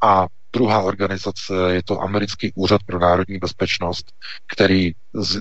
a 0.00 0.26
druhá 0.52 0.80
organizace 0.80 1.54
je 1.70 1.82
to 1.82 2.00
Americký 2.00 2.52
úřad 2.54 2.80
pro 2.86 2.98
národní 2.98 3.38
bezpečnost, 3.38 4.12
který 4.46 4.92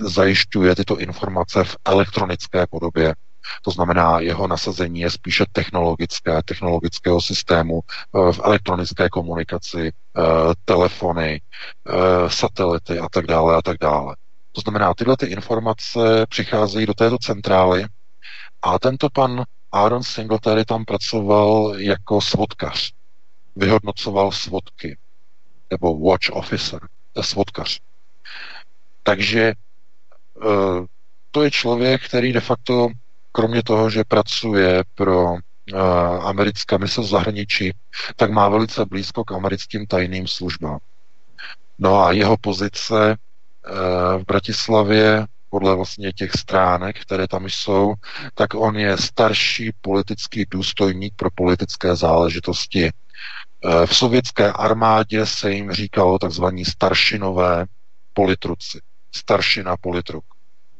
zajišťuje 0.01 0.75
tyto 0.75 0.99
informace 0.99 1.63
v 1.63 1.77
elektronické 1.85 2.67
podobě. 2.69 3.15
To 3.61 3.71
znamená, 3.71 4.19
jeho 4.19 4.47
nasazení 4.47 4.99
je 4.99 5.09
spíše 5.09 5.45
technologické, 5.51 6.41
technologického 6.45 7.21
systému 7.21 7.79
eh, 7.81 8.31
v 8.31 8.39
elektronické 8.43 9.09
komunikaci, 9.09 9.91
eh, 9.91 10.21
telefony, 10.65 11.41
eh, 11.41 12.29
satelity 12.29 12.99
a 12.99 13.09
tak 13.09 13.27
dále 13.27 13.55
a 13.55 13.61
tak 13.61 13.77
dále. 13.81 14.15
To 14.55 14.61
znamená, 14.61 14.93
tyhle 14.93 15.17
ty 15.17 15.25
informace 15.25 16.25
přicházejí 16.29 16.85
do 16.85 16.93
této 16.93 17.17
centrály 17.17 17.85
a 18.61 18.79
tento 18.79 19.09
pan 19.09 19.43
Aaron 19.71 20.03
Singletary 20.03 20.65
tam 20.65 20.85
pracoval 20.85 21.73
jako 21.77 22.21
svodkař. 22.21 22.93
Vyhodnocoval 23.55 24.31
svodky. 24.31 24.97
Nebo 25.71 25.97
watch 25.97 26.29
officer. 26.31 26.79
Je 27.15 27.23
svodkař. 27.23 27.79
Takže 29.03 29.41
e, 29.41 29.53
to 31.31 31.43
je 31.43 31.51
člověk, 31.51 32.05
který 32.05 32.33
de 32.33 32.39
facto, 32.39 32.87
kromě 33.31 33.63
toho, 33.63 33.89
že 33.89 34.03
pracuje 34.03 34.83
pro 34.95 35.35
e, 35.35 35.39
americká 36.21 36.77
mise 36.77 37.01
v 37.01 37.05
zahraničí, 37.05 37.71
tak 38.15 38.31
má 38.31 38.49
velice 38.49 38.85
blízko 38.85 39.23
k 39.23 39.31
americkým 39.31 39.87
tajným 39.87 40.27
službám. 40.27 40.79
No 41.79 41.99
a 42.01 42.11
jeho 42.11 42.37
pozice 42.37 43.17
Eh, 43.17 43.32
v 44.17 44.23
Bratislavě, 44.27 45.25
podle 45.53 45.75
vlastně 45.75 46.13
těch 46.13 46.31
stránek, 46.31 47.01
které 47.01 47.27
tam 47.27 47.45
jsou, 47.45 47.93
tak 48.33 48.53
on 48.53 48.77
je 48.77 48.97
starší 48.97 49.71
politický 49.81 50.45
důstojník 50.51 51.13
pro 51.15 51.29
politické 51.35 51.95
záležitosti. 51.95 52.89
Eh, 52.89 53.85
v 53.85 53.95
sovětské 53.95 54.51
armádě 54.51 55.25
se 55.25 55.51
jim 55.51 55.71
říkalo 55.71 56.19
takzvaní 56.19 56.65
staršinové 56.65 57.65
politruci. 58.13 58.79
Staršina 59.15 59.77
politruk. 59.77 60.25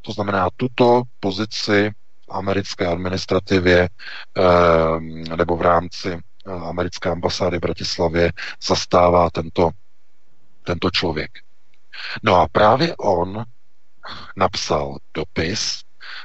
To 0.01 0.11
znamená, 0.11 0.49
tuto 0.57 1.03
pozici 1.19 1.91
v 2.30 2.31
americké 2.31 2.88
administrativě 2.88 3.89
eh, 3.89 5.35
nebo 5.35 5.57
v 5.57 5.61
rámci 5.61 6.19
americké 6.45 7.10
ambasády 7.10 7.57
v 7.57 7.61
Bratislavě 7.61 8.31
zastává 8.68 9.30
tento, 9.30 9.69
tento 10.64 10.89
člověk. 10.89 11.42
No 12.23 12.35
a 12.35 12.47
právě 12.51 12.95
on 12.95 13.43
napsal 14.35 14.97
dopis, 15.13 15.81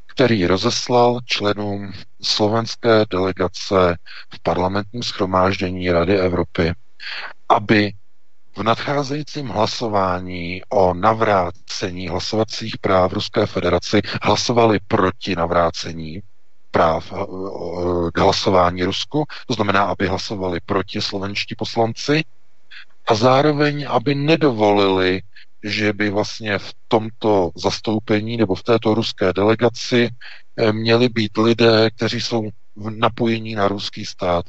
který 0.06 0.46
rozeslal 0.46 1.20
členům 1.24 1.92
slovenské 2.22 3.04
delegace 3.10 3.98
v 4.34 4.40
parlamentním 4.42 5.02
schromáždění 5.02 5.92
Rady 5.92 6.18
Evropy, 6.18 6.72
aby 7.48 7.92
v 8.56 8.62
nadcházejícím 8.62 9.48
hlasování 9.48 10.62
o 10.68 10.94
navrácení 10.94 12.08
hlasovacích 12.08 12.78
práv 12.78 13.12
Ruské 13.12 13.46
federaci 13.46 14.00
hlasovali 14.22 14.78
proti 14.88 15.36
navrácení 15.36 16.22
práv 16.70 17.12
eh, 17.12 17.24
k 18.12 18.18
hlasování 18.18 18.84
Rusku, 18.84 19.24
to 19.46 19.54
znamená, 19.54 19.82
aby 19.84 20.06
hlasovali 20.06 20.60
proti 20.66 21.00
slovenští 21.00 21.54
poslanci 21.54 22.24
a 23.08 23.14
zároveň, 23.14 23.86
aby 23.90 24.14
nedovolili, 24.14 25.22
že 25.62 25.92
by 25.92 26.10
vlastně 26.10 26.58
v 26.58 26.74
tomto 26.88 27.50
zastoupení 27.56 28.36
nebo 28.36 28.54
v 28.54 28.62
této 28.62 28.94
ruské 28.94 29.32
delegaci 29.32 30.08
eh, 30.56 30.72
měli 30.72 31.08
být 31.08 31.36
lidé, 31.36 31.90
kteří 31.90 32.20
jsou 32.20 32.50
v 32.76 32.90
napojení 32.90 33.54
na 33.54 33.68
ruský 33.68 34.04
stát. 34.04 34.44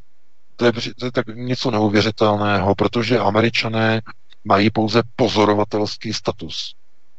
To 0.56 0.66
je, 0.66 0.72
to 1.00 1.06
je 1.06 1.12
tak 1.12 1.28
něco 1.28 1.72
neuvěřitelného, 1.72 2.76
protože 2.76 3.20
američané 3.20 4.02
mají 4.44 4.70
pouze 4.70 5.02
pozorovatelský 5.16 6.14
status 6.14 6.74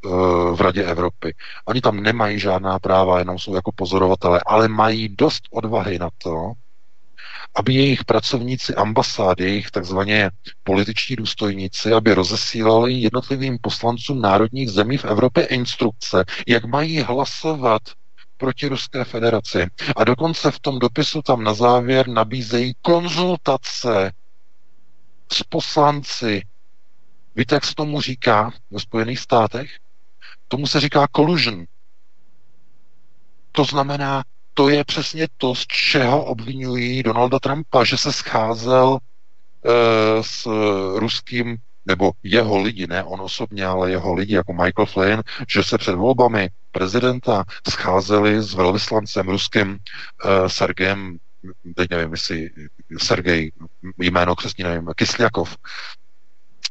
eh, 0.05 0.09
v 0.55 0.61
Radě 0.61 0.85
Evropy. 0.85 1.35
Oni 1.65 1.81
tam 1.81 2.01
nemají 2.01 2.39
žádná 2.39 2.79
práva, 2.79 3.19
jenom 3.19 3.39
jsou 3.39 3.55
jako 3.55 3.73
pozorovatele, 3.75 4.41
ale 4.47 4.69
mají 4.69 5.09
dost 5.09 5.43
odvahy 5.51 5.99
na 5.99 6.09
to, 6.19 6.53
aby 7.55 7.75
jejich 7.75 8.05
pracovníci 8.05 8.75
ambasády, 8.75 9.45
jejich 9.45 9.71
takzvaně 9.71 10.31
političtí 10.63 11.17
důstojníci, 11.17 11.93
aby 11.93 12.15
rozesílali 12.15 12.93
jednotlivým 12.93 13.59
poslancům 13.61 14.21
národních 14.21 14.71
zemí 14.71 14.97
v 14.99 15.05
Evropě 15.05 15.47
instrukce, 15.47 16.25
jak 16.47 16.65
mají 16.65 17.01
hlasovat 17.01 17.83
proti 18.37 18.69
Ruské 18.69 19.05
federaci. 19.05 19.67
A 19.97 20.05
dokonce 20.05 20.51
v 20.51 20.61
tom 20.61 20.79
dopisu 20.79 21.23
tam 21.23 21.45
na 21.45 21.55
závěr 21.55 22.09
nabízejí 22.09 22.73
konzultace 22.83 24.13
s 25.33 25.43
poslanci. 25.43 26.43
Víte, 27.37 27.55
jak 27.55 27.65
se 27.65 27.75
tomu 27.75 28.01
říká 28.01 28.53
ve 28.71 28.81
Spojených 28.81 29.19
státech? 29.19 29.71
Tomu 30.49 30.67
se 30.67 30.81
říká 30.81 31.07
collusion. 31.17 31.65
To 33.53 33.65
znamená, 33.65 34.23
to 34.55 34.69
je 34.69 34.85
přesně 34.85 35.27
to, 35.37 35.55
z 35.55 35.67
čeho 35.67 36.25
obvinují 36.25 37.03
Donalda 37.03 37.39
Trumpa, 37.39 37.85
že 37.85 37.97
se 37.97 38.13
scházel 38.13 38.99
e, 38.99 40.23
s 40.23 40.49
ruským 40.95 41.57
nebo 41.87 42.13
jeho 42.23 42.63
lidi, 42.63 42.87
ne 42.87 43.05
on 43.05 43.21
osobně, 43.21 43.67
ale 43.67 43.91
jeho 43.91 44.15
lidi 44.15 44.35
jako 44.35 44.53
Michael 44.53 44.87
Flynn, 44.87 45.23
že 45.49 45.63
se 45.63 45.79
před 45.79 45.95
volbami 45.95 46.49
prezidenta 46.73 47.45
scházeli 47.71 48.43
s 48.43 48.55
velvyslancem 48.55 49.29
ruským 49.29 49.69
uh, 49.71 50.47
Sergejem, 50.47 51.17
teď 51.77 51.91
nevím, 51.91 52.13
jestli 52.13 52.51
Sergej, 52.99 53.53
jméno 53.99 54.37
křesní 54.37 54.65
nevím, 54.65 54.89
Kysliakov, 54.97 55.57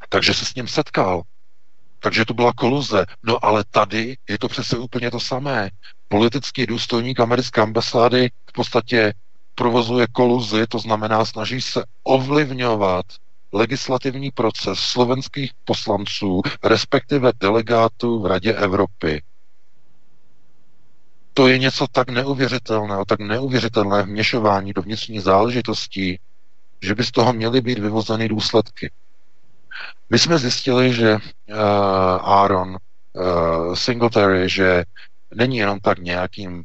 takže 0.09 0.33
se 0.33 0.45
s 0.45 0.55
ním 0.55 0.67
setkal. 0.67 1.21
Takže 1.99 2.25
to 2.25 2.33
byla 2.33 2.53
koluze. 2.53 3.05
No 3.23 3.45
ale 3.45 3.63
tady 3.71 4.17
je 4.29 4.37
to 4.39 4.47
přece 4.47 4.77
úplně 4.77 5.11
to 5.11 5.19
samé. 5.19 5.69
Politický 6.07 6.65
důstojník 6.65 7.19
americké 7.19 7.61
ambasády 7.61 8.29
v 8.49 8.53
podstatě 8.53 9.13
provozuje 9.55 10.07
koluzi, 10.11 10.67
to 10.67 10.79
znamená 10.79 11.25
snaží 11.25 11.61
se 11.61 11.83
ovlivňovat 12.03 13.05
legislativní 13.53 14.31
proces 14.31 14.79
slovenských 14.79 15.51
poslanců, 15.65 16.41
respektive 16.63 17.31
delegátů 17.39 18.19
v 18.21 18.25
Radě 18.25 18.53
Evropy. 18.53 19.21
To 21.33 21.47
je 21.47 21.57
něco 21.57 21.87
tak 21.91 22.09
neuvěřitelného, 22.09 23.05
tak 23.05 23.19
neuvěřitelné 23.19 24.03
vměšování 24.03 24.73
do 24.73 24.81
vnitřních 24.81 25.21
záležitostí, 25.21 26.19
že 26.81 26.95
by 26.95 27.03
z 27.03 27.11
toho 27.11 27.33
měly 27.33 27.61
být 27.61 27.79
vyvozeny 27.79 28.27
důsledky. 28.27 28.91
My 30.09 30.19
jsme 30.19 30.37
zjistili, 30.37 30.93
že 30.93 31.13
uh, 31.13 31.55
Aaron 32.21 32.69
uh, 32.69 33.75
Singletary, 33.75 34.49
že 34.49 34.83
není 35.33 35.57
jenom 35.57 35.79
tak 35.79 35.99
nějakým, 35.99 36.63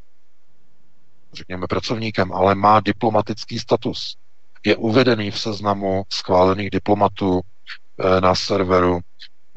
řekněme, 1.33 1.67
pracovníkem, 1.67 2.33
ale 2.33 2.55
má 2.55 2.81
diplomatický 2.81 3.59
status 3.59 4.17
je 4.65 4.77
uvedený 4.77 5.31
v 5.31 5.39
seznamu 5.41 6.03
schválených 6.13 6.71
diplomatů 6.71 7.41
eh, 7.41 8.21
na 8.21 8.35
serveru 8.35 9.01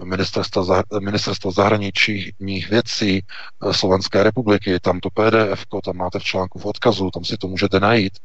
ministerstva, 0.04 0.84
ministerstva 1.00 1.52
zahraničních 1.52 2.70
věcí 2.70 3.26
Slovenské 3.72 4.24
republiky. 4.24 4.80
Tam 4.80 5.00
to 5.00 5.10
PDF, 5.10 5.66
tam 5.84 5.98
máte 5.98 6.20
v 6.20 6.24
článku 6.24 6.60
v 6.60 6.66
odkazu, 6.66 7.12
tam 7.12 7.26
si 7.26 7.38
to 7.38 7.48
můžete 7.48 7.80
najít. 7.80 8.20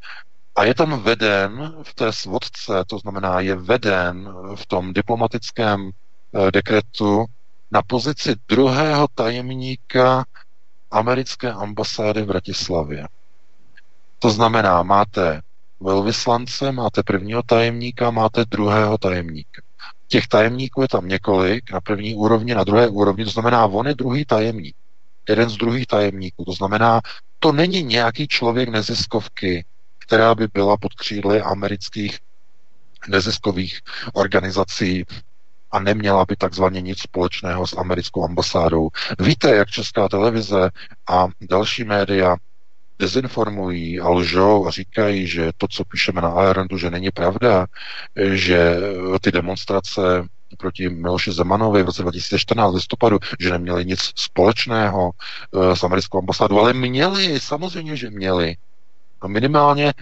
A 0.56 0.64
je 0.64 0.74
tam 0.74 1.02
veden 1.02 1.74
v 1.82 1.94
té 1.94 2.12
svodce, 2.12 2.84
to 2.86 2.98
znamená, 2.98 3.40
je 3.40 3.56
veden 3.56 4.34
v 4.54 4.66
tom 4.66 4.92
diplomatickém 4.92 5.90
eh, 5.90 6.50
dekretu 6.50 7.24
na 7.70 7.82
pozici 7.82 8.34
druhého 8.48 9.08
tajemníka 9.14 10.24
americké 10.90 11.52
ambasády 11.52 12.22
v 12.22 12.26
Bratislavě. 12.26 13.08
To 14.18 14.30
znamená, 14.30 14.82
máte 14.82 15.40
velvyslance, 15.80 16.72
máte 16.72 17.02
prvního 17.02 17.42
tajemníka, 17.42 18.10
máte 18.10 18.44
druhého 18.44 18.98
tajemníka. 18.98 19.62
Těch 20.08 20.28
tajemníků 20.28 20.82
je 20.82 20.88
tam 20.88 21.08
několik, 21.08 21.72
na 21.72 21.80
první 21.80 22.14
úrovni, 22.14 22.54
na 22.54 22.64
druhé 22.64 22.88
úrovni, 22.88 23.24
to 23.24 23.30
znamená, 23.30 23.66
on 23.66 23.86
je 23.86 23.94
druhý 23.94 24.24
tajemník. 24.24 24.76
Jeden 25.28 25.48
z 25.48 25.56
druhých 25.56 25.86
tajemníků. 25.86 26.44
To 26.44 26.52
znamená, 26.52 27.00
to 27.38 27.52
není 27.52 27.82
nějaký 27.82 28.28
člověk 28.28 28.68
neziskovky, 28.68 29.64
která 30.12 30.34
by 30.34 30.48
byla 30.54 30.76
pod 30.76 30.94
křídly 30.94 31.40
amerických 31.40 32.18
neziskových 33.08 33.80
organizací 34.12 35.04
a 35.70 35.80
neměla 35.80 36.24
by 36.24 36.36
takzvaně 36.36 36.80
nic 36.80 36.98
společného 36.98 37.66
s 37.66 37.76
americkou 37.76 38.24
ambasádou. 38.24 38.88
Víte, 39.18 39.56
jak 39.56 39.68
česká 39.68 40.08
televize 40.08 40.70
a 41.08 41.28
další 41.40 41.84
média 41.84 42.36
dezinformují 42.98 44.00
a 44.00 44.08
lžou 44.08 44.66
a 44.66 44.70
říkají, 44.70 45.26
že 45.26 45.50
to, 45.56 45.66
co 45.70 45.84
píšeme 45.84 46.20
na 46.20 46.30
Irelandu, 46.30 46.78
že 46.78 46.90
není 46.90 47.10
pravda, 47.10 47.66
že 48.16 48.76
ty 49.20 49.32
demonstrace 49.32 50.00
proti 50.58 50.88
Miloši 50.88 51.32
Zemanovi 51.32 51.82
v 51.82 51.86
roce 51.86 52.02
2014 52.02 52.74
listopadu, 52.74 53.18
že 53.40 53.50
neměli 53.50 53.84
nic 53.84 54.10
společného 54.16 55.10
uh, 55.50 55.72
s 55.72 55.84
americkou 55.84 56.18
ambasádou, 56.18 56.58
ale 56.60 56.72
měli, 56.72 57.40
samozřejmě, 57.40 57.96
že 57.96 58.10
měli. 58.10 58.56
Minimálně 59.26 59.92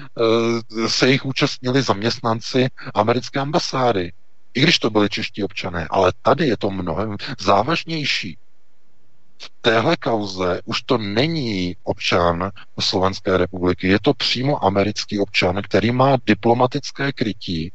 uh, 0.72 0.86
se 0.86 1.10
jich 1.10 1.24
účastnili 1.24 1.82
zaměstnanci 1.82 2.68
americké 2.94 3.40
ambasády. 3.40 4.12
I 4.54 4.60
když 4.60 4.78
to 4.78 4.90
byli 4.90 5.08
čeští 5.08 5.44
občané, 5.44 5.86
ale 5.90 6.12
tady 6.22 6.46
je 6.46 6.56
to 6.56 6.70
mnohem 6.70 7.16
závažnější 7.40 8.38
v 9.42 9.50
téhle 9.60 9.96
kauze 9.96 10.60
už 10.64 10.82
to 10.82 10.98
není 10.98 11.76
občan 11.82 12.50
Slovenské 12.80 13.36
republiky, 13.36 13.88
je 13.88 13.98
to 14.02 14.14
přímo 14.14 14.64
americký 14.64 15.18
občan, 15.18 15.62
který 15.62 15.92
má 15.92 16.16
diplomatické 16.26 17.12
krytí 17.12 17.72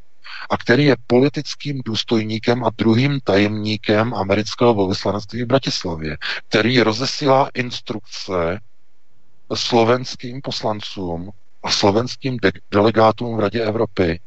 a 0.49 0.57
který 0.57 0.85
je 0.85 0.95
politickým 1.07 1.81
důstojníkem 1.85 2.63
a 2.63 2.69
druhým 2.77 3.19
tajemníkem 3.23 4.13
amerického 4.13 4.73
velvyslanectví 4.73 5.43
v 5.43 5.47
Bratislavě, 5.47 6.17
který 6.49 6.81
rozesílá 6.81 7.49
instrukce 7.53 8.59
slovenským 9.53 10.41
poslancům 10.41 11.31
a 11.63 11.71
slovenským 11.71 12.37
de- 12.37 12.51
delegátům 12.71 13.37
v 13.37 13.39
Radě 13.39 13.63
Evropy, 13.63 14.19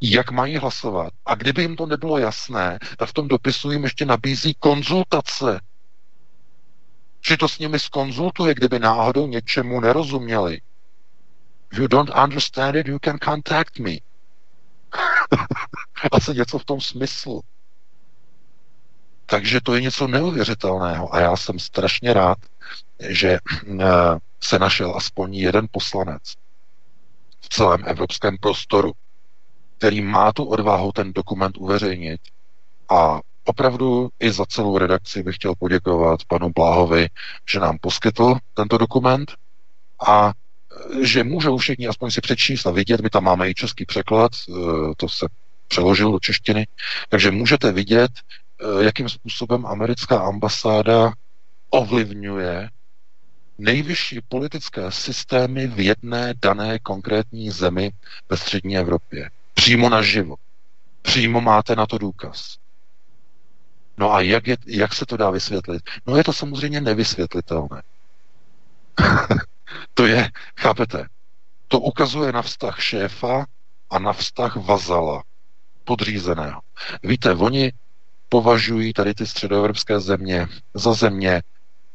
jak 0.00 0.30
mají 0.30 0.56
hlasovat. 0.56 1.12
A 1.26 1.34
kdyby 1.34 1.62
jim 1.62 1.76
to 1.76 1.86
nebylo 1.86 2.18
jasné, 2.18 2.78
tak 2.98 3.08
v 3.08 3.12
tom 3.12 3.28
dopisu 3.28 3.70
jim 3.70 3.84
ještě 3.84 4.06
nabízí 4.06 4.54
konzultace 4.58 5.60
že 7.28 7.36
to 7.36 7.48
s 7.48 7.58
nimi 7.58 7.78
skonzultuje, 7.78 8.54
kdyby 8.54 8.78
náhodou 8.78 9.26
něčemu 9.26 9.80
nerozuměli. 9.80 10.60
If 11.72 11.78
you 11.78 11.88
don't 11.88 12.10
understand 12.24 12.76
it, 12.76 12.86
you 12.86 12.98
can 13.04 13.18
contact 13.24 13.78
me. 13.78 13.90
Asi 16.12 16.34
něco 16.34 16.58
v 16.58 16.64
tom 16.64 16.80
smyslu. 16.80 17.42
Takže 19.26 19.60
to 19.60 19.74
je 19.74 19.80
něco 19.80 20.08
neuvěřitelného 20.08 21.14
a 21.14 21.20
já 21.20 21.36
jsem 21.36 21.58
strašně 21.58 22.12
rád, 22.12 22.38
že 23.08 23.30
eh, 23.30 23.84
se 24.40 24.58
našel 24.58 24.96
aspoň 24.96 25.34
jeden 25.34 25.66
poslanec 25.70 26.22
v 27.40 27.48
celém 27.48 27.82
evropském 27.86 28.36
prostoru, 28.40 28.92
který 29.78 30.00
má 30.00 30.32
tu 30.32 30.44
odvahu 30.44 30.92
ten 30.92 31.12
dokument 31.12 31.56
uveřejnit. 31.56 32.20
A 32.88 33.20
Opravdu 33.44 34.08
i 34.20 34.32
za 34.32 34.46
celou 34.46 34.78
redakci 34.78 35.22
bych 35.22 35.34
chtěl 35.34 35.54
poděkovat 35.58 36.24
panu 36.24 36.50
Bláhovi, 36.54 37.08
že 37.50 37.60
nám 37.60 37.78
poskytl 37.80 38.34
tento 38.54 38.78
dokument 38.78 39.32
a 40.06 40.32
e, 41.02 41.06
že 41.06 41.24
můžou 41.24 41.56
všichni 41.56 41.88
aspoň 41.88 42.10
si 42.10 42.20
přečíst 42.20 42.66
a 42.66 42.70
vidět, 42.70 43.00
my 43.00 43.10
tam 43.10 43.24
máme 43.24 43.50
i 43.50 43.54
český 43.54 43.86
překlad, 43.86 44.32
e, 44.48 44.52
to 44.96 45.08
se 45.08 45.26
přeložil 45.68 46.12
do 46.12 46.18
češtiny, 46.20 46.66
takže 47.08 47.30
můžete 47.30 47.72
vidět, 47.72 48.10
eh, 48.12 48.84
jakým 48.84 49.08
způsobem 49.08 49.66
americká 49.66 50.20
ambasáda 50.20 51.12
ovlivňuje 51.74 52.70
nejvyšší 53.58 54.20
politické 54.28 54.90
systémy 54.92 55.66
v 55.66 55.80
jedné 55.80 56.34
dané 56.42 56.78
konkrétní 56.78 57.50
zemi 57.50 57.92
ve 58.28 58.36
střední 58.36 58.76
Evropě. 58.76 59.30
Přímo 59.54 59.88
na 59.88 60.02
živo. 60.02 60.36
Přímo 61.02 61.40
máte 61.40 61.76
na 61.76 61.86
to 61.86 61.98
důkaz. 61.98 62.56
No 63.96 64.12
a 64.12 64.20
jak, 64.20 64.46
je, 64.46 64.56
jak 64.66 64.94
se 64.94 65.06
to 65.06 65.16
dá 65.16 65.30
vysvětlit? 65.30 65.82
No 66.06 66.16
je 66.16 66.24
to 66.24 66.32
samozřejmě 66.32 66.80
nevysvětlitelné. 66.80 67.82
to 69.94 70.06
je, 70.06 70.30
chápete, 70.60 71.06
to 71.68 71.80
ukazuje 71.80 72.32
na 72.32 72.42
vztah 72.42 72.80
šéfa 72.80 73.46
a 73.90 73.98
na 73.98 74.12
vztah 74.12 74.56
vazala, 74.56 75.22
podřízeného. 75.84 76.60
Víte, 77.02 77.34
oni 77.34 77.72
považují 78.28 78.92
tady 78.92 79.14
ty 79.14 79.26
středoevropské 79.26 80.00
země 80.00 80.46
za 80.74 80.92
země 80.92 81.42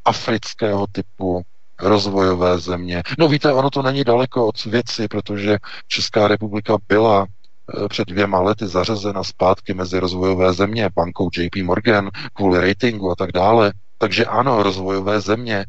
afrického 0.08 0.86
typu, 0.92 1.42
rozvojové 1.80 2.60
země. 2.60 3.04
No 3.20 3.28
víte, 3.28 3.54
ono 3.54 3.70
to 3.70 3.82
není 3.82 4.04
daleko 4.04 4.48
od 4.48 4.66
věci, 4.66 5.08
protože 5.08 5.58
Česká 5.88 6.28
republika 6.28 6.78
byla 6.88 7.26
eh, 7.26 7.88
před 7.88 8.08
dvěma 8.08 8.42
lety 8.42 8.68
zařazena 8.68 9.24
zpátky 9.24 9.74
mezi 9.74 10.00
rozvojové 10.00 10.54
země 10.54 10.90
bankou 10.96 11.30
JP 11.38 11.56
Morgan 11.64 12.10
kvůli 12.34 12.68
ratingu 12.68 13.12
a 13.12 13.16
tak 13.16 13.32
dále. 13.32 13.74
Takže 13.98 14.26
ano, 14.26 14.64
rozvojové 14.64 15.22
země. 15.22 15.66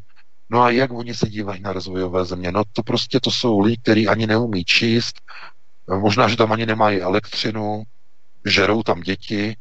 No 0.51 0.63
a 0.63 0.71
jak 0.71 0.93
oni 0.93 1.15
se 1.15 1.29
dívají 1.29 1.61
na 1.61 1.73
rozvojové 1.73 2.25
země? 2.25 2.53
No 2.53 2.63
to 2.73 2.83
prostě 2.83 3.21
to 3.21 3.31
jsou 3.31 3.61
lidi, 3.61 3.77
kteří 3.83 4.09
ani 4.09 4.27
neumí 4.27 4.65
číst, 4.65 5.15
možná, 6.01 6.29
že 6.29 6.37
tam 6.37 6.53
ani 6.53 6.67
nemají 6.67 7.01
elektřinu, 7.01 7.83
žerou 8.47 8.83
tam 8.83 9.01
děti, 9.01 9.57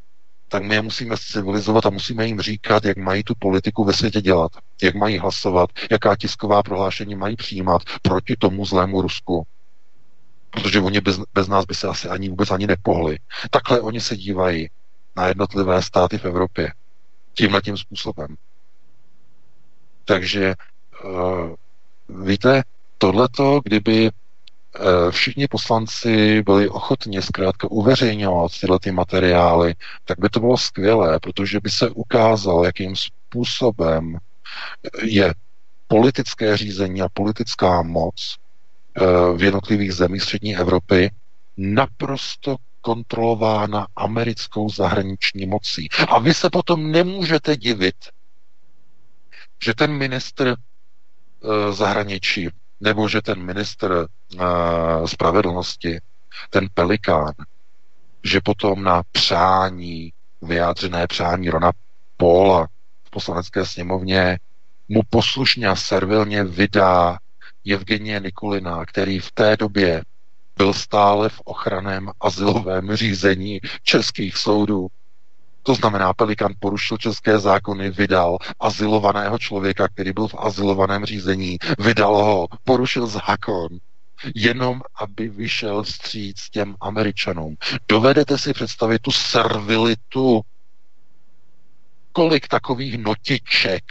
tak 0.47 0.63
my 0.63 0.75
je 0.75 0.81
musíme 0.81 1.15
civilizovat 1.17 1.85
a 1.85 1.89
musíme 1.89 2.27
jim 2.27 2.41
říkat, 2.41 2.85
jak 2.85 2.97
mají 2.97 3.23
tu 3.23 3.33
politiku 3.39 3.83
ve 3.83 3.93
světě 3.93 4.21
dělat, 4.21 4.51
jak 4.83 4.95
mají 4.95 5.17
hlasovat, 5.17 5.69
jaká 5.91 6.15
tisková 6.15 6.63
prohlášení 6.63 7.15
mají 7.15 7.35
přijímat 7.35 7.81
proti 8.01 8.35
tomu 8.39 8.65
zlému 8.65 9.01
Rusku. 9.01 9.47
Protože 10.49 10.79
oni 10.79 11.01
bez, 11.01 11.19
bez 11.33 11.47
nás 11.47 11.65
by 11.65 11.75
se 11.75 11.87
asi 11.87 12.09
ani 12.09 12.29
vůbec 12.29 12.51
ani 12.51 12.67
nepohli. 12.67 13.19
Takhle 13.49 13.81
oni 13.81 14.01
se 14.01 14.17
dívají 14.17 14.69
na 15.15 15.27
jednotlivé 15.27 15.81
státy 15.81 16.17
v 16.17 16.25
Evropě. 16.25 16.73
Tímhle 17.33 17.61
tím 17.61 17.77
způsobem. 17.77 18.35
Takže 20.05 20.55
uh, 21.05 21.55
víte, 22.25 22.63
tohleto, 22.97 23.61
kdyby 23.63 24.09
všichni 25.11 25.47
poslanci 25.47 26.41
byli 26.41 26.69
ochotni 26.69 27.21
zkrátka 27.21 27.71
uveřejňovat 27.71 28.51
tyhle 28.59 28.79
ty 28.79 28.91
materiály, 28.91 29.75
tak 30.05 30.19
by 30.19 30.29
to 30.29 30.39
bylo 30.39 30.57
skvělé, 30.57 31.19
protože 31.19 31.59
by 31.59 31.69
se 31.69 31.89
ukázal, 31.89 32.65
jakým 32.65 32.95
způsobem 32.95 34.17
je 35.03 35.33
politické 35.87 36.57
řízení 36.57 37.01
a 37.01 37.09
politická 37.13 37.81
moc 37.81 38.35
eh, 38.97 39.01
v 39.37 39.43
jednotlivých 39.43 39.93
zemích 39.93 40.21
střední 40.21 40.57
Evropy 40.57 41.11
naprosto 41.57 42.55
kontrolována 42.81 43.87
americkou 43.95 44.69
zahraniční 44.69 45.45
mocí. 45.45 45.89
A 46.07 46.19
vy 46.19 46.33
se 46.33 46.49
potom 46.49 46.91
nemůžete 46.91 47.55
divit, 47.55 47.95
že 49.63 49.73
ten 49.73 49.91
ministr 49.91 50.55
eh, 50.55 51.73
zahraničí 51.73 52.49
nebo 52.79 53.09
že 53.09 53.21
ten 53.21 53.43
minister 53.43 53.91
uh, 53.91 55.05
spravedlnosti, 55.05 55.99
ten 56.49 56.67
pelikán, 56.73 57.33
že 58.23 58.41
potom 58.43 58.83
na 58.83 59.03
přání, 59.11 60.13
vyjádřené 60.41 61.07
přání 61.07 61.49
Rona 61.49 61.71
Paula 62.17 62.67
v 63.03 63.09
poslanecké 63.09 63.65
sněmovně 63.65 64.39
mu 64.87 65.01
poslušně 65.09 65.67
a 65.67 65.75
servilně 65.75 66.43
vydá 66.43 67.17
Evgenie 67.73 68.19
Nikulina, 68.19 68.85
který 68.85 69.19
v 69.19 69.31
té 69.31 69.57
době 69.57 70.03
byl 70.57 70.73
stále 70.73 71.29
v 71.29 71.41
ochraném 71.45 72.11
asilovém 72.21 72.95
řízení 72.95 73.59
českých 73.83 74.37
soudů 74.37 74.87
to 75.67 75.75
znamená, 75.75 76.13
Pelikan 76.13 76.53
porušil 76.59 76.97
české 76.97 77.39
zákony, 77.39 77.89
vydal 77.89 78.37
azylovaného 78.59 79.37
člověka, 79.39 79.87
který 79.87 80.13
byl 80.13 80.27
v 80.27 80.35
azylovaném 80.37 81.05
řízení, 81.05 81.57
vydal 81.79 82.15
ho, 82.15 82.47
porušil 82.63 83.07
zákon, 83.07 83.67
jenom 84.35 84.81
aby 84.95 85.29
vyšel 85.29 85.83
vstříc 85.83 86.49
těm 86.49 86.75
Američanům. 86.81 87.55
Dovedete 87.87 88.37
si 88.37 88.53
představit 88.53 89.01
tu 89.01 89.11
servilitu, 89.11 90.41
kolik 92.11 92.47
takových 92.47 92.97
notiček, 92.97 93.83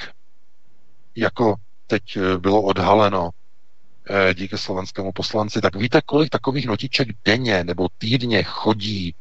jako 1.16 1.54
teď 1.86 2.02
eh, 2.16 2.38
bylo 2.38 2.62
odhaleno 2.62 3.30
eh, 4.10 4.34
díky 4.34 4.58
slovenskému 4.58 5.12
poslanci, 5.12 5.60
tak 5.60 5.76
víte, 5.76 6.00
kolik 6.06 6.30
takových 6.30 6.66
notiček 6.66 7.08
denně 7.24 7.64
nebo 7.64 7.88
týdně 7.98 8.42
chodí 8.42 9.14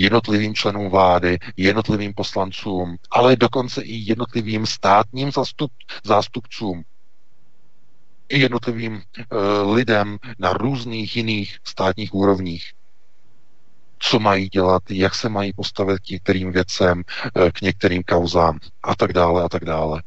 jednotlivým 0.00 0.54
členům 0.54 0.90
vlády, 0.90 1.38
jednotlivým 1.56 2.14
poslancům, 2.14 2.96
ale 3.10 3.36
dokonce 3.36 3.82
i 3.82 3.94
jednotlivým 3.94 4.66
státním 4.66 5.32
zastup, 5.32 5.72
zástupcům, 6.04 6.82
i 8.28 8.40
jednotlivým 8.40 8.94
uh, 8.94 9.74
lidem 9.74 10.18
na 10.38 10.52
různých 10.52 11.16
jiných 11.16 11.58
státních 11.64 12.14
úrovních. 12.14 12.72
Co 13.98 14.18
mají 14.18 14.48
dělat, 14.48 14.82
jak 14.90 15.14
se 15.14 15.28
mají 15.28 15.52
postavit 15.52 15.98
k 15.98 16.10
některým 16.10 16.52
věcem, 16.52 17.02
uh, 17.36 17.50
k 17.50 17.60
některým 17.60 18.02
kauzám 18.02 18.58
a 18.82 18.96
tak 18.96 19.12
dále 19.12 19.44
a 19.44 19.48
tak 19.48 19.64
dále. 19.64 20.02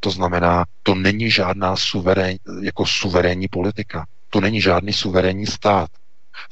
To 0.00 0.10
znamená, 0.10 0.64
to 0.82 0.94
není 0.94 1.30
žádná 1.30 1.76
suverén, 1.76 2.36
jako 2.62 2.86
suverénní 2.86 3.48
politika. 3.48 4.06
To 4.30 4.40
není 4.40 4.60
žádný 4.60 4.92
suverénní 4.92 5.46
stát. 5.46 5.90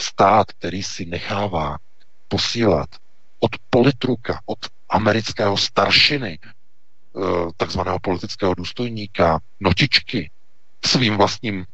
Stát, 0.00 0.52
který 0.52 0.82
si 0.82 1.06
nechává 1.06 1.76
posílat 2.30 2.88
od 3.40 3.50
politruka, 3.70 4.40
od 4.46 4.58
amerického 4.88 5.56
staršiny, 5.56 6.38
eh, 6.38 7.20
takzvaného 7.56 7.98
politického 7.98 8.54
důstojníka, 8.54 9.40
notičky 9.60 10.30
svým 10.84 11.16
vlastním 11.16 11.66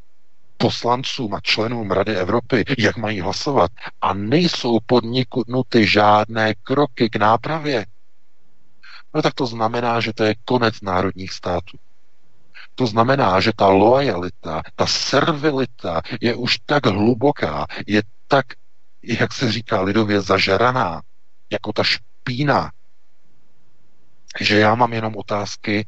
poslancům 0.57 1.35
a 1.35 1.41
členům 1.41 1.91
Rady 1.91 2.17
Evropy, 2.17 2.65
jak 2.79 2.97
mají 2.97 3.21
hlasovat, 3.21 3.71
a 4.01 4.15
nejsou 4.15 4.79
podniknuty 4.87 5.87
žádné 5.87 6.55
kroky 6.63 7.11
k 7.11 7.17
nápravě, 7.17 7.87
no 9.15 9.23
tak 9.23 9.35
to 9.35 9.47
znamená, 9.47 10.01
že 10.01 10.13
to 10.13 10.25
je 10.25 10.35
konec 10.45 10.81
národních 10.81 11.33
států. 11.33 11.79
To 12.75 12.87
znamená, 12.87 13.41
že 13.41 13.53
ta 13.57 13.69
lojalita, 13.69 14.63
ta 14.75 14.87
servilita 14.87 16.01
je 16.21 16.35
už 16.35 16.59
tak 16.67 16.87
hluboká, 16.87 17.67
je 17.87 18.03
tak 18.29 18.47
jak 19.07 19.33
se 19.33 19.53
říká 19.53 19.81
lidově, 19.81 20.21
zažeraná, 20.21 21.03
jako 21.51 21.73
ta 21.73 21.83
špína, 21.85 22.71
že 24.41 24.59
já 24.59 24.75
mám 24.75 24.93
jenom 24.93 25.17
otázky, 25.17 25.87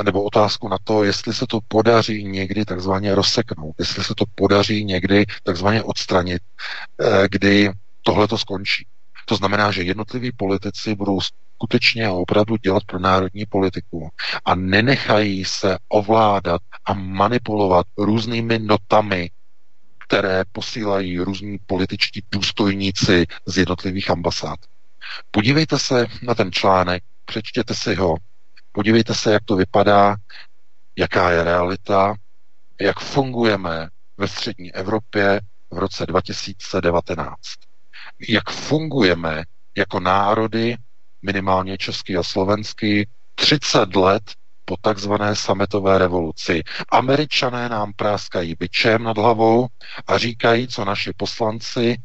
eh, 0.00 0.02
nebo 0.02 0.22
otázku 0.22 0.68
na 0.68 0.76
to, 0.84 1.04
jestli 1.04 1.34
se 1.34 1.46
to 1.46 1.58
podaří 1.68 2.24
někdy 2.24 2.64
takzvaně 2.64 3.14
rozseknout, 3.14 3.74
jestli 3.78 4.04
se 4.04 4.14
to 4.14 4.24
podaří 4.34 4.84
někdy 4.84 5.24
takzvaně 5.42 5.82
odstranit, 5.82 6.42
eh, 7.00 7.28
kdy 7.30 7.70
tohle 8.02 8.28
to 8.28 8.38
skončí. 8.38 8.86
To 9.26 9.36
znamená, 9.36 9.70
že 9.70 9.82
jednotliví 9.82 10.32
politici 10.32 10.94
budou 10.94 11.20
skutečně 11.20 12.06
a 12.06 12.12
opravdu 12.12 12.56
dělat 12.56 12.84
pro 12.84 12.98
národní 12.98 13.46
politiku 13.46 14.08
a 14.44 14.54
nenechají 14.54 15.44
se 15.44 15.78
ovládat 15.88 16.62
a 16.84 16.94
manipulovat 16.94 17.86
různými 17.98 18.58
notami 18.58 19.30
které 20.10 20.42
posílají 20.52 21.18
různí 21.18 21.58
političtí 21.66 22.22
důstojníci 22.32 23.26
z 23.46 23.58
jednotlivých 23.58 24.10
ambasád. 24.10 24.58
Podívejte 25.30 25.78
se 25.78 26.06
na 26.22 26.34
ten 26.34 26.52
článek, 26.52 27.02
přečtěte 27.24 27.74
si 27.74 27.94
ho, 27.94 28.16
podívejte 28.72 29.14
se, 29.14 29.32
jak 29.32 29.44
to 29.44 29.56
vypadá, 29.56 30.16
jaká 30.98 31.30
je 31.30 31.44
realita, 31.44 32.14
jak 32.80 33.00
fungujeme 33.00 33.88
ve 34.16 34.28
střední 34.28 34.74
Evropě 34.74 35.40
v 35.70 35.78
roce 35.78 36.06
2019. 36.06 37.36
Jak 38.28 38.50
fungujeme 38.50 39.42
jako 39.76 40.00
národy, 40.00 40.76
minimálně 41.22 41.78
český 41.78 42.16
a 42.16 42.22
slovenský, 42.22 43.08
30 43.34 43.96
let 43.96 44.22
po 44.64 44.76
takzvané 44.80 45.36
sametové 45.36 45.98
revoluci. 45.98 46.62
Američané 46.88 47.68
nám 47.68 47.92
práskají 47.92 48.54
byčem 48.58 49.02
nad 49.02 49.18
hlavou 49.18 49.66
a 50.06 50.18
říkají, 50.18 50.68
co 50.68 50.84
naši 50.84 51.12
poslanci, 51.16 51.96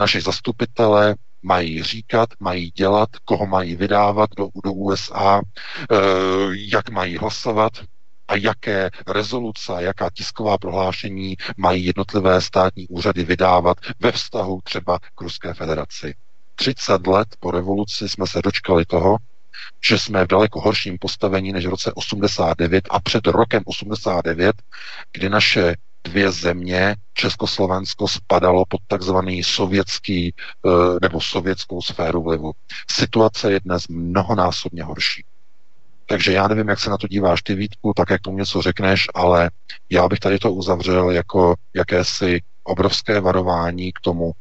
naši 0.00 0.20
zastupitelé 0.20 1.14
mají 1.42 1.82
říkat, 1.82 2.28
mají 2.40 2.70
dělat, 2.70 3.08
koho 3.24 3.46
mají 3.46 3.76
vydávat 3.76 4.30
do, 4.36 4.48
do 4.64 4.72
USA, 4.72 5.40
e, 5.40 5.94
jak 6.52 6.90
mají 6.90 7.18
hlasovat 7.18 7.72
a 8.28 8.36
jaké 8.36 8.90
rezoluce, 9.06 9.72
jaká 9.78 10.10
tisková 10.14 10.58
prohlášení 10.58 11.36
mají 11.56 11.84
jednotlivé 11.84 12.40
státní 12.40 12.88
úřady 12.88 13.24
vydávat 13.24 13.76
ve 14.00 14.12
vztahu 14.12 14.60
třeba 14.64 14.98
k 14.98 15.20
Ruské 15.20 15.54
federaci. 15.54 16.14
30 16.54 17.06
let 17.06 17.28
po 17.40 17.50
revoluci 17.50 18.08
jsme 18.08 18.26
se 18.26 18.42
dočkali 18.42 18.84
toho, 18.84 19.16
že 19.84 19.98
jsme 19.98 20.24
v 20.24 20.28
daleko 20.28 20.60
horším 20.60 20.98
postavení 20.98 21.52
než 21.52 21.66
v 21.66 21.70
roce 21.70 21.92
89 21.92 22.88
a 22.90 23.00
před 23.00 23.26
rokem 23.26 23.62
89, 23.66 24.56
kdy 25.12 25.28
naše 25.28 25.74
dvě 26.04 26.32
země, 26.32 26.96
Československo 27.14 28.08
spadalo 28.08 28.64
pod 28.68 28.80
takzvaný 28.86 29.44
sovětský 29.44 30.34
eh, 30.34 30.70
nebo 31.02 31.20
sovětskou 31.20 31.82
sféru 31.82 32.22
vlivu. 32.22 32.52
Situace 32.90 33.52
je 33.52 33.60
dnes 33.60 33.88
mnohonásobně 33.88 34.82
horší. 34.82 35.24
Takže 36.06 36.32
já 36.32 36.48
nevím, 36.48 36.68
jak 36.68 36.80
se 36.80 36.90
na 36.90 36.98
to 36.98 37.08
díváš 37.08 37.42
ty, 37.42 37.54
Vítku, 37.54 37.92
tak 37.96 38.10
jak 38.10 38.20
tomu 38.20 38.38
něco 38.38 38.62
řekneš, 38.62 39.06
ale 39.14 39.50
já 39.90 40.08
bych 40.08 40.18
tady 40.18 40.38
to 40.38 40.52
uzavřel 40.52 41.10
jako 41.10 41.54
jakési 41.74 42.40
obrovské 42.64 43.20
varování 43.20 43.92
k 43.92 44.00
tomu, 44.00 44.32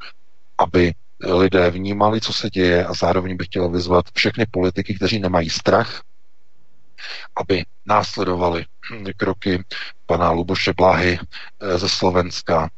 aby 0.57 0.93
lidé 1.25 1.71
vnímali, 1.71 2.21
co 2.21 2.33
se 2.33 2.49
děje 2.49 2.85
a 2.85 2.93
zároveň 2.93 3.37
bych 3.37 3.47
chtěl 3.47 3.69
vyzvat 3.69 4.05
všechny 4.13 4.45
politiky, 4.51 4.95
kteří 4.95 5.19
nemají 5.19 5.49
strach, 5.49 6.01
aby 7.35 7.65
následovali 7.85 8.65
kroky 9.17 9.63
pana 10.05 10.31
Luboše 10.31 10.73
Blahy 10.73 11.19
eh, 11.19 11.77
ze 11.77 11.89
Slovenska 11.89 12.69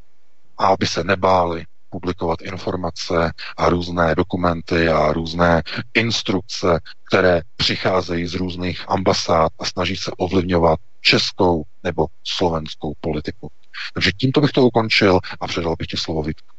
a 0.58 0.68
aby 0.68 0.88
se 0.88 1.04
nebáli 1.04 1.66
publikovat 1.90 2.42
informace 2.42 3.32
a 3.58 3.70
různé 3.70 4.16
dokumenty 4.16 4.90
a 4.90 5.14
různé 5.14 5.64
instrukce, 5.94 6.80
které 7.08 7.42
přicházejí 7.56 8.28
z 8.28 8.34
různých 8.34 8.90
ambasád 8.90 9.52
a 9.60 9.66
snaží 9.66 9.96
se 9.96 10.12
ovlivňovat 10.18 10.80
českou 11.02 11.64
nebo 11.84 12.06
slovenskou 12.24 12.94
politiku. 13.02 13.50
Takže 13.94 14.12
tímto 14.12 14.42
bych 14.42 14.52
to 14.52 14.66
ukončil 14.66 15.20
a 15.40 15.48
předal 15.48 15.76
bych 15.80 15.88
ti 15.88 15.98
slovo 15.98 16.24
Vítku. 16.24 16.55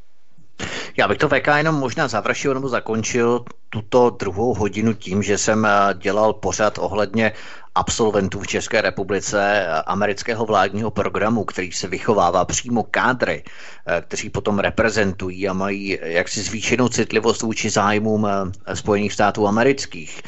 Já 0.97 1.09
bych 1.09 1.19
to 1.19 1.29
VK 1.29 1.47
jenom 1.57 1.75
možná 1.75 2.09
završil 2.09 2.55
nebo 2.55 2.69
zakončil 2.69 3.45
tuto 3.71 4.11
druhou 4.11 4.55
hodinu 4.55 4.95
tím, 4.95 5.23
že 5.23 5.39
jsem 5.39 5.67
eh, 5.67 5.95
dělal 5.95 6.33
pořad 6.33 6.79
ohledně 6.79 7.33
absolventů 7.75 8.41
v 8.41 8.47
České 8.47 8.81
republice 8.81 9.41
eh, 9.43 9.83
amerického 9.87 10.47
vládního 10.47 10.91
programu, 10.91 11.45
který 11.45 11.73
se 11.73 11.89
vychovává 11.89 12.45
přímo 12.45 12.83
kádry, 12.83 13.45
eh, 13.87 14.03
kteří 14.09 14.31
potom 14.31 14.59
reprezentují 14.59 15.49
a 15.49 15.53
mají 15.53 15.99
jaksi 16.03 16.43
zvýšenou 16.43 16.89
citlivost 16.89 17.43
vůči 17.43 17.71
zájmům 17.71 18.29
Spojených 18.75 19.13
států 19.13 19.49
amerických. 19.49 20.23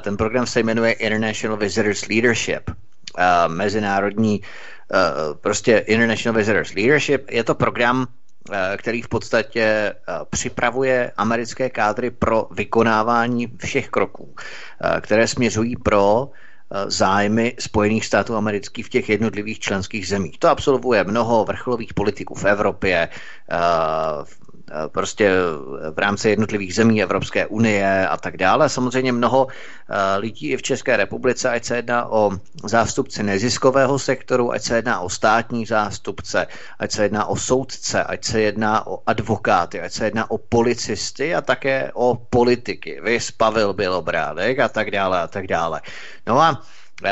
Ten 0.00 0.16
program 0.16 0.46
se 0.46 0.60
jmenuje 0.60 0.92
International 0.92 1.58
Visitors 1.58 2.08
Leadership, 2.08 2.70
mezinárodní 3.46 4.40
prostě 5.40 5.78
International 5.78 6.38
Visitors 6.38 6.74
Leadership. 6.74 7.30
Je 7.30 7.44
to 7.44 7.54
program, 7.54 8.06
který 8.76 9.02
v 9.02 9.08
podstatě 9.08 9.62
eh, 9.62 9.94
připravuje 10.30 11.12
americké 11.16 11.70
kádry 11.70 12.10
pro 12.10 12.48
vykonávání 12.50 13.46
všech 13.64 13.88
kroků, 13.88 14.34
eh, 14.36 15.00
které 15.00 15.28
směřují 15.28 15.76
pro 15.76 16.30
zájmy 16.86 17.54
Spojených 17.58 18.06
států 18.06 18.36
amerických 18.36 18.86
v 18.86 18.88
těch 18.88 19.08
jednotlivých 19.08 19.58
členských 19.58 20.08
zemích. 20.08 20.38
To 20.38 20.48
absolvuje 20.48 21.04
mnoho 21.04 21.44
vrcholových 21.44 21.94
politiků 21.94 22.34
v 22.34 22.44
Evropě, 22.44 23.08
v 24.24 24.41
Eh, 24.41 24.41
prostě 24.88 25.30
v 25.90 25.98
rámci 25.98 26.28
jednotlivých 26.28 26.74
zemí 26.74 27.02
Evropské 27.02 27.46
unie 27.46 28.08
a 28.08 28.16
tak 28.16 28.36
dále. 28.36 28.68
Samozřejmě 28.68 29.12
mnoho 29.12 29.46
eh, 29.46 30.18
lidí 30.18 30.50
i 30.50 30.56
v 30.56 30.62
České 30.62 30.96
republice, 30.96 31.50
ať 31.50 31.64
se 31.64 31.76
jedná 31.76 32.12
o 32.12 32.30
zástupce 32.64 33.22
neziskového 33.22 33.98
sektoru, 33.98 34.52
ať 34.52 34.62
se 34.62 34.76
jedná 34.76 35.00
o 35.00 35.08
státní 35.08 35.66
zástupce, 35.66 36.46
ať 36.78 36.92
se 36.92 37.02
jedná 37.02 37.26
o 37.26 37.36
soudce, 37.36 38.04
ať 38.04 38.24
se 38.24 38.40
jedná 38.40 38.86
o 38.86 38.98
advokáty, 39.06 39.80
ať 39.80 39.92
se 39.92 40.04
jedná 40.04 40.30
o 40.30 40.38
policisty 40.38 41.34
a 41.34 41.40
také 41.40 41.90
o 41.94 42.14
politiky. 42.30 43.00
Vys 43.04 43.30
Pavel 43.30 43.72
Bělobrádek 43.72 44.58
a 44.58 44.68
tak 44.68 44.90
dále 44.90 45.20
a 45.20 45.26
tak 45.26 45.46
dále. 45.46 45.80
No 46.26 46.40
a 46.40 46.62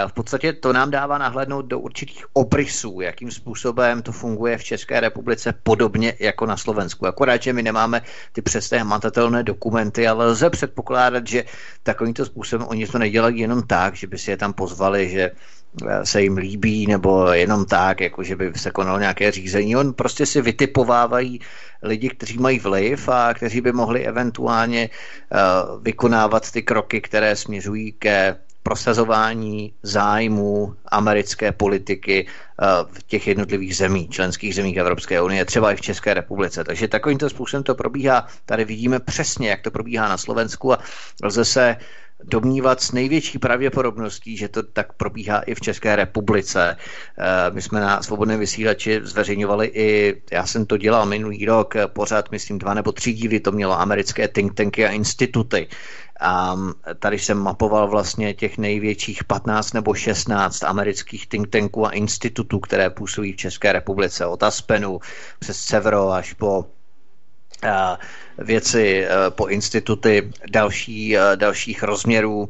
v 0.07 0.13
podstatě 0.13 0.53
to 0.53 0.73
nám 0.73 0.91
dává 0.91 1.19
nahlédnout 1.19 1.67
do 1.67 1.79
určitých 1.79 2.25
obrysů, 2.33 3.01
jakým 3.01 3.31
způsobem 3.31 4.03
to 4.03 4.13
funguje 4.13 4.59
v 4.59 4.65
České 4.65 5.01
republice 5.01 5.55
podobně 5.63 6.15
jako 6.21 6.47
na 6.47 6.57
Slovensku. 6.57 7.07
Akorát, 7.07 7.43
že 7.43 7.53
my 7.53 7.63
nemáme 7.63 8.03
ty 8.33 8.43
přesné 8.43 8.79
hmatatelné 8.79 9.43
dokumenty, 9.43 10.09
ale 10.09 10.27
lze 10.27 10.51
předpokládat, 10.51 11.27
že 11.27 11.45
takovýmto 11.83 12.25
způsobem 12.25 12.67
oni 12.67 12.87
to 12.87 12.99
nedělají 12.99 13.39
jenom 13.41 13.63
tak, 13.63 13.95
že 13.95 14.07
by 14.07 14.19
si 14.19 14.31
je 14.31 14.37
tam 14.37 14.53
pozvali, 14.53 15.09
že 15.09 15.31
eh, 15.31 16.07
se 16.07 16.23
jim 16.23 16.37
líbí, 16.37 16.87
nebo 16.87 17.33
jenom 17.33 17.65
tak, 17.65 18.01
jako 18.01 18.23
že 18.23 18.37
by 18.37 18.53
se 18.57 18.71
konalo 18.71 18.99
nějaké 18.99 19.31
řízení. 19.31 19.77
On 19.77 19.93
prostě 19.93 20.27
si 20.27 20.43
vytipovávají 20.43 21.41
lidi, 21.83 22.09
kteří 22.09 22.39
mají 22.39 22.59
vliv 22.59 23.09
a 23.09 23.35
kteří 23.35 23.61
by 23.61 23.73
mohli 23.73 24.07
eventuálně 24.07 24.91
uh, 24.91 25.83
vykonávat 25.83 26.51
ty 26.51 26.63
kroky, 26.63 27.01
které 27.01 27.37
směřují 27.37 27.93
ke 27.93 28.37
prosazování 28.63 29.73
zájmů 29.83 30.75
americké 30.87 31.53
politiky 31.53 32.27
eh, 32.27 32.65
v 32.93 33.03
těch 33.03 33.27
jednotlivých 33.27 33.77
zemí, 33.77 34.09
členských 34.09 34.55
zemích 34.55 34.77
Evropské 34.77 35.23
unie, 35.23 35.45
třeba 35.45 35.73
i 35.73 35.77
v 35.77 35.81
České 35.81 36.15
republice. 36.15 36.65
Takže 36.65 36.89
takovýmto 36.89 37.31
způsobem 37.31 37.63
to 37.63 37.75
probíhá. 37.75 38.27
Tady 38.47 38.65
vidíme 38.65 39.01
přesně, 39.01 39.51
jak 39.51 39.61
to 39.61 39.71
probíhá 39.71 40.09
na 40.09 40.17
Slovensku 40.17 40.73
a 40.73 40.79
lze 41.23 41.45
se 41.45 41.77
domnívat 42.25 42.81
s 42.81 42.93
největší 42.93 43.39
pravděpodobností, 43.39 44.37
že 44.37 44.49
to 44.49 44.63
tak 44.63 44.93
probíhá 44.93 45.41
i 45.41 45.55
v 45.55 45.61
České 45.61 45.97
republice. 45.97 46.77
Eh, 47.19 47.51
my 47.51 47.63
jsme 47.63 47.81
na 47.81 48.03
svobodném 48.03 48.41
vysílači 48.41 49.01
zveřejňovali 49.03 49.67
i, 49.67 50.23
já 50.33 50.47
jsem 50.47 50.67
to 50.67 50.77
dělal 50.77 51.07
minulý 51.07 51.47
rok, 51.47 51.75
pořád 51.87 52.31
myslím 52.31 52.59
dva 52.59 52.75
nebo 52.75 52.93
tři 52.93 53.13
díly, 53.13 53.41
to 53.41 53.53
mělo 53.53 53.81
americké 53.81 54.29
think 54.29 54.55
tanky 54.55 54.87
a 54.87 54.91
instituty. 54.91 55.69
A 56.21 56.57
tady 56.99 57.19
jsem 57.19 57.39
mapoval 57.39 57.89
vlastně 57.89 58.35
těch 58.35 58.59
největších 58.59 59.25
15 59.25 59.73
nebo 59.73 59.95
16 59.95 60.65
amerických 60.65 61.27
think 61.27 61.49
tanků 61.49 61.87
a 61.87 61.91
institutů, 61.91 62.61
které 62.61 62.91
působí 62.91 63.33
v 63.33 63.37
České 63.37 63.73
republice. 63.73 64.27
Od 64.27 64.43
Aspenu 64.43 65.01
přes 65.39 65.61
Severo 65.61 66.13
až 66.13 66.33
po 66.33 66.65
věci 68.39 69.07
po 69.29 69.47
instituty 69.47 70.31
další, 70.51 71.17
dalších 71.35 71.83
rozměrů, 71.83 72.49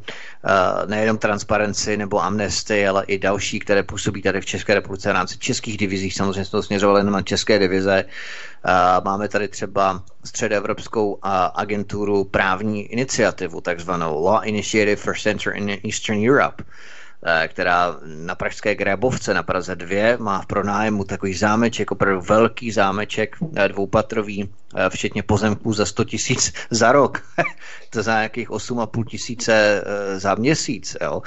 nejenom 0.87 1.19
transparenci 1.19 1.97
nebo 1.97 2.23
amnesty, 2.25 2.89
ale 2.89 3.05
i 3.05 3.19
další, 3.19 3.59
které 3.59 3.83
působí 3.83 4.23
tady 4.23 4.41
v 4.41 4.47
České 4.47 4.75
republice 4.75 5.09
v 5.09 5.13
rámci 5.13 5.39
českých 5.39 5.77
divizí. 5.77 6.11
Samozřejmě 6.11 6.45
jsme 6.45 6.51
to 6.59 6.63
směřovali 6.63 7.05
na 7.05 7.23
české 7.23 7.59
divize. 7.59 8.05
Máme 9.05 9.29
tady 9.29 9.49
třeba 9.49 10.03
středoevropskou 10.25 11.19
agenturu 11.55 12.25
právní 12.25 12.83
iniciativu, 12.83 13.61
takzvanou 13.61 14.25
Law 14.25 14.41
Initiative 14.49 14.97
for 14.97 15.17
Center 15.19 15.57
in 15.57 15.71
Eastern 15.85 16.29
Europe 16.31 16.65
která 17.49 17.97
na 18.05 18.35
pražské 18.35 18.75
Grébovce 18.75 19.35
na 19.35 19.43
Praze 19.43 19.77
2 19.77 20.17
má 20.19 20.43
v 20.43 20.47
pronájmu 20.47 21.05
takový 21.05 21.35
zámeček, 21.35 21.91
opravdu 21.91 22.21
velký 22.21 22.71
zámeček, 22.71 23.37
eh, 23.57 23.69
dvoupatrový, 23.69 24.49
eh, 24.77 24.91
včetně 24.91 25.23
pozemků 25.23 25.73
za 25.73 25.87
100 25.87 26.05
tisíc 26.05 26.53
za 26.71 26.93
rok. 26.93 27.23
to 27.91 28.03
za 28.03 28.13
nějakých 28.13 28.51
8,5 28.51 29.05
tisíce 29.05 29.85
za 30.17 30.35
měsíc. 30.35 30.97
Jo 31.03 31.23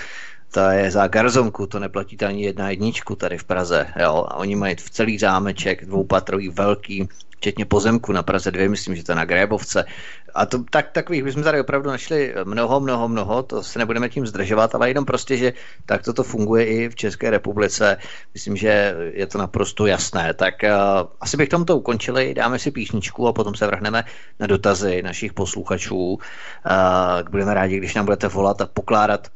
to 0.54 0.70
je 0.70 0.92
za 0.92 1.08
garzonku, 1.08 1.68
to 1.68 1.80
neplatíte 1.80 2.26
ani 2.26 2.44
jedna 2.44 2.70
jedničku 2.70 3.16
tady 3.16 3.38
v 3.38 3.44
Praze. 3.44 3.88
Jo? 4.02 4.26
A 4.30 4.36
oni 4.36 4.56
mají 4.56 4.76
v 4.76 4.90
celý 4.90 5.18
zámeček, 5.18 5.86
dvoupatrový, 5.86 6.50
velký, 6.50 7.10
včetně 7.44 7.66
pozemku 7.66 8.12
na 8.12 8.24
Praze 8.24 8.52
2, 8.52 8.70
myslím, 8.70 8.96
že 8.96 9.04
to 9.04 9.16
na 9.16 9.26
Grébovce. 9.26 9.86
A 10.34 10.46
to, 10.46 10.64
tak, 10.70 10.92
takových 10.92 11.24
bychom 11.24 11.44
tady 11.44 11.60
opravdu 11.60 11.90
našli 11.90 12.34
mnoho, 12.44 12.80
mnoho, 12.80 13.08
mnoho, 13.08 13.44
to 13.44 13.64
se 13.64 13.80
nebudeme 13.80 14.10
tím 14.10 14.28
zdržovat, 14.28 14.76
ale 14.76 14.90
jenom 14.90 15.06
prostě, 15.06 15.38
že 15.38 15.54
tak 15.86 16.04
toto 16.04 16.24
funguje 16.24 16.66
i 16.66 16.90
v 16.90 16.96
České 16.96 17.30
republice. 17.30 17.98
Myslím, 18.34 18.56
že 18.56 18.96
je 19.14 19.28
to 19.28 19.38
naprosto 19.38 19.86
jasné. 19.86 20.34
Tak 20.34 20.56
uh, 20.64 20.70
asi 21.20 21.38
bych 21.38 21.50
tomto 21.50 21.78
ukončili, 21.78 22.34
dáme 22.34 22.60
si 22.60 22.72
písničku 22.72 23.28
a 23.28 23.34
potom 23.34 23.56
se 23.56 23.68
vrhneme 23.68 24.04
na 24.40 24.48
dotazy 24.48 25.04
našich 25.04 25.34
posluchačů. 25.34 26.00
Uh, 26.00 26.20
budeme 27.30 27.54
rádi, 27.54 27.78
když 27.78 27.94
nám 27.94 28.06
budete 28.06 28.28
volat 28.28 28.62
a 28.62 28.66
pokládat 28.66 29.28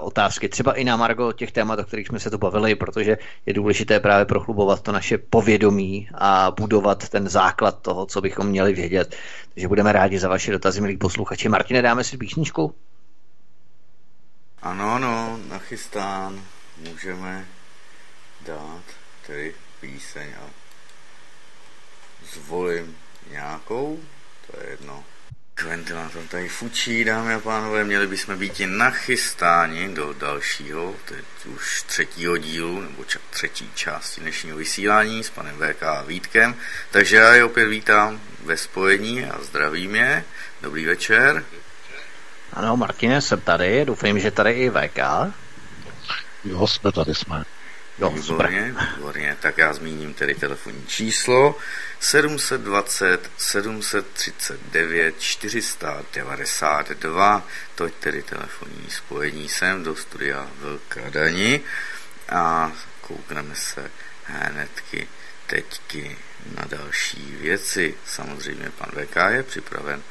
otázky, 0.00 0.48
třeba 0.48 0.72
i 0.72 0.84
na 0.84 0.96
Margo 0.96 1.32
těch 1.32 1.52
témat, 1.52 1.78
o 1.78 1.84
kterých 1.84 2.06
jsme 2.06 2.20
se 2.20 2.30
tu 2.30 2.38
bavili, 2.38 2.74
protože 2.74 3.18
je 3.46 3.52
důležité 3.52 4.00
právě 4.00 4.24
prochlubovat 4.24 4.82
to 4.82 4.92
naše 4.92 5.18
povědomí 5.18 6.08
a 6.14 6.50
budovat 6.50 7.08
ten 7.08 7.28
základ 7.28 7.82
toho, 7.82 8.06
co 8.06 8.20
bychom 8.20 8.46
měli 8.46 8.72
vědět. 8.72 9.16
Takže 9.54 9.68
budeme 9.68 9.92
rádi 9.92 10.18
za 10.18 10.28
vaše 10.28 10.52
dotazy, 10.52 10.80
milí 10.80 10.96
posluchači. 10.96 11.48
Martine, 11.48 11.82
dáme 11.82 12.04
si 12.04 12.16
písničku? 12.16 12.74
Ano, 14.62 14.92
ano, 14.92 15.38
nachystán. 15.48 16.40
Můžeme 16.90 17.46
dát 18.46 18.82
tedy 19.26 19.54
píseň 19.80 20.28
a 20.40 20.50
zvolím 22.34 22.96
nějakou, 23.30 23.98
to 24.46 24.60
je 24.60 24.70
jedno. 24.70 25.04
Ventilátor 25.60 26.22
tady 26.28 26.48
fučí, 26.48 27.04
dámy 27.04 27.34
a 27.34 27.38
pánové, 27.38 27.84
měli 27.84 28.06
bychom 28.06 28.38
být 28.38 28.60
nachystáni 28.66 29.88
do 29.94 30.12
dalšího, 30.12 30.94
teď 31.04 31.24
už 31.46 31.82
třetího 31.82 32.36
dílu, 32.36 32.80
nebo 32.80 33.02
ča- 33.02 33.18
třetí 33.30 33.70
části 33.74 34.20
dnešního 34.20 34.56
vysílání 34.56 35.24
s 35.24 35.30
panem 35.30 35.56
VK 35.56 35.82
a 35.82 36.02
Vítkem. 36.02 36.54
Takže 36.90 37.16
já 37.16 37.34
je 37.34 37.44
opět 37.44 37.66
vítám 37.66 38.20
ve 38.44 38.56
spojení 38.56 39.24
a 39.24 39.42
zdravím 39.42 39.94
je. 39.96 40.24
Dobrý 40.62 40.84
večer. 40.84 41.44
Ano, 42.52 42.76
Martine, 42.76 43.20
jsem 43.20 43.40
tady, 43.40 43.84
doufám, 43.84 44.18
že 44.18 44.30
tady 44.30 44.52
i 44.52 44.70
VK. 44.70 44.98
Jo, 46.44 46.66
jsme 46.66 46.92
tady, 46.92 47.14
jsme. 47.14 47.44
Jo, 47.98 48.10
výborně, 48.10 48.74
výborně. 48.96 49.36
Tak 49.40 49.58
já 49.58 49.72
zmíním 49.72 50.14
tedy 50.14 50.34
telefonní 50.34 50.86
číslo 50.86 51.56
720 52.02 53.30
739 53.38 55.14
492. 55.18 57.42
Toť 57.74 57.94
tedy 57.94 58.22
telefonní 58.22 58.90
spojení 58.90 59.48
sem 59.48 59.84
do 59.84 59.96
studia 59.96 60.50
Velká 60.58 61.10
Dani 61.10 61.60
a 62.28 62.72
koukneme 63.00 63.54
se 63.54 63.90
hnedky 64.24 65.08
teďky 65.46 66.18
na 66.58 66.64
další 66.66 67.36
věci. 67.40 67.94
Samozřejmě 68.06 68.70
pan 68.70 68.90
VK 68.90 69.16
je 69.28 69.42
připraven 69.42 70.02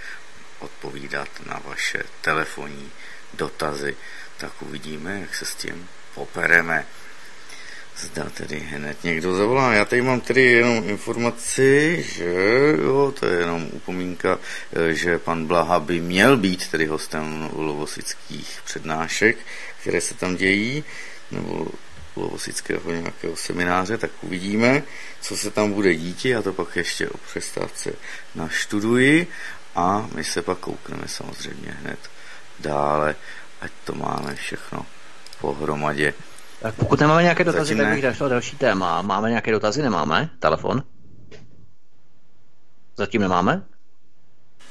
odpovídat 0.59 1.29
na 1.45 1.61
vaše 1.65 2.03
telefonní 2.21 2.91
dotazy, 3.33 3.97
tak 4.37 4.61
uvidíme, 4.61 5.19
jak 5.19 5.35
se 5.35 5.45
s 5.45 5.55
tím 5.55 5.89
popereme. 6.15 6.87
Zda 7.97 8.29
tedy 8.29 8.59
hned 8.59 9.03
někdo 9.03 9.35
zavolá. 9.35 9.73
Já 9.73 9.85
tady 9.85 10.01
mám 10.01 10.21
tedy 10.21 10.41
jenom 10.41 10.89
informaci, 10.89 12.03
že 12.07 12.33
jo, 12.81 13.13
to 13.19 13.25
je 13.25 13.39
jenom 13.39 13.69
upomínka, 13.71 14.39
eh, 14.73 14.93
že 14.93 15.19
pan 15.19 15.45
Blaha 15.45 15.79
by 15.79 16.01
měl 16.01 16.37
být 16.37 16.67
tedy 16.67 16.85
hostem 16.85 17.49
lovosických 17.53 18.59
přednášek, 18.65 19.37
které 19.81 20.01
se 20.01 20.13
tam 20.13 20.35
dějí, 20.35 20.83
nebo 21.31 21.67
lovosického 22.15 22.91
nějakého 22.91 23.35
semináře, 23.35 23.97
tak 23.97 24.11
uvidíme, 24.21 24.83
co 25.21 25.37
se 25.37 25.51
tam 25.51 25.73
bude 25.73 25.95
dít. 25.95 26.25
Já 26.25 26.41
to 26.41 26.53
pak 26.53 26.75
ještě 26.75 27.09
o 27.09 27.17
přestávce 27.17 27.93
naštuduji 28.35 29.27
a 29.75 30.09
my 30.15 30.23
se 30.23 30.41
pak 30.41 30.57
koukneme 30.57 31.07
samozřejmě 31.07 31.77
hned 31.81 31.99
dále, 32.59 33.15
ať 33.61 33.71
to 33.83 33.95
máme 33.95 34.35
všechno 34.35 34.85
pohromadě. 35.41 36.13
Tak 36.61 36.75
pokud 36.75 36.99
nemáme 36.99 37.23
nějaké 37.23 37.43
dotazy, 37.43 37.75
tak 37.75 37.87
bych 37.87 38.01
došel 38.01 38.29
další 38.29 38.57
téma. 38.57 39.01
Máme 39.01 39.29
nějaké 39.29 39.51
dotazy? 39.51 39.81
Nemáme? 39.81 40.29
Telefon? 40.39 40.83
Zatím 42.97 43.21
nemáme? 43.21 43.63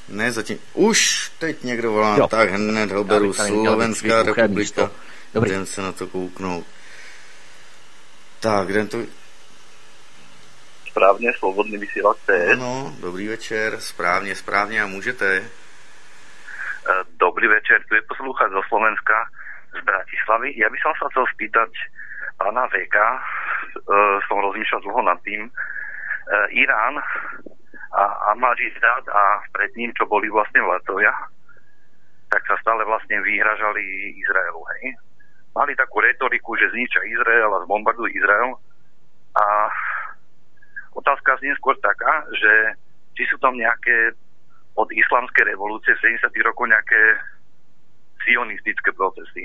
Ne, 0.09 0.31
zatím. 0.31 0.59
Už 0.73 1.31
teď 1.39 1.63
někdo 1.63 1.91
volá, 1.91 2.17
jo. 2.17 2.27
tak 2.27 2.49
hned 2.49 2.91
ho 2.91 3.03
beru. 3.03 3.33
Slovenská 3.33 4.23
republika. 4.23 4.91
Dobrý. 5.33 5.49
Jdem 5.49 5.65
se 5.65 5.81
na 5.81 5.91
to 5.91 6.07
kouknout. 6.07 6.65
Tak, 8.39 8.69
jdem 8.69 8.87
to... 8.87 8.97
Správně, 10.89 11.33
svobodný 11.39 11.77
vysílač 11.77 12.17
CS. 12.17 12.51
Ano, 12.53 12.95
dobrý 12.99 13.27
večer, 13.27 13.79
správně, 13.79 14.35
správně 14.35 14.81
a 14.81 14.87
můžete. 14.87 15.37
Eh, 15.37 17.03
dobrý 17.19 17.47
večer, 17.47 17.83
tu 17.89 17.95
je 17.95 18.01
posluchač 18.01 18.51
zo 18.51 18.61
Slovenska 18.67 19.13
z 19.71 19.79
Bratislavy. 19.83 20.55
Ja 20.59 20.67
by 20.67 20.77
som 20.83 20.93
sa 20.99 21.07
chcel 21.11 21.25
spýtať 21.35 21.71
pána 22.37 22.67
VK, 22.71 22.95
e, 22.95 23.19
som 24.27 24.37
rozmýšľal 24.43 24.81
dlho 24.83 25.01
nad 25.05 25.19
tým, 25.23 25.47
e, 25.47 25.51
Irán 26.59 26.99
a 27.91 28.03
Ahmadinejad 28.31 29.05
a 29.11 29.23
pred 29.51 29.71
ním, 29.75 29.91
čo 29.95 30.07
boli 30.07 30.31
vlastne 30.31 30.63
vlatovia, 30.63 31.11
tak 32.31 32.41
sa 32.47 32.55
stále 32.63 32.87
vlastne 32.87 33.19
vyhražali 33.19 34.15
Izraelu, 34.15 34.61
hej. 34.79 34.95
Mali 35.51 35.75
takú 35.75 35.99
retoriku, 35.99 36.55
že 36.55 36.71
zničia 36.71 37.03
Izrael 37.11 37.51
a 37.51 37.63
zbombardujú 37.67 38.07
Izrael 38.07 38.55
a 39.35 39.45
otázka 40.95 41.35
znie 41.43 41.51
skôr 41.59 41.75
taká, 41.83 42.23
že 42.31 42.79
či 43.19 43.27
sú 43.27 43.35
tam 43.43 43.59
nejaké 43.59 44.15
od 44.79 44.87
islamskej 44.87 45.51
revolúcie 45.51 45.91
v 45.99 46.15
70. 46.15 46.31
rokoch 46.47 46.71
nejaké 46.71 47.19
sionistické 48.25 48.91
procesy. 48.91 49.43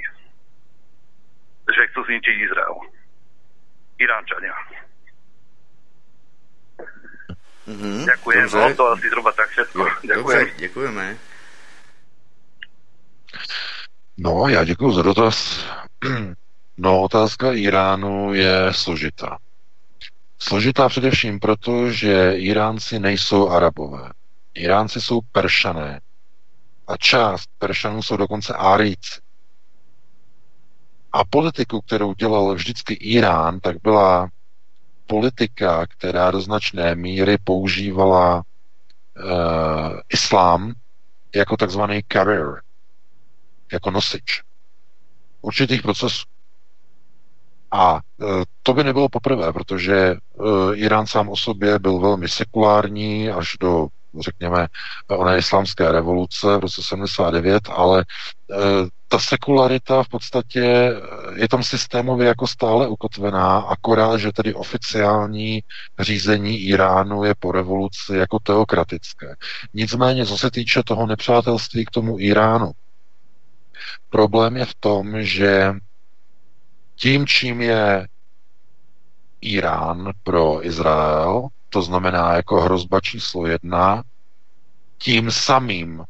Že 1.67 1.83
chcú 1.91 2.01
zničiť 2.07 2.35
Izrael. 2.47 2.77
Iránčania. 3.99 4.55
Mm-hmm, 7.67 8.05
Ďakujem, 8.07 8.43
dobře. 8.43 8.59
no 8.59 8.75
to 8.75 8.87
asi 8.89 9.09
zhruba 9.09 9.33
tak 9.33 9.49
všetko. 9.49 9.79
Jo, 9.79 9.89
Ďakujem. 10.07 10.41
Dobře, 10.47 10.55
děkujeme. 10.59 11.17
No, 14.17 14.49
já 14.49 14.65
děkuji 14.65 14.93
za 14.93 15.03
dotaz. 15.03 15.65
No, 16.79 17.03
otázka 17.03 17.53
Iránu 17.53 18.35
je 18.35 18.73
složitá. 18.73 19.39
Složitá 20.39 20.89
především 20.89 21.41
proto, 21.41 21.91
že 21.91 22.33
Iránci 22.37 22.99
nejsou 22.99 23.49
Arabové. 23.49 24.11
Iránci 24.55 25.01
jsou 25.01 25.21
Peršané 25.33 26.01
a 26.87 26.97
část 26.97 27.51
Peršanů 27.59 28.03
jsou 28.03 28.17
dokonce 28.17 28.55
Árijci. 28.55 29.21
A 31.13 31.25
politiku, 31.25 31.81
kterou 31.81 32.15
dělal 32.15 32.55
vždycky 32.55 32.95
Irán, 32.95 33.61
tak 33.61 33.77
byla 33.83 34.29
politika, 35.07 35.87
která 35.87 36.31
do 36.31 36.41
značné 36.41 36.95
míry 36.95 37.39
používala 37.45 38.37
uh, 38.37 40.01
islám 40.09 40.73
jako 41.35 41.57
takzvaný 41.57 42.01
carrier, 42.13 42.63
jako 43.73 43.91
nosič 43.91 44.43
určitých 45.41 45.83
procesů. 45.83 46.25
A 47.71 47.95
uh, 47.95 48.01
to 48.63 48.75
by 48.75 48.85
nebylo 48.85 49.09
poprvé, 49.09 49.53
protože 49.53 50.15
uh, 50.35 50.79
Irán 50.79 51.07
sám 51.07 51.29
o 51.29 51.37
sobě 51.37 51.79
byl 51.79 51.99
velmi 51.99 52.29
sekulární 52.29 53.31
až 53.31 53.57
do 53.61 53.89
řekněme, 54.23 54.67
ona 55.09 55.37
islámské 55.37 55.93
revoluce 55.93 56.57
v 56.57 56.61
roce 56.61 56.83
79, 56.83 57.63
ale 57.71 58.01
e, 58.01 58.05
ta 59.09 59.19
sekularita 59.19 60.03
v 60.03 60.09
podstatě 60.09 60.65
e, 60.65 60.93
je 61.35 61.49
tam 61.49 61.63
systémově 61.63 62.27
jako 62.27 62.47
stále 62.47 62.89
ukotvená, 62.89 63.59
akorát, 63.59 64.17
že 64.17 64.33
tedy 64.33 64.55
oficiální 64.55 65.63
řízení 65.99 66.59
Iránu 66.59 67.25
je 67.25 67.35
po 67.39 67.53
revoluci 67.53 68.17
jako 68.17 68.39
teokratické. 68.39 69.35
Nicméně, 69.75 70.27
co 70.27 70.39
se 70.39 70.51
týče 70.51 70.83
toho 70.83 71.07
nepřátelství 71.07 71.85
k 71.85 71.91
tomu 71.91 72.19
Iránu, 72.21 72.73
problém 74.11 74.57
je 74.57 74.65
v 74.65 74.75
tom, 74.81 75.23
že 75.23 75.73
tím, 76.97 77.27
čím 77.27 77.61
je 77.61 78.07
Irán 79.41 80.11
pro 80.23 80.67
Izrael, 80.67 81.49
to 81.77 81.83
znamená 81.83 82.35
jako 82.37 82.61
hrozba 82.61 83.01
číslo 83.01 83.47
jedna, 83.47 84.03
tím 84.99 85.31
samým 85.31 86.05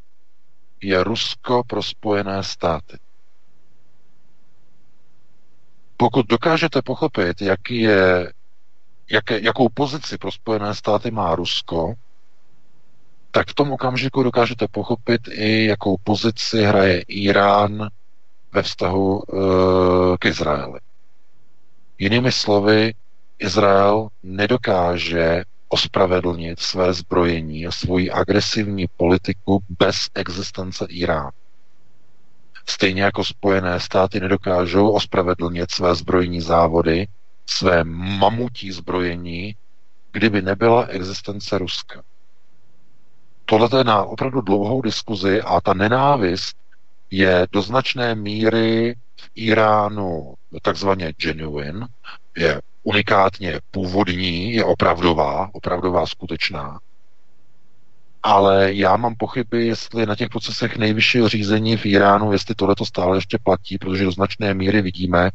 je 0.83 1.05
Rusko 1.05 1.63
pro 1.67 1.83
Spojené 1.83 2.43
státy. 2.43 2.99
Pokud 5.97 6.27
dokážete 6.27 6.83
pochopit, 6.83 7.43
jaký 7.43 7.81
je, 7.81 8.33
jaké, 9.11 9.41
jakou 9.41 9.69
pozici 9.69 10.19
pro 10.19 10.33
Spojené 10.33 10.75
státy 10.75 11.11
má 11.11 11.35
Rusko, 11.35 11.95
tak 13.31 13.49
v 13.49 13.55
tom 13.55 13.73
okamžiku 13.73 14.23
dokážete 14.23 14.69
pochopit 14.69 15.29
i, 15.29 15.67
jakou 15.67 15.97
pozici 16.05 16.63
hraje 16.63 17.01
Irán 17.01 17.89
ve 18.53 18.63
vztahu 18.63 19.23
e, 19.23 19.27
k 20.19 20.25
Izraeli. 20.25 20.81
Jinými 21.99 22.33
slovy, 22.33 22.95
Izrael 23.39 24.09
nedokáže 24.23 25.45
ospravedlnit 25.69 26.61
své 26.61 26.93
zbrojení 26.93 27.67
a 27.67 27.71
svoji 27.71 28.11
agresivní 28.11 28.87
politiku 28.97 29.61
bez 29.79 29.97
existence 30.15 30.87
Iránu. 30.89 31.31
Stejně 32.69 33.03
jako 33.03 33.25
Spojené 33.25 33.81
státy 33.81 34.21
nedokážou 34.21 34.91
ospravedlnit 34.91 35.71
své 35.71 35.95
zbrojní 35.95 36.41
závody, 36.41 37.07
své 37.47 37.85
mamutí 37.85 38.73
zbrojení, 38.73 39.57
kdyby 40.13 40.43
nebyla 40.43 40.87
existence 40.87 41.59
Ruska. 41.59 42.03
Tohle 43.45 43.69
je 43.79 43.85
na 43.85 44.03
opravdu 44.03 44.41
dlouhou 44.41 44.83
diskuzi 44.83 45.43
a 45.43 45.61
ta 45.61 45.75
nenávist 45.75 46.57
je 47.11 47.47
do 47.53 47.63
značné 47.63 48.15
míry 48.15 48.97
v 49.21 49.31
Iránu 49.35 50.35
takzvaně 50.63 51.13
genuine, 51.17 51.87
je 52.37 52.61
unikátně 52.87 53.61
původní, 53.71 54.53
je 54.53 54.65
opravdová, 54.65 55.51
opravdová 55.53 56.07
skutečná. 56.07 56.79
Ale 58.23 58.75
já 58.75 58.97
mám 58.97 59.15
pochyby, 59.15 59.67
jestli 59.67 60.07
na 60.07 60.17
těch 60.17 60.29
procesech 60.29 60.77
nejvyššího 60.77 61.29
řízení 61.29 61.77
v 61.77 61.87
Iránu, 61.87 62.33
jestli 62.33 62.55
tohle 62.55 62.75
to 62.75 62.85
stále 62.85 63.17
ještě 63.17 63.39
platí, 63.43 63.79
protože 63.79 64.05
do 64.05 64.13
značné 64.13 64.55
míry 64.55 64.83
vidíme, 64.83 65.31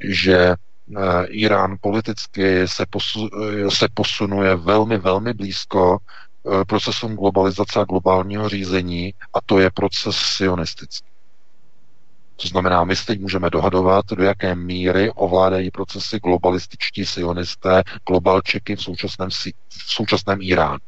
že 0.00 0.36
eh, 0.36 1.26
Irán 1.26 1.76
politicky 1.80 2.68
se, 2.68 2.86
posu, 2.90 3.30
eh, 3.42 3.70
se 3.70 3.86
posunuje 3.94 4.56
velmi, 4.56 4.98
velmi 4.98 5.34
blízko 5.34 5.98
eh, 5.98 6.64
procesům 6.64 7.14
globalizace 7.14 7.80
a 7.80 7.84
globálního 7.84 8.48
řízení 8.48 9.14
a 9.34 9.38
to 9.46 9.58
je 9.58 9.70
proces 9.70 10.16
sionistický. 10.16 11.15
To 12.36 12.48
znamená, 12.48 12.84
my 12.84 12.96
se 12.96 13.06
teď 13.06 13.20
můžeme 13.20 13.50
dohadovat, 13.50 14.04
do 14.06 14.24
jaké 14.24 14.54
míry 14.54 15.10
ovládají 15.10 15.70
procesy 15.70 16.18
globalističtí 16.18 17.06
sionisté, 17.06 17.82
globalčeky 18.08 18.76
v 18.76 18.82
současném, 18.82 19.30
v 19.68 19.92
současném 19.94 20.38
Iránu. 20.42 20.78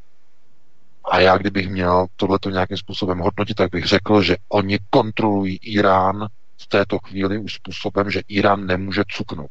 A 1.11 1.21
já, 1.21 1.39
kdybych 1.39 1.69
měl 1.69 2.07
tohleto 2.17 2.51
nějakým 2.51 2.77
způsobem 2.77 3.19
hodnotit, 3.19 3.55
tak 3.55 3.71
bych 3.71 3.85
řekl, 3.85 4.23
že 4.23 4.37
oni 4.49 4.79
kontrolují 4.91 5.57
Irán 5.57 6.27
v 6.61 6.67
této 6.67 6.99
chvíli 6.99 7.39
už 7.39 7.55
způsobem, 7.55 8.11
že 8.11 8.21
Irán 8.29 8.67
nemůže 8.67 9.03
cuknout. 9.09 9.51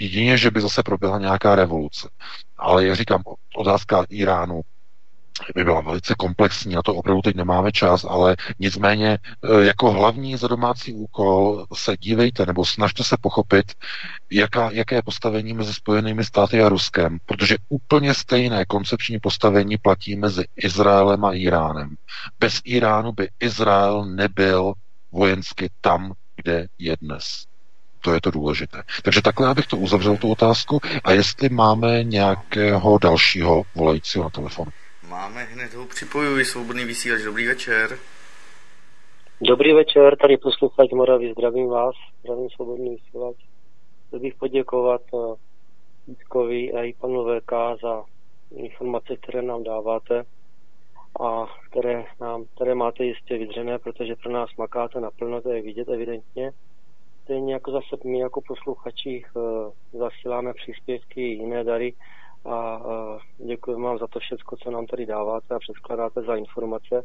Jedině, 0.00 0.38
že 0.38 0.50
by 0.50 0.60
zase 0.60 0.82
proběhla 0.82 1.18
nějaká 1.18 1.54
revoluce. 1.54 2.08
Ale 2.56 2.86
jak 2.86 2.96
říkám, 2.96 3.22
otázka 3.56 4.04
Iránu 4.08 4.60
by 5.54 5.64
byla 5.64 5.80
velice 5.80 6.14
komplexní, 6.18 6.74
na 6.74 6.82
to 6.82 6.94
opravdu 6.94 7.22
teď 7.22 7.36
nemáme 7.36 7.72
čas, 7.72 8.04
ale 8.08 8.36
nicméně 8.58 9.08
e, 9.08 9.64
jako 9.64 9.90
hlavní 9.90 10.36
za 10.36 10.48
domácí 10.48 10.92
úkol 10.92 11.66
se 11.74 11.96
dívejte 11.96 12.46
nebo 12.46 12.64
snažte 12.64 13.04
se 13.04 13.16
pochopit, 13.20 13.72
jaká, 14.30 14.70
jaké 14.72 14.94
je 14.94 15.02
postavení 15.02 15.52
mezi 15.52 15.74
Spojenými 15.74 16.24
státy 16.24 16.62
a 16.62 16.68
Ruskem, 16.68 17.18
protože 17.26 17.56
úplně 17.68 18.14
stejné 18.14 18.64
koncepční 18.64 19.20
postavení 19.20 19.76
platí 19.78 20.16
mezi 20.16 20.44
Izraelem 20.56 21.24
a 21.24 21.32
Iránem. 21.32 21.96
Bez 22.40 22.60
Iránu 22.64 23.12
by 23.12 23.28
Izrael 23.40 24.04
nebyl 24.04 24.72
vojensky 25.12 25.70
tam, 25.80 26.12
kde 26.36 26.66
je 26.78 26.96
dnes. 27.00 27.44
To 28.00 28.14
je 28.14 28.20
to 28.20 28.30
důležité. 28.30 28.82
Takže 29.02 29.22
takhle 29.22 29.48
abych 29.48 29.66
to 29.66 29.76
uzavřel, 29.76 30.16
tu 30.16 30.30
otázku. 30.30 30.80
A 31.04 31.12
jestli 31.12 31.48
máme 31.48 32.04
nějakého 32.04 32.98
dalšího 32.98 33.62
volajícího 33.74 34.24
na 34.24 34.30
telefonu. 34.30 34.70
Máme 35.14 35.44
hned 35.44 35.74
ho 35.74 35.86
připojuji, 35.86 36.44
svobodný 36.44 36.84
vysílač, 36.84 37.22
dobrý 37.22 37.46
večer. 37.46 37.98
Dobrý 39.40 39.72
večer, 39.72 40.16
tady 40.16 40.36
posluchač 40.36 40.90
Moravy, 40.90 41.32
zdravím 41.32 41.68
vás, 41.68 41.94
zdravím 42.20 42.50
svobodný 42.50 42.90
vysílač. 42.90 43.36
Chtěl 44.06 44.20
bych 44.20 44.34
poděkovat 44.34 45.00
uh, 45.10 45.34
Vítkovi 46.08 46.72
a 46.72 46.82
i 46.82 46.92
panu 46.92 47.24
VK 47.24 47.52
za 47.82 48.04
informace, 48.56 49.16
které 49.16 49.42
nám 49.42 49.62
dáváte 49.62 50.24
a 51.20 51.46
které, 51.70 52.04
nám, 52.20 52.44
které 52.54 52.74
máte 52.74 53.04
jistě 53.04 53.38
vydřené, 53.38 53.78
protože 53.78 54.14
pro 54.16 54.32
nás 54.32 54.50
makáte 54.58 55.00
naplno, 55.00 55.40
to 55.40 55.50
je 55.50 55.62
vidět 55.62 55.88
evidentně. 55.88 56.50
Stejně 57.22 57.52
jako 57.52 57.70
zase 57.70 57.96
my 58.04 58.18
jako 58.18 58.40
posluchači 58.40 59.24
uh, 59.34 59.42
zasíláme 59.92 60.54
příspěvky 60.54 61.20
jiné 61.20 61.64
dary, 61.64 61.94
a 62.46 62.80
děkuji 63.38 63.82
vám 63.82 63.98
za 63.98 64.06
to 64.06 64.18
všechno, 64.18 64.58
co 64.62 64.70
nám 64.70 64.86
tady 64.86 65.06
dáváte 65.06 65.54
a 65.54 65.58
předkládáte 65.58 66.22
za 66.22 66.36
informace. 66.36 67.02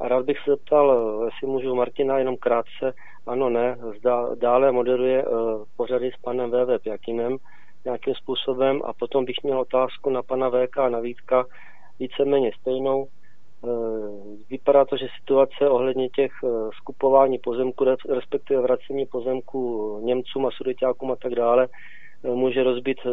A 0.00 0.08
rád 0.08 0.24
bych 0.24 0.38
se 0.38 0.50
zeptal, 0.50 1.20
jestli 1.24 1.46
můžu 1.46 1.74
Martina 1.74 2.18
jenom 2.18 2.36
krátce, 2.36 2.92
ano, 3.26 3.50
ne, 3.50 3.78
zda, 3.98 4.34
dále 4.34 4.72
moderuje 4.72 5.26
uh, 5.26 5.64
pořady 5.76 6.10
s 6.12 6.22
panem 6.22 6.50
VV 6.50 6.82
Pjakinem 6.82 7.36
nějakým 7.84 8.14
způsobem 8.14 8.80
a 8.84 8.92
potom 8.92 9.24
bych 9.24 9.36
měl 9.42 9.60
otázku 9.60 10.10
na 10.10 10.22
pana 10.22 10.50
VK 10.50 10.78
a 10.78 10.88
na 10.88 11.00
Vítka 11.00 11.46
víceméně 11.98 12.50
stejnou. 12.60 13.06
Uh, 13.62 14.36
vypadá 14.50 14.84
to, 14.84 14.96
že 14.96 15.06
situace 15.20 15.68
ohledně 15.68 16.08
těch 16.08 16.32
uh, 16.42 16.70
skupování 16.70 17.38
pozemku, 17.38 17.84
respektive 18.08 18.60
vracení 18.60 19.06
pozemku 19.06 19.98
Němcům 20.04 20.46
a 20.46 20.50
sudeťákům 20.50 21.10
a 21.10 21.16
tak 21.16 21.34
dále, 21.34 21.68
může 22.24 22.62
rozbít 22.62 22.98
eh, 23.06 23.10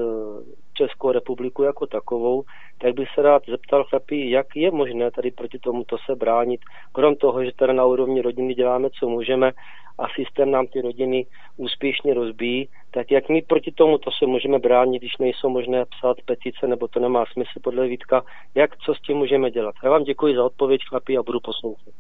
Českou 0.74 1.12
republiku 1.12 1.64
jako 1.64 1.88
takovou, 1.88 2.44
tak 2.78 2.94
bych 2.94 3.10
se 3.16 3.22
rád 3.22 3.44
zeptal 3.50 3.84
chlapí, 3.84 4.30
jak 4.30 4.56
je 4.56 4.72
možné 4.72 5.12
tady 5.12 5.32
proti 5.32 5.60
tomuto 5.60 5.98
se 6.06 6.16
bránit, 6.16 6.62
krom 6.92 7.16
toho, 7.16 7.46
že 7.46 7.52
tady 7.52 7.74
na 7.74 7.86
úrovni 7.86 8.22
rodiny 8.22 8.54
děláme, 8.54 8.90
co 9.00 9.10
můžeme 9.10 9.52
a 10.00 10.08
systém 10.16 10.52
nám 10.52 10.68
ty 10.68 10.82
rodiny 10.82 11.26
úspěšně 11.58 12.14
rozbíjí, 12.14 12.70
tak 12.92 13.12
jak 13.12 13.30
my 13.30 13.42
proti 13.42 13.72
tomuto 13.72 14.12
se 14.12 14.26
můžeme 14.26 14.60
bránit, 14.60 15.00
když 15.00 15.18
nejsou 15.18 15.50
možné 15.50 15.86
psát 15.86 16.18
petice, 16.26 16.68
nebo 16.68 16.88
to 16.88 17.00
nemá 17.00 17.26
smysl 17.26 17.60
podle 17.64 17.88
Vítka, 17.88 18.24
jak, 18.56 18.78
co 18.78 18.94
s 18.94 19.02
tím 19.02 19.18
můžeme 19.18 19.52
dělat. 19.52 19.76
Já 19.84 19.90
vám 19.90 20.04
děkuji 20.04 20.36
za 20.36 20.46
odpověď, 20.46 20.82
chlapí, 20.90 21.18
a 21.18 21.24
budu 21.24 21.40
poslouchat. 21.40 21.94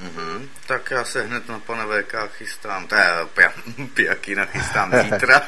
Mm-hmm. 0.00 0.48
Tak 0.66 0.90
já 0.90 1.04
se 1.04 1.22
hned 1.22 1.48
na 1.48 1.58
pana 1.58 1.86
VK 1.86 2.14
chystám, 2.32 2.86
teda 2.88 3.28
Pijakina 3.94 4.46
chystám 4.46 4.92
zítra, 5.02 5.42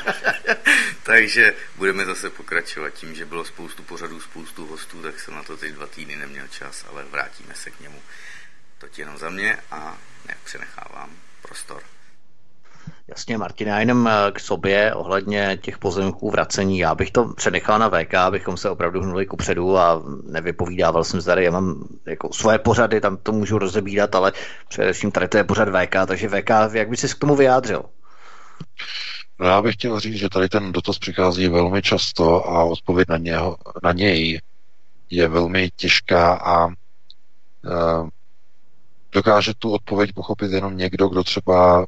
takže 1.03 1.55
budeme 1.77 2.05
zase 2.05 2.31
pokračovat 2.31 2.91
tím, 2.91 3.15
že 3.15 3.25
bylo 3.25 3.45
spoustu 3.45 3.83
pořadů, 3.83 4.21
spoustu 4.21 4.67
hostů, 4.67 5.03
tak 5.03 5.21
jsem 5.21 5.35
na 5.35 5.43
to 5.43 5.57
teď 5.57 5.73
dva 5.73 5.87
týdny 5.87 6.17
neměl 6.17 6.49
čas, 6.49 6.85
ale 6.91 7.05
vrátíme 7.05 7.55
se 7.55 7.71
k 7.71 7.81
němu. 7.81 8.03
To 8.79 8.87
jenom 8.97 9.19
za 9.19 9.31
mě 9.31 9.59
a 9.71 9.99
nepřenechávám 10.29 11.11
prostor. 11.43 11.83
Jasně, 13.09 13.39
Martin, 13.39 13.69
já 13.69 13.81
jenom 13.81 14.09
eh, 14.09 14.33
k 14.33 14.41
sobě 14.41 14.95
ohledně 14.95 15.59
těch 15.63 15.79
pozemků 15.79 16.31
vracení. 16.31 16.79
Já 16.79 16.95
bych 16.95 17.11
to 17.11 17.25
přenechal 17.25 17.79
na 17.79 17.91
VK, 17.91 18.15
abychom 18.15 18.57
se 18.57 18.71
opravdu 18.71 19.01
hnuli 19.01 19.27
ku 19.27 19.37
předu 19.37 19.79
a 19.79 20.03
nevypovídával 20.23 21.05
jsem 21.05 21.23
tady. 21.23 21.45
Já 21.45 21.51
mám 21.51 21.89
jako 22.07 22.33
svoje 22.33 22.59
pořady, 22.59 23.01
tam 23.01 23.17
to 23.17 23.33
můžu 23.33 23.59
rozebírat, 23.59 24.15
ale 24.15 24.33
především 24.69 25.11
tady 25.11 25.29
to 25.29 25.37
je 25.37 25.45
pořad 25.45 25.69
VK, 25.69 25.97
takže 26.07 26.29
VK, 26.29 26.51
jak 26.73 26.89
by 26.89 26.97
si 26.97 27.09
k 27.09 27.19
tomu 27.19 27.37
vyjádřil? 27.37 27.85
No 29.41 29.47
já 29.47 29.63
bych 29.63 29.75
chtěl 29.75 30.01
říct, 30.01 30.15
že 30.15 30.29
tady 30.29 30.49
ten 30.49 30.73
dotaz 30.73 30.99
přichází 30.99 31.49
velmi 31.49 31.83
často 31.83 32.49
a 32.49 32.65
odpověď 32.65 33.09
na, 33.09 33.17
něho, 33.17 33.57
na 33.83 33.93
něj 33.93 34.41
je 35.11 35.29
velmi 35.29 35.71
těžká 35.77 36.35
a 36.35 36.67
uh, 36.67 36.73
dokáže 39.13 39.53
tu 39.59 39.73
odpověď 39.73 40.13
pochopit 40.13 40.53
jenom 40.53 40.77
někdo, 40.77 41.09
kdo 41.09 41.25
třeba 41.25 41.87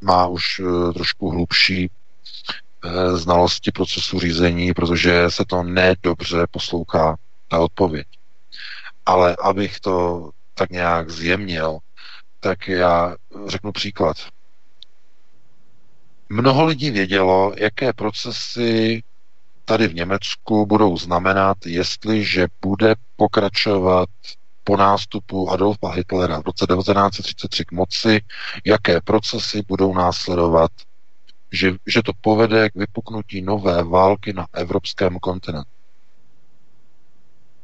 má 0.00 0.26
už 0.26 0.60
eh, 0.60 0.92
trošku 0.92 1.30
hlubší 1.30 1.90
eh, 2.84 3.16
znalosti 3.16 3.72
procesu 3.72 4.20
řízení, 4.20 4.74
protože 4.74 5.30
se 5.30 5.44
to 5.44 5.62
nedobře 5.62 6.46
poslouchá, 6.50 7.16
ta 7.48 7.58
odpověď. 7.58 8.06
Ale 9.06 9.36
abych 9.42 9.80
to 9.80 10.30
tak 10.54 10.70
nějak 10.70 11.10
zjemnil, 11.10 11.78
tak 12.40 12.68
já 12.68 13.16
řeknu 13.46 13.72
příklad. 13.72 14.16
Mnoho 16.28 16.64
lidí 16.64 16.90
vědělo, 16.90 17.52
jaké 17.56 17.92
procesy 17.92 19.02
tady 19.64 19.88
v 19.88 19.94
Německu 19.94 20.66
budou 20.66 20.96
znamenat, 20.96 21.66
jestliže 21.66 22.46
bude 22.60 22.94
pokračovat 23.16 24.08
po 24.70 24.76
nástupu 24.76 25.50
Adolfa 25.50 25.90
Hitlera 25.90 26.40
v 26.40 26.44
roce 26.46 26.66
1933 26.66 27.64
k 27.64 27.72
moci, 27.72 28.20
jaké 28.66 29.00
procesy 29.00 29.62
budou 29.68 29.94
následovat, 29.94 30.70
že, 31.52 31.72
že 31.86 32.02
to 32.02 32.12
povede 32.20 32.70
k 32.70 32.74
vypuknutí 32.74 33.42
nové 33.42 33.82
války 33.82 34.32
na 34.32 34.46
evropském 34.52 35.18
kontinentu. 35.18 35.70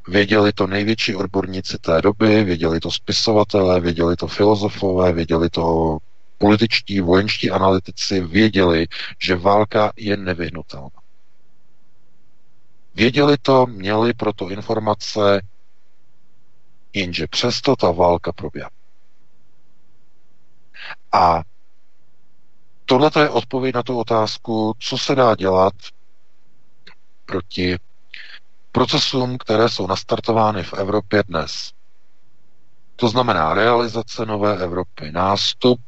Věděli 0.09 0.53
to 0.53 0.67
největší 0.67 1.15
odborníci 1.15 1.79
té 1.79 2.03
doby, 2.03 2.45
věděli 2.45 2.81
to 2.81 2.91
spisovatelé, 2.91 3.81
věděli 3.81 4.17
to 4.17 4.27
filozofové, 4.27 5.13
věděli 5.13 5.51
to 5.51 5.99
političtí, 6.39 7.01
vojenští 7.01 7.51
analytici, 7.51 8.21
věděli, 8.21 8.87
že 9.23 9.37
válka 9.37 9.93
je 9.97 10.17
nevyhnutelná. 10.17 11.01
Věděli 12.95 13.37
to, 13.43 13.67
měli 13.67 14.15
proto 14.15 14.49
informace 14.49 15.41
Jenže 16.97 17.27
přesto 17.27 17.77
ta 17.77 17.91
válka 17.91 18.33
proběhla. 18.33 18.71
A 21.13 21.43
tohle 22.85 23.11
je 23.21 23.29
odpověď 23.31 23.75
na 23.75 23.83
tu 23.83 23.99
otázku, 23.99 24.75
co 24.79 24.99
se 24.99 25.15
dá 25.15 25.35
dělat 25.35 25.73
proti 27.27 27.77
procesům, 28.73 29.39
které 29.39 29.69
jsou 29.69 29.87
nastartovány 29.87 30.63
v 30.63 30.73
Evropě 30.73 31.23
dnes. 31.29 31.73
To 32.97 33.09
znamená 33.09 33.55
realizace 33.55 34.27
nové 34.27 34.59
Evropy, 34.59 35.13
nástup 35.13 35.81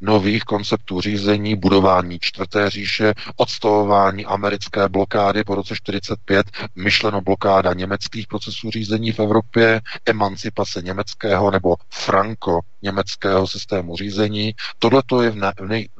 nových 0.00 0.44
konceptů 0.44 1.00
řízení, 1.00 1.56
budování 1.56 2.18
čtvrté 2.20 2.70
říše, 2.70 3.14
odstavování 3.36 4.26
americké 4.26 4.88
blokády 4.88 5.44
po 5.44 5.54
roce 5.54 5.76
45, 5.76 6.46
myšleno 6.76 7.20
blokáda 7.20 7.72
německých 7.74 8.26
procesů 8.26 8.70
řízení 8.70 9.12
v 9.12 9.20
Evropě, 9.20 9.80
emancipace 10.06 10.82
německého 10.82 11.50
nebo 11.50 11.76
franko-německého 11.90 13.46
systému 13.46 13.96
řízení. 13.96 14.54
Tohle 14.78 15.02
je, 15.22 15.32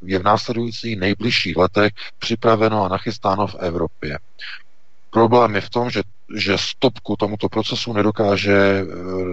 je 0.02 0.18
v 0.18 0.22
následujících 0.22 0.96
nejbližších 0.98 1.56
letech 1.56 1.92
připraveno 2.18 2.84
a 2.84 2.88
nachystáno 2.88 3.46
v 3.46 3.54
Evropě. 3.54 4.18
Problém 5.10 5.54
je 5.54 5.60
v 5.60 5.70
tom, 5.70 5.90
že, 5.90 6.02
že 6.36 6.58
stopku 6.58 7.16
tomuto 7.16 7.48
procesu 7.48 7.92
nedokáže 7.92 8.56
eh, 8.56 8.84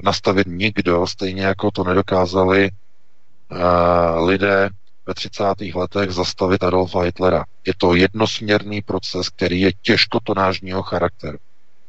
nastavit 0.04 0.48
nikdo, 0.48 1.08
stejně 1.08 1.42
jako 1.42 1.72
to 1.72 1.84
nedokázali 1.84 2.70
lidé 4.26 4.70
ve 5.08 5.14
30. 5.14 5.44
letech 5.76 6.12
zastavit 6.12 6.64
Adolfa 6.64 7.02
Hitlera. 7.02 7.46
Je 7.66 7.74
to 7.78 7.96
jednosměrný 7.96 8.82
proces, 8.82 9.30
který 9.30 9.62
je 9.62 9.72
těžkotonážního 9.82 10.84
charakteru. 10.84 11.38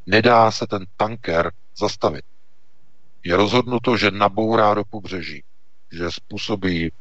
Nedá 0.06 0.50
se 0.50 0.66
ten 0.66 0.84
tanker 0.96 1.52
zastavit. 1.76 2.24
Je 3.24 3.36
rozhodnuto, 3.36 3.96
že 3.96 4.10
nabourá 4.10 4.74
do 4.74 4.84
pobřeží, 4.90 5.42
že 5.92 6.10
způsobí 6.10 6.92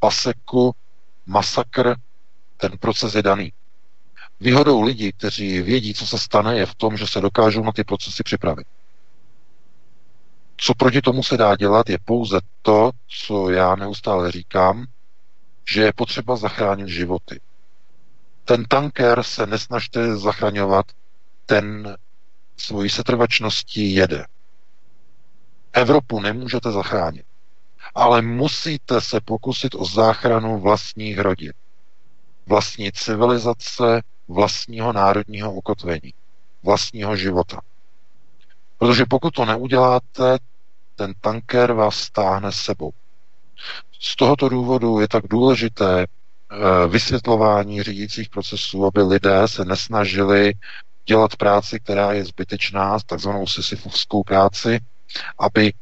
paseku, 0.00 0.74
masakr, 1.26 1.94
ten 2.56 2.70
proces 2.80 3.14
je 3.14 3.22
daný. 3.22 3.52
Výhodou 4.40 4.82
lidí, 4.82 5.12
kteří 5.12 5.62
vědí, 5.62 5.94
co 5.94 6.06
se 6.06 6.18
stane, 6.18 6.58
je 6.58 6.66
v 6.66 6.74
tom, 6.74 6.96
že 6.96 7.06
se 7.06 7.20
dokážou 7.20 7.64
na 7.64 7.72
ty 7.72 7.84
procesy 7.84 8.22
připravit. 8.22 8.66
Co 10.60 10.74
proti 10.74 11.00
tomu 11.00 11.22
se 11.22 11.36
dá 11.36 11.56
dělat, 11.56 11.90
je 11.90 11.98
pouze 12.04 12.40
to, 12.62 12.90
co 13.26 13.50
já 13.50 13.76
neustále 13.76 14.32
říkám, 14.32 14.86
že 15.70 15.82
je 15.82 15.92
potřeba 15.92 16.36
zachránit 16.36 16.88
životy. 16.88 17.40
Ten 18.44 18.64
tanker 18.64 19.22
se 19.22 19.46
nesnažte 19.46 20.16
zachraňovat, 20.16 20.86
ten 21.46 21.96
svojí 22.56 22.90
setrvačností 22.90 23.94
jede. 23.94 24.24
Evropu 25.72 26.20
nemůžete 26.20 26.72
zachránit, 26.72 27.24
ale 27.94 28.22
musíte 28.22 29.00
se 29.00 29.20
pokusit 29.20 29.74
o 29.74 29.84
záchranu 29.84 30.60
vlastních 30.60 31.18
rodin, 31.18 31.52
vlastní 32.46 32.92
civilizace, 32.92 34.02
vlastního 34.28 34.92
národního 34.92 35.52
ukotvení, 35.52 36.14
vlastního 36.62 37.16
života. 37.16 37.60
Protože 38.78 39.04
pokud 39.10 39.34
to 39.34 39.44
neuděláte, 39.44 40.38
ten 40.96 41.14
tanker 41.20 41.72
vás 41.72 41.96
stáhne 41.96 42.52
sebou. 42.52 42.90
Z 44.00 44.16
tohoto 44.16 44.48
důvodu 44.48 45.00
je 45.00 45.08
tak 45.08 45.24
důležité 45.28 46.02
eh, 46.02 46.86
vysvětlování 46.88 47.82
řídících 47.82 48.28
procesů, 48.28 48.86
aby 48.86 49.02
lidé 49.02 49.48
se 49.48 49.64
nesnažili 49.64 50.52
dělat 51.06 51.36
práci, 51.36 51.80
která 51.80 52.12
je 52.12 52.24
zbytečná, 52.24 52.98
takzvanou 53.06 53.46
sisyfovskou 53.46 54.22
práci, 54.22 54.80
aby 55.38 55.72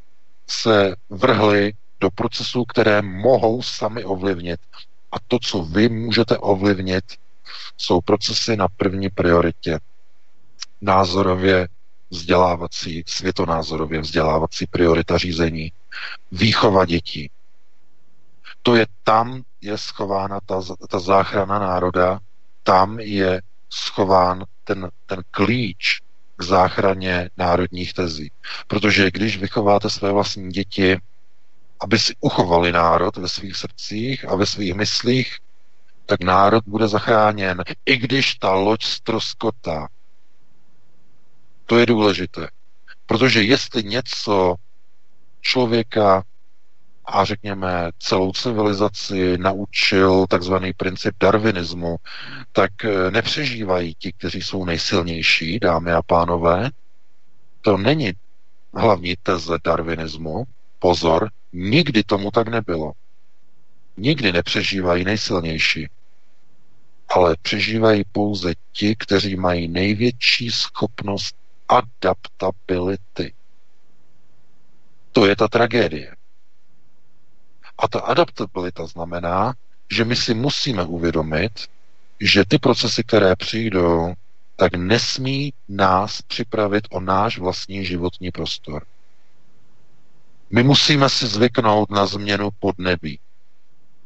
se 0.46 0.94
vrhli 1.10 1.72
do 2.00 2.10
procesů, 2.10 2.64
které 2.64 3.02
mohou 3.02 3.62
sami 3.62 4.04
ovlivnit. 4.04 4.60
A 5.12 5.16
to, 5.28 5.38
co 5.38 5.62
vy 5.62 5.88
můžete 5.88 6.38
ovlivnit, 6.38 7.04
jsou 7.76 8.00
procesy 8.00 8.56
na 8.56 8.68
první 8.76 9.10
prioritě. 9.10 9.78
Názorově 10.80 11.68
vzdělávací, 12.10 13.04
světonázorově 13.06 14.00
vzdělávací 14.00 14.66
priorita 14.66 15.18
řízení, 15.18 15.72
výchova 16.32 16.84
dětí. 16.84 17.30
To 18.62 18.76
je 18.76 18.86
tam, 19.04 19.42
je 19.60 19.78
schována 19.78 20.38
ta, 20.46 20.60
ta 20.90 20.98
záchrana 20.98 21.58
národa, 21.58 22.18
tam 22.62 23.00
je 23.00 23.42
schován 23.70 24.44
ten, 24.64 24.90
ten 25.06 25.22
klíč 25.30 26.00
k 26.36 26.42
záchraně 26.42 27.30
národních 27.36 27.94
tezí. 27.94 28.30
Protože 28.66 29.10
když 29.10 29.38
vychováte 29.38 29.90
své 29.90 30.12
vlastní 30.12 30.50
děti, 30.50 30.98
aby 31.80 31.98
si 31.98 32.14
uchovali 32.20 32.72
národ 32.72 33.16
ve 33.16 33.28
svých 33.28 33.56
srdcích 33.56 34.28
a 34.28 34.36
ve 34.36 34.46
svých 34.46 34.74
myslích, 34.74 35.38
tak 36.06 36.20
národ 36.20 36.64
bude 36.66 36.88
zachráněn, 36.88 37.62
i 37.86 37.96
když 37.96 38.34
ta 38.34 38.52
loď 38.52 38.84
stroskotá. 38.84 39.88
To 41.66 41.78
je 41.78 41.86
důležité. 41.86 42.48
Protože 43.06 43.42
jestli 43.42 43.84
něco 43.84 44.54
člověka 45.40 46.22
a 47.04 47.24
řekněme 47.24 47.90
celou 47.98 48.32
civilizaci 48.32 49.38
naučil 49.38 50.26
takzvaný 50.26 50.72
princip 50.72 51.14
darwinismu, 51.20 51.96
tak 52.52 52.84
eh, 52.84 53.10
nepřežívají 53.10 53.94
ti, 53.94 54.12
kteří 54.12 54.42
jsou 54.42 54.64
nejsilnější, 54.64 55.58
dámy 55.58 55.92
a 55.92 56.02
pánové. 56.02 56.70
To 57.60 57.76
není 57.76 58.12
hlavní 58.74 59.14
teze 59.22 59.58
darwinismu. 59.64 60.44
Pozor, 60.78 61.30
nikdy 61.52 62.02
tomu 62.02 62.30
tak 62.30 62.48
nebylo. 62.48 62.92
Nikdy 63.96 64.32
nepřežívají 64.32 65.04
nejsilnější, 65.04 65.88
ale 67.08 67.36
přežívají 67.42 68.02
pouze 68.12 68.54
ti, 68.72 68.96
kteří 68.98 69.36
mají 69.36 69.68
největší 69.68 70.50
schopnost 70.50 71.36
adaptability. 71.68 73.34
To 75.12 75.26
je 75.26 75.36
ta 75.36 75.48
tragédie. 75.48 76.16
A 77.78 77.88
ta 77.88 78.00
adaptabilita 78.00 78.86
znamená, 78.86 79.54
že 79.90 80.04
my 80.04 80.16
si 80.16 80.34
musíme 80.34 80.84
uvědomit, 80.84 81.52
že 82.20 82.44
ty 82.44 82.58
procesy, 82.58 83.02
které 83.04 83.36
přijdou, 83.36 84.14
tak 84.56 84.74
nesmí 84.74 85.52
nás 85.68 86.22
připravit 86.22 86.88
o 86.90 87.00
náš 87.00 87.38
vlastní 87.38 87.84
životní 87.84 88.30
prostor. 88.30 88.86
My 90.50 90.62
musíme 90.62 91.08
si 91.08 91.26
zvyknout 91.26 91.90
na 91.90 92.06
změnu 92.06 92.48
podnebí. 92.58 93.18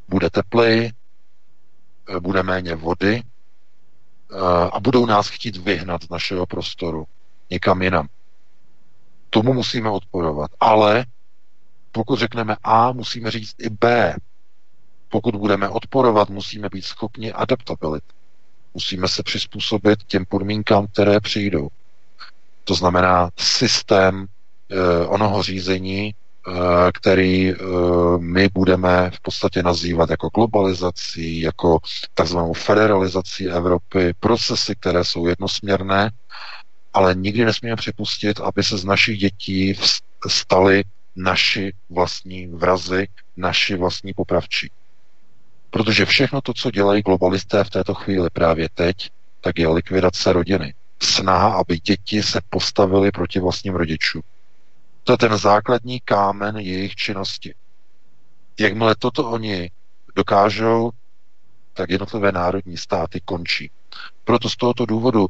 Bude 0.09 0.31
teplej, 0.31 0.93
bude 2.21 2.43
méně 2.43 2.75
vody 2.75 3.23
eh, 3.23 4.37
a 4.73 4.81
budou 4.81 5.07
nás 5.07 5.29
chtít 5.29 5.57
vyhnat 5.57 6.05
z 6.05 6.09
našeho 6.09 6.47
prostoru 6.47 7.07
někam 7.51 7.83
jinam. 7.83 8.09
Tomu 9.31 9.53
musíme 9.55 9.91
odporovat. 9.91 10.51
Ale 10.61 11.07
pokud 11.93 12.19
řekneme 12.19 12.57
A, 12.63 12.93
musíme 12.93 13.31
říct 13.31 13.55
i 13.59 13.71
B. 13.71 14.17
Pokud 15.09 15.37
budeme 15.37 15.69
odporovat, 15.69 16.31
musíme 16.31 16.69
být 16.69 16.85
schopni 16.85 17.33
adaptabilit. 17.33 18.05
Musíme 18.75 19.09
se 19.09 19.23
přizpůsobit 19.23 20.05
těm 20.05 20.25
podmínkám, 20.29 20.87
které 20.87 21.21
přijdou. 21.21 21.69
To 22.65 22.75
znamená 22.75 23.31
systém 23.39 24.27
e, 24.71 25.07
onoho 25.07 25.43
řízení, 25.43 26.09
e, 26.09 26.13
který 26.95 27.51
e, 27.51 27.55
my 28.19 28.49
budeme 28.55 29.11
v 29.15 29.21
podstatě 29.21 29.63
nazývat 29.63 30.11
jako 30.11 30.29
globalizací, 30.29 31.41
jako 31.41 31.79
takzvanou 32.15 32.53
federalizací 32.53 33.49
Evropy, 33.49 34.15
procesy, 34.21 34.75
které 34.81 35.05
jsou 35.05 35.27
jednosměrné, 35.27 36.11
ale 36.93 37.15
nikdy 37.15 37.45
nesmíme 37.45 37.77
připustit, 37.77 38.41
aby 38.41 38.63
se 38.63 38.79
z 38.79 38.85
našich 38.85 39.19
dětí 39.19 39.75
staly 40.29 40.85
naši 41.17 41.73
vlastní 41.91 42.47
vrazy, 42.47 43.09
naši 43.37 43.77
vlastní 43.77 44.15
popravčí. 44.15 44.71
Protože 45.71 46.05
všechno 46.05 46.41
to, 46.41 46.55
co 46.55 46.71
dělají 46.71 47.03
globalisté 47.03 47.65
v 47.65 47.71
této 47.71 47.95
chvíli 47.95 48.31
právě 48.33 48.69
teď, 48.75 49.11
tak 49.41 49.59
je 49.59 49.69
likvidace 49.69 50.33
rodiny. 50.33 50.75
Snaha, 51.03 51.53
aby 51.53 51.79
děti 51.79 52.23
se 52.23 52.41
postavily 52.51 53.11
proti 53.11 53.41
vlastním 53.41 53.75
rodičům. 53.75 54.23
To 55.05 55.13
je 55.13 55.19
ten 55.19 55.39
základní 55.39 56.01
kámen 56.01 56.57
jejich 56.57 56.95
činnosti. 56.95 57.55
Jakmile 58.59 58.95
toto 58.99 59.31
oni 59.31 59.71
dokážou, 60.17 60.91
tak 61.75 61.91
jednotlivé 61.91 62.33
národní 62.33 62.77
státy 62.77 63.21
končí. 63.25 63.71
Proto 64.25 64.49
z 64.49 64.57
tohoto 64.57 64.87
důvodu, 64.87 65.27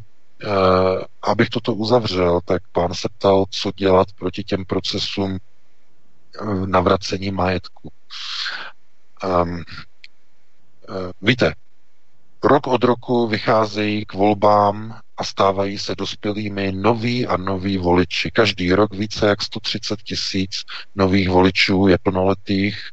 abych 1.22 1.48
toto 1.48 1.74
uzavřel, 1.74 2.40
tak 2.44 2.62
pán 2.72 2.94
se 2.94 3.08
ptal, 3.18 3.44
co 3.50 3.72
dělat 3.76 4.08
proti 4.18 4.44
těm 4.44 4.64
procesům 4.64 5.38
navracení 6.66 7.30
majetku. 7.30 7.92
Um, 9.24 9.50
uh, 9.52 9.64
víte, 11.22 11.54
rok 12.44 12.66
od 12.66 12.84
roku 12.84 13.26
vycházejí 13.26 14.06
k 14.06 14.14
volbám 14.14 15.00
a 15.16 15.24
stávají 15.24 15.78
se 15.78 15.94
dospělými 15.94 16.72
noví 16.72 17.26
a 17.26 17.36
noví 17.36 17.78
voliči. 17.78 18.30
Každý 18.30 18.72
rok 18.72 18.94
více 18.94 19.26
jak 19.26 19.42
130 19.42 20.02
tisíc 20.02 20.50
nových 20.94 21.28
voličů 21.28 21.86
je 21.86 21.98
plnoletých 22.02 22.90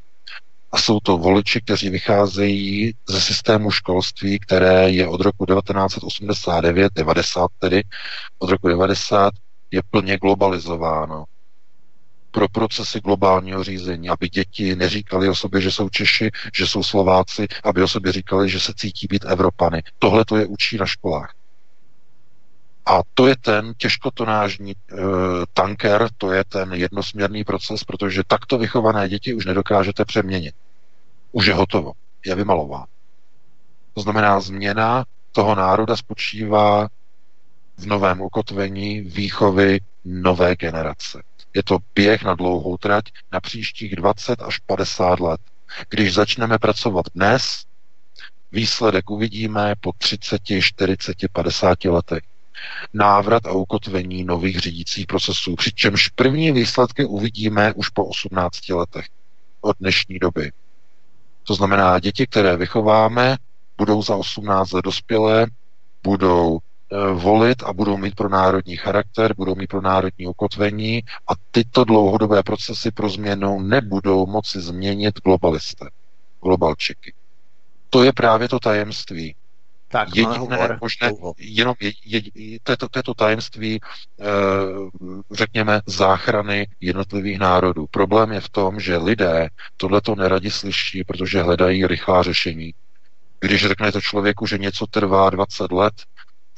a 0.72 0.78
jsou 0.78 1.00
to 1.00 1.18
voliči, 1.18 1.60
kteří 1.60 1.90
vycházejí 1.90 2.92
ze 3.08 3.20
systému 3.20 3.70
školství, 3.70 4.38
které 4.38 4.90
je 4.90 5.08
od 5.08 5.20
roku 5.20 5.46
1989, 5.46 6.92
90 6.94 7.50
tedy, 7.58 7.82
od 8.38 8.50
roku 8.50 8.68
90 8.68 9.32
je 9.70 9.80
plně 9.90 10.18
globalizováno 10.18 11.24
pro 12.30 12.48
procesy 12.48 13.00
globálního 13.00 13.64
řízení, 13.64 14.08
aby 14.08 14.28
děti 14.28 14.76
neříkali 14.76 15.28
o 15.28 15.34
sobě, 15.34 15.60
že 15.60 15.72
jsou 15.72 15.88
Češi, 15.88 16.30
že 16.54 16.66
jsou 16.66 16.82
Slováci, 16.82 17.46
aby 17.64 17.82
o 17.82 17.88
sobě 17.88 18.12
říkali, 18.12 18.50
že 18.50 18.60
se 18.60 18.72
cítí 18.76 19.06
být 19.10 19.24
Evropany. 19.28 19.82
Tohle 19.98 20.24
to 20.24 20.36
je 20.36 20.46
učí 20.46 20.76
na 20.76 20.86
školách. 20.86 21.32
A 22.88 23.00
to 23.14 23.26
je 23.26 23.36
ten 23.36 23.72
těžkotonážní 23.76 24.70
e, 24.72 24.74
tanker, 25.52 26.08
to 26.18 26.32
je 26.32 26.44
ten 26.44 26.72
jednosměrný 26.72 27.44
proces, 27.44 27.84
protože 27.84 28.22
takto 28.26 28.58
vychované 28.58 29.08
děti 29.08 29.34
už 29.34 29.46
nedokážete 29.46 30.04
přeměnit. 30.04 30.54
Už 31.32 31.46
je 31.46 31.54
hotovo, 31.54 31.92
je 32.26 32.34
vymalován. 32.34 32.86
To 33.94 34.00
znamená, 34.00 34.40
změna 34.40 35.04
toho 35.32 35.54
národa 35.54 35.96
spočívá 35.96 36.88
v 37.76 37.86
novém 37.86 38.20
ukotvení 38.20 39.00
výchovy 39.00 39.80
nové 40.04 40.56
generace. 40.56 41.22
Je 41.54 41.62
to 41.62 41.78
běh 41.94 42.22
na 42.22 42.34
dlouhou 42.34 42.76
trať 42.76 43.04
na 43.32 43.40
příštích 43.40 43.96
20 43.96 44.42
až 44.42 44.58
50 44.58 45.20
let. 45.20 45.40
Když 45.88 46.14
začneme 46.14 46.58
pracovat 46.58 47.06
dnes, 47.14 47.64
výsledek 48.52 49.10
uvidíme 49.10 49.74
po 49.80 49.92
30, 49.98 50.40
40, 50.60 51.16
50 51.32 51.84
letech. 51.84 52.22
Návrat 52.94 53.46
a 53.46 53.52
ukotvení 53.52 54.24
nových 54.24 54.58
řídících 54.58 55.06
procesů, 55.06 55.56
přičemž 55.56 56.08
první 56.08 56.52
výsledky 56.52 57.04
uvidíme 57.04 57.72
už 57.72 57.88
po 57.88 58.04
18 58.06 58.68
letech 58.68 59.06
od 59.60 59.76
dnešní 59.80 60.18
doby. 60.18 60.52
To 61.44 61.54
znamená, 61.54 61.98
děti, 61.98 62.26
které 62.26 62.56
vychováme, 62.56 63.36
budou 63.78 64.02
za 64.02 64.16
18 64.16 64.72
let 64.72 64.84
dospělé, 64.84 65.46
budou 66.02 66.58
volit 67.14 67.62
a 67.62 67.72
budou 67.72 67.96
mít 67.96 68.14
pro 68.14 68.28
národní 68.28 68.76
charakter, 68.76 69.34
budou 69.34 69.54
mít 69.54 69.66
pro 69.66 69.80
národní 69.80 70.26
ukotvení 70.26 71.02
a 71.28 71.32
tyto 71.50 71.84
dlouhodobé 71.84 72.42
procesy 72.42 72.90
pro 72.90 73.08
změnu 73.08 73.60
nebudou 73.60 74.26
moci 74.26 74.60
změnit 74.60 75.20
globalisté, 75.24 75.86
globalčiky. 76.42 77.14
To 77.90 78.02
je 78.02 78.12
právě 78.12 78.48
to 78.48 78.58
tajemství. 78.58 79.34
Tak, 79.90 80.08
Jediné 80.16 80.78
možné, 80.80 81.12
jenom 81.38 81.74
je, 81.80 81.92
je, 82.04 82.22
to, 82.62 82.72
je 82.72 82.76
to, 82.76 82.88
to 82.88 82.98
je 82.98 83.02
to 83.02 83.14
tajemství, 83.14 83.76
e, 83.76 83.80
řekněme, 85.30 85.80
záchrany 85.86 86.66
jednotlivých 86.80 87.38
národů. 87.38 87.86
Problém 87.90 88.32
je 88.32 88.40
v 88.40 88.48
tom, 88.48 88.80
že 88.80 88.96
lidé 88.96 89.48
tohle 89.76 90.00
to 90.00 90.14
neradi 90.14 90.50
slyší, 90.50 91.04
protože 91.04 91.42
hledají 91.42 91.86
rychlá 91.86 92.22
řešení. 92.22 92.74
Když 93.40 93.66
řeknete 93.66 94.00
člověku, 94.00 94.46
že 94.46 94.58
něco 94.58 94.86
trvá 94.86 95.30
20 95.30 95.72
let, 95.72 95.94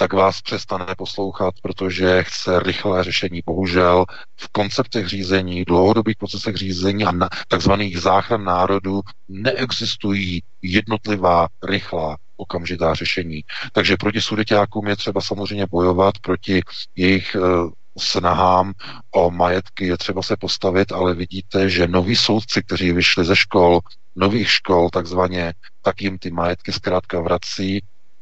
tak 0.00 0.12
vás 0.12 0.42
přestane 0.42 0.86
poslouchat, 0.98 1.54
protože 1.62 2.22
chce 2.22 2.60
rychlé 2.60 3.04
řešení. 3.04 3.40
Bohužel 3.46 4.04
v 4.36 4.48
konceptech 4.52 5.08
řízení, 5.08 5.64
dlouhodobých 5.64 6.16
procesech 6.16 6.56
řízení 6.56 7.04
a 7.04 7.12
takzvaných 7.48 7.98
záchran 7.98 8.44
národů 8.44 9.00
neexistují 9.28 10.42
jednotlivá, 10.62 11.48
rychlá, 11.62 12.16
okamžitá 12.36 12.94
řešení. 12.94 13.44
Takže 13.72 13.96
proti 13.96 14.20
sudeťákům 14.20 14.86
je 14.88 14.96
třeba 14.96 15.20
samozřejmě 15.20 15.66
bojovat, 15.70 16.14
proti 16.22 16.62
jejich 16.96 17.36
uh, 17.40 17.70
snahám 17.98 18.72
o 19.10 19.30
majetky 19.30 19.86
je 19.86 19.96
třeba 19.96 20.22
se 20.22 20.36
postavit, 20.36 20.92
ale 20.92 21.14
vidíte, 21.14 21.70
že 21.70 21.88
noví 21.88 22.16
soudci, 22.16 22.62
kteří 22.62 22.92
vyšli 22.92 23.24
ze 23.24 23.36
škol, 23.36 23.80
nových 24.16 24.50
škol 24.50 24.90
takzvaně, 24.90 25.54
tak 25.82 26.02
jim 26.02 26.18
ty 26.18 26.30
majetky 26.30 26.72
zkrátka 26.72 27.20
vrací 27.20 27.80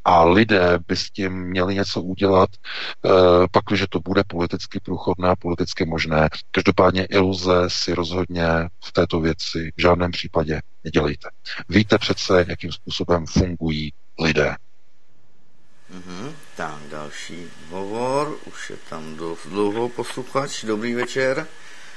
a 0.09 0.25
lidé 0.25 0.79
by 0.89 0.97
s 0.97 1.11
tím 1.11 1.33
měli 1.33 1.75
něco 1.75 2.03
udělat, 2.03 2.51
eh, 3.05 3.11
pak, 3.53 3.65
že 3.75 3.87
to 3.91 4.01
bude 4.01 4.23
politicky 4.29 4.81
průchodné 4.81 5.29
a 5.29 5.37
politicky 5.37 5.85
možné. 5.85 6.29
Každopádně 6.51 7.05
iluze 7.05 7.55
si 7.69 7.95
rozhodně 7.95 8.49
v 8.85 8.93
této 8.93 9.21
věci 9.21 9.73
v 9.77 9.81
žádném 9.81 10.11
případě 10.11 10.61
nedělejte. 10.85 11.29
Víte 11.69 11.99
přece, 11.99 12.45
jakým 12.49 12.73
způsobem 12.73 13.27
fungují 13.27 13.93
lidé. 14.21 14.57
Mm-hmm. 15.93 16.33
Tak, 16.57 16.79
další 16.91 17.47
hovor, 17.71 18.39
už 18.47 18.71
je 18.71 18.77
tam 18.91 19.17
dost 19.17 19.47
dlouho 19.47 19.89
posluchač. 19.89 20.65
Dobrý 20.65 20.95
večer, 20.95 21.47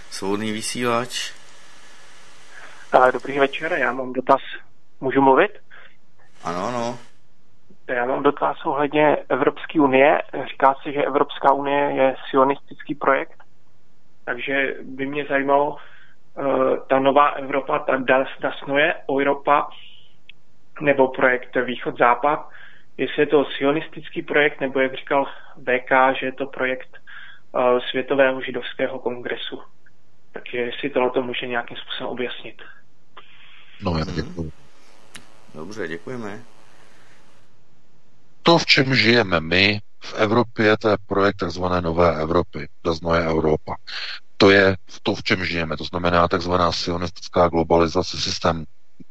svobodný 0.09 0.51
vysílač. 0.51 1.31
Dobrý 3.13 3.39
večer, 3.39 3.73
já 3.73 3.93
mám 3.93 4.13
dotaz. 4.13 4.41
Můžu 5.01 5.21
mluvit? 5.21 5.51
Ano, 6.43 6.67
ano. 6.67 6.99
Já 7.93 8.05
mám 8.05 8.23
dotaz 8.23 8.65
ohledně 8.65 9.18
Evropské 9.30 9.80
unie. 9.80 10.22
Říká 10.51 10.76
se, 10.84 10.91
že 10.91 11.03
Evropská 11.03 11.53
unie 11.53 11.91
je 11.91 12.15
sionistický 12.30 12.95
projekt, 12.95 13.43
takže 14.26 14.76
by 14.84 15.05
mě 15.05 15.26
zajímalo, 15.26 15.77
uh, 16.38 16.77
ta 16.89 16.99
nová 16.99 17.27
Evropa, 17.27 17.80
ta 17.80 17.97
Dasnoje 18.39 18.95
Europa, 19.11 19.69
nebo 20.81 21.07
projekt 21.07 21.55
Východ-Západ, 21.55 22.49
jestli 22.97 23.22
je 23.22 23.27
to 23.27 23.45
sionistický 23.45 24.22
projekt, 24.22 24.61
nebo 24.61 24.80
jak 24.80 24.95
říkal 24.95 25.26
VK, 25.57 26.19
že 26.19 26.26
je 26.26 26.31
to 26.31 26.45
projekt 26.45 26.97
uh, 27.51 27.80
Světového 27.89 28.41
židovského 28.41 28.99
kongresu. 28.99 29.61
Takže 30.34 30.57
jestli 30.57 30.89
tohle 30.89 31.09
to 31.09 31.22
může 31.23 31.47
nějakým 31.47 31.77
způsobem 31.77 32.11
objasnit. 32.11 32.61
No, 33.81 33.97
já 33.97 34.05
děkuji. 34.05 34.51
Dobře, 35.55 35.88
děkujeme. 35.88 36.39
To, 38.43 38.57
v 38.57 38.65
čem 38.65 38.95
žijeme 38.95 39.39
my 39.39 39.80
v 40.03 40.13
Evropě, 40.13 40.77
to 40.77 40.89
je 40.89 40.97
projekt 41.07 41.35
tzv. 41.47 41.63
Nové 41.81 42.22
Evropy, 42.22 42.68
Daznoje 42.85 43.27
Europa. 43.27 43.76
To 44.38 44.49
je 44.49 44.77
to, 45.03 45.15
v 45.15 45.23
čem 45.23 45.45
žijeme. 45.45 45.77
To 45.77 45.84
znamená 45.84 46.27
tzv. 46.27 46.51
sionistická 46.69 47.47
globalizace, 47.47 48.18
systém, 48.18 48.65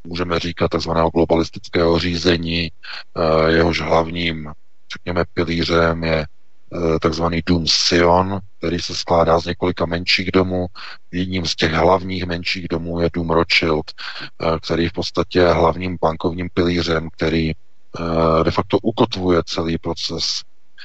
můžeme 0.07 0.39
říkat, 0.39 0.69
tzv. 0.69 0.91
globalistického 1.15 1.99
řízení, 1.99 2.69
eh, 2.69 3.51
jehož 3.53 3.81
hlavním, 3.81 4.53
řekněme, 4.93 5.25
pilířem 5.35 6.05
je 6.05 6.27
eh, 6.73 6.99
takzvaný 6.99 7.43
dům 7.47 7.65
Sion, 7.67 8.39
který 8.59 8.79
se 8.79 8.95
skládá 8.95 9.41
z 9.41 9.45
několika 9.45 9.87
menších 9.87 10.33
domů. 10.33 10.67
Jedním 11.13 11.47
z 11.47 11.57
těch 11.57 11.73
hlavních 11.73 12.27
menších 12.27 12.67
domů 12.71 13.01
je 13.01 13.11
dům 13.13 13.31
Rothschild, 13.31 13.87
eh, 13.91 14.59
který 14.63 14.89
v 14.89 14.93
podstatě 14.93 15.39
je 15.39 15.53
hlavním 15.53 15.99
bankovním 16.01 16.49
pilířem, 16.55 17.09
který 17.11 17.53
de 18.43 18.51
facto 18.51 18.79
ukotvuje 18.83 19.43
celý 19.47 19.79
proces 19.79 20.43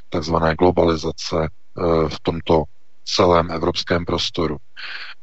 takzvané 0.10 0.56
globalizace 0.56 1.38
eh, 1.46 2.10
v 2.10 2.20
tomto 2.20 2.64
celém 3.06 3.52
evropském 3.52 4.06
prostoru. 4.06 4.58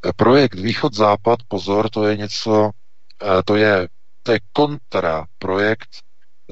Eh, 0.06 0.12
projekt 0.16 0.54
Východ-Západ, 0.54 1.38
pozor, 1.48 1.90
to 1.90 2.06
je 2.06 2.16
něco, 2.16 2.70
to 3.44 3.56
je, 3.56 3.88
to 4.22 4.32
je 4.32 4.40
kontraprojekt 4.52 5.88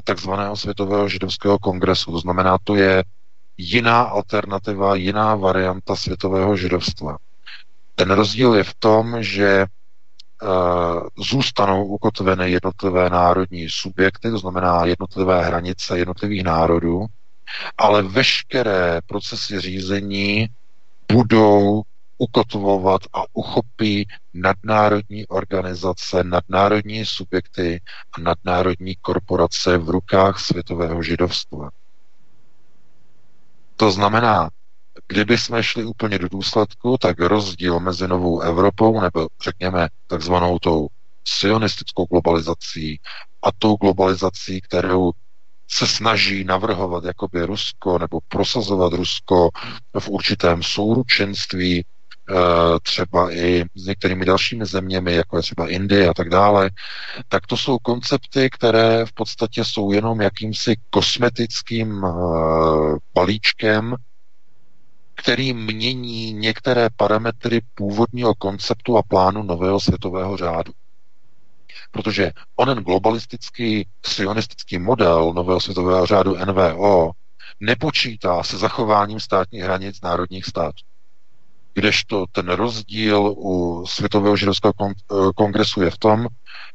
takzvaného 0.05 0.57
Světového 0.57 1.09
židovského 1.09 1.59
kongresu. 1.59 2.13
To 2.13 2.19
znamená, 2.19 2.59
to 2.65 2.75
je 2.75 3.05
jiná 3.57 4.03
alternativa, 4.03 4.95
jiná 4.95 5.35
varianta 5.35 5.97
světového 5.97 6.57
židovstva. 6.57 7.17
Ten 7.95 8.11
rozdíl 8.11 8.55
je 8.55 8.65
v 8.65 8.75
tom, 8.75 9.23
že 9.23 9.67
Eh, 9.67 9.80
zůstanou 11.19 11.85
ukotveny 11.87 12.51
jednotlivé 12.51 13.11
národní 13.11 13.69
subjekty, 13.69 14.31
to 14.31 14.39
znamená 14.39 14.85
jednotlivé 14.85 15.45
hranice 15.45 15.99
jednotlivých 15.99 16.45
národů, 16.45 17.07
ale 17.79 18.03
veškeré 18.03 19.01
procesy 19.07 19.61
řízení 19.61 20.49
budou 21.13 21.83
ukotvovat 22.19 23.01
a 23.13 23.23
uchopí 23.33 24.07
nadnárodní 24.35 25.27
organizace, 25.27 26.25
nadnárodní 26.25 27.07
subjekty 27.07 27.81
a 28.13 28.21
nadnárodní 28.21 28.95
korporace 28.97 29.79
v 29.79 29.91
rukách 29.91 30.41
světového 30.41 31.03
židovstva. 31.03 31.71
To 33.77 33.91
znamená, 33.91 34.49
Kdyby 35.11 35.39
jsme 35.39 35.63
šli 35.63 35.85
úplně 35.85 36.19
do 36.19 36.29
důsledku, 36.29 36.97
tak 37.01 37.21
rozdíl 37.21 37.81
mezi 37.81 38.09
novou 38.09 38.41
Evropou 38.41 39.01
nebo 39.01 39.29
řekněme 39.43 39.89
takzvanou 40.07 40.59
tou 40.59 40.89
sionistickou 41.25 42.05
globalizací 42.07 43.01
a 43.43 43.49
tou 43.59 43.77
globalizací, 43.77 44.61
kterou 44.61 45.11
se 45.71 45.87
snaží 45.87 46.45
navrhovat 46.45 47.05
jakoby 47.05 47.43
Rusko 47.47 47.99
nebo 47.99 48.21
prosazovat 48.29 48.93
Rusko 48.93 49.49
v 49.99 50.09
určitém 50.09 50.63
souručenství 50.63 51.85
eh, 51.85 52.35
třeba 52.83 53.33
i 53.33 53.65
s 53.75 53.87
některými 53.87 54.25
dalšími 54.25 54.67
zeměmi, 54.67 55.15
jako 55.15 55.37
je 55.37 55.43
třeba 55.43 55.69
Indie 55.69 56.09
a 56.09 56.15
tak 56.15 56.29
dále, 56.29 56.71
tak 57.29 57.47
to 57.47 57.57
jsou 57.57 57.79
koncepty, 57.79 58.51
které 58.51 59.07
v 59.07 59.13
podstatě 59.13 59.65
jsou 59.65 59.93
jenom 59.93 60.21
jakýmsi 60.21 60.77
kosmetickým 60.91 62.05
eh, 62.05 62.11
balíčkem, 63.15 63.97
který 65.23 65.53
mění 65.53 66.33
některé 66.33 66.89
parametry 66.97 67.61
původního 67.75 68.35
konceptu 68.35 68.97
a 68.97 69.03
plánu 69.03 69.43
nového 69.43 69.81
světového 69.81 70.37
řádu. 70.37 70.73
Protože 71.91 72.33
onen 72.57 72.79
globalistický 72.79 73.89
sionistický 74.07 74.79
model 74.79 75.33
nového 75.33 75.61
světového 75.61 76.07
řádu 76.07 76.37
NVO 76.37 77.11
nepočítá 77.61 78.43
se 78.43 78.59
zachováním 78.59 79.21
státních 79.21 79.63
hranic 79.63 80.01
národních 80.03 80.45
států. 80.45 80.83
Kdežto 81.75 82.25
ten 82.33 82.49
rozdíl 82.49 83.35
u 83.37 83.85
Světového 83.87 84.37
židovského 84.37 84.73
kongresu 85.37 85.83
je 85.83 85.91
v 85.91 85.99
tom, 85.99 86.27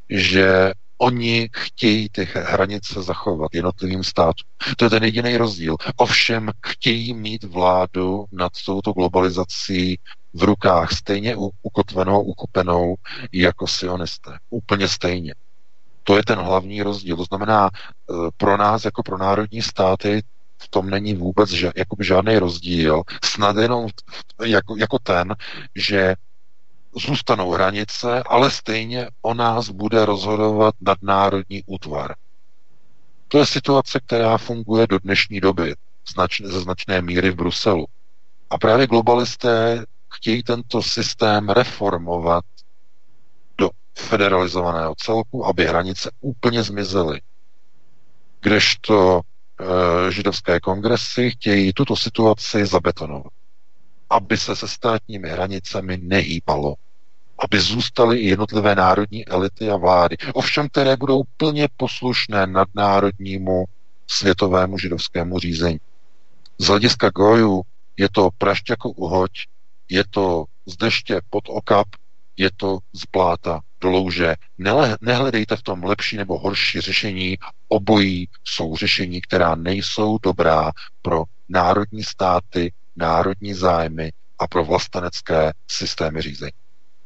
že 0.10 0.72
Oni 0.98 1.50
chtějí 1.56 2.10
ty 2.10 2.28
hranice 2.34 3.04
zachovat 3.04 3.54
jednotlivým 3.54 4.04
státům. 4.04 4.50
To 4.78 4.86
je 4.86 4.90
ten 4.90 5.04
jediný 5.04 5.38
rozdíl. 5.38 5.76
Ovšem 5.96 6.50
chtějí 6.66 7.14
mít 7.14 7.44
vládu 7.44 8.26
nad 8.32 8.52
touto 8.66 8.92
globalizací 8.92 10.00
v 10.34 10.44
rukách 10.44 10.92
stejně 10.92 11.36
ukotvenou, 11.62 12.22
ukupenou 12.22 12.96
jako 13.32 13.68
sionisté. 13.68 14.32
Úplně 14.50 14.88
stejně. 14.88 15.34
To 16.04 16.18
je 16.18 16.24
ten 16.24 16.40
hlavní 16.40 16.82
rozdíl. 16.82 17.18
To 17.18 17.24
znamená, 17.24 17.70
e, 17.70 18.14
pro 18.38 18.58
nás 18.58 18.86
jako 18.86 19.04
pro 19.04 19.18
národní 19.18 19.62
státy 19.62 20.24
v 20.58 20.68
tom 20.70 20.90
není 20.90 21.14
vůbec 21.14 21.50
ža- 21.50 21.72
jakoby 21.76 22.06
žádný 22.06 22.38
rozdíl, 22.38 23.04
snad 23.24 23.58
jenom 23.58 23.88
jako, 24.46 24.78
jako 24.78 25.00
ten, 25.00 25.36
že 25.76 26.16
zůstanou 26.96 27.52
hranice, 27.52 28.24
ale 28.26 28.52
stejně 28.52 29.10
o 29.22 29.34
nás 29.34 29.70
bude 29.70 30.06
rozhodovat 30.06 30.76
nadnárodní 30.82 31.64
útvar. 31.66 32.16
To 33.28 33.38
je 33.40 33.46
situace, 33.46 34.00
která 34.00 34.38
funguje 34.38 34.88
do 34.88 35.00
dnešní 35.00 35.40
doby 35.40 35.76
značné, 36.14 36.48
ze 36.48 36.62
značné 36.62 37.02
míry 37.02 37.30
v 37.32 37.36
Bruselu. 37.36 37.86
A 38.50 38.58
právě 38.58 38.88
globalisté 38.88 39.86
chtějí 40.14 40.44
tento 40.44 40.82
systém 40.82 41.50
reformovat 41.50 42.44
do 43.58 43.70
federalizovaného 43.98 44.96
celku, 44.98 45.46
aby 45.46 45.66
hranice 45.66 46.12
úplně 46.22 46.64
zmizely. 46.64 47.22
Kdežto 48.42 49.22
e, 49.22 50.12
židovské 50.12 50.60
kongresy 50.60 51.32
chtějí 51.32 51.74
tuto 51.74 51.96
situaci 51.96 52.66
zabetonovat. 52.66 53.34
Aby 54.10 54.38
se 54.38 54.56
se 54.56 54.68
státními 54.68 55.30
hranicemi 55.30 55.98
nehýbalo. 55.98 56.76
Aby 57.40 57.60
zůstaly 57.60 58.18
i 58.20 58.28
jednotlivé 58.28 58.76
národní 58.76 59.28
elity 59.28 59.70
a 59.70 59.78
vlády. 59.78 60.18
Ovšem, 60.34 60.70
které 60.70 60.98
budou 60.98 61.24
plně 61.38 61.68
poslušné 61.78 62.48
nadnárodnímu 62.48 63.66
světovému 64.07 64.78
židovskému 64.78 65.40
řízení. 65.40 65.80
Z 66.57 66.68
hlediska 66.68 67.10
gojů 67.10 67.62
je 67.98 68.10
to 68.12 68.30
prašť 68.38 68.70
jako 68.70 68.90
uhoď, 68.90 69.32
je 69.90 70.03
to 70.10 70.45
z 70.66 70.78
deště 70.78 71.22
pod 71.30 71.44
okap, 71.48 71.88
je 72.38 72.49
to 72.57 72.78
z 72.94 73.02
bláta 73.12 73.60
do 73.82 73.90
louže. 73.90 74.36
Nehledejte 75.02 75.56
v 75.56 75.62
tom 75.62 75.84
lepší 75.84 76.18
nebo 76.18 76.40
horší 76.40 76.82
řešení. 76.82 77.38
Obojí 77.68 78.30
jsou 78.44 78.76
řešení, 78.76 79.22
která 79.22 79.56
nejsou 79.56 80.18
dobrá 80.24 80.72
pro 81.02 81.24
národní 81.49 82.03
státy, 82.03 82.74
národní 82.95 83.53
zájmy 83.53 84.12
a 84.40 84.48
pro 84.48 84.66
vlastenecké 84.66 85.53
systémy 85.68 86.22
řízení. 86.22 86.52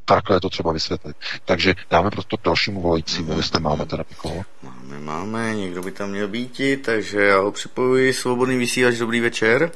Takhle 0.09 0.35
je 0.35 0.41
to 0.41 0.49
třeba 0.49 0.73
vysvětlit. 0.73 1.15
Takže 1.45 1.73
dáme 1.91 2.09
prostě 2.09 2.37
dalšímu 2.45 2.81
volajícímu, 2.81 3.37
jestli 3.37 3.59
máme 3.61 3.85
teda 3.85 4.03
někoho. 4.09 4.41
Máme, 4.63 4.99
máme, 4.99 5.55
někdo 5.55 5.81
by 5.81 5.91
tam 5.91 6.09
měl 6.09 6.27
být, 6.27 6.85
takže 6.85 7.21
já 7.21 7.37
ho 7.39 7.51
připojuji. 7.51 8.13
Svobodný 8.13 8.57
vysílač, 8.57 8.95
dobrý 8.95 9.19
večer. 9.19 9.71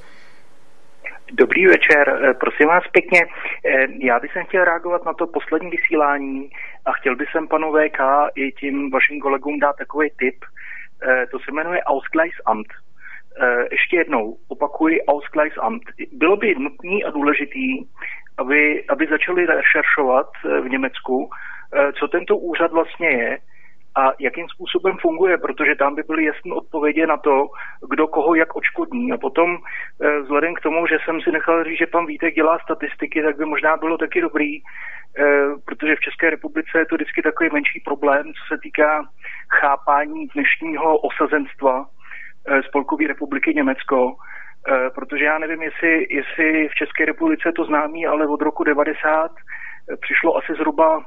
Dobrý 1.33 1.65
večer, 1.65 2.09
eh, 2.09 2.33
prosím 2.33 2.67
vás 2.67 2.83
pěkně. 2.91 3.21
Eh, 3.65 3.87
já 3.99 4.19
bych 4.19 4.31
chtěl 4.47 4.65
reagovat 4.65 5.05
na 5.05 5.13
to 5.13 5.27
poslední 5.27 5.69
vysílání 5.69 6.49
a 6.85 6.91
chtěl 6.91 7.15
bych 7.15 7.31
sem 7.31 7.47
panu 7.47 7.71
VK 7.71 7.99
i 8.35 8.51
tím 8.51 8.91
vašim 8.91 9.19
kolegům 9.19 9.59
dát 9.59 9.75
takový 9.75 10.09
tip. 10.19 10.35
Eh, 10.45 11.25
to 11.31 11.39
se 11.39 11.51
jmenuje 11.51 11.83
Ausgleichsamt. 11.83 12.67
Ještě 13.71 13.97
jednou 13.97 14.37
opakuji 14.47 15.05
Ausgleichsamt. 15.05 15.81
Bylo 16.11 16.37
by 16.37 16.55
nutný 16.55 17.03
a 17.03 17.09
důležitý, 17.11 17.67
aby, 18.37 18.83
aby 18.89 19.07
začali 19.07 19.45
rešeršovat 19.45 20.27
v 20.43 20.69
Německu, 20.69 21.29
co 21.99 22.07
tento 22.07 22.37
úřad 22.37 22.71
vlastně 22.71 23.09
je, 23.09 23.37
a 23.95 24.11
jakým 24.19 24.47
způsobem 24.49 24.97
funguje, 25.01 25.37
protože 25.37 25.75
tam 25.75 25.95
by 25.95 26.03
byly 26.03 26.25
jasné 26.25 26.53
odpovědi 26.53 27.05
na 27.05 27.17
to, 27.17 27.47
kdo 27.89 28.07
koho 28.07 28.35
jak 28.35 28.55
očkodní. 28.55 29.11
A 29.11 29.17
potom, 29.17 29.57
eh, 30.03 30.19
vzhledem 30.19 30.53
k 30.53 30.61
tomu, 30.61 30.87
že 30.87 30.97
jsem 31.05 31.21
si 31.21 31.31
nechal 31.31 31.63
říct, 31.63 31.77
že 31.77 31.87
pan 31.87 32.05
Vítek 32.05 32.35
dělá 32.35 32.59
statistiky, 32.59 33.23
tak 33.23 33.37
by 33.37 33.45
možná 33.45 33.77
bylo 33.77 33.97
taky 33.97 34.21
dobrý, 34.21 34.57
eh, 34.57 34.61
protože 35.65 35.95
v 35.95 35.99
České 35.99 36.29
republice 36.29 36.79
je 36.79 36.85
to 36.85 36.95
vždycky 36.95 37.21
takový 37.21 37.49
menší 37.53 37.79
problém, 37.85 38.23
co 38.23 38.55
se 38.55 38.57
týká 38.63 39.03
chápání 39.61 40.27
dnešního 40.27 40.97
osazenstva 40.97 41.85
eh, 42.47 42.63
Spolkové 42.63 43.07
republiky 43.07 43.53
Německo, 43.53 44.15
protože 44.95 45.25
já 45.25 45.37
nevím, 45.39 45.61
jestli, 45.61 46.07
jestli 46.09 46.67
v 46.67 46.75
České 46.75 47.05
republice 47.05 47.51
to 47.55 47.65
známý, 47.65 48.05
ale 48.07 48.27
od 48.27 48.41
roku 48.41 48.63
90 48.63 49.31
přišlo 50.01 50.37
asi 50.37 50.53
zhruba 50.53 51.05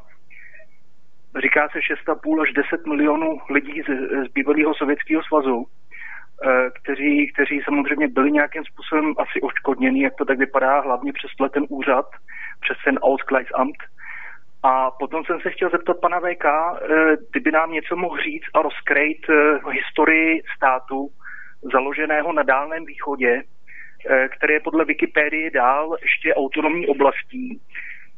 říká 1.41 1.69
se 1.69 1.79
6,5 1.79 2.43
až 2.43 2.53
10 2.53 2.87
milionů 2.87 3.39
lidí 3.51 3.83
z, 3.83 3.91
z 4.27 4.33
bývalého 4.33 4.75
Sovětského 4.75 5.23
svazu, 5.23 5.65
eh, 5.65 6.71
kteří, 6.83 7.33
kteří 7.33 7.61
samozřejmě 7.65 8.09
byli 8.09 8.33
nějakým 8.33 8.65
způsobem 8.65 9.15
asi 9.19 9.41
oškodněni, 9.41 10.03
jak 10.03 10.15
to 10.15 10.25
tak 10.25 10.39
vypadá, 10.39 10.81
hlavně 10.81 11.13
přes 11.13 11.31
ten 11.53 11.65
úřad, 11.69 12.07
přes 12.61 12.77
ten 12.85 12.99
Ausgleichsamt. 12.99 13.77
A 14.63 14.91
potom 14.91 15.25
jsem 15.25 15.41
se 15.41 15.51
chtěl 15.51 15.71
zeptat 15.71 15.97
pana 16.01 16.21
VK, 16.21 16.45
eh, 16.45 17.17
kdyby 17.31 17.53
nám 17.53 17.73
něco 17.73 17.97
mohl 17.97 18.17
říct 18.17 18.51
a 18.55 18.63
rozkrejt 18.63 19.19
eh, 19.31 19.71
historii 19.71 20.43
státu 20.57 21.09
založeného 21.73 22.33
na 22.33 22.43
Dálném 22.43 22.85
východě, 22.85 23.43
které 24.37 24.55
je 24.55 24.61
podle 24.61 24.85
Wikipedie 24.85 25.51
dál 25.51 25.97
ještě 26.03 26.35
autonomní 26.35 26.87
oblastí 26.87 27.61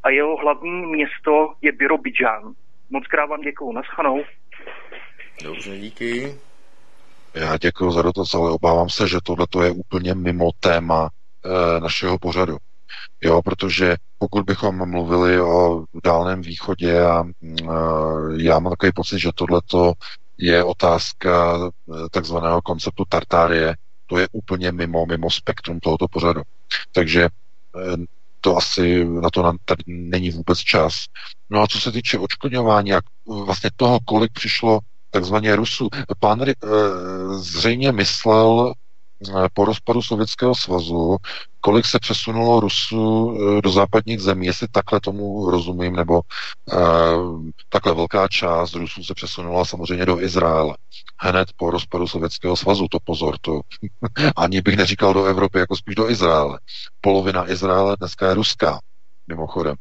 a 0.03 0.09
jeho 0.09 0.37
hlavní 0.37 0.85
město 0.85 1.53
je 1.61 1.71
Birobidžán. 1.71 2.53
Moc 2.89 3.07
krát 3.07 3.25
vám 3.25 3.41
děkuju. 3.41 3.71
Naschanou. 3.71 4.23
Dobře, 5.43 5.77
díky. 5.77 6.35
Já 7.33 7.57
děkuji 7.57 7.91
za 7.91 8.01
dotaz, 8.01 8.33
ale 8.33 8.51
obávám 8.51 8.89
se, 8.89 9.07
že 9.07 9.17
tohle 9.23 9.47
je 9.65 9.71
úplně 9.71 10.15
mimo 10.15 10.49
téma 10.59 11.09
e, 11.09 11.79
našeho 11.79 12.19
pořadu. 12.19 12.57
Jo, 13.21 13.41
protože 13.41 13.95
pokud 14.17 14.45
bychom 14.45 14.89
mluvili 14.89 15.41
o 15.41 15.83
Dálném 16.03 16.41
východě 16.41 17.01
a 17.01 17.23
e, 17.23 17.53
já 18.37 18.59
mám 18.59 18.71
takový 18.71 18.91
pocit, 18.95 19.19
že 19.19 19.29
tohle 19.35 19.61
je 20.39 20.63
otázka 20.63 21.59
eh, 21.59 22.09
takzvaného 22.11 22.61
konceptu 22.61 23.03
Tartárie, 23.09 23.75
to 24.09 24.17
je 24.17 24.27
úplně 24.31 24.71
mimo, 24.71 25.05
mimo 25.05 25.29
spektrum 25.31 25.79
tohoto 25.79 26.07
pořadu. 26.07 26.41
Takže 26.91 27.23
e, 27.23 27.29
to 28.41 28.57
asi 28.57 29.05
na 29.05 29.29
to 29.29 29.53
tady 29.65 29.83
není 29.87 30.31
vůbec 30.31 30.59
čas. 30.59 30.93
No 31.49 31.61
a 31.61 31.67
co 31.67 31.79
se 31.79 31.91
týče 31.91 32.19
očkodňování 32.19 32.93
a 32.93 33.01
vlastně 33.45 33.69
toho, 33.75 33.99
kolik 34.05 34.31
přišlo 34.31 34.79
takzvaně 35.11 35.55
Rusů, 35.55 35.89
pán 36.19 36.49
e, 36.49 36.53
zřejmě 37.37 37.91
myslel 37.91 38.73
po 39.53 39.65
rozpadu 39.65 40.01
Sovětského 40.01 40.55
svazu, 40.55 41.17
kolik 41.61 41.85
se 41.85 41.99
přesunulo 41.99 42.59
Rusů 42.59 43.37
e, 43.37 43.61
do 43.61 43.71
západních 43.71 44.19
zemí, 44.19 44.45
jestli 44.45 44.67
takhle 44.71 44.99
tomu 44.99 45.49
rozumím, 45.49 45.95
nebo 45.95 46.21
e, 46.73 46.77
takhle 47.69 47.93
velká 47.93 48.27
část 48.27 48.73
Rusů 48.73 49.03
se 49.03 49.13
přesunula 49.13 49.65
samozřejmě 49.65 50.05
do 50.05 50.21
Izraele. 50.21 50.77
Hned 51.17 51.49
po 51.57 51.71
rozpadu 51.71 52.07
Sovětského 52.07 52.55
svazu, 52.55 52.87
to 52.91 52.97
pozor, 53.03 53.35
to 53.41 53.61
ani 54.35 54.61
bych 54.61 54.77
neříkal 54.77 55.13
do 55.13 55.25
Evropy, 55.25 55.59
jako 55.59 55.75
spíš 55.75 55.95
do 55.95 56.09
Izraele. 56.09 56.59
Polovina 57.01 57.51
Izraele 57.51 57.95
dneska 57.99 58.27
je 58.27 58.33
ruská 58.33 58.79
mimochodem, 59.29 59.75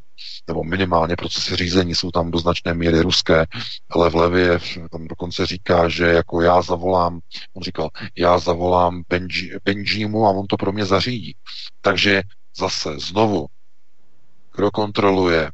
nebo 0.49 0.65
minimálně 0.65 1.17
procesy 1.17 1.57
řízení 1.57 1.95
jsou 1.95 2.11
tam 2.11 2.31
do 2.31 2.39
značné 2.39 2.75
míry 2.75 3.01
ruské, 3.01 3.47
ale 3.91 4.11
v 4.11 4.15
Levě 4.15 4.59
tam 4.91 5.09
dokonce 5.09 5.47
říká, 5.47 5.89
že 5.89 6.05
jako 6.05 6.41
já 6.41 6.63
zavolám, 6.63 7.21
on 7.55 7.63
říkal, 7.63 7.89
já 8.19 8.39
zavolám 8.39 9.03
Benji, 9.09 9.51
Benjimu 9.65 10.27
a 10.27 10.31
on 10.31 10.47
to 10.47 10.57
pro 10.57 10.73
mě 10.73 10.85
zařídí. 10.85 11.37
Takže 11.81 12.23
zase 12.59 12.99
znovu, 12.99 13.47
kdo 14.57 14.71
kontroluje 14.71 15.51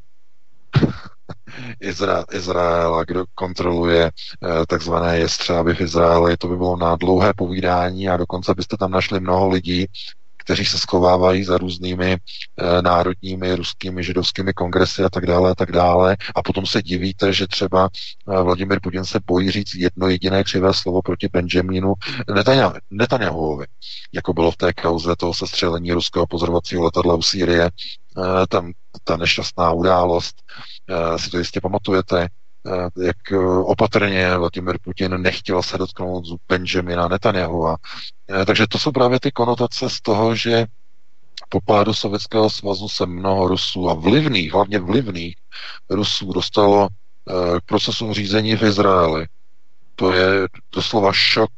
Izra- 1.82 2.24
Izrael 2.32 2.94
a 2.94 3.04
kdo 3.04 3.24
kontroluje 3.34 4.10
eh, 4.10 4.66
takzvané 4.66 5.18
jestřáby 5.18 5.74
v 5.74 5.80
Izraeli, 5.80 6.36
to 6.36 6.48
by 6.48 6.56
bylo 6.56 6.76
na 6.76 6.96
dlouhé 6.96 7.32
povídání 7.36 8.08
a 8.08 8.16
dokonce 8.16 8.54
byste 8.54 8.76
tam 8.76 8.90
našli 8.90 9.20
mnoho 9.20 9.48
lidí, 9.48 9.86
kteří 10.44 10.64
se 10.64 10.78
schovávají 10.78 11.44
za 11.44 11.58
různými 11.58 12.12
e, 12.12 12.18
národními 12.82 13.54
ruskými 13.54 14.04
židovskými 14.04 14.52
kongresy 14.52 15.04
a 15.04 15.10
tak 15.10 15.26
dále 15.26 15.50
a 15.50 15.54
tak 15.54 15.72
dále. 15.72 16.16
A 16.34 16.42
potom 16.42 16.66
se 16.66 16.82
divíte, 16.82 17.32
že 17.32 17.46
třeba 17.46 17.88
e, 18.28 18.42
Vladimir 18.42 18.80
Putin 18.82 19.04
se 19.04 19.20
bojí 19.26 19.50
říct 19.50 19.74
jedno 19.74 20.08
jediné 20.08 20.44
křivé 20.44 20.74
slovo 20.74 21.02
proti 21.02 21.28
Benjaminu 21.32 21.94
Netanyahuovi, 22.90 23.66
jako 24.12 24.32
bylo 24.32 24.50
v 24.50 24.56
té 24.56 24.72
kauze 24.72 25.16
toho 25.16 25.34
sestřelení 25.34 25.92
ruského 25.92 26.26
pozorovacího 26.26 26.84
letadla 26.84 27.14
u 27.14 27.22
Sýrie. 27.22 27.64
E, 27.64 27.70
tam 28.48 28.72
ta 29.04 29.16
nešťastná 29.16 29.72
událost, 29.72 30.36
e, 30.90 31.18
si 31.18 31.30
to 31.30 31.38
jistě 31.38 31.60
pamatujete, 31.60 32.28
Eh, 32.66 33.04
jak 33.06 33.32
eh, 33.32 33.36
opatrně 33.46 34.36
Vladimir 34.36 34.78
Putin 34.82 35.22
nechtěl 35.22 35.62
se 35.62 35.78
dotknout 35.78 36.24
Benjamina 36.48 37.08
Netanyahua. 37.08 37.76
Eh, 37.76 37.76
takže 38.46 38.66
to 38.66 38.78
jsou 38.78 38.92
právě 38.92 39.20
ty 39.20 39.30
konotace 39.30 39.90
z 39.90 40.00
toho, 40.00 40.36
že 40.36 40.66
po 41.48 41.60
pádu 41.60 41.94
Sovětského 41.94 42.50
svazu 42.50 42.88
se 42.88 43.06
mnoho 43.06 43.48
Rusů 43.48 43.90
a 43.90 43.94
vlivných, 43.94 44.52
hlavně 44.52 44.78
vlivných 44.78 45.36
Rusů 45.90 46.32
dostalo 46.32 46.88
k 47.58 47.64
procesu 47.66 48.12
řízení 48.12 48.56
v 48.56 48.62
Izraeli. 48.62 49.26
To 49.94 50.12
je 50.12 50.26
doslova 50.72 51.12
šok 51.12 51.50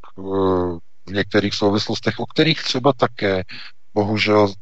v 1.07 1.11
některých 1.11 1.53
souvislostech, 1.53 2.19
o 2.19 2.25
kterých 2.25 2.63
třeba 2.63 2.93
také 2.93 3.43
bohužel 3.93 4.53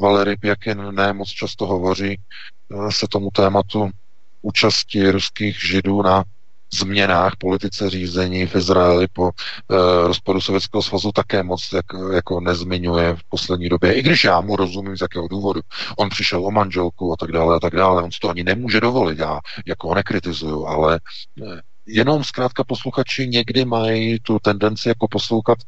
Valery 0.00 0.36
Pjakin 0.36 0.94
ne 0.94 1.12
moc 1.12 1.28
často 1.28 1.66
hovoří, 1.66 2.20
se 2.90 3.08
tomu 3.08 3.30
tématu 3.30 3.90
účasti 4.42 5.10
ruských 5.10 5.66
židů 5.66 6.02
na 6.02 6.24
změnách 6.74 7.32
politice 7.38 7.90
řízení 7.90 8.46
v 8.46 8.54
Izraeli 8.54 9.06
po 9.12 9.28
e, 9.28 9.32
rozpadu 10.06 10.40
Sovětského 10.40 10.82
svazu 10.82 11.12
také 11.12 11.42
moc 11.42 11.72
jak, 11.72 11.86
jako 12.14 12.40
nezmiňuje 12.40 13.16
v 13.16 13.24
poslední 13.28 13.68
době, 13.68 13.92
i 13.92 14.02
když 14.02 14.24
já 14.24 14.40
mu 14.40 14.56
rozumím 14.56 14.96
z 14.96 15.00
jakého 15.00 15.28
důvodu. 15.28 15.60
On 15.98 16.08
přišel 16.08 16.46
o 16.46 16.50
manželku 16.50 17.12
a 17.12 17.16
tak 17.16 17.32
dále 17.32 17.56
a 17.56 17.60
tak 17.60 17.76
dále, 17.76 18.02
on 18.02 18.12
si 18.12 18.18
to 18.20 18.30
ani 18.30 18.44
nemůže 18.44 18.80
dovolit, 18.80 19.18
já 19.18 19.40
jako 19.66 19.88
ho 19.88 19.94
nekritizuju, 19.94 20.66
ale 20.66 20.94
e, 20.94 21.60
jenom 21.86 22.24
zkrátka 22.24 22.64
posluchači 22.64 23.28
někdy 23.28 23.64
mají 23.64 24.20
tu 24.20 24.38
tendenci 24.38 24.88
jako 24.88 25.08
poslouchat 25.10 25.58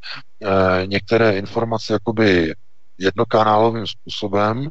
e, 0.42 0.86
některé 0.86 1.38
informace 1.38 1.92
jakoby 1.92 2.54
jednokanálovým 2.98 3.86
způsobem 3.86 4.68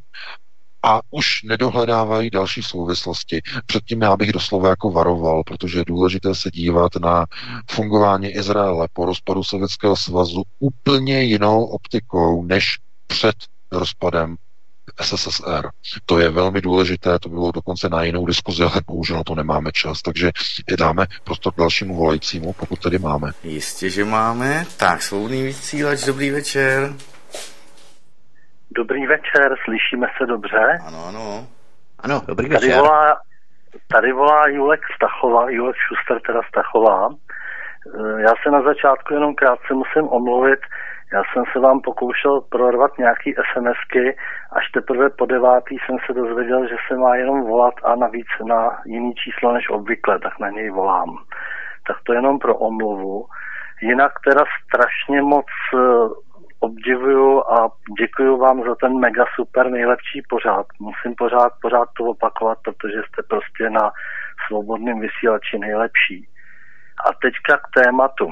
a 0.86 1.02
už 1.12 1.44
nedohledávají 1.44 2.30
další 2.30 2.64
souvislosti. 2.64 3.42
Předtím 3.66 4.02
já 4.02 4.18
bych 4.18 4.32
doslova 4.32 4.70
jako 4.70 4.92
varoval, 4.92 5.44
protože 5.44 5.80
je 5.80 5.86
důležité 5.86 6.36
se 6.36 6.52
dívat 6.52 6.96
na 6.96 7.26
fungování 7.70 8.28
Izraele 8.28 8.88
po 8.94 9.06
rozpadu 9.06 9.44
Sovětského 9.44 9.96
svazu 9.96 10.44
úplně 10.60 11.24
jinou 11.24 11.66
optikou 11.66 12.44
než 12.44 12.78
před 13.08 13.36
rozpadem 13.72 14.36
SSSR. 15.02 15.70
To 16.06 16.20
je 16.20 16.30
velmi 16.30 16.62
důležité, 16.62 17.20
to 17.20 17.30
bylo 17.30 17.52
dokonce 17.52 17.90
na 17.90 18.04
jinou 18.04 18.26
diskuzi, 18.26 18.64
ale 18.64 18.82
bohužel 18.88 19.18
na 19.18 19.24
to 19.24 19.36
nemáme 19.36 19.72
čas, 19.72 20.02
takže 20.02 20.32
dáme 20.78 21.08
prostor 21.24 21.54
k 21.54 21.58
dalšímu 21.58 21.96
volajícímu, 21.96 22.54
pokud 22.54 22.80
tedy 22.80 23.00
máme. 23.00 23.32
Jistě, 23.44 23.90
že 23.90 24.06
máme. 24.06 24.66
Tak, 24.78 25.04
svobodný 25.04 25.44
vysílač, 25.44 26.06
dobrý 26.06 26.30
večer. 26.30 26.94
Dobrý 28.76 29.08
večer, 29.08 29.56
slyšíme 29.64 30.08
se 30.18 30.26
dobře? 30.26 30.78
Ano, 30.88 31.06
ano. 31.08 31.48
Ano, 32.04 32.22
dobrý 32.28 32.50
Tady 32.50 32.68
večer. 32.68 32.80
volá, 32.80 33.18
tady 33.94 34.12
volá 34.14 34.48
Julek 34.48 34.82
Stachová, 34.96 35.50
Julek 35.50 35.76
Šuster 35.76 36.22
teda 36.28 36.42
Stachová. 36.48 37.10
Eh, 37.10 38.22
Já 38.22 38.34
se 38.44 38.52
na 38.52 38.62
začátku 38.62 39.14
jenom 39.14 39.36
krátce 39.36 39.74
musím 39.74 40.08
omluvit. 40.10 40.60
Já 41.14 41.22
jsem 41.34 41.44
se 41.54 41.60
vám 41.60 41.82
pokoušel 41.82 42.42
prorvat 42.42 42.98
nějaký 42.98 43.34
SMSky, 43.54 44.18
až 44.52 44.72
teprve 44.74 45.10
po 45.10 45.26
devátý 45.26 45.78
jsem 45.86 45.98
se 46.06 46.14
dozvěděl, 46.14 46.68
že 46.68 46.76
se 46.88 46.96
má 46.98 47.16
jenom 47.16 47.42
volat 47.42 47.74
a 47.84 47.96
navíc 47.96 48.28
na 48.48 48.78
jiný 48.86 49.14
číslo 49.16 49.54
než 49.54 49.70
obvykle, 49.70 50.20
tak 50.20 50.40
na 50.40 50.50
něj 50.50 50.70
volám. 50.70 51.10
Tak 51.88 51.98
to 52.04 52.14
jenom 52.14 52.40
pro 52.40 52.56
omluvu. 52.56 53.26
Jinak 53.82 54.12
teda 54.28 54.44
strašně 54.66 55.22
moc 55.22 55.46
eh, 55.74 55.78
obdivuju 56.60 57.44
a 57.44 57.70
děkuji 58.00 58.38
vám 58.38 58.64
za 58.64 58.76
ten 58.76 59.00
mega 59.00 59.26
super 59.36 59.70
nejlepší 59.70 60.22
pořád. 60.30 60.66
Musím 60.80 61.16
pořád, 61.16 61.52
pořád 61.62 61.90
to 61.98 62.04
opakovat, 62.04 62.58
protože 62.64 63.02
jste 63.08 63.24
prostě 63.30 63.70
na 63.70 63.92
svobodném 64.48 65.00
vysílači 65.00 65.60
nejlepší. 65.60 66.28
A 67.06 67.14
teďka 67.22 67.58
k 67.58 67.84
tématu. 67.84 68.30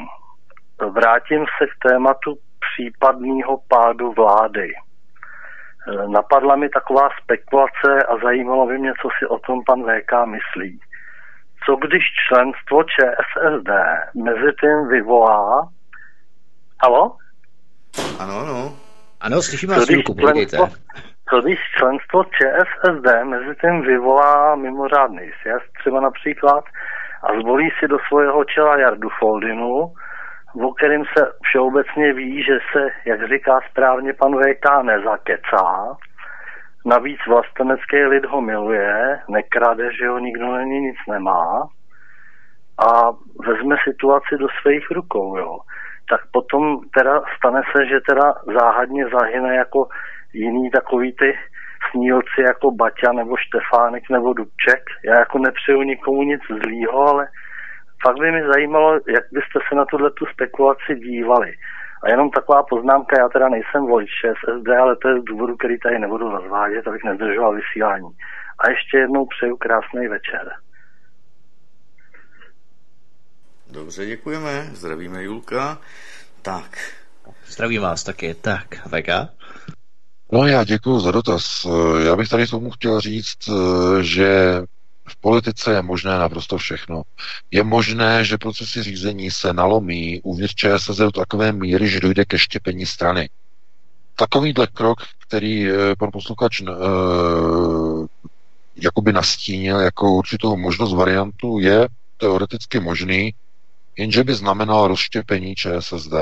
Vrátím 0.92 1.46
se 1.58 1.66
k 1.68 1.90
tématu 1.90 2.38
případného 2.60 3.58
pádu 3.68 4.12
vlády. 4.12 4.68
E, 4.74 6.08
Napadla 6.08 6.56
mi 6.56 6.70
taková 6.70 7.10
spekulace 7.24 7.90
a 8.10 8.18
zajímalo 8.24 8.68
by 8.68 8.78
mě, 8.78 8.94
co 9.02 9.10
si 9.20 9.26
o 9.28 9.40
tom 9.40 9.64
pan 9.66 9.84
VK 9.84 10.12
myslí. 10.26 10.80
Co 11.66 11.76
když 11.76 12.04
členstvo 12.28 12.84
ČSSD 12.84 13.70
mezi 14.16 14.52
tím 14.62 14.88
vyvolá... 14.88 15.70
Halo? 16.84 17.18
Ano, 18.20 18.40
ano. 18.40 18.74
Ano, 19.22 19.42
slyšíme 19.42 19.74
Co 19.74 19.80
vás, 19.80 19.88
povídejte. 20.08 20.58
členstvo- 20.58 20.82
Co 21.30 21.42
když 21.42 21.60
členstvo 21.78 22.24
ČSSD 22.24 23.24
mezi 23.24 23.56
tím 23.62 23.82
vyvolá 23.82 24.56
mimořádný 24.56 25.32
sjezd 25.42 25.66
třeba 25.80 26.02
například 26.02 26.64
a 27.24 27.28
zvolí 27.42 27.70
si 27.80 27.88
do 27.88 27.98
svého 28.08 28.44
čela 28.46 28.80
Jardu 28.80 29.10
Foldinu, 29.20 29.94
o 30.64 30.74
kterým 30.74 31.04
se 31.18 31.32
všeobecně 31.44 32.14
ví, 32.14 32.44
že 32.44 32.58
se, 32.72 32.88
jak 33.06 33.30
říká 33.30 33.60
správně 33.72 34.14
pan 34.14 34.32
VK, 34.36 34.84
nezakecá. 34.84 35.98
Navíc 36.86 37.20
vlastenecký 37.28 37.98
lid 38.06 38.26
ho 38.26 38.42
miluje, 38.42 39.20
nekrade, 39.30 39.90
že 39.94 40.08
ho 40.08 40.20
nikdo 40.20 40.56
není, 40.58 40.80
nic 40.80 40.98
nemá 41.10 41.68
a 42.88 43.12
vezme 43.48 43.76
situaci 43.84 44.38
do 44.40 44.48
svých 44.62 44.92
rukou, 44.92 45.38
jo. 45.38 45.58
Tak 46.10 46.22
potom 46.32 46.80
teda 46.98 47.22
stane 47.38 47.62
se, 47.72 47.86
že 47.86 48.00
teda 48.10 48.34
záhadně 48.60 49.06
zahyne 49.08 49.56
jako 49.56 49.88
jiný 50.34 50.70
takový 50.72 51.16
ty 51.16 51.38
snílci 51.92 52.42
jako 52.48 52.72
Baťa 52.72 53.12
nebo 53.12 53.38
Štefánek 53.38 54.04
nebo 54.10 54.34
Dubček. 54.34 54.84
Já 55.06 55.20
jako 55.20 55.40
nepřeju 55.40 55.82
nikomu 55.82 56.24
nic 56.24 56.42
zlýho, 56.64 57.08
ale 57.08 57.28
fakt 58.06 58.20
by 58.20 58.32
mi 58.32 58.44
zajímalo, 58.54 58.94
jak 58.94 59.24
byste 59.32 59.60
se 59.70 59.76
na 59.76 59.86
tuhle 59.86 60.12
tu 60.12 60.26
spekulaci 60.26 60.96
dívali. 60.96 61.54
A 62.04 62.10
jenom 62.10 62.30
taková 62.30 62.64
poznámka, 62.64 63.16
já 63.20 63.30
teda 63.30 63.50
nejsem 63.50 63.86
volič 63.86 64.10
ČSSD, 64.10 64.68
ale 64.82 64.96
to 64.96 65.10
je 65.10 65.22
z 65.22 65.24
důvodu, 65.24 65.58
který 65.58 65.80
tady 65.80 66.00
nebudu 66.00 66.30
rozvádět, 66.30 66.88
abych 66.88 67.04
nezdržoval 67.04 67.56
vysílání. 67.56 68.10
A 68.60 68.70
ještě 68.70 68.98
jednou 68.98 69.26
přeju 69.26 69.58
krásný 69.58 70.08
večer. 70.08 70.52
Dobře, 73.74 74.06
děkujeme. 74.06 74.72
Zdravíme 74.74 75.24
Julka. 75.24 75.82
Tak. 76.42 76.78
Zdravím 77.48 77.82
vás 77.82 78.04
taky. 78.04 78.34
Tak, 78.34 78.88
VK. 78.88 79.10
No 80.32 80.48
já 80.48 80.64
děkuji 80.64 81.00
za 81.00 81.12
dotaz. 81.12 81.68
Já 82.06 82.16
bych 82.16 82.30
tady 82.30 82.48
tomu 82.48 82.70
chtěl 82.70 83.02
říct, 83.02 83.50
eh, 83.50 84.04
že 84.04 84.62
v 85.08 85.16
politice 85.16 85.74
je 85.74 85.82
možné 85.82 86.18
naprosto 86.18 86.58
všechno. 86.58 87.02
Je 87.52 87.64
možné, 87.64 88.26
že 88.26 88.38
procesy 88.38 88.84
řízení 88.84 89.32
se 89.32 89.54
nalomí 89.54 90.22
uvnitř 90.22 90.56
ČSSD 90.56 91.00
do 91.00 91.12
takové 91.12 91.52
míry, 91.52 91.88
že 91.88 92.00
dojde 92.00 92.26
ke 92.26 92.40
štěpení 92.40 92.86
strany. 92.86 93.30
Takovýhle 94.16 94.68
krok, 94.68 94.98
který 95.28 95.70
eh, 95.70 95.76
pan 96.00 96.10
posluchač 96.14 96.62
uh, 96.62 98.08
jakoby 98.76 99.14
nastínil 99.14 99.80
jako 99.80 100.12
určitou 100.12 100.58
možnost 100.58 100.94
variantu, 100.94 101.60
je 101.60 101.88
teoreticky 102.18 102.80
možný, 102.80 103.34
jenže 103.98 104.24
by 104.24 104.36
znamenal 104.36 104.88
rozštěpení 104.88 105.56
ČSSD. 105.56 106.14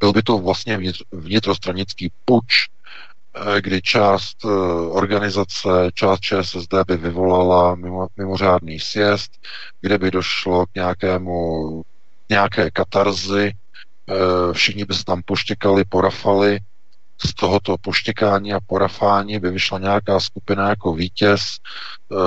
Byl 0.00 0.12
by 0.12 0.22
to 0.22 0.38
vlastně 0.38 0.78
vnitrostranický 1.12 2.12
puč, 2.24 2.68
eh, 3.34 3.60
kdy 3.60 3.82
část 3.82 4.44
eh, 4.44 4.48
organizace, 4.90 5.68
část 5.94 6.20
ČSSD 6.20 6.74
by 6.86 6.96
vyvolala 6.96 7.74
mimo, 7.74 8.06
mimořádný 8.16 8.80
sjezd, 8.80 9.30
kde 9.80 9.98
by 9.98 10.10
došlo 10.10 10.66
k 10.66 10.74
nějakému, 10.74 11.82
nějaké 12.30 12.70
katarzy, 12.70 13.52
eh, 13.52 14.52
všichni 14.52 14.84
by 14.84 14.94
se 14.94 15.04
tam 15.04 15.22
poštěkali, 15.24 15.84
porafali, 15.84 16.58
z 17.26 17.34
tohoto 17.34 17.76
poštěkání 17.78 18.52
a 18.52 18.60
porafání 18.66 19.38
by 19.38 19.50
vyšla 19.50 19.78
nějaká 19.78 20.20
skupina 20.20 20.68
jako 20.68 20.94
vítěz, 20.94 21.42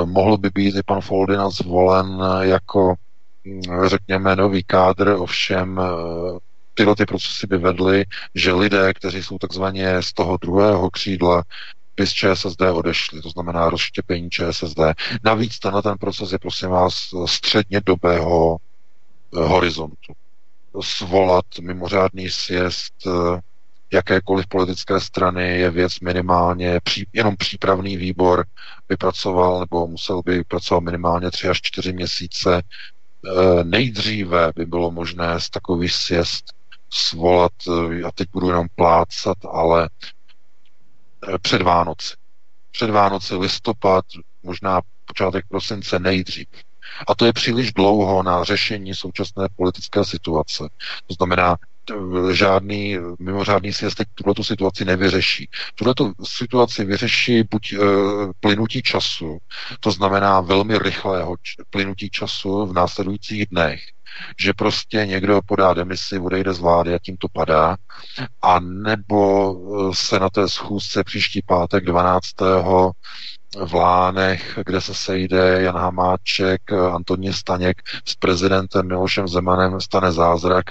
mohl 0.05 0.37
by 0.37 0.49
být 0.49 0.75
i 0.75 0.83
pan 0.85 1.01
Foldina 1.01 1.49
zvolen 1.49 2.23
jako 2.41 2.95
řekněme 3.85 4.35
nový 4.35 4.63
kádr, 4.63 5.15
ovšem 5.17 5.81
tyhle 6.73 6.95
ty 6.95 7.05
procesy 7.05 7.47
by 7.47 7.57
vedly, 7.57 8.05
že 8.35 8.53
lidé, 8.53 8.93
kteří 8.93 9.23
jsou 9.23 9.37
takzvaně 9.37 10.01
z 10.01 10.13
toho 10.13 10.37
druhého 10.37 10.89
křídla, 10.89 11.43
by 11.95 12.07
z 12.07 12.11
ČSSD 12.13 12.61
odešli, 12.73 13.21
to 13.21 13.29
znamená 13.29 13.69
rozštěpení 13.69 14.29
ČSSD. 14.29 14.79
Navíc 15.23 15.59
tenhle 15.59 15.81
ten 15.81 15.97
proces 15.97 16.31
je, 16.31 16.39
prosím 16.39 16.69
vás, 16.69 17.09
středně 17.25 17.81
dobého 17.85 18.57
eh, 18.57 19.39
horizontu. 19.39 20.13
Svolat 20.81 21.45
mimořádný 21.61 22.29
sjezd 22.29 22.93
eh, 23.07 23.39
jakékoliv 23.93 24.47
politické 24.47 24.99
strany 24.99 25.59
je 25.59 25.69
věc 25.69 25.99
minimálně, 25.99 26.79
pří, 26.83 27.07
jenom 27.13 27.35
přípravný 27.35 27.97
výbor 27.97 28.45
vypracoval 28.89 29.59
nebo 29.59 29.87
musel 29.87 30.21
by 30.25 30.43
pracovat 30.43 30.79
minimálně 30.79 31.31
tři 31.31 31.47
až 31.47 31.61
čtyři 31.61 31.93
měsíce. 31.93 32.61
E, 33.25 33.63
nejdříve 33.63 34.51
by 34.55 34.65
bylo 34.65 34.91
možné 34.91 35.39
z 35.39 35.49
takový 35.49 35.89
sjezd 35.89 36.45
svolat, 36.89 37.51
a 38.07 38.11
teď 38.11 38.27
budu 38.31 38.49
jenom 38.49 38.67
plácat, 38.75 39.37
ale 39.51 39.89
před 41.41 41.61
Vánoci. 41.61 42.13
Před 42.71 42.89
Vánoci 42.89 43.35
listopad, 43.35 44.05
možná 44.43 44.81
počátek 45.05 45.45
prosince 45.49 45.99
nejdřív. 45.99 46.47
A 47.07 47.15
to 47.15 47.25
je 47.25 47.33
příliš 47.33 47.73
dlouho 47.73 48.23
na 48.23 48.43
řešení 48.43 48.95
současné 48.95 49.47
politické 49.55 50.05
situace. 50.05 50.63
To 51.07 51.13
znamená, 51.13 51.57
žádný 52.31 52.97
mimořádný 53.19 53.73
sjezd 53.73 54.01
tuto 54.13 54.43
situaci 54.43 54.85
nevyřeší. 54.85 55.49
Tuto 55.75 56.11
situaci 56.23 56.85
vyřeší 56.85 57.43
buď 57.51 57.73
e, 57.73 57.77
plynutí 58.39 58.81
času, 58.81 59.37
to 59.79 59.91
znamená 59.91 60.41
velmi 60.41 60.79
rychlého 60.79 61.35
č- 61.41 61.63
plynutí 61.69 62.09
času 62.09 62.65
v 62.65 62.73
následujících 62.73 63.45
dnech, 63.51 63.81
že 64.39 64.53
prostě 64.53 65.05
někdo 65.05 65.39
podá 65.45 65.73
demisi, 65.73 66.19
odejde 66.19 66.53
z 66.53 66.59
vlády 66.59 66.93
a 66.93 66.99
tím 66.99 67.17
to 67.17 67.27
padá, 67.33 67.77
a 68.41 68.59
nebo 68.59 69.55
se 69.93 70.19
na 70.19 70.29
té 70.29 70.49
schůzce 70.49 71.03
příští 71.03 71.41
pátek 71.45 71.85
12 71.85 72.23
v 73.63 73.73
Lánech, 73.73 74.59
kde 74.65 74.81
se 74.81 74.93
sejde 74.93 75.61
Jan 75.61 75.75
Hamáček, 75.75 76.71
Antonín 76.71 77.33
Staněk 77.33 77.81
s 78.05 78.15
prezidentem 78.15 78.87
Milošem 78.87 79.27
Zemanem, 79.27 79.81
stane 79.81 80.11
zázrak. 80.11 80.65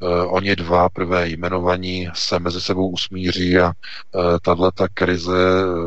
Uh, 0.00 0.34
oni 0.34 0.56
dva 0.56 0.88
prvé 0.88 1.28
jmenovaní 1.28 2.08
se 2.14 2.38
mezi 2.38 2.60
sebou 2.60 2.90
usmíří 2.90 3.58
a 3.58 3.66
uh, 3.66 4.22
tahle 4.42 4.72
ta 4.72 4.88
krize 4.94 5.32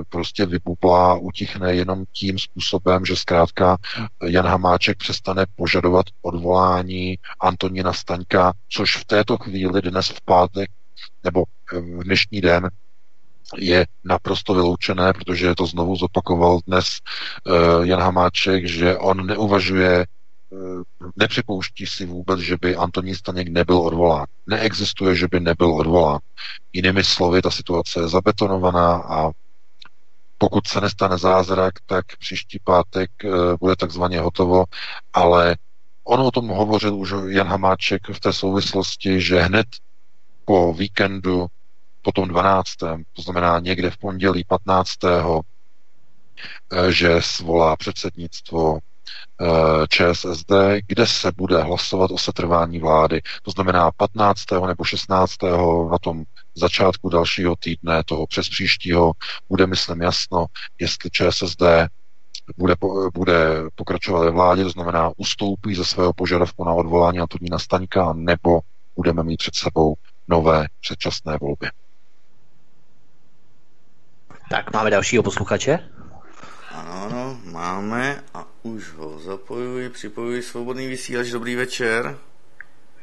prostě 0.10 0.46
vypuplá, 0.46 1.16
utichne 1.16 1.76
jenom 1.76 2.04
tím 2.12 2.40
způsobem, 2.40 3.06
že 3.06 3.16
zkrátka 3.16 3.78
Jan 4.24 4.46
Hamáček 4.46 4.98
přestane 4.98 5.46
požadovat 5.56 6.06
odvolání 6.22 7.18
Antonína 7.40 7.94
Staňka, 7.94 8.54
což 8.70 8.98
v 8.98 9.06
této 9.06 9.38
chvíli 9.38 9.82
dnes 9.82 10.10
v 10.10 10.22
pátek 10.22 10.70
nebo 11.24 11.44
v 11.72 12.04
dnešní 12.04 12.42
den 12.42 12.70
je 13.58 13.86
naprosto 14.04 14.54
vyloučené, 14.54 15.14
protože 15.14 15.56
to 15.56 15.66
znovu 15.66 15.96
zopakoval 15.96 16.60
dnes 16.68 16.88
uh, 16.88 17.86
Jan 17.86 18.02
Hamáček, 18.02 18.68
že 18.68 18.98
on 18.98 19.26
neuvažuje 19.28 20.06
nepřipouští 21.16 21.86
si 21.86 22.06
vůbec, 22.06 22.40
že 22.40 22.58
by 22.62 22.76
Antonín 22.76 23.16
Staněk 23.16 23.48
nebyl 23.48 23.78
odvolán. 23.78 24.26
Neexistuje, 24.48 25.16
že 25.16 25.28
by 25.28 25.40
nebyl 25.40 25.74
odvolán. 25.74 26.20
Jinými 26.74 27.04
slovy, 27.04 27.42
ta 27.42 27.52
situace 27.52 28.00
je 28.00 28.08
zabetonovaná 28.08 28.96
a 28.96 29.32
pokud 30.38 30.68
se 30.68 30.82
nestane 30.82 31.18
zázrak, 31.18 31.74
tak 31.86 32.06
příští 32.20 32.60
pátek 32.64 33.12
eh, 33.26 33.30
bude 33.60 33.76
takzvaně 33.76 34.20
hotovo, 34.20 34.66
ale 35.14 35.56
on 36.04 36.20
o 36.20 36.32
tom 36.32 36.48
hovořil 36.48 36.96
už 36.96 37.14
Jan 37.28 37.48
Hamáček 37.48 38.10
v 38.10 38.20
té 38.20 38.34
souvislosti, 38.34 39.22
že 39.22 39.42
hned 39.42 39.68
po 40.46 40.74
víkendu, 40.74 41.48
po 42.02 42.12
tom 42.12 42.28
12., 42.28 42.76
to 43.14 43.22
znamená 43.22 43.60
někde 43.60 43.90
v 43.90 43.98
pondělí 43.98 44.44
15., 44.44 45.04
eh, 45.04 46.92
že 46.92 47.22
svolá 47.22 47.76
předsednictvo 47.76 48.80
Eh, 49.42 49.88
ČSSD, 49.88 50.52
kde 50.88 51.08
se 51.08 51.32
bude 51.38 51.62
hlasovat 51.64 52.12
o 52.12 52.18
setrvání 52.18 52.80
vlády. 52.80 53.22
To 53.44 53.52
znamená 53.52 53.92
15. 53.92 54.68
nebo 54.68 54.84
16. 54.84 55.44
na 55.92 55.98
tom 55.98 56.24
začátku 56.56 57.10
dalšího 57.10 57.56
týdne, 57.56 58.04
toho 58.04 58.28
přes 58.28 58.50
příštího, 58.50 59.12
bude, 59.50 59.68
myslím, 59.68 60.02
jasno, 60.02 60.46
jestli 60.80 61.10
ČSSD 61.10 61.62
bude, 62.58 62.76
bude 63.14 63.64
pokračovat 63.76 64.26
ve 64.26 64.32
vládě, 64.32 64.64
to 64.64 64.70
znamená 64.70 65.12
ustoupí 65.18 65.76
ze 65.76 65.86
svého 65.86 66.14
požadavku 66.14 66.64
na 66.64 66.74
odvolání 66.74 67.20
Antonína 67.20 67.60
Staňka, 67.60 68.14
nebo 68.14 68.60
budeme 68.96 69.24
mít 69.24 69.38
před 69.38 69.56
sebou 69.56 69.96
nové 70.28 70.66
předčasné 70.82 71.38
volby. 71.42 71.68
Tak 74.52 74.74
máme 74.74 74.90
dalšího 74.90 75.24
posluchače. 75.24 75.80
Ano, 76.76 76.92
ano, 77.06 77.38
máme 77.52 78.16
a 78.34 78.46
už 78.64 78.94
ho 78.94 79.20
zapojuji, 79.20 79.90
připojuji 79.90 80.42
svobodný 80.42 80.88
vysílač. 80.88 81.28
Dobrý 81.28 81.56
večer. 81.56 82.18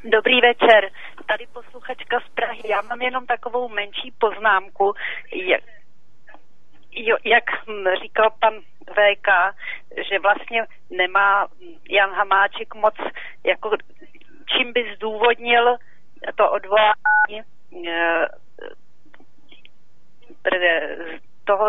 Dobrý 0.05 0.41
večer. 0.41 0.91
Tady 1.27 1.47
posluchačka 1.52 2.20
z 2.20 2.35
Prahy. 2.35 2.62
Já 2.68 2.83
mám 2.83 3.02
jenom 3.02 3.27
takovou 3.27 3.68
menší 3.68 4.12
poznámku. 4.18 4.94
Jak, 5.33 5.60
jo, 6.93 7.17
jak 7.25 7.44
říkal 8.02 8.31
pan 8.41 8.55
VK, 8.91 9.28
že 10.10 10.18
vlastně 10.18 10.67
nemá 10.91 11.49
Jan 11.91 12.10
Hamáček 12.10 12.75
moc, 12.75 12.94
jako 13.44 13.70
čím 14.47 14.73
by 14.73 14.94
zdůvodnil 14.97 15.77
to 16.36 16.51
odvolání 16.51 17.43
eh, 17.89 18.28
toho 21.51 21.67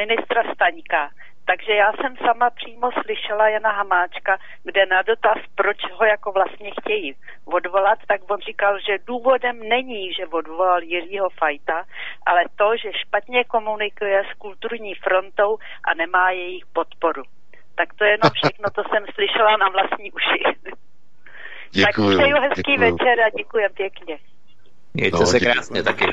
ministra 0.00 0.42
Staňka. 0.54 1.02
Takže 1.50 1.72
já 1.72 1.92
jsem 1.92 2.12
sama 2.26 2.50
přímo 2.50 2.86
slyšela 3.02 3.48
Jana 3.48 3.70
Hamáčka, 3.78 4.38
kde 4.64 4.86
na 4.86 5.02
dotaz, 5.02 5.38
proč 5.54 5.78
ho 5.92 6.04
jako 6.04 6.32
vlastně 6.32 6.70
chtějí 6.80 7.14
odvolat, 7.44 7.98
tak 8.08 8.20
on 8.30 8.40
říkal, 8.40 8.74
že 8.86 9.04
důvodem 9.06 9.56
není, 9.68 10.12
že 10.14 10.26
odvolal 10.26 10.82
Jiřího 10.82 11.28
Fajta, 11.38 11.78
ale 12.26 12.40
to, 12.56 12.68
že 12.82 12.98
špatně 13.02 13.44
komunikuje 13.44 14.18
s 14.30 14.38
kulturní 14.38 14.94
frontou 14.94 15.50
a 15.88 15.94
nemá 15.94 16.30
jejich 16.30 16.66
podporu. 16.72 17.22
Tak 17.74 17.88
to 17.94 18.04
je 18.04 18.10
jenom 18.10 18.30
všechno, 18.38 18.66
to 18.76 18.82
jsem 18.90 19.02
slyšela 19.14 19.56
na 19.56 19.68
vlastní 19.68 20.12
uši. 20.18 20.40
Děkuju, 21.70 22.08
tak 22.08 22.18
přeju 22.18 22.36
hezký 22.40 22.72
děkuju. 22.72 22.80
večer 22.96 23.16
a 23.20 23.30
děkujem 23.38 23.70
pěkně. 23.74 24.18
Mějte 24.94 25.18
No, 25.20 25.26
se 25.26 25.38
děkuju. 25.38 25.52
krásně 25.54 25.82
taky. 25.82 26.04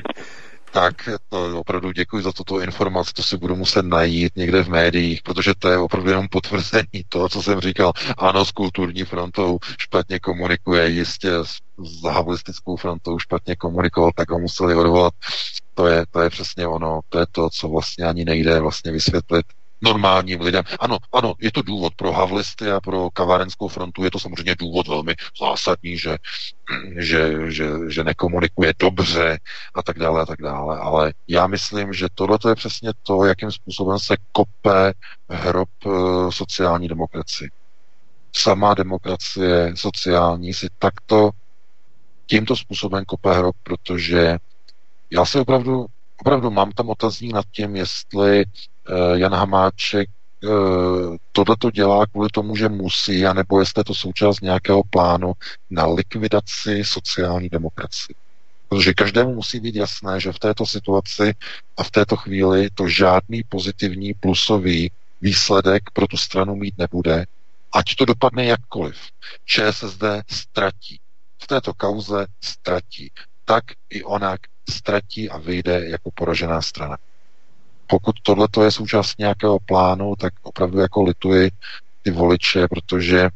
Tak 0.71 1.09
to 1.29 1.59
opravdu 1.59 1.91
děkuji 1.91 2.23
za 2.23 2.31
tuto 2.31 2.61
informaci, 2.61 3.13
to 3.13 3.23
si 3.23 3.37
budu 3.37 3.55
muset 3.55 3.85
najít 3.85 4.35
někde 4.35 4.63
v 4.63 4.69
médiích, 4.69 5.21
protože 5.23 5.53
to 5.59 5.69
je 5.69 5.77
opravdu 5.77 6.09
jenom 6.09 6.27
potvrzení 6.27 7.03
toho, 7.09 7.29
co 7.29 7.43
jsem 7.43 7.59
říkal. 7.59 7.91
Ano, 8.17 8.45
s 8.45 8.51
kulturní 8.51 9.03
frontou 9.03 9.59
špatně 9.79 10.19
komunikuje, 10.19 10.89
jistě 10.89 11.31
s 11.33 11.57
s 11.85 12.03
havlistickou 12.03 12.75
frontou 12.75 13.19
špatně 13.19 13.55
komunikoval, 13.55 14.11
tak 14.15 14.31
ho 14.31 14.39
museli 14.39 14.75
odvolat. 14.75 15.13
To 15.73 15.87
je, 15.87 16.05
to 16.11 16.21
je 16.21 16.29
přesně 16.29 16.67
ono, 16.67 16.99
to 17.09 17.19
je 17.19 17.25
to, 17.31 17.49
co 17.49 17.69
vlastně 17.69 18.05
ani 18.05 18.25
nejde 18.25 18.59
vlastně 18.59 18.91
vysvětlit 18.91 19.45
normálním 19.81 20.41
lidem. 20.41 20.63
Ano, 20.79 20.97
ano, 21.11 21.33
je 21.39 21.51
to 21.51 21.61
důvod 21.61 21.95
pro 21.95 22.11
havlisty 22.11 22.71
a 22.71 22.81
pro 22.81 23.09
kavárenskou 23.09 23.67
frontu, 23.67 24.03
je 24.03 24.11
to 24.11 24.19
samozřejmě 24.19 24.55
důvod 24.55 24.87
velmi 24.87 25.15
zásadní, 25.41 25.97
že, 25.97 26.17
že, 26.97 27.51
že, 27.51 27.69
že 27.87 28.03
nekomunikuje 28.03 28.73
dobře 28.79 29.39
a 29.75 29.83
tak 29.83 29.99
dále 29.99 30.21
a 30.21 30.25
tak 30.25 30.41
dále. 30.41 30.77
Ale 30.77 31.13
já 31.27 31.47
myslím, 31.47 31.93
že 31.93 32.07
tohle 32.13 32.37
je 32.49 32.55
přesně 32.55 32.91
to, 33.03 33.25
jakým 33.25 33.51
způsobem 33.51 33.99
se 33.99 34.15
kope 34.31 34.93
hrob 35.29 35.69
eh, 35.85 35.89
sociální 36.29 36.87
demokracii. 36.87 37.49
Sama 38.33 38.73
demokracie 38.73 39.73
sociální 39.75 40.53
si 40.53 40.67
takto 40.79 41.29
tímto 42.25 42.55
způsobem 42.55 43.05
kope 43.05 43.33
hrob, 43.33 43.55
protože 43.63 44.37
já 45.11 45.25
si 45.25 45.39
opravdu, 45.39 45.85
opravdu 46.21 46.51
mám 46.51 46.71
tam 46.71 46.89
otazník 46.89 47.33
nad 47.33 47.45
tím, 47.51 47.75
jestli 47.75 48.43
Jan 49.13 49.33
Hamáček 49.33 50.09
uh, 50.43 51.15
tohleto 51.31 51.71
dělá 51.71 52.05
kvůli 52.05 52.29
tomu, 52.29 52.55
že 52.55 52.69
musí, 52.69 53.25
anebo 53.25 53.59
jestli 53.59 53.79
je 53.79 53.83
to 53.83 53.95
součást 53.95 54.41
nějakého 54.41 54.83
plánu 54.89 55.33
na 55.69 55.85
likvidaci 55.85 56.83
sociální 56.83 57.49
demokracie. 57.49 58.15
Protože 58.69 58.93
každému 58.93 59.35
musí 59.35 59.59
být 59.59 59.75
jasné, 59.75 60.19
že 60.19 60.31
v 60.31 60.39
této 60.39 60.65
situaci 60.65 61.33
a 61.77 61.83
v 61.83 61.91
této 61.91 62.15
chvíli 62.15 62.69
to 62.73 62.87
žádný 62.87 63.43
pozitivní 63.49 64.13
plusový 64.13 64.91
výsledek 65.21 65.83
pro 65.93 66.07
tu 66.07 66.17
stranu 66.17 66.55
mít 66.55 66.77
nebude, 66.77 67.25
ať 67.71 67.95
to 67.95 68.05
dopadne 68.05 68.45
jakkoliv. 68.45 68.97
ČSSD 69.45 70.03
ztratí. 70.27 70.99
V 71.43 71.47
této 71.47 71.73
kauze 71.73 72.27
ztratí. 72.41 73.11
Tak 73.45 73.63
i 73.89 74.03
onak 74.03 74.39
ztratí 74.69 75.29
a 75.29 75.37
vyjde 75.37 75.89
jako 75.89 76.11
poražená 76.11 76.61
strana. 76.61 76.97
Pokud 77.91 78.15
tohle 78.23 78.47
je 78.63 78.71
součást 78.71 79.19
nějakého 79.19 79.59
plánu, 79.65 80.13
tak 80.19 80.33
opravdu 80.43 80.79
jako 80.79 81.03
lituji 81.03 81.49
ty 82.01 82.11
voliče, 82.11 82.67
protože 82.67 83.29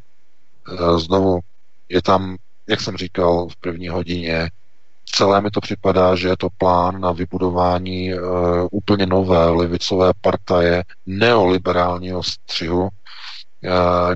uh, 0.72 0.98
znovu 0.98 1.40
je 1.88 2.02
tam, 2.02 2.36
jak 2.68 2.80
jsem 2.80 2.96
říkal 2.96 3.48
v 3.48 3.56
první 3.56 3.88
hodině, 3.88 4.50
celé 5.04 5.40
mi 5.40 5.50
to 5.50 5.60
připadá, 5.60 6.16
že 6.16 6.28
je 6.28 6.36
to 6.36 6.48
plán 6.58 7.00
na 7.00 7.12
vybudování 7.12 8.14
uh, 8.14 8.20
úplně 8.70 9.06
nové 9.06 9.48
levicové 9.50 10.12
partaje 10.20 10.84
neoliberálního 11.06 12.22
střihu, 12.22 12.88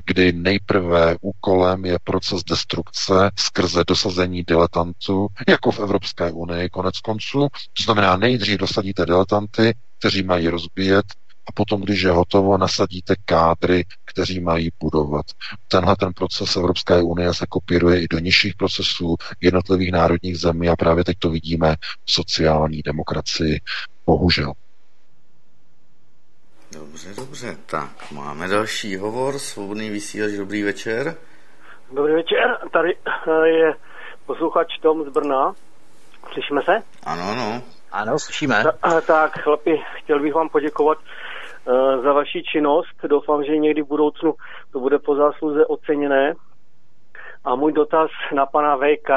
kdy 0.05 0.31
nejprve 0.33 1.15
úkolem 1.21 1.85
je 1.85 1.97
proces 2.03 2.43
destrukce 2.43 3.31
skrze 3.39 3.83
dosazení 3.87 4.43
diletantů, 4.43 5.27
jako 5.47 5.71
v 5.71 5.79
Evropské 5.79 6.31
unii 6.31 6.69
konec 6.69 6.99
konců. 6.99 7.47
To 7.77 7.83
znamená, 7.83 8.17
nejdřív 8.17 8.57
dosadíte 8.57 9.05
diletanty, 9.05 9.73
kteří 9.99 10.23
mají 10.23 10.47
rozbíjet, 10.47 11.05
a 11.47 11.51
potom, 11.51 11.81
když 11.81 12.01
je 12.01 12.11
hotovo, 12.11 12.57
nasadíte 12.57 13.15
kádry, 13.25 13.85
kteří 14.05 14.39
mají 14.39 14.69
budovat. 14.79 15.25
Tenhle 15.67 15.95
ten 15.95 16.13
proces 16.13 16.55
Evropské 16.55 17.01
unie 17.01 17.33
se 17.33 17.45
kopíruje 17.49 18.01
i 18.01 18.07
do 18.07 18.19
nižších 18.19 18.55
procesů 18.55 19.15
jednotlivých 19.41 19.91
národních 19.91 20.37
zemí 20.37 20.69
a 20.69 20.75
právě 20.75 21.03
teď 21.03 21.17
to 21.19 21.29
vidíme 21.29 21.75
v 22.05 22.11
sociální 22.11 22.81
demokracii. 22.81 23.59
Bohužel. 24.05 24.53
Dobře, 26.81 27.09
dobře. 27.15 27.57
Tak, 27.65 28.11
máme 28.11 28.47
další 28.47 28.97
hovor. 28.97 29.39
Svobodný 29.39 29.89
vysílač, 29.89 30.31
dobrý 30.31 30.63
večer. 30.63 31.15
Dobrý 31.91 32.13
večer, 32.13 32.57
tady 32.71 32.97
eh, 33.05 33.47
je 33.47 33.73
posluchač 34.25 34.67
Tom 34.81 35.03
z 35.05 35.09
Brna. 35.09 35.53
Slyšíme 36.33 36.61
se? 36.61 36.83
Ano, 37.03 37.23
ano. 37.31 37.61
Ano, 37.91 38.19
slyšíme. 38.19 38.63
Ta, 38.63 38.97
eh, 38.97 39.01
tak, 39.01 39.39
chlapi, 39.39 39.83
chtěl 39.93 40.19
bych 40.19 40.33
vám 40.33 40.49
poděkovat 40.49 40.97
uh, 40.97 42.03
za 42.03 42.13
vaši 42.13 42.43
činnost. 42.43 42.95
Doufám, 43.03 43.43
že 43.43 43.57
někdy 43.57 43.81
v 43.81 43.87
budoucnu 43.87 44.33
to 44.71 44.79
bude 44.79 44.99
po 44.99 45.15
zásluze 45.15 45.65
oceněné. 45.65 46.33
A 47.43 47.55
můj 47.55 47.73
dotaz 47.73 48.09
na 48.35 48.45
pana 48.45 48.77
VK 48.77 49.09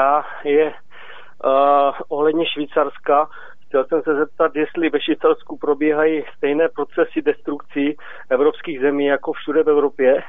je 0.43 0.65
uh, 0.65 1.91
ohledně 2.07 2.45
Švýcarska. 2.45 3.29
Chtěl 3.75 3.85
jsem 3.85 4.01
se 4.01 4.15
zeptat, 4.15 4.55
jestli 4.55 4.89
ve 4.89 5.01
Švýcarsku 5.01 5.57
probíhají 5.57 6.23
stejné 6.37 6.69
procesy 6.69 7.21
destrukcí 7.21 7.97
evropských 8.29 8.79
zemí 8.79 9.05
jako 9.05 9.33
všude 9.33 9.63
v 9.63 9.69
Evropě, 9.69 10.23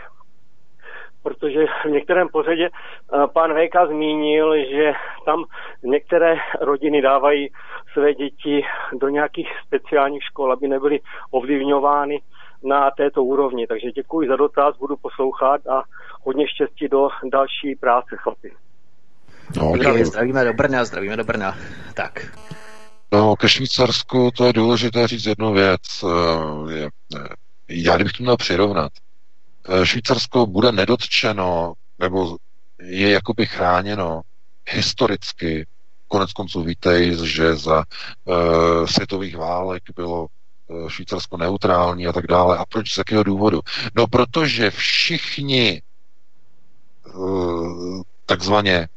protože 1.22 1.66
v 1.84 1.90
některém 1.90 2.28
pořadě 2.28 2.68
eh, 2.68 3.26
pan 3.32 3.54
VK 3.54 3.88
zmínil, 3.88 4.56
že 4.56 4.92
tam 5.24 5.44
některé 5.82 6.34
rodiny 6.60 7.02
dávají 7.02 7.48
své 7.92 8.14
děti 8.14 8.64
do 8.92 9.08
nějakých 9.08 9.48
speciálních 9.66 10.22
škol, 10.22 10.52
aby 10.52 10.68
nebyly 10.68 11.00
ovlivňovány 11.30 12.20
na 12.64 12.90
této 12.90 13.24
úrovni. 13.24 13.66
Takže 13.66 13.90
děkuji 13.90 14.28
za 14.28 14.36
dotaz, 14.36 14.76
budu 14.76 14.96
poslouchat 14.96 15.66
a 15.66 15.82
hodně 16.22 16.48
štěstí 16.48 16.88
do 16.88 17.08
další 17.32 17.74
práce, 17.80 18.16
chlapi. 18.16 18.52
No, 19.56 19.72
Zdravíme, 19.76 20.04
zdravíme 20.04 20.44
do 20.44 20.52
Brna, 20.52 20.84
zdravíme 20.84 21.16
do 21.16 21.24
Brna. 21.24 21.54
Tak. 21.94 22.12
No, 23.12 23.36
ke 23.36 23.48
Švýcarsku 23.48 24.30
to 24.30 24.44
je 24.44 24.52
důležité 24.52 25.08
říct 25.08 25.26
jednu 25.26 25.52
věc. 25.52 26.04
Eh, 26.04 26.88
já 27.68 27.94
kdybych 27.96 28.12
to 28.12 28.22
měl 28.22 28.36
přirovnat. 28.36 28.92
Eh, 29.68 29.86
Švýcarsko 29.86 30.46
bude 30.46 30.72
nedotčeno, 30.72 31.72
nebo 31.98 32.36
je 32.82 33.10
jakoby 33.10 33.46
chráněno 33.46 34.20
historicky. 34.70 35.66
Konec 36.08 36.32
konců 36.32 36.62
víte, 36.62 37.14
že 37.26 37.56
za 37.56 37.84
světových 38.84 39.36
válek 39.36 39.82
bylo 39.96 40.26
Švýcarsko 40.88 41.36
neutrální 41.36 42.06
a 42.06 42.12
tak 42.12 42.26
dále. 42.26 42.58
A 42.58 42.64
proč? 42.64 42.94
Z 42.94 42.98
jakého 42.98 43.22
důvodu? 43.22 43.60
No, 43.94 44.06
protože 44.06 44.70
všichni 44.70 45.82
takzvaně 48.26 48.88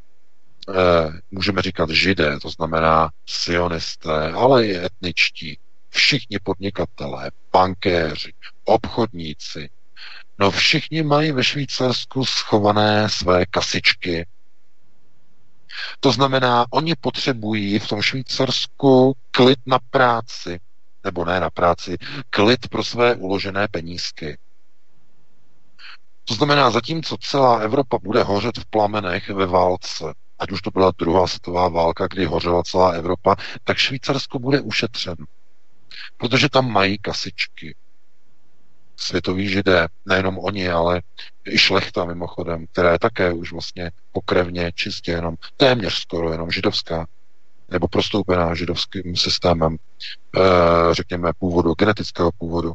můžeme 1.31 1.61
říkat 1.61 1.89
židé, 1.89 2.39
to 2.39 2.49
znamená 2.49 3.09
sionisté, 3.25 4.31
ale 4.31 4.65
i 4.65 4.77
etničtí, 4.77 5.57
všichni 5.89 6.39
podnikatelé, 6.43 7.31
bankéři, 7.53 8.33
obchodníci, 8.65 9.69
no 10.39 10.51
všichni 10.51 11.03
mají 11.03 11.31
ve 11.31 11.43
Švýcarsku 11.43 12.25
schované 12.25 13.09
své 13.09 13.45
kasičky. 13.45 14.27
To 15.99 16.11
znamená, 16.11 16.65
oni 16.69 16.95
potřebují 16.95 17.79
v 17.79 17.87
tom 17.87 18.01
Švýcarsku 18.01 19.15
klid 19.31 19.59
na 19.65 19.79
práci, 19.89 20.59
nebo 21.03 21.25
ne 21.25 21.39
na 21.39 21.49
práci, 21.49 21.97
klid 22.29 22.67
pro 22.67 22.83
své 22.83 23.15
uložené 23.15 23.67
penízky. 23.67 24.37
To 26.25 26.33
znamená, 26.33 26.71
zatímco 26.71 27.17
celá 27.17 27.59
Evropa 27.59 27.97
bude 27.97 28.23
hořet 28.23 28.57
v 28.57 28.65
plamenech 28.65 29.29
ve 29.29 29.45
válce, 29.45 30.13
ať 30.39 30.51
už 30.51 30.61
to 30.61 30.71
byla 30.71 30.91
druhá 30.97 31.27
světová 31.27 31.69
válka, 31.69 32.07
kdy 32.07 32.25
hořela 32.25 32.63
celá 32.63 32.91
Evropa, 32.91 33.35
tak 33.63 33.77
Švýcarsko 33.77 34.39
bude 34.39 34.61
ušetřen. 34.61 35.15
Protože 36.17 36.49
tam 36.49 36.71
mají 36.71 36.97
kasičky. 36.97 37.75
Světoví 38.95 39.49
židé, 39.49 39.87
nejenom 40.05 40.39
oni, 40.39 40.69
ale 40.69 41.01
i 41.47 41.57
šlechta 41.57 42.05
mimochodem, 42.05 42.65
která 42.71 42.91
je 42.91 42.99
také 42.99 43.33
už 43.33 43.51
vlastně 43.51 43.91
pokrevně 44.11 44.71
čistě 44.75 45.11
jenom, 45.11 45.35
téměř 45.57 45.93
skoro 45.93 46.31
jenom 46.31 46.51
židovská, 46.51 47.07
nebo 47.69 47.87
prostoupená 47.87 48.55
židovským 48.55 49.15
systémem, 49.15 49.75
e, 49.75 50.39
řekněme, 50.93 51.31
původu, 51.39 51.73
genetického 51.73 52.31
původu. 52.37 52.73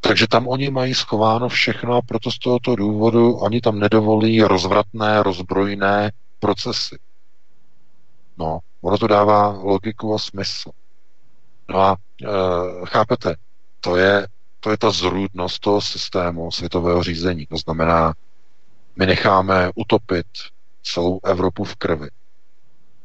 Takže 0.00 0.26
tam 0.28 0.48
oni 0.48 0.70
mají 0.70 0.94
schováno 0.94 1.48
všechno 1.48 1.94
a 1.94 2.02
proto 2.02 2.30
z 2.30 2.38
tohoto 2.38 2.76
důvodu 2.76 3.32
oni 3.32 3.60
tam 3.60 3.78
nedovolí 3.78 4.42
rozvratné, 4.42 5.22
rozbrojné 5.22 6.12
procesy. 6.40 6.98
No, 8.38 8.58
ono 8.80 8.98
to 8.98 9.06
dává 9.06 9.48
logiku 9.48 10.14
a 10.14 10.18
smysl. 10.18 10.70
No 11.68 11.80
a 11.80 11.96
e, 12.22 12.26
chápete, 12.86 13.36
to 13.80 13.96
je, 13.96 14.26
to 14.60 14.70
je 14.70 14.76
ta 14.76 14.90
zrůdnost 14.90 15.58
toho 15.58 15.80
systému 15.80 16.50
světového 16.50 17.02
řízení. 17.02 17.46
To 17.46 17.56
znamená, 17.56 18.14
my 18.96 19.06
necháme 19.06 19.70
utopit 19.74 20.26
celou 20.82 21.20
Evropu 21.24 21.64
v 21.64 21.76
krvi 21.76 22.08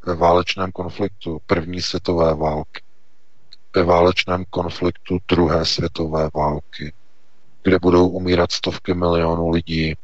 ve 0.05 0.15
válečném 0.15 0.71
konfliktu 0.71 1.39
první 1.45 1.81
světové 1.81 2.35
války, 2.35 2.81
ve 3.75 3.83
válečném 3.83 4.45
konfliktu 4.49 5.17
druhé 5.27 5.65
světové 5.65 6.29
války, 6.35 6.93
kde 7.63 7.79
budou 7.81 8.07
umírat 8.07 8.51
stovky 8.51 8.93
milionů 8.93 9.49
lidí, 9.49 9.95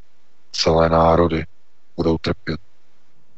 celé 0.52 0.90
národy 0.90 1.46
budou 1.96 2.18
trpět 2.18 2.60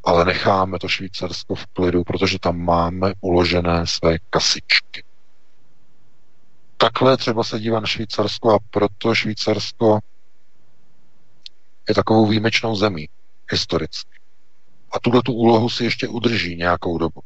ale 0.03 0.25
necháme 0.25 0.79
to 0.79 0.87
Švýcarsko 0.87 1.55
v 1.55 1.65
klidu, 1.65 2.03
protože 2.03 2.39
tam 2.39 2.59
máme 2.59 3.13
uložené 3.21 3.87
své 3.87 4.17
kasičky. 4.29 5.03
Takhle 6.77 7.17
třeba 7.17 7.43
se 7.43 7.59
dívá 7.59 7.79
na 7.79 7.87
Švýcarsko 7.87 8.53
a 8.53 8.59
proto 8.69 9.15
Švýcarsko 9.15 9.99
je 11.89 11.95
takovou 11.95 12.27
výjimečnou 12.27 12.75
zemí 12.75 13.09
historicky. 13.51 14.19
A 14.91 14.99
tuhle 14.99 15.21
tu 15.25 15.33
úlohu 15.33 15.69
si 15.69 15.83
ještě 15.83 16.07
udrží 16.07 16.55
nějakou 16.55 16.97
dobu. 16.97 17.21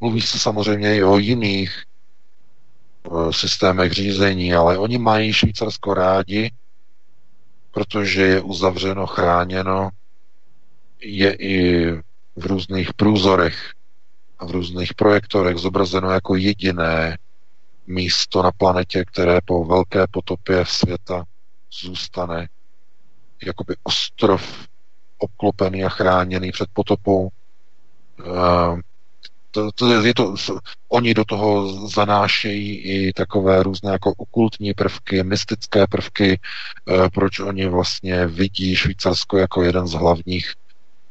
Mluví 0.00 0.20
se 0.20 0.38
samozřejmě 0.38 0.96
i 0.96 1.04
o 1.04 1.18
jiných 1.18 1.82
e, 1.82 3.32
systémech 3.32 3.92
řízení, 3.92 4.54
ale 4.54 4.78
oni 4.78 4.98
mají 4.98 5.32
Švýcarsko 5.32 5.94
rádi, 5.94 6.50
protože 7.70 8.22
je 8.22 8.40
uzavřeno, 8.40 9.06
chráněno, 9.06 9.90
je 11.00 11.34
i 11.34 11.86
v 12.38 12.46
různých 12.46 12.94
průzorech 12.94 13.72
a 14.38 14.46
v 14.46 14.50
různých 14.50 14.94
projektorech 14.94 15.56
zobrazeno 15.56 16.10
jako 16.10 16.36
jediné 16.36 17.18
místo 17.86 18.42
na 18.42 18.50
planetě, 18.52 19.04
které 19.04 19.38
po 19.44 19.64
velké 19.64 20.04
potopě 20.10 20.64
světa 20.66 21.24
zůstane 21.82 22.48
jakoby 23.46 23.74
ostrov 23.82 24.68
obklopený 25.18 25.84
a 25.84 25.88
chráněný 25.88 26.52
před 26.52 26.68
potopou. 26.72 27.28
Uh, 28.26 28.80
to, 29.50 29.72
to, 29.72 30.02
je 30.02 30.14
to, 30.14 30.34
oni 30.88 31.14
do 31.14 31.24
toho 31.24 31.72
zanášejí 31.88 32.76
i 32.76 33.12
takové 33.12 33.62
různé 33.62 33.92
jako 33.92 34.12
okultní 34.16 34.74
prvky, 34.74 35.22
mystické 35.22 35.86
prvky, 35.86 36.40
uh, 36.84 37.08
proč 37.08 37.40
oni 37.40 37.68
vlastně 37.68 38.26
vidí 38.26 38.76
Švýcarsko 38.76 39.38
jako 39.38 39.62
jeden 39.62 39.86
z 39.86 39.92
hlavních 39.92 40.54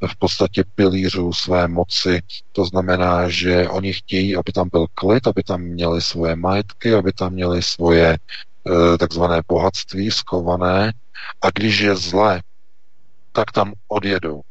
v 0.06 0.17
podstatě 0.19 0.64
pilířů 0.76 1.34
své 1.34 1.67
moci. 1.67 2.22
To 2.51 2.66
znamená, 2.66 3.30
že 3.30 3.69
oni 3.69 3.93
chtějí, 3.93 4.35
aby 4.35 4.51
tam 4.51 4.69
byl 4.72 4.88
klid, 4.93 5.27
aby 5.27 5.43
tam 5.43 5.61
měli 5.61 6.01
svoje 6.01 6.35
majetky, 6.35 6.93
aby 6.93 7.14
tam 7.14 7.34
měli 7.34 7.64
svoje 7.64 8.14
e, 8.14 8.17
takzvané 8.98 9.42
bohatství 9.48 10.11
skované 10.11 10.93
a 11.42 11.50
když 11.50 11.80
je 11.80 11.95
zlé, 11.95 12.42
tak 13.32 13.51
tam 13.51 13.74
odjedou. 13.88 14.42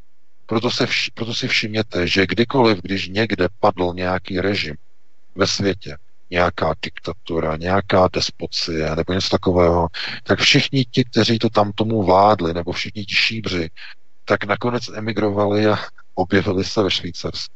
Proto, 0.47 0.71
se 0.71 0.85
vš- 0.85 1.11
proto 1.15 1.35
si 1.35 1.49
všimněte, 1.49 2.07
že 2.07 2.27
kdykoliv, 2.27 2.79
když 2.83 3.09
někde 3.09 3.49
padl 3.61 3.93
nějaký 3.95 4.41
režim 4.41 4.75
ve 5.35 5.47
světě, 5.47 5.97
nějaká 6.31 6.75
diktatura, 6.83 7.57
nějaká 7.57 8.09
despocie 8.13 8.97
nebo 8.97 9.13
něco 9.13 9.29
takového, 9.29 9.89
tak 10.23 10.39
všichni 10.39 10.85
ti, 10.85 11.05
kteří 11.05 11.39
to 11.39 11.51
tam 11.51 11.73
tomu 11.73 12.03
vládli, 12.03 12.55
nebo 12.55 12.73
všichni 12.73 13.05
ti 13.05 13.15
šíbři, 13.15 13.71
tak 14.29 14.45
nakonec 14.45 14.89
emigrovali 14.89 15.67
a 15.67 15.79
objevili 16.15 16.65
se 16.65 16.83
ve 16.83 16.91
Švýcarsku. 16.91 17.55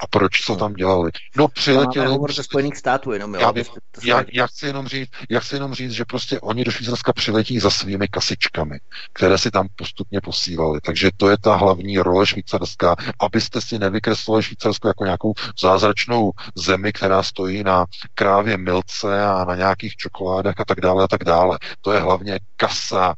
A 0.00 0.06
proč 0.06 0.40
co 0.40 0.56
tam 0.56 0.74
dělali? 0.74 1.10
No 1.36 1.48
přiletěli... 1.48 2.06
Hovor 2.06 2.32
ze 2.32 2.42
Spojených 2.42 2.76
států 2.76 3.12
jenom, 3.12 3.34
jo. 3.34 3.40
Já, 3.40 3.52
bych, 3.52 3.70
já, 4.04 4.24
já, 4.32 4.46
chci 4.46 4.66
jenom 4.66 4.88
říct, 4.88 5.10
já 5.30 5.40
chci 5.40 5.56
jenom 5.56 5.74
říct, 5.74 5.92
že 5.92 6.04
prostě 6.04 6.40
oni 6.40 6.64
do 6.64 6.70
Švýcarska 6.70 7.12
přiletí 7.12 7.58
za 7.58 7.70
svými 7.70 8.08
kasičkami, 8.08 8.78
které 9.12 9.38
si 9.38 9.50
tam 9.50 9.66
postupně 9.76 10.20
posílali. 10.20 10.80
Takže 10.80 11.10
to 11.16 11.28
je 11.28 11.36
ta 11.38 11.56
hlavní 11.56 11.98
role 11.98 12.26
Švýcarska, 12.26 12.96
abyste 13.20 13.60
si 13.60 13.78
nevykreslili 13.78 14.42
Švýcarsko 14.42 14.88
jako 14.88 15.04
nějakou 15.04 15.32
zázračnou 15.60 16.30
zemi, 16.54 16.92
která 16.92 17.22
stojí 17.22 17.62
na 17.62 17.84
krávě 18.14 18.56
milce 18.56 19.24
a 19.24 19.44
na 19.44 19.54
nějakých 19.54 19.96
čokoládách 19.96 20.54
a 20.58 20.64
tak 20.64 20.80
dále 20.80 21.04
a 21.04 21.08
tak 21.08 21.24
dále. 21.24 21.58
To 21.80 21.92
je 21.92 22.00
hlavně 22.00 22.38
kasa 22.56 23.14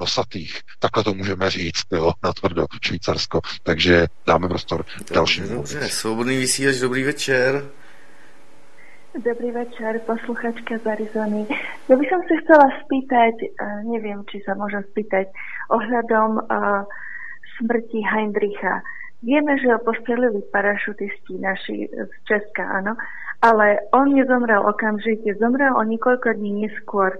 nosatých. 0.00 0.60
Takhle 0.78 1.04
to 1.04 1.14
můžeme 1.14 1.50
říct, 1.50 1.86
jo, 1.92 2.12
na 2.24 2.32
tvrdo, 2.32 2.66
Švýcarsko. 2.82 3.40
Takže 3.62 4.06
dáme 4.26 4.48
prostor 4.48 4.84
dalším. 5.14 5.48
Dobře, 5.48 5.88
svobodný 5.88 6.36
vysílač, 6.36 6.76
dobrý 6.76 7.02
večer. 7.02 7.62
Dobrý 9.10 9.50
večer, 9.50 9.98
posluchačka 10.06 10.78
z 10.78 10.86
Arizony. 10.86 11.42
Ja 11.90 11.98
by 11.98 12.04
som 12.06 12.22
sa 12.30 12.34
chcela 12.46 12.66
spýtať, 12.86 13.34
neviem, 13.90 14.22
či 14.30 14.38
sa 14.46 14.54
môžem 14.54 14.86
spýtať, 14.94 15.26
ohľadom 15.66 16.46
uh, 16.46 16.86
smrti 17.58 18.06
Heinricha. 18.06 18.86
Vieme, 19.26 19.58
že 19.58 19.66
ho 19.66 19.82
postrelili 19.82 20.38
parašutisti 20.54 21.42
naši 21.42 21.90
z 21.90 22.12
Česka, 22.22 22.62
áno, 22.62 22.94
ale 23.42 23.82
on 23.90 24.14
nezomrel 24.14 24.62
okamžite, 24.62 25.34
zomrel 25.42 25.74
o 25.74 25.82
niekoľko 25.82 26.38
dní 26.38 26.70
neskôr. 26.70 27.10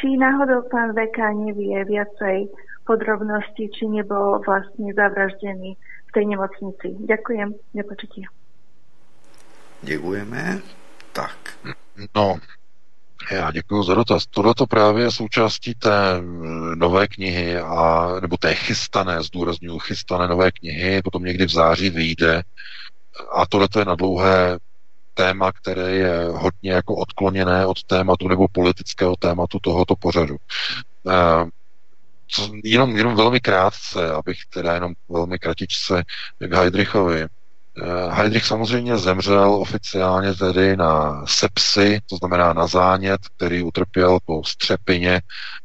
Či 0.00 0.16
náhodou 0.16 0.62
pán 0.70 0.90
VK 0.90 1.18
nevie 1.34 1.84
viacej 1.84 2.50
podrobnosti, 2.86 3.70
či 3.70 3.84
nebol 3.86 4.42
vlastne 4.44 4.92
zavraždený 4.92 5.78
v 5.78 6.10
tej 6.12 6.24
nemocnici. 6.26 6.88
Ďakujem, 7.08 7.54
nepočutie. 7.74 8.26
Děkujeme. 9.82 10.60
Tak. 11.12 11.38
No, 12.16 12.36
já 13.30 13.50
děkuji 13.50 13.82
za 13.82 13.94
dotaz. 13.94 14.26
Tohle 14.26 14.54
to 14.54 14.66
právě 14.66 15.04
je 15.04 15.10
součástí 15.10 15.74
té 15.74 16.20
nové 16.74 17.08
knihy, 17.08 17.58
a, 17.58 18.08
nebo 18.20 18.36
té 18.36 18.54
chystané, 18.54 19.22
zdůraznuju, 19.22 19.78
chystané 19.78 20.28
nové 20.28 20.52
knihy, 20.52 21.02
potom 21.02 21.24
někdy 21.24 21.46
v 21.46 21.52
září 21.52 21.90
vyjde. 21.90 22.42
A 23.32 23.46
tohle 23.46 23.68
je 23.78 23.84
na 23.84 23.94
dlouhé 23.94 24.58
téma, 25.14 25.52
které 25.52 25.90
je 25.90 26.24
hodně 26.30 26.72
jako 26.72 26.94
odkloněné 26.94 27.66
od 27.66 27.82
tématu 27.82 28.28
nebo 28.28 28.48
politického 28.48 29.16
tématu 29.16 29.58
tohoto 29.58 29.96
pořadu. 29.96 30.36
Co, 32.28 32.50
jenom, 32.64 32.96
jenom 32.96 33.16
velmi 33.16 33.40
krátce, 33.40 34.10
abych 34.10 34.38
teda 34.54 34.74
jenom 34.74 34.92
velmi 35.08 35.38
kratičce 35.38 36.02
k 36.38 36.52
Heidrichovi. 36.52 37.26
Heydrich 38.10 38.44
samozřejmě 38.44 38.98
zemřel 38.98 39.54
oficiálně 39.54 40.34
tedy 40.34 40.76
na 40.76 41.24
sepsy, 41.26 42.00
to 42.06 42.16
znamená 42.16 42.52
na 42.52 42.66
zánět, 42.66 43.20
který 43.36 43.62
utrpěl 43.62 44.18
po 44.24 44.44
střepině, 44.44 45.20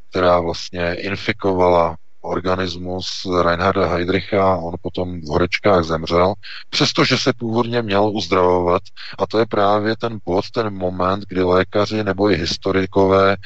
která 0.10 0.40
vlastně 0.40 0.94
infikovala 0.94 1.96
organismus 2.22 3.06
Reinharda 3.44 3.88
Heydricha, 3.88 4.56
on 4.56 4.74
potom 4.82 5.22
v 5.22 5.28
horečkách 5.28 5.84
zemřel, 5.84 6.34
přestože 6.70 7.18
se 7.18 7.34
původně 7.34 7.82
měl 7.82 8.12
uzdravovat 8.14 8.82
a 9.18 9.28
to 9.28 9.40
je 9.40 9.46
právě 9.46 9.96
ten 9.98 10.20
bod, 10.26 10.52
ten 10.52 10.74
moment, 10.74 11.24
kdy 11.30 11.44
lékaři 11.44 12.04
nebo 12.04 12.32
i 12.32 12.36
historikové 12.36 13.34
e, 13.34 13.38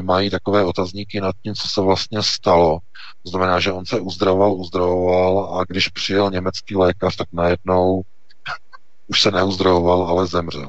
mají 0.00 0.30
takové 0.30 0.64
otazníky 0.64 1.20
nad 1.20 1.36
tím, 1.42 1.54
co 1.54 1.68
se 1.68 1.80
vlastně 1.80 2.22
stalo. 2.22 2.78
To 3.22 3.30
znamená, 3.30 3.60
že 3.60 3.72
on 3.72 3.86
se 3.86 4.00
uzdravoval, 4.00 4.52
uzdravoval 4.52 5.60
a 5.60 5.64
když 5.68 5.88
přijel 5.88 6.30
německý 6.30 6.76
lékař, 6.76 7.16
tak 7.16 7.28
najednou 7.32 8.02
už 9.06 9.20
se 9.20 9.30
neuzdravoval, 9.30 10.02
ale 10.02 10.26
zemřel. 10.26 10.68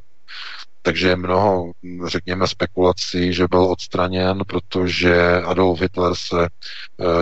Takže 0.85 1.09
je 1.09 1.15
mnoho, 1.15 1.71
řekněme, 2.05 2.47
spekulací, 2.47 3.33
že 3.33 3.47
byl 3.47 3.63
odstraněn, 3.63 4.39
protože 4.47 5.41
Adolf 5.41 5.81
Hitler 5.81 6.15
se 6.15 6.45
e, 6.45 6.49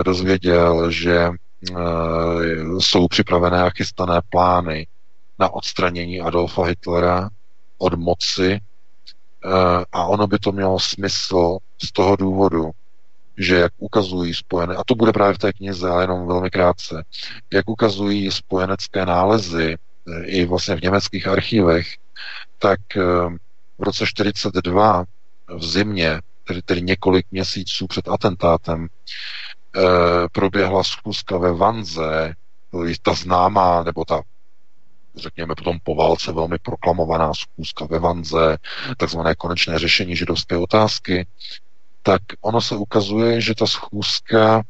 dozvěděl, 0.04 0.90
že 0.90 1.16
e, 1.16 1.30
jsou 2.78 3.08
připravené 3.08 3.62
a 3.62 3.70
chystané 3.70 4.20
plány 4.30 4.86
na 5.38 5.54
odstranění 5.54 6.20
Adolfa 6.20 6.64
Hitlera 6.64 7.28
od 7.78 7.94
moci 7.94 8.50
e, 8.52 8.60
a 9.92 10.06
ono 10.06 10.26
by 10.26 10.38
to 10.38 10.52
mělo 10.52 10.80
smysl 10.80 11.58
z 11.84 11.92
toho 11.92 12.16
důvodu, 12.16 12.70
že 13.38 13.56
jak 13.56 13.72
ukazují 13.78 14.34
spojené, 14.34 14.76
a 14.76 14.84
to 14.86 14.94
bude 14.94 15.12
právě 15.12 15.34
v 15.34 15.38
té 15.38 15.52
knize, 15.52 15.90
ale 15.90 16.02
jenom 16.02 16.26
velmi 16.26 16.50
krátce, 16.50 17.04
jak 17.52 17.70
ukazují 17.70 18.30
spojenecké 18.30 19.06
nálezy 19.06 19.76
i 20.24 20.44
vlastně 20.44 20.76
v 20.76 20.82
německých 20.82 21.26
archivech, 21.26 21.86
tak 22.58 22.80
v 23.78 23.82
roce 23.82 24.06
42 24.06 25.04
v 25.56 25.64
zimě, 25.64 26.20
tedy, 26.46 26.62
tedy 26.62 26.82
několik 26.82 27.26
měsíců 27.30 27.86
před 27.86 28.08
atentátem, 28.08 28.86
e, 28.86 28.88
proběhla 30.32 30.84
schůzka 30.84 31.38
ve 31.38 31.52
Vanze, 31.52 32.34
ta 33.02 33.14
známá, 33.14 33.82
nebo 33.82 34.04
ta 34.04 34.22
řekněme 35.16 35.54
potom 35.54 35.78
po 35.82 35.94
válce 35.94 36.32
velmi 36.32 36.58
proklamovaná 36.58 37.32
schůzka 37.34 37.86
ve 37.90 37.98
Vanze, 37.98 38.56
takzvané 38.96 39.34
konečné 39.34 39.78
řešení 39.78 40.16
židovské 40.16 40.56
otázky, 40.56 41.26
tak 42.02 42.22
ono 42.40 42.60
se 42.60 42.76
ukazuje, 42.76 43.40
že 43.40 43.54
ta 43.54 43.66
schůzka 43.66 44.62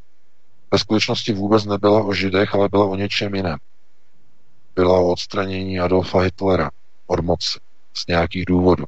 ve 0.70 0.78
skutečnosti 0.78 1.32
vůbec 1.32 1.64
nebyla 1.64 2.02
o 2.02 2.14
židech, 2.14 2.54
ale 2.54 2.68
byla 2.68 2.84
o 2.84 2.96
něčem 2.96 3.34
jiném. 3.34 3.58
Byla 4.74 4.98
o 4.98 5.06
odstranění 5.06 5.80
Adolfa 5.80 6.20
Hitlera 6.20 6.70
od 7.06 7.20
moci 7.20 7.58
z 7.94 8.06
nějakých 8.06 8.44
důvodů 8.44 8.84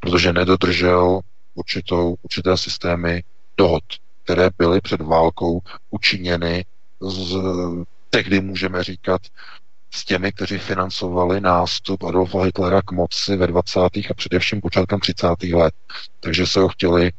protože 0.00 0.32
nedodržel 0.32 1.20
určitou, 1.54 2.16
určité 2.22 2.56
systémy 2.56 3.22
dohod, 3.56 3.82
které 4.24 4.50
byly 4.58 4.80
před 4.80 5.00
válkou 5.00 5.60
učiněny 5.90 6.64
z, 7.00 7.36
tehdy 8.10 8.40
můžeme 8.40 8.84
říkat 8.84 9.20
s 9.90 10.04
těmi, 10.04 10.32
kteří 10.32 10.58
financovali 10.58 11.40
nástup 11.40 12.04
Adolfa 12.04 12.42
Hitlera 12.42 12.82
k 12.82 12.92
moci 12.92 13.36
ve 13.36 13.46
20. 13.46 13.80
a 13.80 14.14
především 14.16 14.60
počátkem 14.60 15.00
30. 15.00 15.26
let. 15.52 15.74
Takže 16.20 16.46
se 16.46 16.60
ho 16.60 16.68
chtěli 16.68 17.12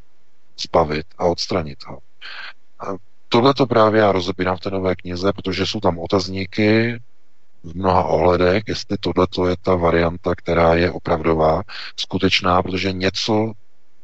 zbavit 0.60 1.06
a 1.18 1.26
odstranit 1.26 1.86
ho. 1.86 2.00
Tohle 3.30 3.54
to 3.54 3.66
právě 3.68 4.02
já 4.02 4.12
rozebírám 4.12 4.58
v 4.58 4.60
té 4.60 4.70
nové 4.70 4.96
knize, 4.96 5.34
protože 5.34 5.66
jsou 5.66 5.80
tam 5.80 6.00
otazníky, 6.00 7.00
v 7.64 7.76
mnoha 7.76 8.04
ohledech, 8.04 8.64
jestli 8.68 8.98
tohle 9.00 9.28
je 9.50 9.56
ta 9.62 9.76
varianta, 9.76 10.36
která 10.36 10.74
je 10.76 10.92
opravdová, 10.92 11.62
skutečná, 11.96 12.64
protože 12.64 12.92
něco, 12.92 13.52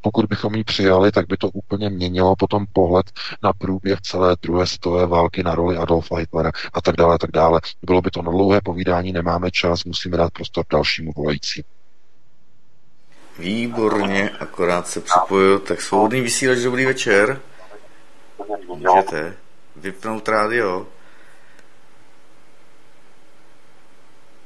pokud 0.02 0.26
bychom 0.26 0.56
ji 0.56 0.64
přijali, 0.64 1.12
tak 1.12 1.28
by 1.28 1.38
to 1.38 1.50
úplně 1.50 1.90
měnilo 1.90 2.36
potom 2.36 2.66
pohled 2.74 3.06
na 3.44 3.54
průběh 3.54 4.02
celé 4.02 4.36
druhé 4.42 4.68
světové 4.68 5.06
války, 5.06 5.44
na 5.44 5.56
roli 5.56 5.78
Adolfa 5.78 6.18
Hitlera 6.18 6.52
a 6.74 6.82
tak 6.82 6.96
dále, 6.96 7.16
a 7.16 7.18
tak 7.18 7.32
dále. 7.32 7.62
Bylo 7.82 8.02
by 8.02 8.12
to 8.12 8.22
na 8.22 8.32
dlouhé 8.32 8.62
povídání, 8.62 9.12
nemáme 9.12 9.52
čas, 9.52 9.84
musíme 9.84 10.18
dát 10.18 10.34
prostor 10.34 10.66
dalšímu 10.72 11.12
volající. 11.16 11.64
Výborně, 13.40 14.30
akorát 14.30 14.88
se 14.88 15.02
připoju. 15.02 15.60
Tak 15.60 15.82
svobodný 15.82 16.22
vysílač, 16.22 16.58
dobrý 16.58 16.86
večer. 16.86 17.42
Můžete 18.68 19.34
vypnout 19.76 20.30
rádio. 20.30 20.88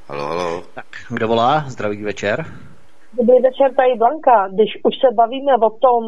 Halo, 0.10 0.26
halo. 0.26 0.62
Tak, 0.76 0.86
kdo 1.10 1.28
volá? 1.28 1.60
Zdravý 1.68 2.04
večer. 2.04 2.46
Dobrý 3.14 3.40
večer, 3.42 3.76
tady 3.76 3.96
Blanka. 3.96 4.48
Když 4.48 4.70
už 4.84 4.94
se 5.02 5.08
bavíme 5.16 5.52
o 5.58 5.70
tom 5.70 6.04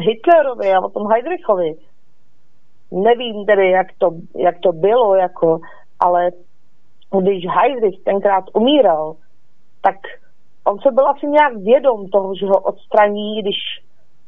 Hitlerovi 0.00 0.72
a 0.72 0.80
o 0.80 0.90
tom 0.90 1.02
Heidrichovi, 1.12 1.74
nevím 2.92 3.46
tedy, 3.46 3.70
jak 3.70 3.86
to, 3.98 4.10
jak 4.36 4.58
to 4.62 4.72
bylo, 4.72 5.14
jako, 5.14 5.58
ale 6.00 6.30
když 7.20 7.44
Heidrich 7.56 8.04
tenkrát 8.04 8.44
umíral, 8.52 9.16
tak 9.82 9.96
on 10.64 10.78
se 10.78 10.90
byl 10.90 11.08
asi 11.08 11.26
nějak 11.26 11.56
vědom 11.56 12.08
toho, 12.08 12.34
že 12.34 12.46
ho 12.46 12.60
odstraní, 12.60 13.42
když 13.42 13.56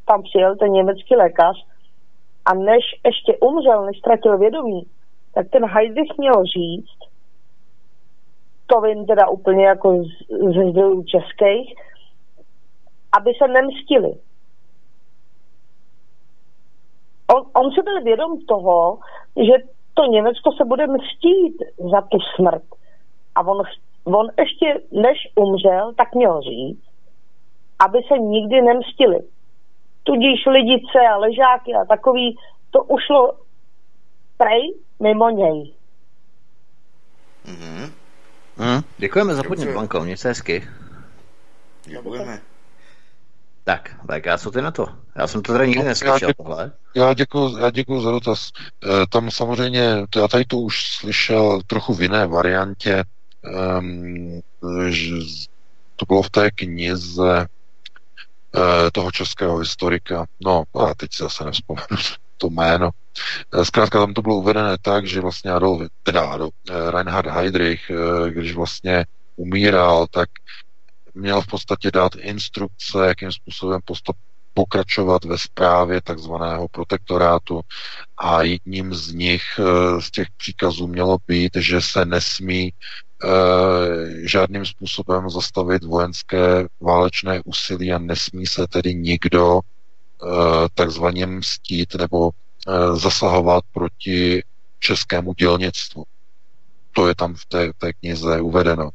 tam 0.06 0.22
přijel 0.22 0.56
ten 0.56 0.72
německý 0.72 1.16
lékař 1.16 1.56
a 2.44 2.54
než 2.54 2.84
ještě 3.04 3.36
umřel, 3.40 3.84
než 3.84 3.98
ztratil 3.98 4.38
vědomí, 4.38 4.82
tak 5.34 5.46
ten 5.50 5.64
Heidrich 5.66 6.18
měl 6.18 6.44
říct, 6.44 7.05
to 8.66 8.80
vím 8.80 9.06
teda 9.06 9.28
úplně 9.28 9.66
jako 9.66 10.04
ze 10.54 10.70
zdrojů 10.70 11.02
českých, 11.02 11.74
aby 13.12 13.32
se 13.38 13.48
nemstili. 13.48 14.14
On, 17.34 17.42
on 17.54 17.72
se 17.72 17.82
byl 17.82 18.02
vědom 18.02 18.40
toho, 18.48 18.98
že 19.36 19.52
to 19.94 20.02
Německo 20.04 20.52
se 20.52 20.64
bude 20.64 20.86
mstít 20.86 21.56
za 21.90 22.00
tu 22.00 22.18
smrt. 22.36 22.62
A 23.34 23.46
on, 23.46 23.62
on 24.04 24.28
ještě, 24.38 24.80
než 24.92 25.18
umřel, 25.34 25.92
tak 25.94 26.14
měl 26.14 26.40
říct, 26.40 26.84
aby 27.78 27.98
se 28.08 28.18
nikdy 28.18 28.62
nemstili. 28.62 29.18
Tudíž 30.02 30.46
lidice 30.46 30.98
a 31.12 31.16
ležáky 31.16 31.74
a 31.74 31.84
takový, 31.84 32.36
to 32.70 32.84
ušlo 32.84 33.32
prej 34.36 34.74
mimo 35.00 35.30
něj. 35.30 35.74
Mm-hmm. 37.44 38.05
Hmm, 38.56 38.82
děkujeme 38.98 39.34
za 39.34 39.42
podnět, 39.42 39.72
Blanko, 39.72 40.00
měj 40.00 40.16
se 40.16 40.28
hezky. 40.28 40.68
Děkujeme. 41.84 42.40
Tak, 43.64 43.96
tak 44.06 44.26
já 44.26 44.38
co 44.38 44.50
ty 44.50 44.62
na 44.62 44.70
to? 44.70 44.86
Já 45.16 45.26
jsem 45.26 45.42
to 45.42 45.52
tady 45.52 45.68
nikdy 45.68 45.82
no, 45.82 45.88
neslyšel. 45.88 46.28
Já 46.94 47.14
děkuji, 47.14 47.58
já 47.58 47.70
děkuji 47.70 48.00
za 48.00 48.10
dotaz. 48.10 48.50
E, 48.84 49.06
tam 49.06 49.30
samozřejmě, 49.30 50.06
já 50.16 50.28
tady 50.28 50.44
to 50.44 50.58
už 50.58 50.86
slyšel 50.86 51.60
trochu 51.66 51.94
v 51.94 52.02
jiné 52.02 52.26
variantě. 52.26 53.04
Um, 53.78 54.40
že 54.88 55.14
to 55.96 56.06
bylo 56.06 56.22
v 56.22 56.30
té 56.30 56.50
knize 56.50 57.40
e, 57.40 58.90
toho 58.90 59.12
českého 59.12 59.58
historika. 59.58 60.26
No, 60.44 60.64
a 60.74 60.94
teď 60.94 61.12
si 61.14 61.22
zase 61.22 61.44
nevzpomenu 61.44 61.86
to 62.36 62.50
jméno. 62.50 62.90
Eh, 63.54 63.64
zkrátka 63.64 63.98
tam 63.98 64.14
to 64.14 64.22
bylo 64.22 64.36
uvedené 64.36 64.76
tak, 64.82 65.06
že 65.06 65.20
vlastně 65.20 65.50
Adolf, 65.50 65.90
teda 66.02 66.20
Adolf, 66.30 66.54
eh, 66.70 66.90
Reinhard 66.90 67.26
Heydrich, 67.26 67.90
eh, 67.90 68.30
když 68.30 68.54
vlastně 68.54 69.04
umíral, 69.36 70.06
tak 70.10 70.28
měl 71.14 71.40
v 71.40 71.46
podstatě 71.46 71.90
dát 71.90 72.14
instrukce, 72.16 73.06
jakým 73.06 73.32
způsobem 73.32 73.80
postup, 73.84 74.16
pokračovat 74.54 75.24
ve 75.24 75.38
správě 75.38 76.00
takzvaného 76.00 76.68
protektorátu 76.68 77.60
a 78.16 78.42
jedním 78.42 78.94
z 78.94 79.12
nich, 79.12 79.42
z 79.98 80.10
těch 80.10 80.28
příkazů 80.36 80.86
mělo 80.86 81.18
být, 81.28 81.52
že 81.56 81.80
se 81.80 82.04
nesmí 82.04 82.72
žádným 84.24 84.66
způsobem 84.66 85.30
zastavit 85.30 85.84
vojenské 85.84 86.66
válečné 86.80 87.40
úsilí 87.44 87.92
a 87.92 87.98
nesmí 87.98 88.46
se 88.46 88.66
tedy 88.66 88.94
nikdo 88.94 89.60
takzvaně 90.74 91.26
mstít 91.26 91.94
nebo 91.94 92.30
Eh, 92.68 92.96
zasahovat 92.96 93.64
proti 93.72 94.42
českému 94.78 95.34
dělnictvu. 95.34 96.04
To 96.92 97.08
je 97.08 97.14
tam 97.14 97.34
v 97.34 97.46
té, 97.46 97.72
té 97.78 97.92
knize 97.92 98.40
uvedeno. 98.40 98.90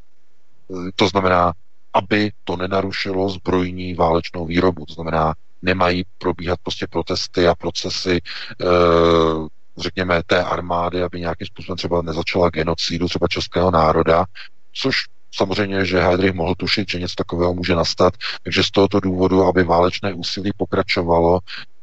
Eh, 0.70 0.90
to 0.96 1.08
znamená, 1.08 1.52
aby 1.92 2.32
to 2.44 2.56
nenarušilo 2.56 3.28
zbrojní 3.28 3.94
válečnou 3.94 4.46
výrobu. 4.46 4.86
To 4.86 4.94
znamená, 4.94 5.34
nemají 5.62 6.04
probíhat 6.18 6.58
prostě 6.62 6.86
protesty 6.86 7.48
a 7.48 7.54
procesy, 7.54 8.16
e, 8.16 8.66
řekněme, 9.76 10.22
té 10.26 10.44
armády, 10.44 11.02
aby 11.02 11.20
nějakým 11.20 11.46
způsobem 11.46 11.76
třeba 11.76 12.02
nezačala 12.02 12.50
genocidu 12.50 13.08
třeba 13.08 13.28
českého 13.28 13.70
národa, 13.70 14.24
což 14.72 14.96
samozřejmě, 15.34 15.84
že 15.84 16.00
Heydrich 16.02 16.32
mohl 16.34 16.54
tušit, 16.54 16.88
že 16.90 17.00
něco 17.00 17.14
takového 17.16 17.54
může 17.54 17.74
nastat, 17.74 18.14
takže 18.42 18.62
z 18.62 18.70
tohoto 18.70 19.00
důvodu, 19.00 19.42
aby 19.44 19.64
válečné 19.64 20.14
úsilí 20.14 20.50
pokračovalo, 20.56 21.40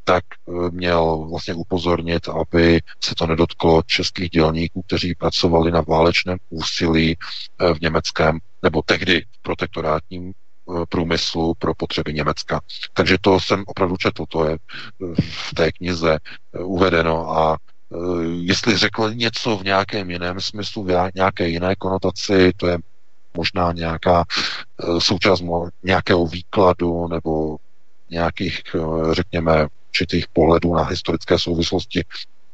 tak 0.09 0.23
eh, 0.47 0.51
měl 0.71 1.27
vlastně 1.29 1.53
upozornit, 1.53 2.29
aby 2.29 2.81
se 3.03 3.15
to 3.15 3.27
nedotklo 3.27 3.81
českých 3.85 4.29
dělníků, 4.29 4.81
kteří 4.81 5.15
pracovali 5.15 5.71
na 5.71 5.81
válečném 5.81 6.37
úsilí 6.49 7.15
eh, 7.15 7.73
v 7.73 7.81
německém, 7.81 8.39
nebo 8.63 8.81
tehdy 8.81 9.21
v 9.31 9.41
protektorátním 9.41 10.31
eh, 10.31 10.85
průmyslu 10.89 11.53
pro 11.59 11.75
potřeby 11.75 12.13
Německa. 12.13 12.61
Takže 12.93 13.17
to 13.21 13.39
jsem 13.39 13.63
opravdu 13.67 13.97
četl, 13.97 14.25
to 14.29 14.45
je 14.45 14.57
v 15.21 15.53
té 15.55 15.71
knize 15.71 16.17
uvedeno 16.63 17.29
a 17.37 17.57
jestli 18.41 18.77
řekl 18.77 19.13
něco 19.13 19.57
v 19.57 19.63
nějakém 19.63 20.09
jiném 20.09 20.39
smyslu, 20.41 20.83
v 20.83 21.09
nějaké 21.15 21.47
jiné 21.49 21.75
konotaci, 21.75 22.51
to 22.57 22.67
je 22.67 22.77
možná 23.37 23.71
nějaká 23.71 24.23
součást 24.99 25.43
nějakého 25.83 26.27
výkladu 26.27 27.07
nebo 27.07 27.57
nějakých, 28.09 28.61
řekněme, 29.11 29.67
určitých 29.89 30.25
pohledů 30.33 30.73
na 30.75 30.83
historické 30.83 31.39
souvislosti, 31.39 32.03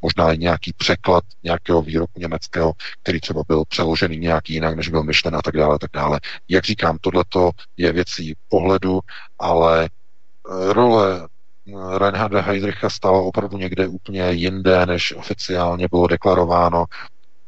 možná 0.01 0.33
i 0.33 0.37
nějaký 0.37 0.73
překlad 0.73 1.23
nějakého 1.43 1.81
výroku 1.81 2.19
německého, 2.19 2.73
který 3.01 3.19
třeba 3.19 3.43
byl 3.47 3.63
přeložený 3.65 4.17
nějak 4.17 4.49
jinak, 4.49 4.75
než 4.75 4.89
byl 4.89 5.03
myšlen 5.03 5.35
a 5.35 5.41
tak 5.41 5.57
dále, 5.57 5.79
tak 5.79 5.91
dále. 5.93 6.19
Jak 6.49 6.63
říkám, 6.63 6.97
tohleto 7.01 7.51
je 7.77 7.91
věcí 7.91 8.35
pohledu, 8.49 8.99
ale 9.39 9.85
eh, 9.85 10.73
role 10.73 11.21
eh, 11.23 11.99
Reinharda 11.99 12.41
Heydricha 12.41 12.89
stala 12.89 13.21
opravdu 13.21 13.57
někde 13.57 13.87
úplně 13.87 14.31
jinde, 14.31 14.85
než 14.85 15.13
oficiálně 15.13 15.87
bylo 15.91 16.07
deklarováno. 16.07 16.85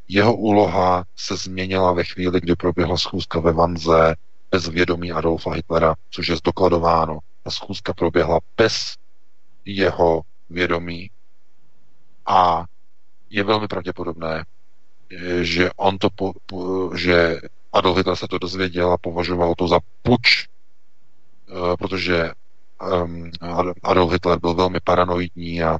Jeho 0.08 0.36
úloha 0.36 1.03
se 1.16 1.36
změnila 1.36 1.94
ve 1.94 2.03
chvíli, 2.03 2.42
kdy 2.42 2.56
proběhla 2.56 2.98
schůzka 2.98 3.40
ve 3.40 3.52
Vanze 3.52 4.16
bez 4.52 4.68
vědomí 4.68 5.11
Adolfa 5.11 5.52
Hitlera, 5.52 5.95
což 6.10 6.27
je 6.27 6.36
zdokladováno. 6.36 7.19
Ta 7.44 7.52
schůzka 7.52 7.94
proběhla 7.94 8.40
bez 8.58 8.94
jeho 9.66 10.22
vědomí 10.50 11.10
a 12.26 12.66
je 13.30 13.44
velmi 13.44 13.68
pravděpodobné, 13.68 14.45
že 15.42 15.69
on 15.76 15.98
to, 15.98 16.10
po, 16.10 16.34
po, 16.45 16.92
že 16.98 17.40
Adolf 17.74 17.98
Hitler 17.98 18.16
se 18.16 18.27
to 18.27 18.38
dozvěděl 18.38 18.92
a 18.92 18.98
považoval 18.98 19.56
to 19.58 19.68
za 19.68 19.80
puč, 20.02 20.45
eh, 21.50 21.77
protože 21.80 22.32
um, 23.03 23.32
Adolf 23.84 24.11
Hitler 24.11 24.40
byl 24.40 24.53
velmi 24.53 24.80
paranoidní 24.80 25.64
a 25.64 25.77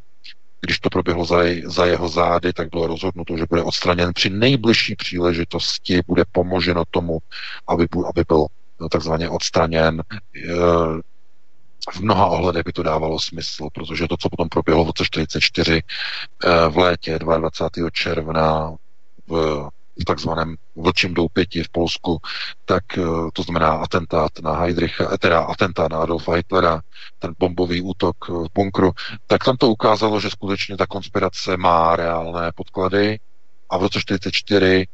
když 0.62 0.80
to 0.80 0.90
proběhlo 0.90 1.26
za, 1.26 1.38
za 1.66 1.86
jeho 1.86 2.10
zády, 2.10 2.54
tak 2.54 2.70
bylo 2.70 2.88
rozhodnuto, 2.88 3.38
že 3.38 3.46
bude 3.50 3.64
odstraněn 3.64 4.14
při 4.14 4.30
nejbližší 4.30 4.96
příležitosti, 4.96 6.02
bude 6.08 6.24
pomoženo 6.32 6.84
tomu, 6.92 7.20
aby, 7.68 7.88
aby 8.10 8.24
byl 8.28 8.46
takzvaně 8.92 9.30
odstraněn. 9.30 10.02
Eh, 10.36 11.02
v 11.92 12.00
mnoha 12.00 12.26
ohledech 12.26 12.64
by 12.66 12.74
to 12.74 12.84
dávalo 12.84 13.20
smysl, 13.20 13.68
protože 13.74 14.08
to, 14.08 14.18
co 14.18 14.30
potom 14.30 14.50
proběhlo 14.50 14.84
v 14.84 14.88
roce 14.88 15.06
44 15.06 15.82
eh, 16.44 16.70
v 16.70 16.78
létě 16.78 17.20
22. 17.20 17.90
června 17.90 18.76
v 19.28 19.70
v 20.02 20.06
takzvaném 20.06 20.56
vlčím 20.76 21.14
doupěti 21.14 21.64
v 21.64 21.70
Polsku, 21.70 22.18
tak 22.66 22.84
eh, 22.98 23.02
to 23.34 23.44
znamená 23.44 23.72
atentát 23.72 24.32
na 24.44 24.54
Heidricha, 24.54 25.10
eh, 25.14 25.18
teda 25.18 25.40
atentát 25.40 25.92
na 25.92 26.00
Adolfa 26.00 26.34
Hitlera, 26.34 26.82
ten 27.20 27.34
bombový 27.40 27.82
útok 27.82 28.16
v 28.30 28.48
bunkru, 28.54 28.92
tak 29.28 29.44
tam 29.44 29.58
to 29.58 29.70
ukázalo, 29.70 30.20
že 30.20 30.30
skutečně 30.30 30.78
ta 30.78 30.88
konspirace 30.88 31.58
má 31.58 31.96
reálné 31.96 32.52
podklady 32.56 33.20
a 33.70 33.78
v 33.78 33.82
roce 33.82 34.00
44 34.00 34.86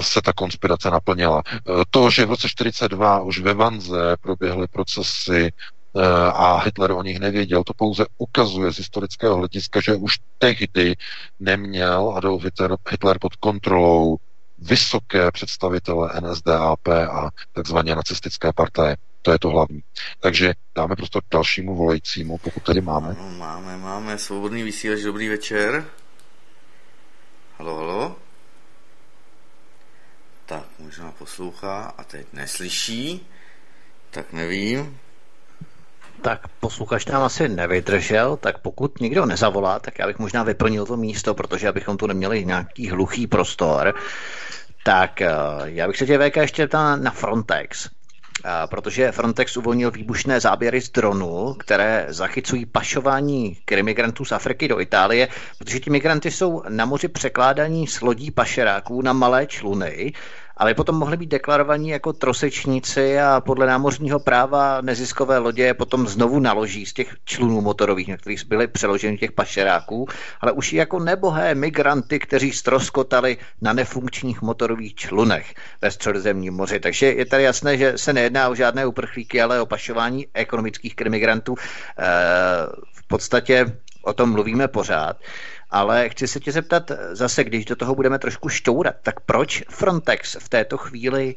se 0.00 0.22
ta 0.22 0.32
konspirace 0.32 0.90
naplnila. 0.90 1.42
To, 1.90 2.10
že 2.10 2.26
v 2.26 2.30
roce 2.30 2.48
42 2.48 3.20
už 3.20 3.38
ve 3.38 3.54
Vanze 3.54 4.16
proběhly 4.20 4.66
procesy 4.66 5.46
Eh, 5.46 5.71
a 6.32 6.58
Hitler 6.58 6.90
o 6.90 7.02
nich 7.02 7.18
nevěděl. 7.18 7.64
To 7.64 7.74
pouze 7.74 8.06
ukazuje 8.18 8.72
z 8.72 8.76
historického 8.76 9.36
hlediska, 9.36 9.80
že 9.80 9.94
už 9.94 10.18
tehdy 10.38 10.96
neměl 11.40 12.12
Adolf 12.16 12.42
Hitler 12.90 13.18
pod 13.20 13.36
kontrolou 13.36 14.16
vysoké 14.58 15.30
představitele 15.30 16.20
NSDAP 16.20 16.88
a 16.88 17.30
takzvané 17.52 17.94
nacistické 17.94 18.52
partaje. 18.52 18.96
To 19.22 19.32
je 19.32 19.38
to 19.38 19.48
hlavní. 19.48 19.82
Takže 20.20 20.54
dáme 20.74 20.96
prostor 20.96 21.22
dalšímu 21.30 21.76
volajícímu, 21.76 22.38
pokud 22.38 22.62
tady 22.62 22.80
máme. 22.80 23.16
Máme, 23.38 23.76
máme. 23.76 24.18
Svobodný 24.18 24.62
vysílač, 24.62 25.00
dobrý 25.00 25.28
večer. 25.28 25.86
Halo, 27.58 27.76
halo. 27.76 28.16
Tak, 30.46 30.64
možná 30.78 31.12
poslouchá 31.12 31.94
a 31.98 32.04
teď 32.04 32.26
neslyší. 32.32 33.26
Tak 34.10 34.32
nevím. 34.32 34.98
Tak 36.22 36.48
posluchač 36.60 37.06
nám 37.06 37.22
asi 37.22 37.48
nevydržel, 37.48 38.36
tak 38.36 38.58
pokud 38.58 39.00
nikdo 39.00 39.26
nezavolá, 39.26 39.78
tak 39.78 39.98
já 39.98 40.06
bych 40.06 40.18
možná 40.18 40.42
vyplnil 40.42 40.86
to 40.86 40.96
místo, 40.96 41.34
protože 41.34 41.68
abychom 41.68 41.96
tu 41.96 42.06
neměli 42.06 42.44
nějaký 42.44 42.90
hluchý 42.90 43.26
prostor. 43.26 43.94
Tak 44.84 45.22
eh, 45.22 45.30
já 45.64 45.86
bych 45.86 45.96
se 45.96 46.06
tě 46.06 46.18
VK 46.18 46.36
ještě 46.36 46.66
ptal 46.66 46.96
na 46.96 47.10
Frontex. 47.10 47.88
A 48.44 48.66
protože 48.66 49.12
Frontex 49.12 49.56
uvolnil 49.56 49.90
výbušné 49.90 50.40
záběry 50.40 50.80
z 50.80 50.90
dronu, 50.90 51.54
které 51.58 52.06
zachycují 52.08 52.66
pašování 52.66 53.56
krimigrantů 53.64 54.24
z 54.24 54.32
Afriky 54.32 54.68
do 54.68 54.80
Itálie, 54.80 55.28
protože 55.58 55.80
ti 55.80 55.90
migranty 55.90 56.30
jsou 56.30 56.62
na 56.68 56.84
moři 56.84 57.08
překládaní 57.08 57.86
s 57.86 58.00
lodí 58.00 58.30
pašeráků 58.30 59.02
na 59.02 59.12
malé 59.12 59.46
čluny 59.46 60.12
ale 60.56 60.74
potom 60.74 60.96
mohli 60.96 61.16
být 61.16 61.30
deklarovaní 61.30 61.88
jako 61.88 62.12
trosečníci 62.12 63.20
a 63.20 63.40
podle 63.40 63.66
námořního 63.66 64.20
práva 64.20 64.80
neziskové 64.80 65.38
lodě 65.38 65.74
potom 65.74 66.08
znovu 66.08 66.40
naloží 66.40 66.86
z 66.86 66.92
těch 66.92 67.16
člunů 67.24 67.60
motorových, 67.60 68.08
na 68.08 68.16
kterých 68.16 68.46
byly 68.46 68.66
přeloženy 68.66 69.18
těch 69.18 69.32
pašeráků, 69.32 70.08
ale 70.40 70.52
už 70.52 70.72
i 70.72 70.76
jako 70.76 70.98
nebohé 70.98 71.54
migranty, 71.54 72.18
kteří 72.18 72.52
stroskotali 72.52 73.36
na 73.60 73.72
nefunkčních 73.72 74.42
motorových 74.42 74.94
člunech 74.94 75.54
ve 75.80 75.90
středozemním 75.90 76.54
moři. 76.54 76.80
Takže 76.80 77.06
je 77.06 77.26
tady 77.26 77.42
jasné, 77.42 77.76
že 77.76 77.92
se 77.98 78.12
nejedná 78.12 78.48
o 78.48 78.54
žádné 78.54 78.86
uprchlíky, 78.86 79.42
ale 79.42 79.60
o 79.60 79.66
pašování 79.66 80.26
ekonomických 80.34 80.96
krimigrantů. 80.96 81.54
E, 81.58 82.04
v 82.92 83.06
podstatě 83.06 83.76
o 84.02 84.12
tom 84.12 84.32
mluvíme 84.32 84.68
pořád. 84.68 85.16
Ale 85.72 86.08
chci 86.08 86.28
se 86.28 86.40
tě 86.40 86.52
zeptat 86.52 86.90
zase, 87.10 87.44
když 87.44 87.64
do 87.64 87.76
toho 87.76 87.94
budeme 87.94 88.18
trošku 88.18 88.48
šťourat, 88.48 88.94
tak 89.02 89.20
proč 89.20 89.62
Frontex 89.68 90.36
v 90.40 90.48
této 90.48 90.78
chvíli 90.78 91.34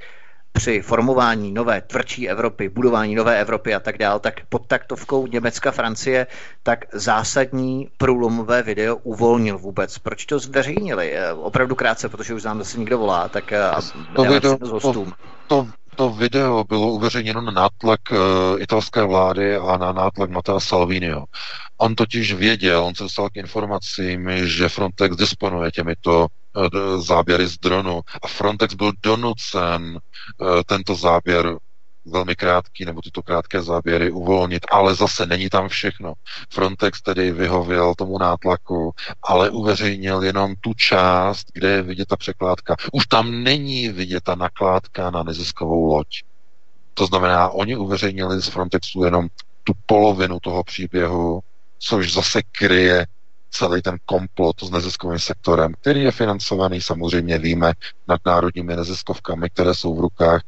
při 0.55 0.81
formování 0.81 1.51
nové 1.51 1.81
tvrdší 1.81 2.29
Evropy, 2.29 2.69
budování 2.69 3.15
nové 3.15 3.41
Evropy 3.41 3.73
a 3.73 3.79
tak 3.79 3.97
dál, 3.97 4.19
tak 4.19 4.45
pod 4.49 4.67
taktovkou 4.67 5.27
Německa, 5.27 5.71
Francie, 5.71 6.27
tak 6.63 6.85
zásadní 6.93 7.89
průlomové 7.97 8.63
video 8.63 8.95
uvolnil 8.95 9.57
vůbec. 9.57 9.97
Proč 9.97 10.25
to 10.25 10.39
zveřejnili? 10.39 11.11
Eh, 11.13 11.33
opravdu 11.33 11.75
krátce, 11.75 12.09
protože 12.09 12.33
už 12.33 12.43
nám 12.43 12.57
zase 12.57 12.79
někdo 12.79 12.97
volá, 12.97 13.29
tak 13.29 13.51
eh, 13.51 13.61
to 14.15 14.23
video, 14.23 14.57
to, 14.57 15.05
to, 15.47 15.67
to 15.95 16.09
video 16.09 16.63
bylo 16.63 16.87
uveřejněno 16.87 17.41
na 17.41 17.51
nátlak 17.51 17.99
uh, 18.11 18.17
italské 18.61 19.03
vlády 19.03 19.57
a 19.57 19.77
na 19.77 19.91
nátlak 19.91 20.29
Matea 20.29 20.59
Salvinio. 20.59 21.23
On 21.77 21.95
totiž 21.95 22.33
věděl, 22.33 22.83
on 22.83 22.95
se 22.95 23.03
dostal 23.03 23.29
k 23.29 23.37
informacím, 23.37 24.29
že 24.47 24.69
Frontex 24.69 25.15
disponuje 25.15 25.71
těmito 25.71 26.27
uh, 26.55 27.01
záběry 27.01 27.47
z 27.47 27.57
dronu 27.57 28.01
a 28.23 28.27
Frontex 28.27 28.73
byl 28.73 28.91
donucen 29.03 29.99
uh, 30.37 30.61
tento 30.65 30.95
záběr 30.95 31.55
velmi 32.05 32.35
krátký, 32.35 32.85
nebo 32.85 33.01
tyto 33.01 33.23
krátké 33.23 33.61
záběry 33.61 34.11
uvolnit, 34.11 34.65
ale 34.71 34.95
zase 34.95 35.25
není 35.25 35.49
tam 35.49 35.67
všechno. 35.67 36.13
Frontex 36.53 37.01
tedy 37.01 37.31
vyhověl 37.31 37.95
tomu 37.95 38.17
nátlaku, 38.17 38.93
ale 39.23 39.49
uveřejnil 39.49 40.23
jenom 40.23 40.53
tu 40.61 40.73
část, 40.73 41.47
kde 41.53 41.69
je 41.69 41.81
vidět 41.81 42.07
ta 42.07 42.17
překládka. 42.17 42.75
Už 42.91 43.07
tam 43.07 43.43
není 43.43 43.89
vidět 43.89 44.23
ta 44.23 44.35
nakládka 44.35 45.11
na 45.11 45.23
neziskovou 45.23 45.85
loď. 45.85 46.07
To 46.93 47.05
znamená, 47.05 47.49
oni 47.49 47.75
uveřejnili 47.75 48.41
z 48.41 48.47
Frontexu 48.47 49.03
jenom 49.03 49.27
tu 49.63 49.73
polovinu 49.85 50.39
toho 50.39 50.63
příběhu, 50.63 51.39
což 51.79 52.13
zase 52.13 52.41
kryje 52.51 53.07
celý 53.49 53.81
ten 53.81 53.97
komplot 54.05 54.63
s 54.63 54.69
neziskovým 54.69 55.19
sektorem, 55.19 55.73
který 55.81 56.01
je 56.03 56.11
financovaný, 56.11 56.81
samozřejmě 56.81 57.37
víme, 57.37 57.73
nadnárodními 58.07 58.75
neziskovkami, 58.75 59.49
které 59.49 59.73
jsou 59.73 59.95
v 59.95 59.99
rukách 59.99 60.41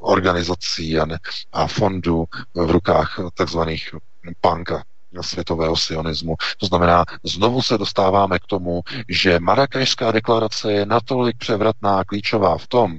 organizací 0.00 0.98
a, 0.98 1.06
ne, 1.06 1.18
a 1.52 1.66
fondů 1.66 2.24
v 2.54 2.70
rukách 2.70 3.20
takzvaných 3.34 3.94
banka 4.42 4.84
světového 5.20 5.76
sionismu. 5.76 6.34
To 6.58 6.66
znamená, 6.66 7.04
znovu 7.24 7.62
se 7.62 7.78
dostáváme 7.78 8.38
k 8.38 8.46
tomu, 8.46 8.80
že 9.08 9.40
Marrakešská 9.40 10.12
deklarace 10.12 10.72
je 10.72 10.86
natolik 10.86 11.36
převratná 11.38 11.98
a 11.98 12.04
klíčová 12.04 12.58
v 12.58 12.66
tom, 12.66 12.96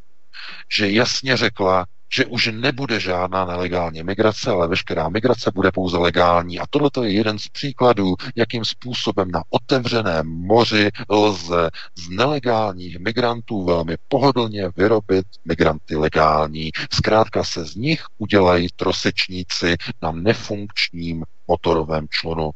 že 0.78 0.92
jasně 0.92 1.38
řekla, 1.38 1.86
že 2.14 2.26
už 2.26 2.50
nebude 2.52 3.00
žádná 3.00 3.46
nelegální 3.46 4.04
migrace, 4.04 4.52
ale 4.52 4.68
veškerá 4.68 5.10
migrace 5.10 5.52
bude 5.56 5.72
pouze 5.72 5.98
legální. 5.98 6.60
A 6.60 6.66
tohle 6.70 6.90
je 7.04 7.12
jeden 7.12 7.40
z 7.40 7.48
příkladů, 7.48 8.16
jakým 8.36 8.66
způsobem 8.66 9.32
na 9.32 9.44
otevřeném 9.50 10.28
moři 10.28 10.90
lze 11.10 11.70
z 11.96 12.10
nelegálních 12.10 13.00
migrantů 13.00 13.66
velmi 13.66 13.96
pohodlně 14.08 14.70
vyrobit 14.78 15.26
migranty 15.46 15.96
legální. 15.96 16.72
Zkrátka 16.94 17.44
se 17.44 17.66
z 17.66 17.76
nich 17.76 18.06
udělají 18.18 18.68
trosečníci 18.76 19.76
na 20.02 20.12
nefunkčním 20.12 21.24
motorovém 21.48 22.08
člunu. 22.10 22.52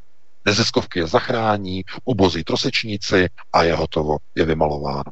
Neziskovky 0.46 1.00
je 1.00 1.08
zachrání, 1.08 1.84
ubozí 2.06 2.44
trosečníci 2.44 3.28
a 3.54 3.64
je 3.64 3.74
hotovo, 3.74 4.18
je 4.36 4.46
vymalováno. 4.46 5.12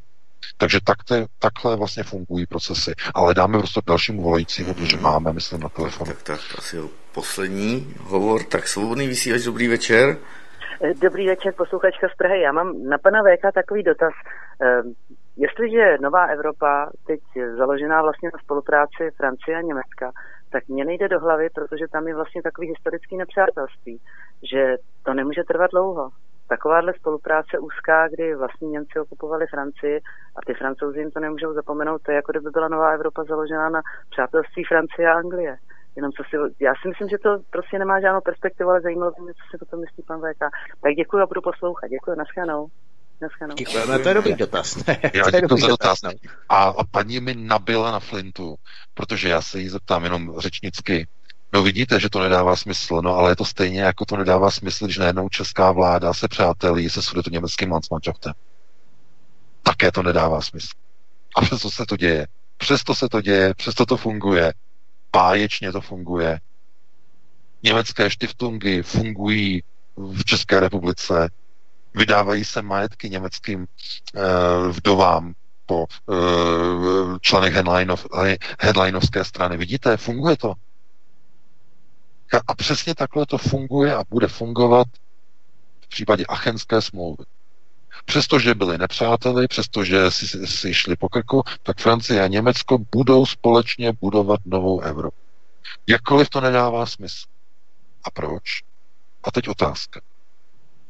Takže 0.63 0.79
takhle, 0.85 1.27
takhle 1.39 1.75
vlastně 1.75 2.03
fungují 2.03 2.45
procesy. 2.45 2.91
Ale 3.15 3.33
dáme 3.33 3.57
prostě 3.57 3.81
dalšímu 3.87 4.21
volajícímu, 4.21 4.73
protože 4.73 4.97
máme, 4.97 5.33
myslím, 5.33 5.61
na 5.61 5.69
telefonu. 5.69 6.11
Tak, 6.11 6.23
tak, 6.23 6.39
asi 6.57 6.77
poslední 7.13 7.93
hovor. 7.99 8.43
Tak 8.43 8.67
svobodný 8.67 9.07
vysílač, 9.07 9.41
dobrý 9.41 9.67
večer. 9.67 10.17
Dobrý 11.01 11.27
večer, 11.27 11.53
posluchačka 11.57 12.07
z 12.13 12.15
Prahy. 12.17 12.41
Já 12.41 12.51
mám 12.51 12.83
na 12.83 12.97
pana 12.97 13.19
VK 13.23 13.53
takový 13.53 13.83
dotaz. 13.83 14.13
Ehm, 14.61 14.93
jestliže 15.37 15.97
Nová 16.01 16.25
Evropa 16.25 16.89
teď 17.07 17.19
založená 17.57 18.01
vlastně 18.01 18.29
na 18.33 18.39
spolupráci 18.43 19.03
Francie 19.17 19.57
a 19.57 19.61
Německa, 19.61 20.11
tak 20.51 20.67
mě 20.67 20.85
nejde 20.85 21.07
do 21.07 21.19
hlavy, 21.19 21.49
protože 21.55 21.85
tam 21.91 22.07
je 22.07 22.15
vlastně 22.15 22.41
takový 22.41 22.67
historický 22.67 23.17
nepřátelství, 23.17 23.99
že 24.51 24.75
to 25.05 25.13
nemůže 25.13 25.43
trvat 25.47 25.71
dlouho. 25.71 26.09
Takováhle 26.47 26.93
spolupráce 26.93 27.59
úzká, 27.59 28.07
kdy 28.07 28.35
vlastně 28.35 28.67
Němci 28.67 28.99
okupovali 28.99 29.45
Francii 29.47 29.97
a 30.37 30.39
ty 30.45 30.53
francouzi 30.53 30.99
jim 30.99 31.11
to 31.11 31.19
nemůžou 31.19 31.53
zapomenout, 31.53 32.01
to 32.01 32.11
je 32.11 32.15
jako 32.15 32.31
kdyby 32.31 32.49
byla 32.49 32.67
Nová 32.67 32.91
Evropa 32.91 33.23
založená 33.23 33.69
na 33.69 33.81
přátelství 34.09 34.63
Francie 34.63 35.09
a 35.09 35.13
Anglie. 35.13 35.57
Jenom 35.95 36.11
co 36.11 36.23
si, 36.23 36.35
já 36.59 36.73
si 36.81 36.87
myslím, 36.87 37.09
že 37.09 37.17
to 37.17 37.29
prostě 37.49 37.79
nemá 37.79 38.01
žádnou 38.01 38.21
perspektivu, 38.21 38.69
ale 38.69 38.81
zajímalo 38.81 39.11
mě, 39.19 39.33
co 39.33 39.43
si 39.49 39.61
o 39.61 39.65
tom 39.65 39.79
myslí 39.79 40.03
pan 40.07 40.19
VK. 40.19 40.41
Tak 40.81 40.93
děkuji 40.95 41.17
a 41.17 41.25
budu 41.25 41.41
poslouchat. 41.41 41.87
Děkuji, 41.87 42.15
naschledanou. 42.17 42.67
Naschledanou. 43.21 43.55
Děkujeme, 43.55 43.99
to 43.99 44.09
je 44.09 44.13
dobrý 44.15 44.35
dotaz. 44.35 44.87
Já 45.13 45.39
děkuji 45.41 45.61
za 45.61 45.67
dotaz. 45.67 45.99
A, 46.49 46.63
a 46.63 46.83
paní 46.91 47.19
mi 47.19 47.35
nabila 47.35 47.91
na 47.91 47.99
flintu, 47.99 48.55
protože 48.93 49.29
já 49.29 49.41
se 49.41 49.59
jí 49.59 49.69
zeptám 49.69 50.03
jenom 50.03 50.33
řečnicky. 50.39 51.07
No 51.53 51.63
vidíte, 51.63 51.99
že 51.99 52.09
to 52.09 52.19
nedává 52.19 52.55
smysl, 52.55 53.01
no 53.01 53.15
ale 53.15 53.31
je 53.31 53.35
to 53.35 53.45
stejně, 53.45 53.81
jako 53.81 54.05
to 54.05 54.17
nedává 54.17 54.51
smysl, 54.51 54.85
když 54.85 54.97
najednou 54.97 55.29
česká 55.29 55.71
vláda 55.71 56.13
se 56.13 56.27
přátelí 56.27 56.89
se 56.89 57.01
sudeto 57.01 57.29
německým 57.29 57.71
Landsmannschaftem. 57.71 58.33
Také 59.63 59.91
to 59.91 60.03
nedává 60.03 60.41
smysl. 60.41 60.71
A 61.35 61.41
přesto 61.41 61.71
se 61.71 61.85
to 61.85 61.97
děje. 61.97 62.27
Přesto 62.57 62.95
se 62.95 63.09
to 63.09 63.21
děje, 63.21 63.53
přesto 63.53 63.85
to 63.85 63.97
funguje 63.97 64.53
báječně 65.13 65.71
to 65.71 65.81
funguje. 65.81 66.39
Německé 67.63 68.09
štiftungy 68.09 68.81
fungují 68.81 69.63
v 69.95 70.25
České 70.25 70.59
republice, 70.59 71.29
vydávají 71.95 72.45
se 72.45 72.61
majetky 72.61 73.09
německým 73.09 73.59
uh, 73.59 74.23
vdovám 74.71 75.33
po 75.65 75.85
uh, 76.05 77.17
členech 77.21 77.53
headlineov, 77.53 78.07
headlineovské 78.59 79.23
strany. 79.23 79.57
Vidíte, 79.57 79.97
funguje 79.97 80.37
to. 80.37 80.53
A 82.47 82.55
přesně 82.55 82.95
takhle 82.95 83.25
to 83.25 83.37
funguje 83.37 83.95
a 83.95 84.03
bude 84.09 84.27
fungovat 84.27 84.87
v 85.81 85.87
případě 85.87 86.25
Achenské 86.25 86.81
smlouvy. 86.81 87.23
Přestože 88.05 88.55
byli 88.55 88.77
nepřáteli, 88.77 89.47
přestože 89.47 90.11
si, 90.11 90.47
si 90.47 90.73
šli 90.73 90.95
po 90.95 91.09
krku, 91.09 91.43
tak 91.63 91.79
Francie 91.79 92.23
a 92.23 92.27
Německo 92.27 92.77
budou 92.91 93.25
společně 93.25 93.93
budovat 94.01 94.39
novou 94.45 94.79
Evropu. 94.79 95.17
Jakkoliv 95.87 96.29
to 96.29 96.41
nedává 96.41 96.85
smysl. 96.85 97.25
A 98.03 98.11
proč? 98.11 98.43
A 99.23 99.31
teď 99.31 99.47
otázka. 99.47 100.01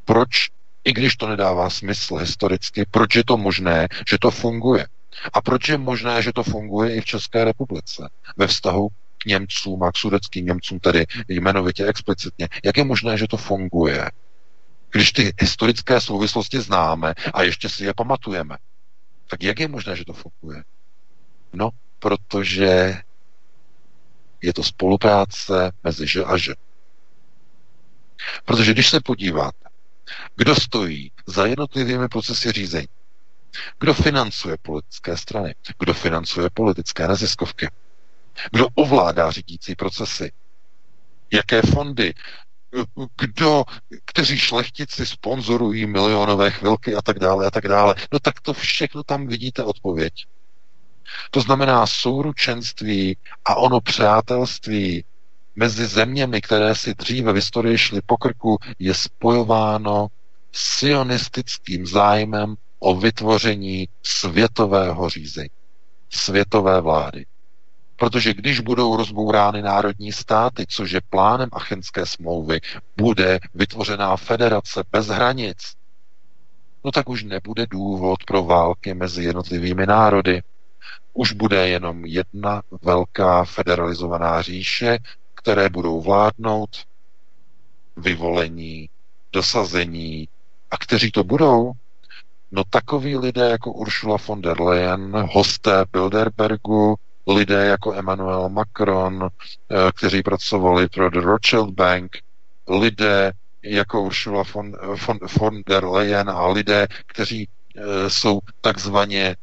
Proč, 0.06 0.50
i 0.84 0.94
když 0.94 1.16
to 1.16 1.28
nedává 1.28 1.70
smysl 1.70 2.16
historicky, 2.16 2.86
proč 2.92 3.16
je 3.16 3.24
to 3.26 3.38
možné, 3.38 3.88
že 4.10 4.18
to 4.22 4.32
funguje? 4.32 4.88
A 5.34 5.42
proč 5.42 5.70
je 5.70 5.78
možné, 5.78 6.22
že 6.22 6.34
to 6.34 6.44
funguje 6.44 6.96
i 6.96 7.02
v 7.02 7.06
České 7.06 7.46
republice 7.46 8.10
ve 8.38 8.48
vztahu 8.48 8.88
Němcům 9.26 9.84
a 9.84 9.92
k 9.92 9.98
sudeckým 9.98 10.46
Němcům, 10.46 10.80
tedy 10.80 11.06
jmenovitě 11.28 11.86
explicitně? 11.86 12.50
Jak 12.64 12.78
je 12.78 12.84
možné, 12.84 13.18
že 13.18 13.28
to 13.28 13.38
funguje? 13.38 14.12
Když 14.92 15.12
ty 15.12 15.34
historické 15.40 16.02
souvislosti 16.02 16.60
známe 16.62 17.14
a 17.34 17.44
ještě 17.44 17.70
si 17.70 17.86
je 17.86 17.94
pamatujeme, 17.94 18.58
tak 19.28 19.44
jak 19.44 19.60
je 19.60 19.68
možné, 19.68 19.96
že 19.96 20.06
to 20.06 20.14
funguje? 20.14 20.64
No, 21.54 21.70
protože 22.00 22.98
je 24.42 24.54
to 24.54 24.64
spolupráce 24.64 25.72
mezi 25.84 26.08
Ž 26.08 26.24
a 26.24 26.38
Ž. 26.38 26.56
Protože 28.46 28.74
když 28.74 28.90
se 28.90 29.00
podíváte, 29.02 29.70
kdo 30.36 30.56
stojí 30.56 31.12
za 31.28 31.46
jednotlivými 31.46 32.08
procesy 32.08 32.52
řízení, 32.52 32.88
kdo 33.80 33.94
financuje 33.94 34.58
politické 34.62 35.18
strany, 35.18 35.56
kdo 35.80 35.94
financuje 35.94 36.50
politické 36.50 37.08
neziskovky, 37.08 37.68
kdo 38.52 38.68
ovládá 38.76 39.32
řídící 39.32 39.76
procesy, 39.76 40.32
jaké 41.32 41.62
fondy 41.62 42.14
kdo, 43.18 43.64
kteří 44.06 44.38
šlechtici 44.38 45.06
sponzorují 45.06 45.86
milionové 45.86 46.52
chvilky 46.52 46.96
a 46.96 47.02
tak 47.02 47.20
dále 47.20 47.48
a 47.48 47.52
tak 47.52 47.68
dále. 47.68 47.96
No 48.12 48.20
tak 48.20 48.42
to 48.42 48.54
všechno 48.54 49.04
tam 49.04 49.28
vidíte 49.28 49.64
odpověď. 49.64 50.14
To 51.32 51.42
znamená 51.42 51.88
souručenství 51.88 53.18
a 53.46 53.56
ono 53.56 53.82
přátelství 53.82 55.06
mezi 55.56 55.86
zeměmi, 55.86 56.42
které 56.42 56.76
si 56.76 56.94
dříve 56.94 57.32
v 57.32 57.36
historii 57.36 57.78
šly 57.78 58.02
po 58.06 58.18
krku, 58.18 58.58
je 58.80 58.94
spojováno 58.94 60.08
sionistickým 60.52 61.88
zájmem 61.88 62.56
o 62.80 62.96
vytvoření 62.96 63.90
světového 64.04 65.10
řízení, 65.10 65.50
světové 66.10 66.82
vlády. 66.82 67.26
Protože 67.96 68.34
když 68.34 68.60
budou 68.60 68.98
rozbourány 68.98 69.62
národní 69.62 70.12
státy, 70.12 70.66
což 70.70 70.92
je 70.92 71.02
plánem 71.10 71.50
Achenské 71.52 72.06
smlouvy, 72.06 72.60
bude 72.98 73.40
vytvořená 73.54 74.18
federace 74.18 74.84
bez 74.92 75.08
hranic, 75.08 75.58
no 76.84 76.92
tak 76.92 77.10
už 77.10 77.24
nebude 77.24 77.66
důvod 77.68 78.24
pro 78.28 78.44
války 78.44 78.94
mezi 78.94 79.24
jednotlivými 79.24 79.86
národy. 79.86 80.42
Už 81.14 81.32
bude 81.32 81.70
jenom 81.70 82.06
jedna 82.06 82.62
velká 82.82 83.46
federalizovaná 83.46 84.42
říše, 84.42 84.98
které 85.36 85.70
budou 85.70 86.02
vládnout, 86.02 86.70
vyvolení, 87.98 88.90
dosazení. 89.34 90.30
A 90.72 90.78
kteří 90.78 91.12
to 91.12 91.24
budou? 91.24 91.72
No 92.52 92.64
takoví 92.70 93.18
lidé 93.18 93.50
jako 93.50 93.72
Ursula 93.72 94.18
von 94.28 94.42
der 94.42 94.62
Leyen, 94.62 95.28
hosté 95.32 95.86
Bilderbergu, 95.92 96.96
lidé 97.28 97.66
jako 97.66 97.94
Emmanuel 97.94 98.50
Macron, 98.50 99.24
eh, 99.24 99.92
kteří 99.96 100.24
pracovali 100.24 100.90
pro 100.90 101.10
The 101.10 101.22
Rothschild 101.22 101.70
Bank, 101.70 102.18
lidé 102.68 103.32
jako 103.64 104.02
Ursula 104.02 104.44
von, 104.54 104.74
von, 105.08 105.20
von 105.40 105.62
der 105.68 105.86
Leyen 105.86 106.30
a 106.30 106.48
lidé, 106.48 106.88
kteří 107.06 107.48
e, 107.76 108.10
jsou 108.10 108.40
takzvaně 108.62 109.36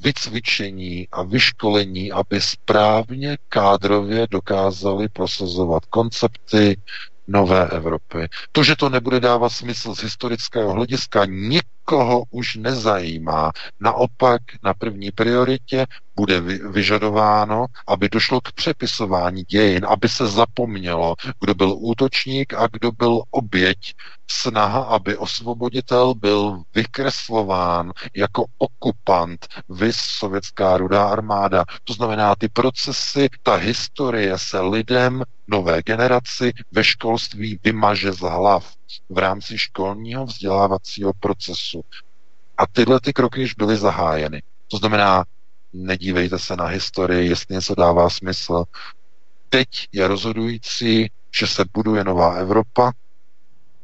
vycvičení 0.00 1.08
a 1.12 1.22
vyškolení, 1.22 2.12
aby 2.12 2.40
správně 2.40 3.38
kádrově 3.48 4.26
dokázali 4.30 5.08
prosazovat 5.08 5.86
koncepty 5.86 6.76
nové 7.28 7.68
Evropy. 7.68 8.28
To, 8.52 8.64
že 8.64 8.76
to 8.76 8.88
nebude 8.88 9.20
dávat 9.20 9.48
smysl 9.48 9.94
z 9.94 10.02
historického 10.02 10.72
hlediska, 10.72 11.24
nikoho 11.82 12.22
už 12.30 12.56
nezajímá. 12.56 13.52
Naopak 13.80 14.40
na 14.62 14.74
první 14.74 15.10
prioritě 15.10 15.86
bude 16.16 16.40
vyžadováno, 16.70 17.66
aby 17.88 18.08
došlo 18.08 18.40
k 18.40 18.52
přepisování 18.52 19.42
dějin, 19.42 19.86
aby 19.88 20.08
se 20.08 20.26
zapomnělo, 20.26 21.14
kdo 21.40 21.54
byl 21.54 21.74
útočník 21.78 22.54
a 22.54 22.68
kdo 22.72 22.92
byl 22.92 23.22
oběť. 23.30 23.78
Snaha, 24.30 24.80
aby 24.80 25.16
osvoboditel 25.16 26.14
byl 26.14 26.62
vykreslován 26.74 27.92
jako 28.16 28.44
okupant, 28.58 29.46
vys 29.68 29.96
sovětská 29.96 30.76
rudá 30.76 31.08
armáda. 31.08 31.64
To 31.84 31.92
znamená, 31.92 32.34
ty 32.34 32.48
procesy, 32.48 33.28
ta 33.42 33.54
historie 33.54 34.38
se 34.38 34.60
lidem, 34.60 35.22
nové 35.46 35.82
generaci 35.82 36.52
ve 36.72 36.84
školství 36.84 37.58
vymaže 37.64 38.12
z 38.12 38.20
hlav 38.20 38.81
v 39.08 39.18
rámci 39.18 39.58
školního 39.58 40.26
vzdělávacího 40.26 41.12
procesu. 41.20 41.82
A 42.58 42.66
tyhle 42.66 43.00
ty 43.00 43.12
kroky 43.12 43.40
již 43.40 43.54
byly 43.54 43.76
zahájeny. 43.76 44.42
To 44.68 44.76
znamená, 44.76 45.24
nedívejte 45.72 46.38
se 46.38 46.56
na 46.56 46.66
historii, 46.66 47.28
jestli 47.28 47.54
něco 47.54 47.74
dává 47.74 48.10
smysl. 48.10 48.64
Teď 49.48 49.68
je 49.92 50.08
rozhodující, 50.08 51.10
že 51.38 51.46
se 51.46 51.64
buduje 51.74 52.04
nová 52.04 52.34
Evropa, 52.34 52.92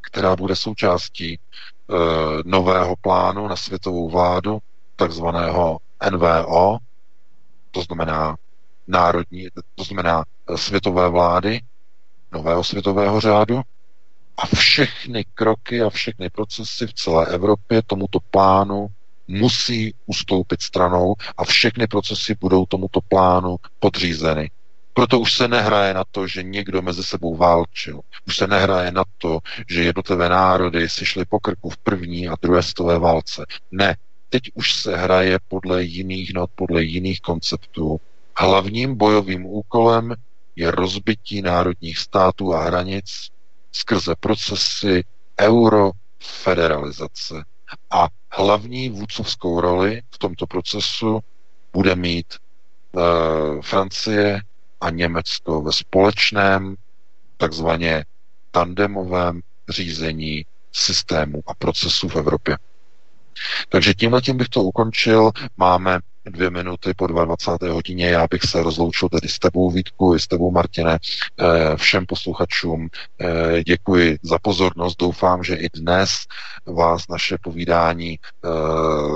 která 0.00 0.36
bude 0.36 0.56
součástí 0.56 1.34
e, 1.34 1.38
nového 2.44 2.96
plánu 2.96 3.48
na 3.48 3.56
světovou 3.56 4.10
vládu, 4.10 4.58
takzvaného 4.96 5.78
NVO, 6.10 6.78
to 7.70 7.82
znamená 7.82 8.36
národní, 8.86 9.48
to 9.74 9.84
znamená 9.84 10.24
e, 10.54 10.58
světové 10.58 11.08
vlády, 11.08 11.60
nového 12.32 12.64
světového 12.64 13.20
řádu, 13.20 13.62
a 14.38 14.46
všechny 14.46 15.24
kroky 15.34 15.82
a 15.82 15.90
všechny 15.90 16.30
procesy 16.30 16.86
v 16.86 16.94
celé 16.94 17.26
Evropě 17.26 17.82
tomuto 17.82 18.18
plánu 18.30 18.88
musí 19.28 19.94
ustoupit 20.06 20.62
stranou 20.62 21.14
a 21.36 21.44
všechny 21.44 21.86
procesy 21.86 22.36
budou 22.40 22.66
tomuto 22.66 23.00
plánu 23.00 23.56
podřízeny. 23.78 24.50
Proto 24.94 25.20
už 25.20 25.32
se 25.32 25.48
nehraje 25.48 25.94
na 25.94 26.04
to, 26.10 26.26
že 26.26 26.42
někdo 26.42 26.82
mezi 26.82 27.04
sebou 27.04 27.36
válčil. 27.36 28.00
Už 28.26 28.36
se 28.36 28.46
nehraje 28.46 28.92
na 28.92 29.04
to, 29.18 29.38
že 29.68 29.82
jednotlivé 29.84 30.28
národy 30.28 30.88
si 30.88 31.06
šly 31.06 31.24
po 31.24 31.40
krku 31.40 31.70
v 31.70 31.76
první 31.76 32.28
a 32.28 32.34
druhé 32.42 32.62
světové 32.62 32.98
válce. 32.98 33.44
Ne, 33.70 33.96
teď 34.28 34.42
už 34.54 34.74
se 34.74 34.96
hraje 34.96 35.38
podle 35.48 35.82
jiných 35.82 36.34
not, 36.34 36.50
podle 36.54 36.82
jiných 36.82 37.20
konceptů. 37.20 38.00
Hlavním 38.38 38.96
bojovým 38.96 39.46
úkolem 39.46 40.14
je 40.56 40.70
rozbití 40.70 41.42
národních 41.42 41.98
států 41.98 42.54
a 42.54 42.64
hranic 42.64 43.28
skrze 43.78 44.14
procesy 44.20 45.04
eurofederalizace. 45.40 47.34
A 47.90 48.08
hlavní 48.32 48.88
vůdcovskou 48.88 49.60
roli 49.60 50.02
v 50.10 50.18
tomto 50.18 50.46
procesu 50.46 51.20
bude 51.72 51.96
mít 51.96 52.34
e, 52.34 52.38
Francie 53.62 54.42
a 54.80 54.90
Německo 54.90 55.62
ve 55.62 55.72
společném, 55.72 56.74
takzvaně 57.36 58.04
tandemovém 58.50 59.40
řízení 59.68 60.46
systému 60.72 61.42
a 61.46 61.54
procesů 61.54 62.08
v 62.08 62.16
Evropě. 62.16 62.58
Takže 63.68 63.94
tímhle 63.94 64.20
tím 64.22 64.36
bych 64.36 64.48
to 64.48 64.62
ukončil. 64.62 65.30
Máme 65.56 65.98
dvě 66.28 66.50
minuty 66.50 66.94
po 66.96 67.06
22. 67.06 67.74
hodině. 67.74 68.08
Já 68.08 68.26
bych 68.30 68.42
se 68.42 68.62
rozloučil 68.62 69.08
tedy 69.08 69.28
s 69.28 69.38
tebou, 69.38 69.70
Vítku, 69.70 70.14
i 70.14 70.20
s 70.20 70.26
tebou, 70.26 70.50
Martine, 70.50 70.98
eh, 70.98 71.76
všem 71.76 72.06
posluchačům. 72.06 72.88
Eh, 73.20 73.62
děkuji 73.64 74.18
za 74.22 74.38
pozornost. 74.38 74.96
Doufám, 74.98 75.44
že 75.44 75.54
i 75.54 75.68
dnes 75.74 76.10
vás 76.66 77.08
naše 77.08 77.36
povídání 77.42 78.18
eh, 78.18 78.48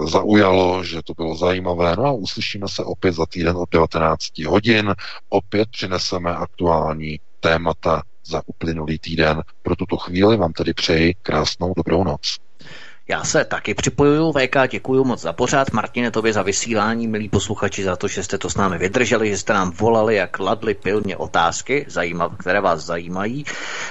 zaujalo, 0.09 0.85
že 0.85 1.01
to 1.05 1.15
bylo 1.15 1.37
zajímavé. 1.37 1.97
No 1.97 2.05
a 2.05 2.13
uslyšíme 2.13 2.69
se 2.69 2.85
opět 2.85 3.13
za 3.13 3.27
týden 3.27 3.57
od 3.57 3.71
19 3.73 4.39
hodin. 4.47 4.95
Opět 5.29 5.69
přineseme 5.71 6.35
aktuální 6.37 7.21
témata 7.41 8.03
za 8.27 8.43
uplynulý 8.47 8.99
týden. 8.99 9.43
Pro 9.63 9.77
tuto 9.77 9.97
chvíli 9.97 10.37
vám 10.37 10.53
tedy 10.53 10.75
přeji 10.75 11.15
krásnou 11.23 11.75
dobrou 11.77 12.05
noc. 12.05 12.37
Já 13.09 13.25
se 13.25 13.45
taky 13.45 13.75
připojuju, 13.75 14.33
VK, 14.33 14.57
děkuji 14.71 15.05
moc 15.05 15.21
za 15.21 15.33
pořád. 15.33 15.73
Martine, 15.73 16.11
tobě 16.11 16.33
za 16.33 16.43
vysílání, 16.43 17.07
milí 17.09 17.29
posluchači, 17.29 17.85
za 17.85 17.97
to, 17.97 18.09
že 18.09 18.23
jste 18.23 18.39
to 18.39 18.51
s 18.51 18.57
námi 18.57 18.79
vydrželi, 18.79 19.29
že 19.29 19.39
jste 19.39 19.53
nám 19.53 19.71
volali 19.71 20.21
a 20.21 20.27
kladli 20.27 20.75
pilně 20.75 21.17
otázky, 21.17 21.87
zajímav, 21.89 22.33
které 22.39 22.61
vás 22.61 22.85
zajímají. 22.85 23.45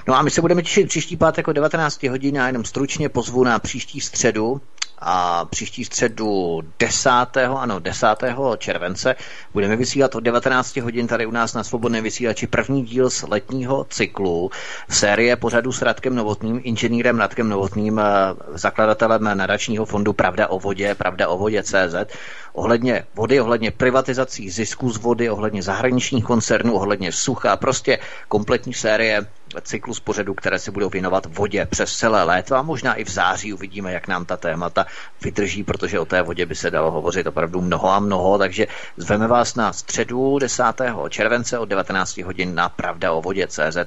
No 0.08 0.16
a 0.16 0.22
my 0.22 0.32
se 0.32 0.42
budeme 0.42 0.62
těšit 0.62 0.88
příští 0.88 1.18
pátek 1.18 1.48
o 1.48 1.54
19 1.54 2.04
hodin 2.04 2.42
a 2.42 2.48
jenom 2.48 2.66
stručně 2.66 3.10
pozvu 3.10 3.44
na 3.44 3.60
příští 3.60 4.02
středu, 4.02 4.62
a 5.02 5.46
příští 5.46 5.86
středu 5.86 6.62
10. 6.80 7.10
ano 7.58 7.80
10. 7.80 8.08
července 8.58 9.16
budeme 9.54 9.76
vysílat 9.76 10.16
od 10.16 10.20
19 10.20 10.78
hodin 10.78 11.08
tady 11.08 11.26
u 11.26 11.32
nás 11.32 11.54
na 11.54 11.64
Svobodné 11.64 12.02
vysílači 12.02 12.48
první 12.48 12.86
díl 12.86 13.10
z 13.10 13.24
letního 13.24 13.84
cyklu 13.90 14.52
série 14.90 15.36
pořadu 15.36 15.72
s 15.72 15.82
Radkem 15.82 16.16
Novotným, 16.16 16.62
inženýrem 16.64 17.20
Radkem 17.20 17.50
Novotným, 17.50 18.00
eh, 18.00 18.04
zakladatelem 18.54 19.24
nadačního 19.24 19.86
fondu 19.86 20.14
Pravda 20.14 20.48
o 20.48 20.60
vodě, 20.60 20.96
Pravda 20.96 21.28
o 21.28 21.38
vodě 21.38 21.64
CZ 21.64 21.96
ohledně 22.54 23.04
vody, 23.14 23.42
ohledně 23.42 23.72
privatizací 23.72 24.50
zisku 24.50 24.90
z 24.90 24.98
vody, 24.98 25.30
ohledně 25.30 25.64
zahraničních 25.64 26.24
koncernů, 26.24 26.74
ohledně 26.74 27.12
sucha, 27.12 27.58
prostě 27.58 28.00
kompletní 28.28 28.74
série 28.74 29.26
cyklus 29.62 30.00
pořadu, 30.00 30.34
které 30.34 30.60
se 30.60 30.72
budou 30.72 30.90
věnovat 30.90 31.26
vodě 31.26 31.66
přes 31.66 31.98
celé 31.98 32.24
léto 32.24 32.56
a 32.56 32.62
možná 32.62 32.94
i 32.94 33.04
v 33.04 33.10
září 33.10 33.54
uvidíme, 33.54 33.94
jak 33.94 34.08
nám 34.08 34.26
ta 34.26 34.38
témata 34.38 34.86
vydrží, 35.22 35.64
protože 35.64 36.00
o 36.00 36.06
té 36.06 36.22
vodě 36.22 36.46
by 36.46 36.56
se 36.56 36.72
dalo 36.72 36.92
hovořit 36.92 37.28
opravdu 37.28 37.62
mnoho 37.62 37.90
a 37.90 38.00
mnoho, 38.00 38.38
takže 38.38 38.68
zveme 38.98 39.28
vás 39.28 39.56
na 39.56 39.74
středu 39.74 40.40
10. 40.40 40.64
července 41.10 41.60
od 41.60 41.66
19 41.66 42.18
hodin 42.18 42.56
na 42.56 42.70
Pravda 42.70 43.12
o 43.12 43.22
vodě 43.22 43.48
CZ. 43.48 43.78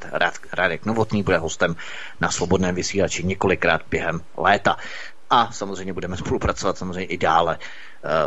Radek 0.52 0.86
Novotný 0.86 1.22
bude 1.22 1.38
hostem 1.38 1.76
na 2.20 2.30
svobodném 2.30 2.74
vysílači 2.74 3.24
několikrát 3.24 3.80
během 3.90 4.20
léta 4.36 4.76
a 5.30 5.52
samozřejmě 5.52 5.92
budeme 5.92 6.16
spolupracovat 6.16 6.78
samozřejmě 6.78 7.04
i 7.04 7.18
dále 7.18 7.58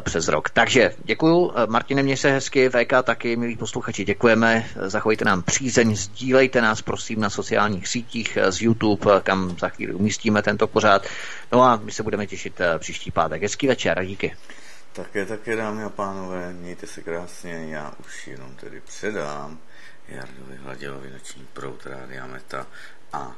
přes 0.01 0.27
rok. 0.27 0.49
Takže 0.49 0.95
děkuju, 1.03 1.51
eh, 1.55 1.67
Martine, 1.67 2.03
měj 2.03 2.17
se 2.17 2.31
hezky, 2.31 2.69
VK 2.69 3.03
taky, 3.03 3.35
milí 3.35 3.55
posluchači, 3.55 4.05
děkujeme, 4.05 4.65
zachovejte 4.75 5.25
nám 5.25 5.43
přízeň, 5.43 5.95
sdílejte 5.95 6.61
nás 6.61 6.81
prosím 6.81 7.19
na 7.19 7.29
sociálních 7.29 7.87
sítích 7.87 8.37
eh, 8.37 8.51
z 8.51 8.61
YouTube, 8.61 9.21
kam 9.23 9.57
za 9.59 9.69
chvíli 9.69 9.93
umístíme 9.93 10.41
tento 10.41 10.67
pořád. 10.67 11.07
No 11.51 11.63
a 11.63 11.75
my 11.75 11.91
se 11.91 12.03
budeme 12.03 12.27
těšit 12.27 12.61
příští 12.77 13.11
pátek. 13.11 13.41
Hezký 13.41 13.67
večer 13.67 14.05
díky. 14.05 14.35
Také, 14.93 15.25
také, 15.25 15.55
dámy 15.55 15.83
a 15.83 15.89
pánové, 15.89 16.53
mějte 16.53 16.87
se 16.87 17.01
krásně, 17.01 17.65
já 17.69 17.93
už 17.99 18.27
jenom 18.27 18.55
tedy 18.55 18.81
předám 18.81 19.59
Jardovi 20.07 20.55
Hladělovi 20.55 21.09
noční 21.11 21.47
prout 21.53 21.85
Rádia 21.85 22.27
Meta 22.27 22.67
a 23.13 23.35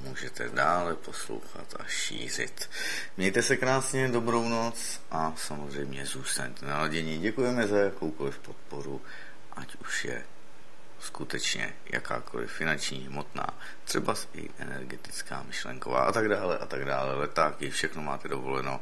můžete 0.00 0.48
dále 0.48 0.94
poslouchat 0.94 1.74
a 1.78 1.84
šířit. 1.84 2.70
Mějte 3.16 3.42
se 3.42 3.56
krásně, 3.56 4.08
dobrou 4.08 4.48
noc 4.48 5.00
a 5.10 5.32
samozřejmě 5.36 6.06
zůstaňte 6.06 6.66
naladění. 6.66 7.18
Děkujeme 7.18 7.66
za 7.66 7.76
jakoukoliv 7.78 8.38
podporu, 8.38 9.00
ať 9.52 9.76
už 9.76 10.04
je 10.04 10.22
skutečně 11.00 11.74
jakákoliv 11.92 12.52
finanční, 12.52 13.06
hmotná, 13.06 13.46
třeba 13.84 14.14
i 14.34 14.50
energetická, 14.58 15.42
myšlenková 15.42 16.04
a 16.04 16.12
tak 16.12 16.28
dále 16.28 16.58
a 16.58 16.66
tak 16.66 16.84
dále. 16.84 17.14
Letáky, 17.14 17.70
všechno 17.70 18.02
máte 18.02 18.28
dovoleno, 18.28 18.80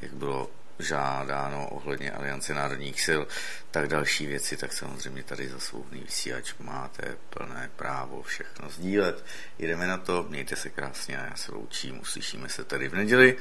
jak 0.00 0.12
bylo 0.12 0.50
žádáno 0.78 1.68
ohledně 1.68 2.10
Aliance 2.10 2.54
národních 2.54 3.00
sil, 3.06 3.22
tak 3.70 3.88
další 3.88 4.26
věci, 4.26 4.56
tak 4.56 4.72
samozřejmě 4.72 5.22
tady 5.22 5.48
za 5.48 5.58
svobodný 5.58 6.00
vysílač 6.00 6.54
máte 6.58 7.16
plné 7.30 7.70
právo 7.76 8.22
všechno 8.22 8.70
sdílet. 8.70 9.24
Jdeme 9.58 9.86
na 9.86 9.96
to, 9.96 10.26
mějte 10.28 10.56
se 10.56 10.70
krásně 10.70 11.18
a 11.18 11.24
já 11.24 11.36
se 11.36 11.52
loučím, 11.52 12.00
uslyšíme 12.00 12.48
se 12.48 12.64
tady 12.64 12.88
v 12.88 12.94
neděli. 12.94 13.36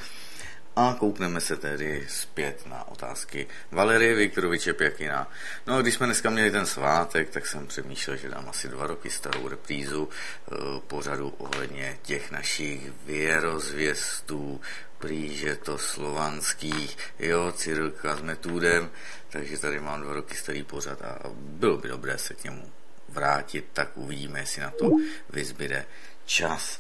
A 0.75 0.95
koukneme 0.99 1.41
se 1.41 1.57
tedy 1.57 2.05
zpět 2.09 2.65
na 2.65 2.87
otázky 2.87 3.47
Valerie 3.71 4.15
Viktoroviče 4.15 4.73
Pěkina. 4.73 5.27
No 5.67 5.75
a 5.75 5.81
když 5.81 5.93
jsme 5.93 6.05
dneska 6.05 6.29
měli 6.29 6.51
ten 6.51 6.65
svátek, 6.65 7.29
tak 7.29 7.47
jsem 7.47 7.67
přemýšlel, 7.67 8.17
že 8.17 8.29
dám 8.29 8.49
asi 8.49 8.67
dva 8.67 8.87
roky 8.87 9.09
starou 9.09 9.47
reprízu 9.47 10.09
e, 10.09 10.55
pořadu 10.87 11.29
ohledně 11.37 11.97
těch 12.01 12.31
našich 12.31 12.91
věrozvěstů, 13.05 14.61
prý, 15.01 15.33
že 15.38 15.55
to 15.55 15.77
slovanských, 15.77 16.97
jo, 17.19 17.51
Cyrilka 17.51 18.15
s 18.15 18.21
Metůdem, 18.21 18.89
takže 19.30 19.57
tady 19.57 19.80
mám 19.80 20.01
dva 20.01 20.13
roky 20.13 20.35
starý 20.35 20.63
pořad 20.63 21.01
a 21.01 21.17
bylo 21.35 21.77
by 21.77 21.88
dobré 21.88 22.17
se 22.17 22.33
k 22.33 22.43
němu 22.43 22.63
vrátit, 23.09 23.65
tak 23.73 23.97
uvidíme, 23.97 24.39
jestli 24.39 24.61
na 24.61 24.71
to 24.71 24.89
vyzbyde 25.30 25.85
čas. 26.25 26.80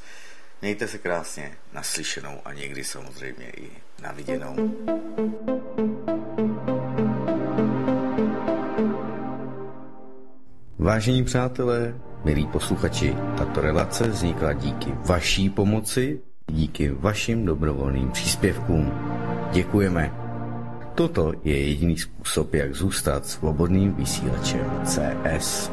Mějte 0.61 0.87
se 0.87 0.97
krásně, 0.97 1.57
naslyšenou 1.73 2.41
a 2.45 2.53
někdy 2.53 2.83
samozřejmě 2.83 3.49
i 3.49 3.69
na 4.01 4.11
viděnou. 4.11 4.55
Vážení 10.79 11.23
přátelé, 11.23 11.95
milí 12.23 12.47
posluchači, 12.47 13.15
tato 13.37 13.61
relace 13.61 14.07
vznikla 14.07 14.53
díky 14.53 14.91
vaší 15.05 15.49
pomoci, 15.49 16.21
díky 16.47 16.89
vašim 16.89 17.45
dobrovolným 17.45 18.11
příspěvkům. 18.11 18.91
Děkujeme. 19.51 20.11
Toto 20.95 21.33
je 21.43 21.67
jediný 21.67 21.97
způsob, 21.97 22.53
jak 22.53 22.75
zůstat 22.75 23.25
svobodným 23.25 23.93
vysílačem 23.93 24.65
CS. 24.83 25.71